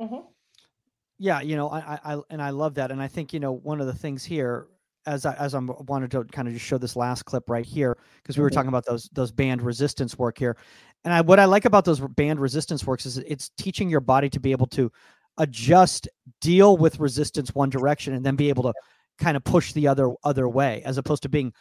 Mm-hmm 0.00 0.20
yeah, 1.20 1.42
you 1.42 1.54
know, 1.54 1.68
I, 1.68 1.98
I, 2.02 2.20
and 2.30 2.40
I 2.40 2.48
love 2.48 2.74
that, 2.76 2.90
and 2.90 3.00
I 3.00 3.06
think 3.06 3.34
you 3.34 3.40
know 3.40 3.52
one 3.52 3.78
of 3.78 3.86
the 3.86 3.92
things 3.92 4.24
here, 4.24 4.68
as 5.04 5.26
I 5.26 5.34
as 5.34 5.52
I'm 5.52 5.70
wanted 5.86 6.10
to 6.12 6.24
kind 6.24 6.48
of 6.48 6.54
just 6.54 6.64
show 6.64 6.78
this 6.78 6.96
last 6.96 7.26
clip 7.26 7.50
right 7.50 7.64
here 7.64 7.98
because 8.16 8.38
we 8.38 8.42
were 8.42 8.48
mm-hmm. 8.48 8.54
talking 8.54 8.68
about 8.70 8.86
those 8.86 9.10
those 9.12 9.30
band 9.30 9.60
resistance 9.60 10.18
work 10.18 10.38
here, 10.38 10.56
and 11.04 11.12
I 11.12 11.20
what 11.20 11.38
I 11.38 11.44
like 11.44 11.66
about 11.66 11.84
those 11.84 12.00
band 12.00 12.40
resistance 12.40 12.86
works 12.86 13.04
is 13.04 13.18
it's 13.18 13.50
teaching 13.58 13.90
your 13.90 14.00
body 14.00 14.30
to 14.30 14.40
be 14.40 14.50
able 14.50 14.66
to 14.68 14.90
adjust, 15.36 16.08
deal 16.40 16.78
with 16.78 16.98
resistance 16.98 17.54
one 17.54 17.68
direction, 17.68 18.14
and 18.14 18.24
then 18.24 18.34
be 18.34 18.48
able 18.48 18.62
to 18.62 18.72
kind 19.18 19.36
of 19.36 19.44
push 19.44 19.74
the 19.74 19.88
other 19.88 20.14
other 20.24 20.48
way, 20.48 20.80
as 20.86 20.96
opposed 20.96 21.22
to 21.24 21.28
being 21.28 21.52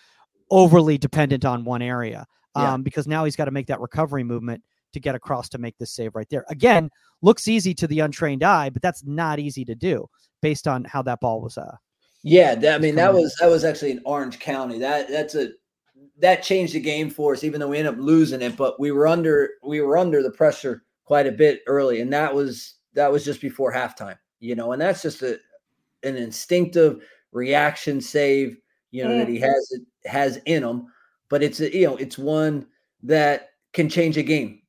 overly 0.50 0.98
dependent 0.98 1.44
on 1.44 1.66
one 1.66 1.82
area. 1.82 2.26
Yeah. 2.56 2.76
Um, 2.76 2.84
because 2.84 3.08
now 3.08 3.26
he's 3.26 3.36
got 3.36 3.46
to 3.46 3.52
make 3.52 3.68
that 3.68 3.82
recovery 3.82 4.24
movement 4.24 4.64
to 4.94 5.00
get 5.00 5.16
across 5.16 5.50
to 5.50 5.58
make 5.58 5.78
this 5.78 5.92
save 5.92 6.16
right 6.16 6.30
there. 6.30 6.46
Again, 6.50 6.90
looks 7.22 7.48
easy 7.48 7.74
to 7.76 7.88
the 7.88 8.00
untrained 8.00 8.44
eye, 8.44 8.70
but 8.70 8.82
that's 8.82 9.04
not 9.06 9.40
easy 9.40 9.66
to 9.66 9.76
do 9.76 10.08
based 10.42 10.68
on 10.68 10.84
how 10.86 11.02
that 11.04 11.20
ball 11.20 11.42
was. 11.42 11.58
Uh, 11.58 11.76
yeah, 12.24 12.56
that, 12.56 12.76
I 12.76 12.78
mean 12.80 12.96
that 12.96 13.14
was 13.14 13.36
that 13.40 13.50
was 13.50 13.64
actually 13.64 13.92
in 13.92 14.02
Orange 14.06 14.40
County. 14.40 14.78
That 14.80 15.10
that's 15.10 15.36
a 15.36 15.50
that 16.20 16.44
changed 16.44 16.74
the 16.74 16.80
game 16.80 17.10
for 17.10 17.34
us, 17.34 17.44
even 17.44 17.60
though 17.60 17.70
we 17.70 17.78
ended 17.78 17.94
up 17.94 18.00
losing 18.00 18.42
it. 18.42 18.58
But 18.58 18.80
we 18.80 18.92
were 18.92 19.08
under 19.08 19.52
we 19.64 19.82
were 19.82 19.98
under 19.98 20.22
the 20.22 20.32
pressure 20.32 20.84
quite 21.06 21.28
a 21.28 21.32
bit 21.32 21.62
early, 21.68 22.02
and 22.02 22.12
that 22.14 22.34
was 22.34 22.76
that 22.94 23.12
was 23.12 23.24
just 23.24 23.42
before 23.42 23.74
halftime. 23.74 24.18
You 24.40 24.56
know, 24.56 24.72
and 24.72 24.82
that's 24.82 25.02
just 25.02 25.22
a 25.22 25.40
an 26.04 26.16
instinctive 26.16 27.04
reaction 27.32 28.02
save. 28.02 28.58
You 28.92 29.04
know 29.04 29.12
mm. 29.12 29.20
that 29.20 29.28
he 29.30 29.40
has 29.40 29.74
has 30.06 30.38
in 30.46 30.64
him, 30.64 30.88
but 31.30 31.44
it's 31.44 31.60
a, 31.60 31.74
you 31.74 31.88
know 31.88 31.96
it's 31.98 32.18
one 32.18 32.68
that 33.04 33.52
can 33.72 33.88
change 33.88 34.18
a 34.18 34.24
game 34.24 34.62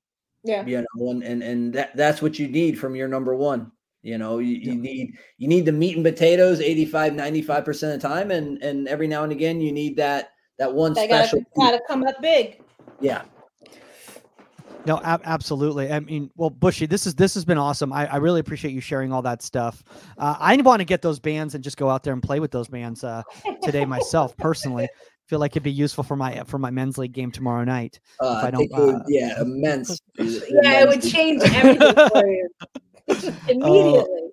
yeah. 0.44 0.64
You 0.64 0.84
know, 0.94 1.10
and 1.10 1.22
and, 1.22 1.42
and 1.42 1.72
that 1.74 1.96
that's 1.96 2.22
what 2.22 2.38
you 2.38 2.48
need 2.48 2.78
from 2.78 2.94
your 2.94 3.08
number 3.08 3.34
one. 3.34 3.70
You 4.02 4.16
know, 4.16 4.38
you, 4.38 4.56
you 4.56 4.74
need 4.74 5.14
you 5.36 5.46
need 5.46 5.66
the 5.66 5.72
meat 5.72 5.96
and 5.96 6.04
potatoes 6.04 6.60
85, 6.60 7.12
95% 7.12 7.68
of 7.68 7.78
the 7.80 7.98
time. 7.98 8.30
And 8.30 8.62
and 8.62 8.88
every 8.88 9.06
now 9.06 9.24
and 9.24 9.32
again 9.32 9.60
you 9.60 9.72
need 9.72 9.96
that 9.96 10.30
that 10.58 10.72
one 10.72 10.94
they 10.94 11.06
special 11.06 11.40
gotta, 11.56 11.72
gotta 11.72 11.80
come 11.86 12.04
up 12.04 12.20
big. 12.22 12.62
Yeah. 13.00 13.22
No, 14.86 14.98
ab- 15.04 15.20
absolutely. 15.24 15.92
I 15.92 16.00
mean, 16.00 16.30
well, 16.36 16.48
Bushy, 16.48 16.86
this 16.86 17.06
is 17.06 17.14
this 17.14 17.34
has 17.34 17.44
been 17.44 17.58
awesome. 17.58 17.92
I, 17.92 18.06
I 18.06 18.16
really 18.16 18.40
appreciate 18.40 18.72
you 18.72 18.80
sharing 18.80 19.12
all 19.12 19.20
that 19.22 19.42
stuff. 19.42 19.84
Uh, 20.16 20.36
I 20.38 20.56
want 20.56 20.80
to 20.80 20.86
get 20.86 21.02
those 21.02 21.18
bands 21.18 21.54
and 21.54 21.62
just 21.62 21.76
go 21.76 21.90
out 21.90 22.02
there 22.02 22.14
and 22.14 22.22
play 22.22 22.40
with 22.40 22.50
those 22.50 22.68
bands 22.68 23.04
uh, 23.04 23.22
today 23.62 23.84
myself 23.84 24.34
personally 24.38 24.88
feel 25.30 25.38
like 25.38 25.52
it'd 25.52 25.62
be 25.62 25.70
useful 25.70 26.02
for 26.02 26.16
my 26.16 26.42
for 26.44 26.58
my 26.58 26.72
men's 26.72 26.98
league 26.98 27.12
game 27.12 27.30
tomorrow 27.30 27.62
night. 27.62 28.00
Uh, 28.18 28.42
I 28.44 28.50
don't, 28.50 28.68
would, 28.72 28.94
uh, 28.96 28.98
yeah, 29.06 29.40
immense. 29.40 30.00
yeah, 30.18 30.80
it 30.82 30.88
would 30.88 31.02
change 31.02 31.40
everything 31.44 31.94
for 32.08 32.26
you 32.26 32.48
oh. 33.08 33.34
immediately. 33.48 34.30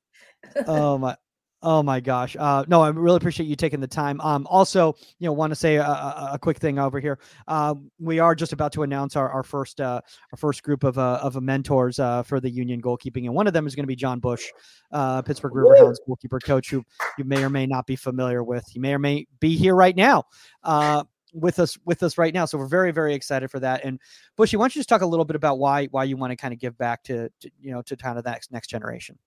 oh 0.66 0.98
my 0.98 1.16
Oh 1.64 1.82
my 1.82 2.00
gosh. 2.00 2.36
Uh, 2.40 2.64
no, 2.68 2.82
I 2.82 2.90
really 2.90 3.18
appreciate 3.18 3.48
you 3.48 3.56
taking 3.56 3.80
the 3.80 3.88
time. 3.88 4.22
Um, 4.22 4.46
also, 4.48 4.96
you 5.18 5.26
know, 5.26 5.34
want 5.34 5.50
to 5.50 5.56
say 5.56 5.78
a, 5.78 5.84
a, 5.84 6.30
a, 6.34 6.40
quick 6.40 6.58
thing 6.58 6.78
over 6.78 7.00
here. 7.00 7.18
Uh, 7.48 7.74
we 8.00 8.20
are 8.20 8.36
just 8.36 8.54
about 8.54 8.72
to 8.74 8.84
announce 8.84 9.16
our, 9.16 9.28
our 9.28 9.42
first 9.42 9.82
uh, 9.82 10.00
our 10.32 10.38
first 10.38 10.62
group 10.62 10.84
of 10.84 11.00
uh, 11.00 11.20
of 11.24 11.42
mentors 11.42 11.98
uh, 11.98 12.22
for 12.22 12.40
the 12.40 12.50
Union 12.50 12.80
goalkeeping, 12.80 13.26
and 13.26 13.34
one 13.34 13.48
of 13.48 13.54
them 13.54 13.66
is 13.66 13.74
going 13.74 13.84
to 13.84 13.88
be 13.88 13.96
Jon 13.96 14.20
Busch, 14.20 14.46
uh, 14.92 15.24
Pittsburgh 15.24 15.54
Riverhounds 15.54 15.98
goalkeeper 16.06 16.40
coach, 16.40 16.70
who 16.70 16.84
you 17.18 17.24
may 17.24 17.44
or 17.44 17.50
may 17.50 17.66
not 17.66 17.88
be 17.88 17.96
familiar 17.96 18.44
with. 18.44 18.64
He 18.70 18.78
may 18.78 18.94
or 18.94 19.00
may 19.00 19.26
be 19.40 19.58
here 19.58 19.74
right 19.74 19.96
now. 19.96 20.26
Uh, 20.64 21.06
with 21.34 21.60
us 21.60 21.78
with 21.86 22.02
us 22.04 22.18
right 22.18 22.34
now 22.34 22.46
so 22.46 22.58
we're 22.58 22.68
very 22.68 22.92
very 22.92 23.14
excited 23.14 23.52
for 23.52 23.60
that 23.60 23.84
and 23.84 24.00
bushy 24.38 24.56
why 24.56 24.64
don't 24.64 24.74
you 24.74 24.80
just 24.80 24.88
talk 24.88 25.02
a 25.02 25.06
little 25.06 25.26
bit 25.26 25.36
about 25.36 25.60
why 25.60 25.86
why 25.88 26.06
you 26.06 26.16
want 26.16 26.32
to 26.32 26.38
kind 26.38 26.54
of 26.54 26.60
give 26.60 26.76
back 26.78 27.04
to, 27.04 27.30
to 27.42 27.52
you 27.60 27.70
know 27.70 27.82
to 27.82 27.98
kind 27.98 28.18
of 28.18 28.24
that 28.24 28.42
next, 28.50 28.68
generation 28.68 29.20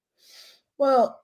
well 0.78 1.20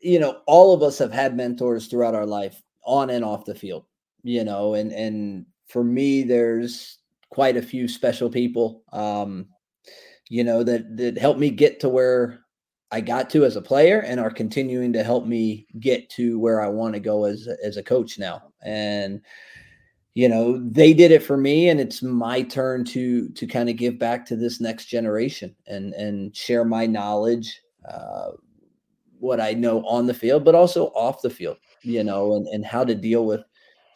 you 0.00 0.18
know, 0.18 0.40
all 0.46 0.72
of 0.72 0.82
us 0.82 0.98
have 0.98 1.12
had 1.12 1.36
mentors 1.36 1.86
throughout 1.86 2.14
our 2.14 2.26
life 2.26 2.62
on 2.84 3.10
and 3.10 3.24
off 3.24 3.44
the 3.44 3.54
field, 3.54 3.84
you 4.22 4.44
know, 4.44 4.74
and, 4.74 4.92
and 4.92 5.46
for 5.66 5.82
me, 5.82 6.22
there's 6.22 6.98
quite 7.30 7.56
a 7.56 7.62
few 7.62 7.88
special 7.88 8.30
people, 8.30 8.82
um, 8.92 9.46
you 10.28 10.44
know, 10.44 10.62
that, 10.62 10.96
that 10.96 11.18
helped 11.18 11.40
me 11.40 11.50
get 11.50 11.80
to 11.80 11.88
where 11.88 12.40
I 12.90 13.00
got 13.00 13.28
to 13.30 13.44
as 13.44 13.56
a 13.56 13.62
player 13.62 14.00
and 14.00 14.20
are 14.20 14.30
continuing 14.30 14.92
to 14.92 15.02
help 15.02 15.26
me 15.26 15.66
get 15.80 16.08
to 16.10 16.38
where 16.38 16.60
I 16.60 16.68
want 16.68 16.94
to 16.94 17.00
go 17.00 17.24
as, 17.24 17.48
as 17.62 17.76
a 17.76 17.82
coach 17.82 18.18
now. 18.18 18.42
And, 18.62 19.20
you 20.14 20.28
know, 20.28 20.58
they 20.58 20.94
did 20.94 21.10
it 21.10 21.22
for 21.22 21.36
me 21.36 21.68
and 21.68 21.80
it's 21.80 22.02
my 22.02 22.42
turn 22.42 22.84
to, 22.86 23.28
to 23.30 23.46
kind 23.46 23.68
of 23.68 23.76
give 23.76 23.98
back 23.98 24.24
to 24.26 24.36
this 24.36 24.60
next 24.60 24.86
generation 24.86 25.54
and, 25.66 25.92
and 25.94 26.34
share 26.34 26.64
my 26.64 26.86
knowledge, 26.86 27.60
uh, 27.88 28.30
what 29.26 29.40
I 29.40 29.52
know 29.52 29.84
on 29.84 30.06
the 30.06 30.14
field, 30.14 30.44
but 30.44 30.54
also 30.54 30.86
off 30.88 31.22
the 31.22 31.30
field, 31.30 31.58
you 31.82 32.02
know, 32.04 32.36
and, 32.36 32.46
and 32.48 32.64
how 32.64 32.84
to 32.84 32.94
deal 32.94 33.26
with 33.26 33.42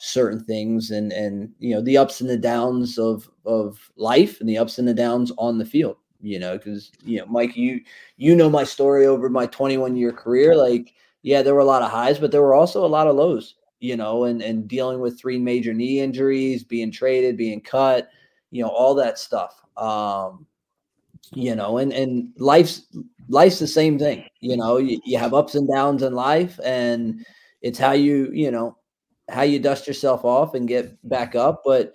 certain 0.03 0.43
things 0.43 0.91
and 0.91 1.13
and 1.13 1.53
you 1.59 1.75
know 1.75 1.83
the 1.83 1.99
ups 1.99 2.23
and 2.23 2.31
the 2.31 2.37
downs 2.37 2.99
of 2.99 3.31
of 3.45 3.91
life 3.97 4.41
and 4.41 4.49
the 4.49 4.57
ups 4.57 4.79
and 4.79 4.89
the 4.89 4.95
downs 4.95 5.31
on 5.37 5.59
the 5.59 5.65
field 5.65 5.99
you 6.23 6.39
know 6.39 6.57
because 6.57 6.91
you 7.05 7.19
know 7.19 7.27
mike 7.27 7.55
you 7.55 7.79
you 8.17 8.35
know 8.35 8.49
my 8.49 8.65
story 8.65 9.05
over 9.05 9.29
my 9.29 9.45
21 9.47 9.97
year 9.97 10.11
career. 10.11 10.57
Like 10.57 10.95
yeah 11.21 11.43
there 11.43 11.53
were 11.53 11.61
a 11.61 11.67
lot 11.67 11.83
of 11.83 11.91
highs 11.91 12.19
but 12.19 12.33
there 12.33 12.41
were 12.41 12.55
also 12.55 12.83
a 12.83 12.89
lot 12.89 13.09
of 13.09 13.17
lows 13.17 13.57
you 13.81 13.95
know 13.95 14.25
and 14.25 14.41
and 14.41 14.67
dealing 14.67 15.01
with 15.01 15.21
three 15.21 15.39
major 15.39 15.75
knee 15.75 16.01
injuries 16.01 16.65
being 16.65 16.91
traded 16.91 17.37
being 17.37 17.61
cut 17.61 18.09
you 18.51 18.63
know 18.63 18.71
all 18.71 18.95
that 18.95 19.19
stuff. 19.19 19.61
Um 19.77 20.47
you 21.33 21.55
know 21.55 21.79
and 21.79 21.93
and 21.93 22.33
life's 22.39 22.87
life's 23.29 23.59
the 23.59 23.67
same 23.67 23.99
thing 23.99 24.25
you 24.41 24.57
know 24.57 24.79
you, 24.79 25.01
you 25.05 25.17
have 25.17 25.35
ups 25.35 25.55
and 25.55 25.69
downs 25.69 26.03
in 26.03 26.13
life 26.13 26.59
and 26.65 27.25
it's 27.63 27.79
how 27.79 27.93
you 27.93 28.29
you 28.33 28.51
know 28.51 28.77
how 29.29 29.43
you 29.43 29.59
dust 29.59 29.87
yourself 29.87 30.25
off 30.25 30.55
and 30.55 30.67
get 30.67 30.97
back 31.09 31.37
up 31.37 31.63
but 31.65 31.95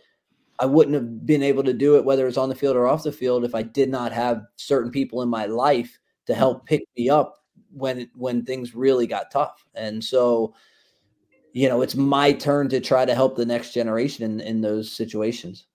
i 0.59 0.65
wouldn't 0.65 0.95
have 0.95 1.26
been 1.26 1.43
able 1.43 1.63
to 1.63 1.73
do 1.73 1.97
it 1.97 2.05
whether 2.05 2.28
it's 2.28 2.38
on 2.38 2.47
the 2.47 2.55
field 2.55 2.78
or 2.78 2.88
off 2.88 3.03
the 3.03 3.11
field 3.11 3.43
if 3.43 3.53
i 3.53 3.61
did 3.61 3.89
not 3.89 4.13
have 4.13 4.41
certain 4.55 4.91
people 4.91 5.21
in 5.21 5.28
my 5.28 5.45
life 5.45 5.99
to 6.26 6.34
help 6.34 6.65
pick 6.65 6.84
me 6.97 7.09
up 7.09 7.43
when 7.71 8.09
when 8.15 8.43
things 8.43 8.76
really 8.76 9.07
got 9.07 9.32
tough. 9.32 9.65
And 9.76 10.03
so 10.03 10.53
you 11.53 11.69
know 11.69 11.82
it's 11.82 11.95
my 11.95 12.32
turn 12.34 12.69
to 12.69 12.80
try 12.80 13.05
to 13.05 13.15
help 13.15 13.36
the 13.36 13.45
next 13.45 13.73
generation 13.73 14.26
in, 14.26 14.39
in 14.41 14.61
those 14.61 14.91
situations 14.91 15.67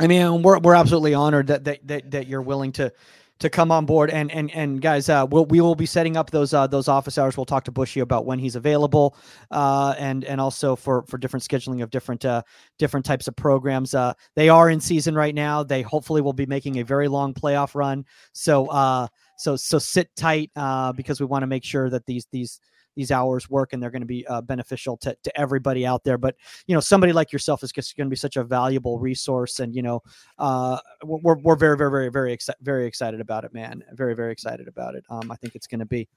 I 0.00 0.06
mean, 0.06 0.42
we're 0.42 0.58
we're 0.58 0.74
absolutely 0.74 1.14
honored 1.14 1.48
that 1.48 1.64
that 1.64 1.86
that, 1.86 2.10
that 2.10 2.26
you're 2.26 2.42
willing 2.42 2.72
to 2.72 2.92
to 3.40 3.50
come 3.50 3.70
on 3.70 3.86
board. 3.86 4.10
And 4.10 4.30
and 4.30 4.50
and 4.52 4.80
guys 4.80 5.08
uh 5.08 5.26
we'll, 5.30 5.46
we 5.46 5.60
will 5.60 5.74
be 5.74 5.86
setting 5.86 6.16
up 6.16 6.30
those 6.30 6.54
uh 6.54 6.66
those 6.66 6.88
office 6.88 7.18
hours. 7.18 7.36
We'll 7.36 7.46
talk 7.46 7.64
to 7.64 7.72
bushy 7.72 8.00
about 8.00 8.24
when 8.24 8.38
he's 8.38 8.56
available 8.56 9.16
uh 9.50 9.94
and 9.98 10.24
and 10.24 10.40
also 10.40 10.76
for 10.76 11.02
for 11.02 11.18
different 11.18 11.42
scheduling 11.42 11.82
of 11.82 11.90
different 11.90 12.24
uh 12.24 12.42
different 12.78 13.04
types 13.04 13.28
of 13.28 13.36
programs. 13.36 13.94
Uh 13.94 14.14
they 14.36 14.48
are 14.48 14.70
in 14.70 14.80
season 14.80 15.14
right 15.14 15.34
now. 15.34 15.62
They 15.62 15.82
hopefully 15.82 16.22
will 16.22 16.32
be 16.32 16.46
making 16.46 16.78
a 16.78 16.84
very 16.84 17.08
long 17.08 17.34
playoff 17.34 17.74
run. 17.74 18.04
So 18.32 18.66
uh 18.68 19.06
so 19.36 19.56
so 19.56 19.78
sit 19.78 20.14
tight 20.16 20.50
uh 20.56 20.92
because 20.92 21.20
we 21.20 21.26
want 21.26 21.42
to 21.42 21.46
make 21.46 21.64
sure 21.64 21.90
that 21.90 22.06
these 22.06 22.26
these 22.32 22.60
these 22.96 23.10
hours 23.10 23.48
work 23.48 23.72
and 23.72 23.82
they're 23.82 23.90
going 23.90 24.02
to 24.02 24.06
be 24.06 24.26
uh, 24.26 24.40
beneficial 24.40 24.96
to, 24.98 25.16
to 25.22 25.40
everybody 25.40 25.86
out 25.86 26.04
there. 26.04 26.18
But 26.18 26.36
you 26.66 26.74
know 26.74 26.80
somebody 26.80 27.12
like 27.12 27.32
yourself 27.32 27.62
is 27.62 27.72
just 27.72 27.96
going 27.96 28.06
to 28.06 28.10
be 28.10 28.16
such 28.16 28.36
a 28.36 28.44
valuable 28.44 28.98
resource 28.98 29.60
and 29.60 29.74
you 29.74 29.82
know 29.82 30.02
uh, 30.38 30.78
we're, 31.04 31.38
we're 31.38 31.56
very 31.56 31.76
very 31.76 31.90
very 31.90 32.08
very 32.10 32.36
exci- 32.36 32.50
very 32.60 32.86
excited 32.86 33.20
about 33.20 33.44
it 33.44 33.54
man. 33.54 33.82
Very 33.92 34.14
very 34.14 34.32
excited 34.32 34.68
about 34.68 34.94
it. 34.94 35.04
Um, 35.10 35.30
i 35.30 35.36
think 35.36 35.54
it's 35.54 35.66
going 35.66 35.80
to 35.80 35.86
be 35.86 36.08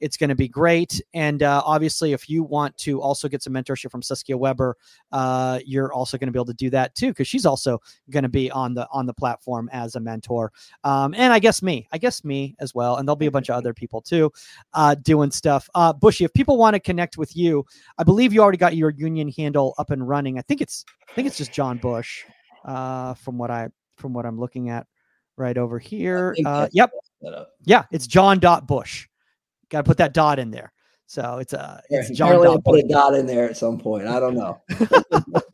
it's 0.00 0.16
going 0.16 0.30
to 0.30 0.34
be 0.34 0.48
great. 0.48 1.00
And 1.14 1.42
uh, 1.42 1.62
obviously, 1.64 2.12
if 2.12 2.28
you 2.28 2.42
want 2.42 2.76
to 2.78 3.00
also 3.00 3.28
get 3.28 3.42
some 3.42 3.52
mentorship 3.52 3.90
from 3.90 4.02
Saskia 4.02 4.36
Webber, 4.36 4.76
uh, 5.12 5.60
you're 5.64 5.92
also 5.92 6.18
going 6.18 6.26
to 6.28 6.32
be 6.32 6.38
able 6.38 6.46
to 6.46 6.54
do 6.54 6.70
that 6.70 6.94
too, 6.94 7.08
because 7.08 7.28
she's 7.28 7.46
also 7.46 7.78
going 8.10 8.22
to 8.22 8.28
be 8.28 8.50
on 8.50 8.74
the 8.74 8.88
on 8.90 9.06
the 9.06 9.14
platform 9.14 9.68
as 9.72 9.94
a 9.94 10.00
mentor. 10.00 10.52
Um, 10.84 11.14
and 11.14 11.32
I 11.32 11.38
guess 11.38 11.62
me, 11.62 11.86
I 11.92 11.98
guess 11.98 12.24
me 12.24 12.56
as 12.58 12.74
well. 12.74 12.96
And 12.96 13.06
there'll 13.06 13.16
be 13.16 13.26
a 13.26 13.30
bunch 13.30 13.48
of 13.48 13.56
other 13.56 13.74
people 13.74 14.00
too 14.00 14.32
uh, 14.72 14.94
doing 14.96 15.30
stuff. 15.30 15.68
Uh, 15.74 15.92
Bushy, 15.92 16.24
if 16.24 16.32
people 16.32 16.56
want 16.56 16.74
to 16.74 16.80
connect 16.80 17.18
with 17.18 17.36
you, 17.36 17.64
I 17.98 18.04
believe 18.04 18.32
you 18.32 18.40
already 18.40 18.58
got 18.58 18.76
your 18.76 18.90
union 18.90 19.28
handle 19.36 19.74
up 19.78 19.90
and 19.90 20.06
running. 20.06 20.38
I 20.38 20.42
think 20.42 20.60
it's 20.60 20.84
I 21.08 21.12
think 21.12 21.26
it's 21.26 21.36
just 21.36 21.52
Jon 21.52 21.78
Busch, 21.78 22.24
uh, 22.64 23.14
from 23.14 23.38
what 23.38 23.50
I 23.50 23.68
from 23.96 24.14
what 24.14 24.24
I'm 24.24 24.40
looking 24.40 24.70
at 24.70 24.86
right 25.36 25.58
over 25.58 25.78
here. 25.78 26.34
Uh, 26.44 26.68
yep. 26.72 26.90
Yeah, 27.64 27.84
it's 27.90 28.06
Jon 28.06 28.38
Dot 28.38 28.66
Busch. 28.66 29.06
Got 29.70 29.78
to 29.78 29.84
put 29.84 29.98
that 29.98 30.12
dot 30.12 30.38
in 30.38 30.50
there. 30.50 30.72
So 31.06 31.38
it's 31.38 31.52
a 31.52 31.82
it's 31.90 32.10
Jon 32.10 32.42
dot. 32.42 32.64
Put 32.64 32.84
a 32.84 32.88
dot 32.88 33.14
in 33.14 33.26
there 33.26 33.48
at 33.48 33.56
some 33.56 33.78
point. 33.78 34.06
I 34.06 34.20
don't 34.20 34.34
know. 34.34 34.60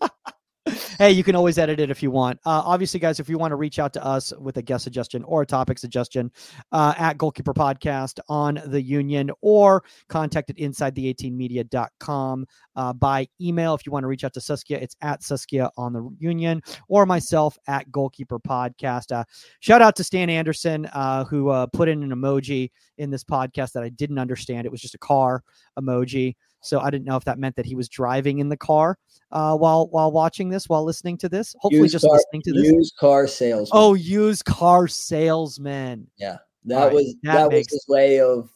hey, 0.99 1.11
you 1.11 1.23
can 1.23 1.37
always 1.37 1.59
edit 1.59 1.81
it 1.81 1.91
if 1.91 2.03
you 2.03 2.11
want. 2.11 2.39
Uh, 2.45 2.63
obviously, 2.65 3.01
guys, 3.01 3.21
if 3.21 3.29
you 3.29 3.39
want 3.39 3.53
to 3.53 3.57
reach 3.57 3.79
out 3.79 3.93
to 3.93 4.05
us 4.05 4.33
with 4.39 4.57
a 4.57 4.63
guest 4.63 4.85
suggestion 4.85 5.23
or 5.25 5.43
a 5.43 5.47
topic 5.47 5.79
suggestion 5.79 6.31
uh, 6.73 6.95
at 6.97 7.19
Goalkeeper 7.19 7.55
Podcast 7.55 8.19
on 8.29 8.61
the 8.67 8.81
Union 8.81 9.31
or 9.41 9.83
contact 10.09 10.51
at 10.51 10.57
insidethe18media.com 10.57 12.47
uh, 12.77 12.93
by 12.93 13.29
email. 13.41 13.75
If 13.75 13.87
you 13.87 13.93
want 13.93 14.05
to 14.05 14.09
reach 14.09 14.25
out 14.25 14.33
to 14.35 14.41
Saskia, 14.41 14.79
it's 14.79 14.97
at 15.01 15.23
Saskia 15.23 15.71
on 15.77 15.93
the 15.93 16.09
Union 16.19 16.63
or 16.89 17.07
myself 17.07 17.59
at 17.67 17.91
Goalkeeper 17.91 18.39
Podcast. 18.39 19.13
Uh, 19.13 19.25
shout 19.61 19.83
out 19.83 19.97
to 19.97 20.05
Stan 20.05 20.31
Anderson, 20.31 20.87
uh, 20.93 21.25
who 21.25 21.51
uh, 21.51 21.67
put 21.67 21.89
in 21.89 22.03
an 22.03 22.11
emoji 22.11 22.71
in 22.99 23.11
this 23.11 23.25
podcast 23.25 23.73
that 23.73 23.83
I 23.83 23.89
didn't 23.91 24.19
understand. 24.19 24.67
It 24.67 24.71
was 24.71 24.81
just 24.81 24.95
a 24.95 24.99
car 24.99 25.43
emoji. 25.79 26.35
So 26.61 26.81
I 26.81 26.91
didn't 26.91 27.05
know 27.05 27.17
if 27.17 27.25
that 27.25 27.39
meant 27.39 27.57
that 27.57 27.67
he 27.67 27.75
was 27.75 27.89
driving 27.89 28.39
in 28.39 28.49
the 28.49 28.57
car 28.57 28.99
uh, 29.33 29.57
while 29.57 29.89
while 29.89 30.11
watching 30.11 30.49
this, 30.49 30.69
while 30.69 30.85
listening 30.85 31.19
to 31.19 31.29
this. 31.29 31.55
Hopefully, 31.59 31.83
used 31.83 31.93
just 31.93 32.05
car, 32.05 32.15
listening 32.15 32.43
to 32.43 32.53
this. 32.53 32.73
Used 32.73 32.97
car 32.97 33.27
salesman. 33.27 33.71
Oh, 33.73 33.95
used 33.95 34.45
car 34.45 34.89
salesman. 34.89 36.09
Yeah, 36.17 36.39
that 36.65 36.87
right, 36.87 36.93
was 36.93 37.15
that, 37.23 37.35
that 37.35 37.49
makes... 37.51 37.73
was 37.73 37.83
his 37.83 37.89
way 37.89 38.21
of 38.21 38.51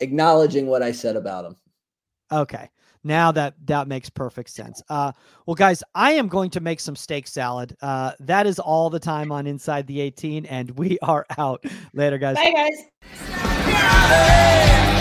acknowledging 0.00 0.66
what 0.66 0.82
I 0.82 0.92
said 0.92 1.16
about 1.16 1.44
him. 1.44 1.56
Okay. 2.32 2.70
Now 3.06 3.30
that 3.32 3.54
that 3.66 3.86
makes 3.86 4.08
perfect 4.08 4.48
sense. 4.48 4.82
Uh, 4.88 5.12
well, 5.44 5.54
guys, 5.54 5.82
I 5.94 6.12
am 6.12 6.26
going 6.26 6.48
to 6.50 6.60
make 6.60 6.80
some 6.80 6.96
steak 6.96 7.26
salad. 7.26 7.76
Uh, 7.82 8.12
that 8.20 8.46
is 8.46 8.58
all 8.58 8.88
the 8.88 8.98
time 8.98 9.30
on 9.30 9.46
Inside 9.46 9.86
the 9.86 10.00
18, 10.00 10.46
and 10.46 10.70
we 10.70 10.98
are 11.02 11.26
out. 11.36 11.62
Later, 11.92 12.16
guys. 12.16 12.36
Bye, 12.36 12.72
guys. 13.30 15.00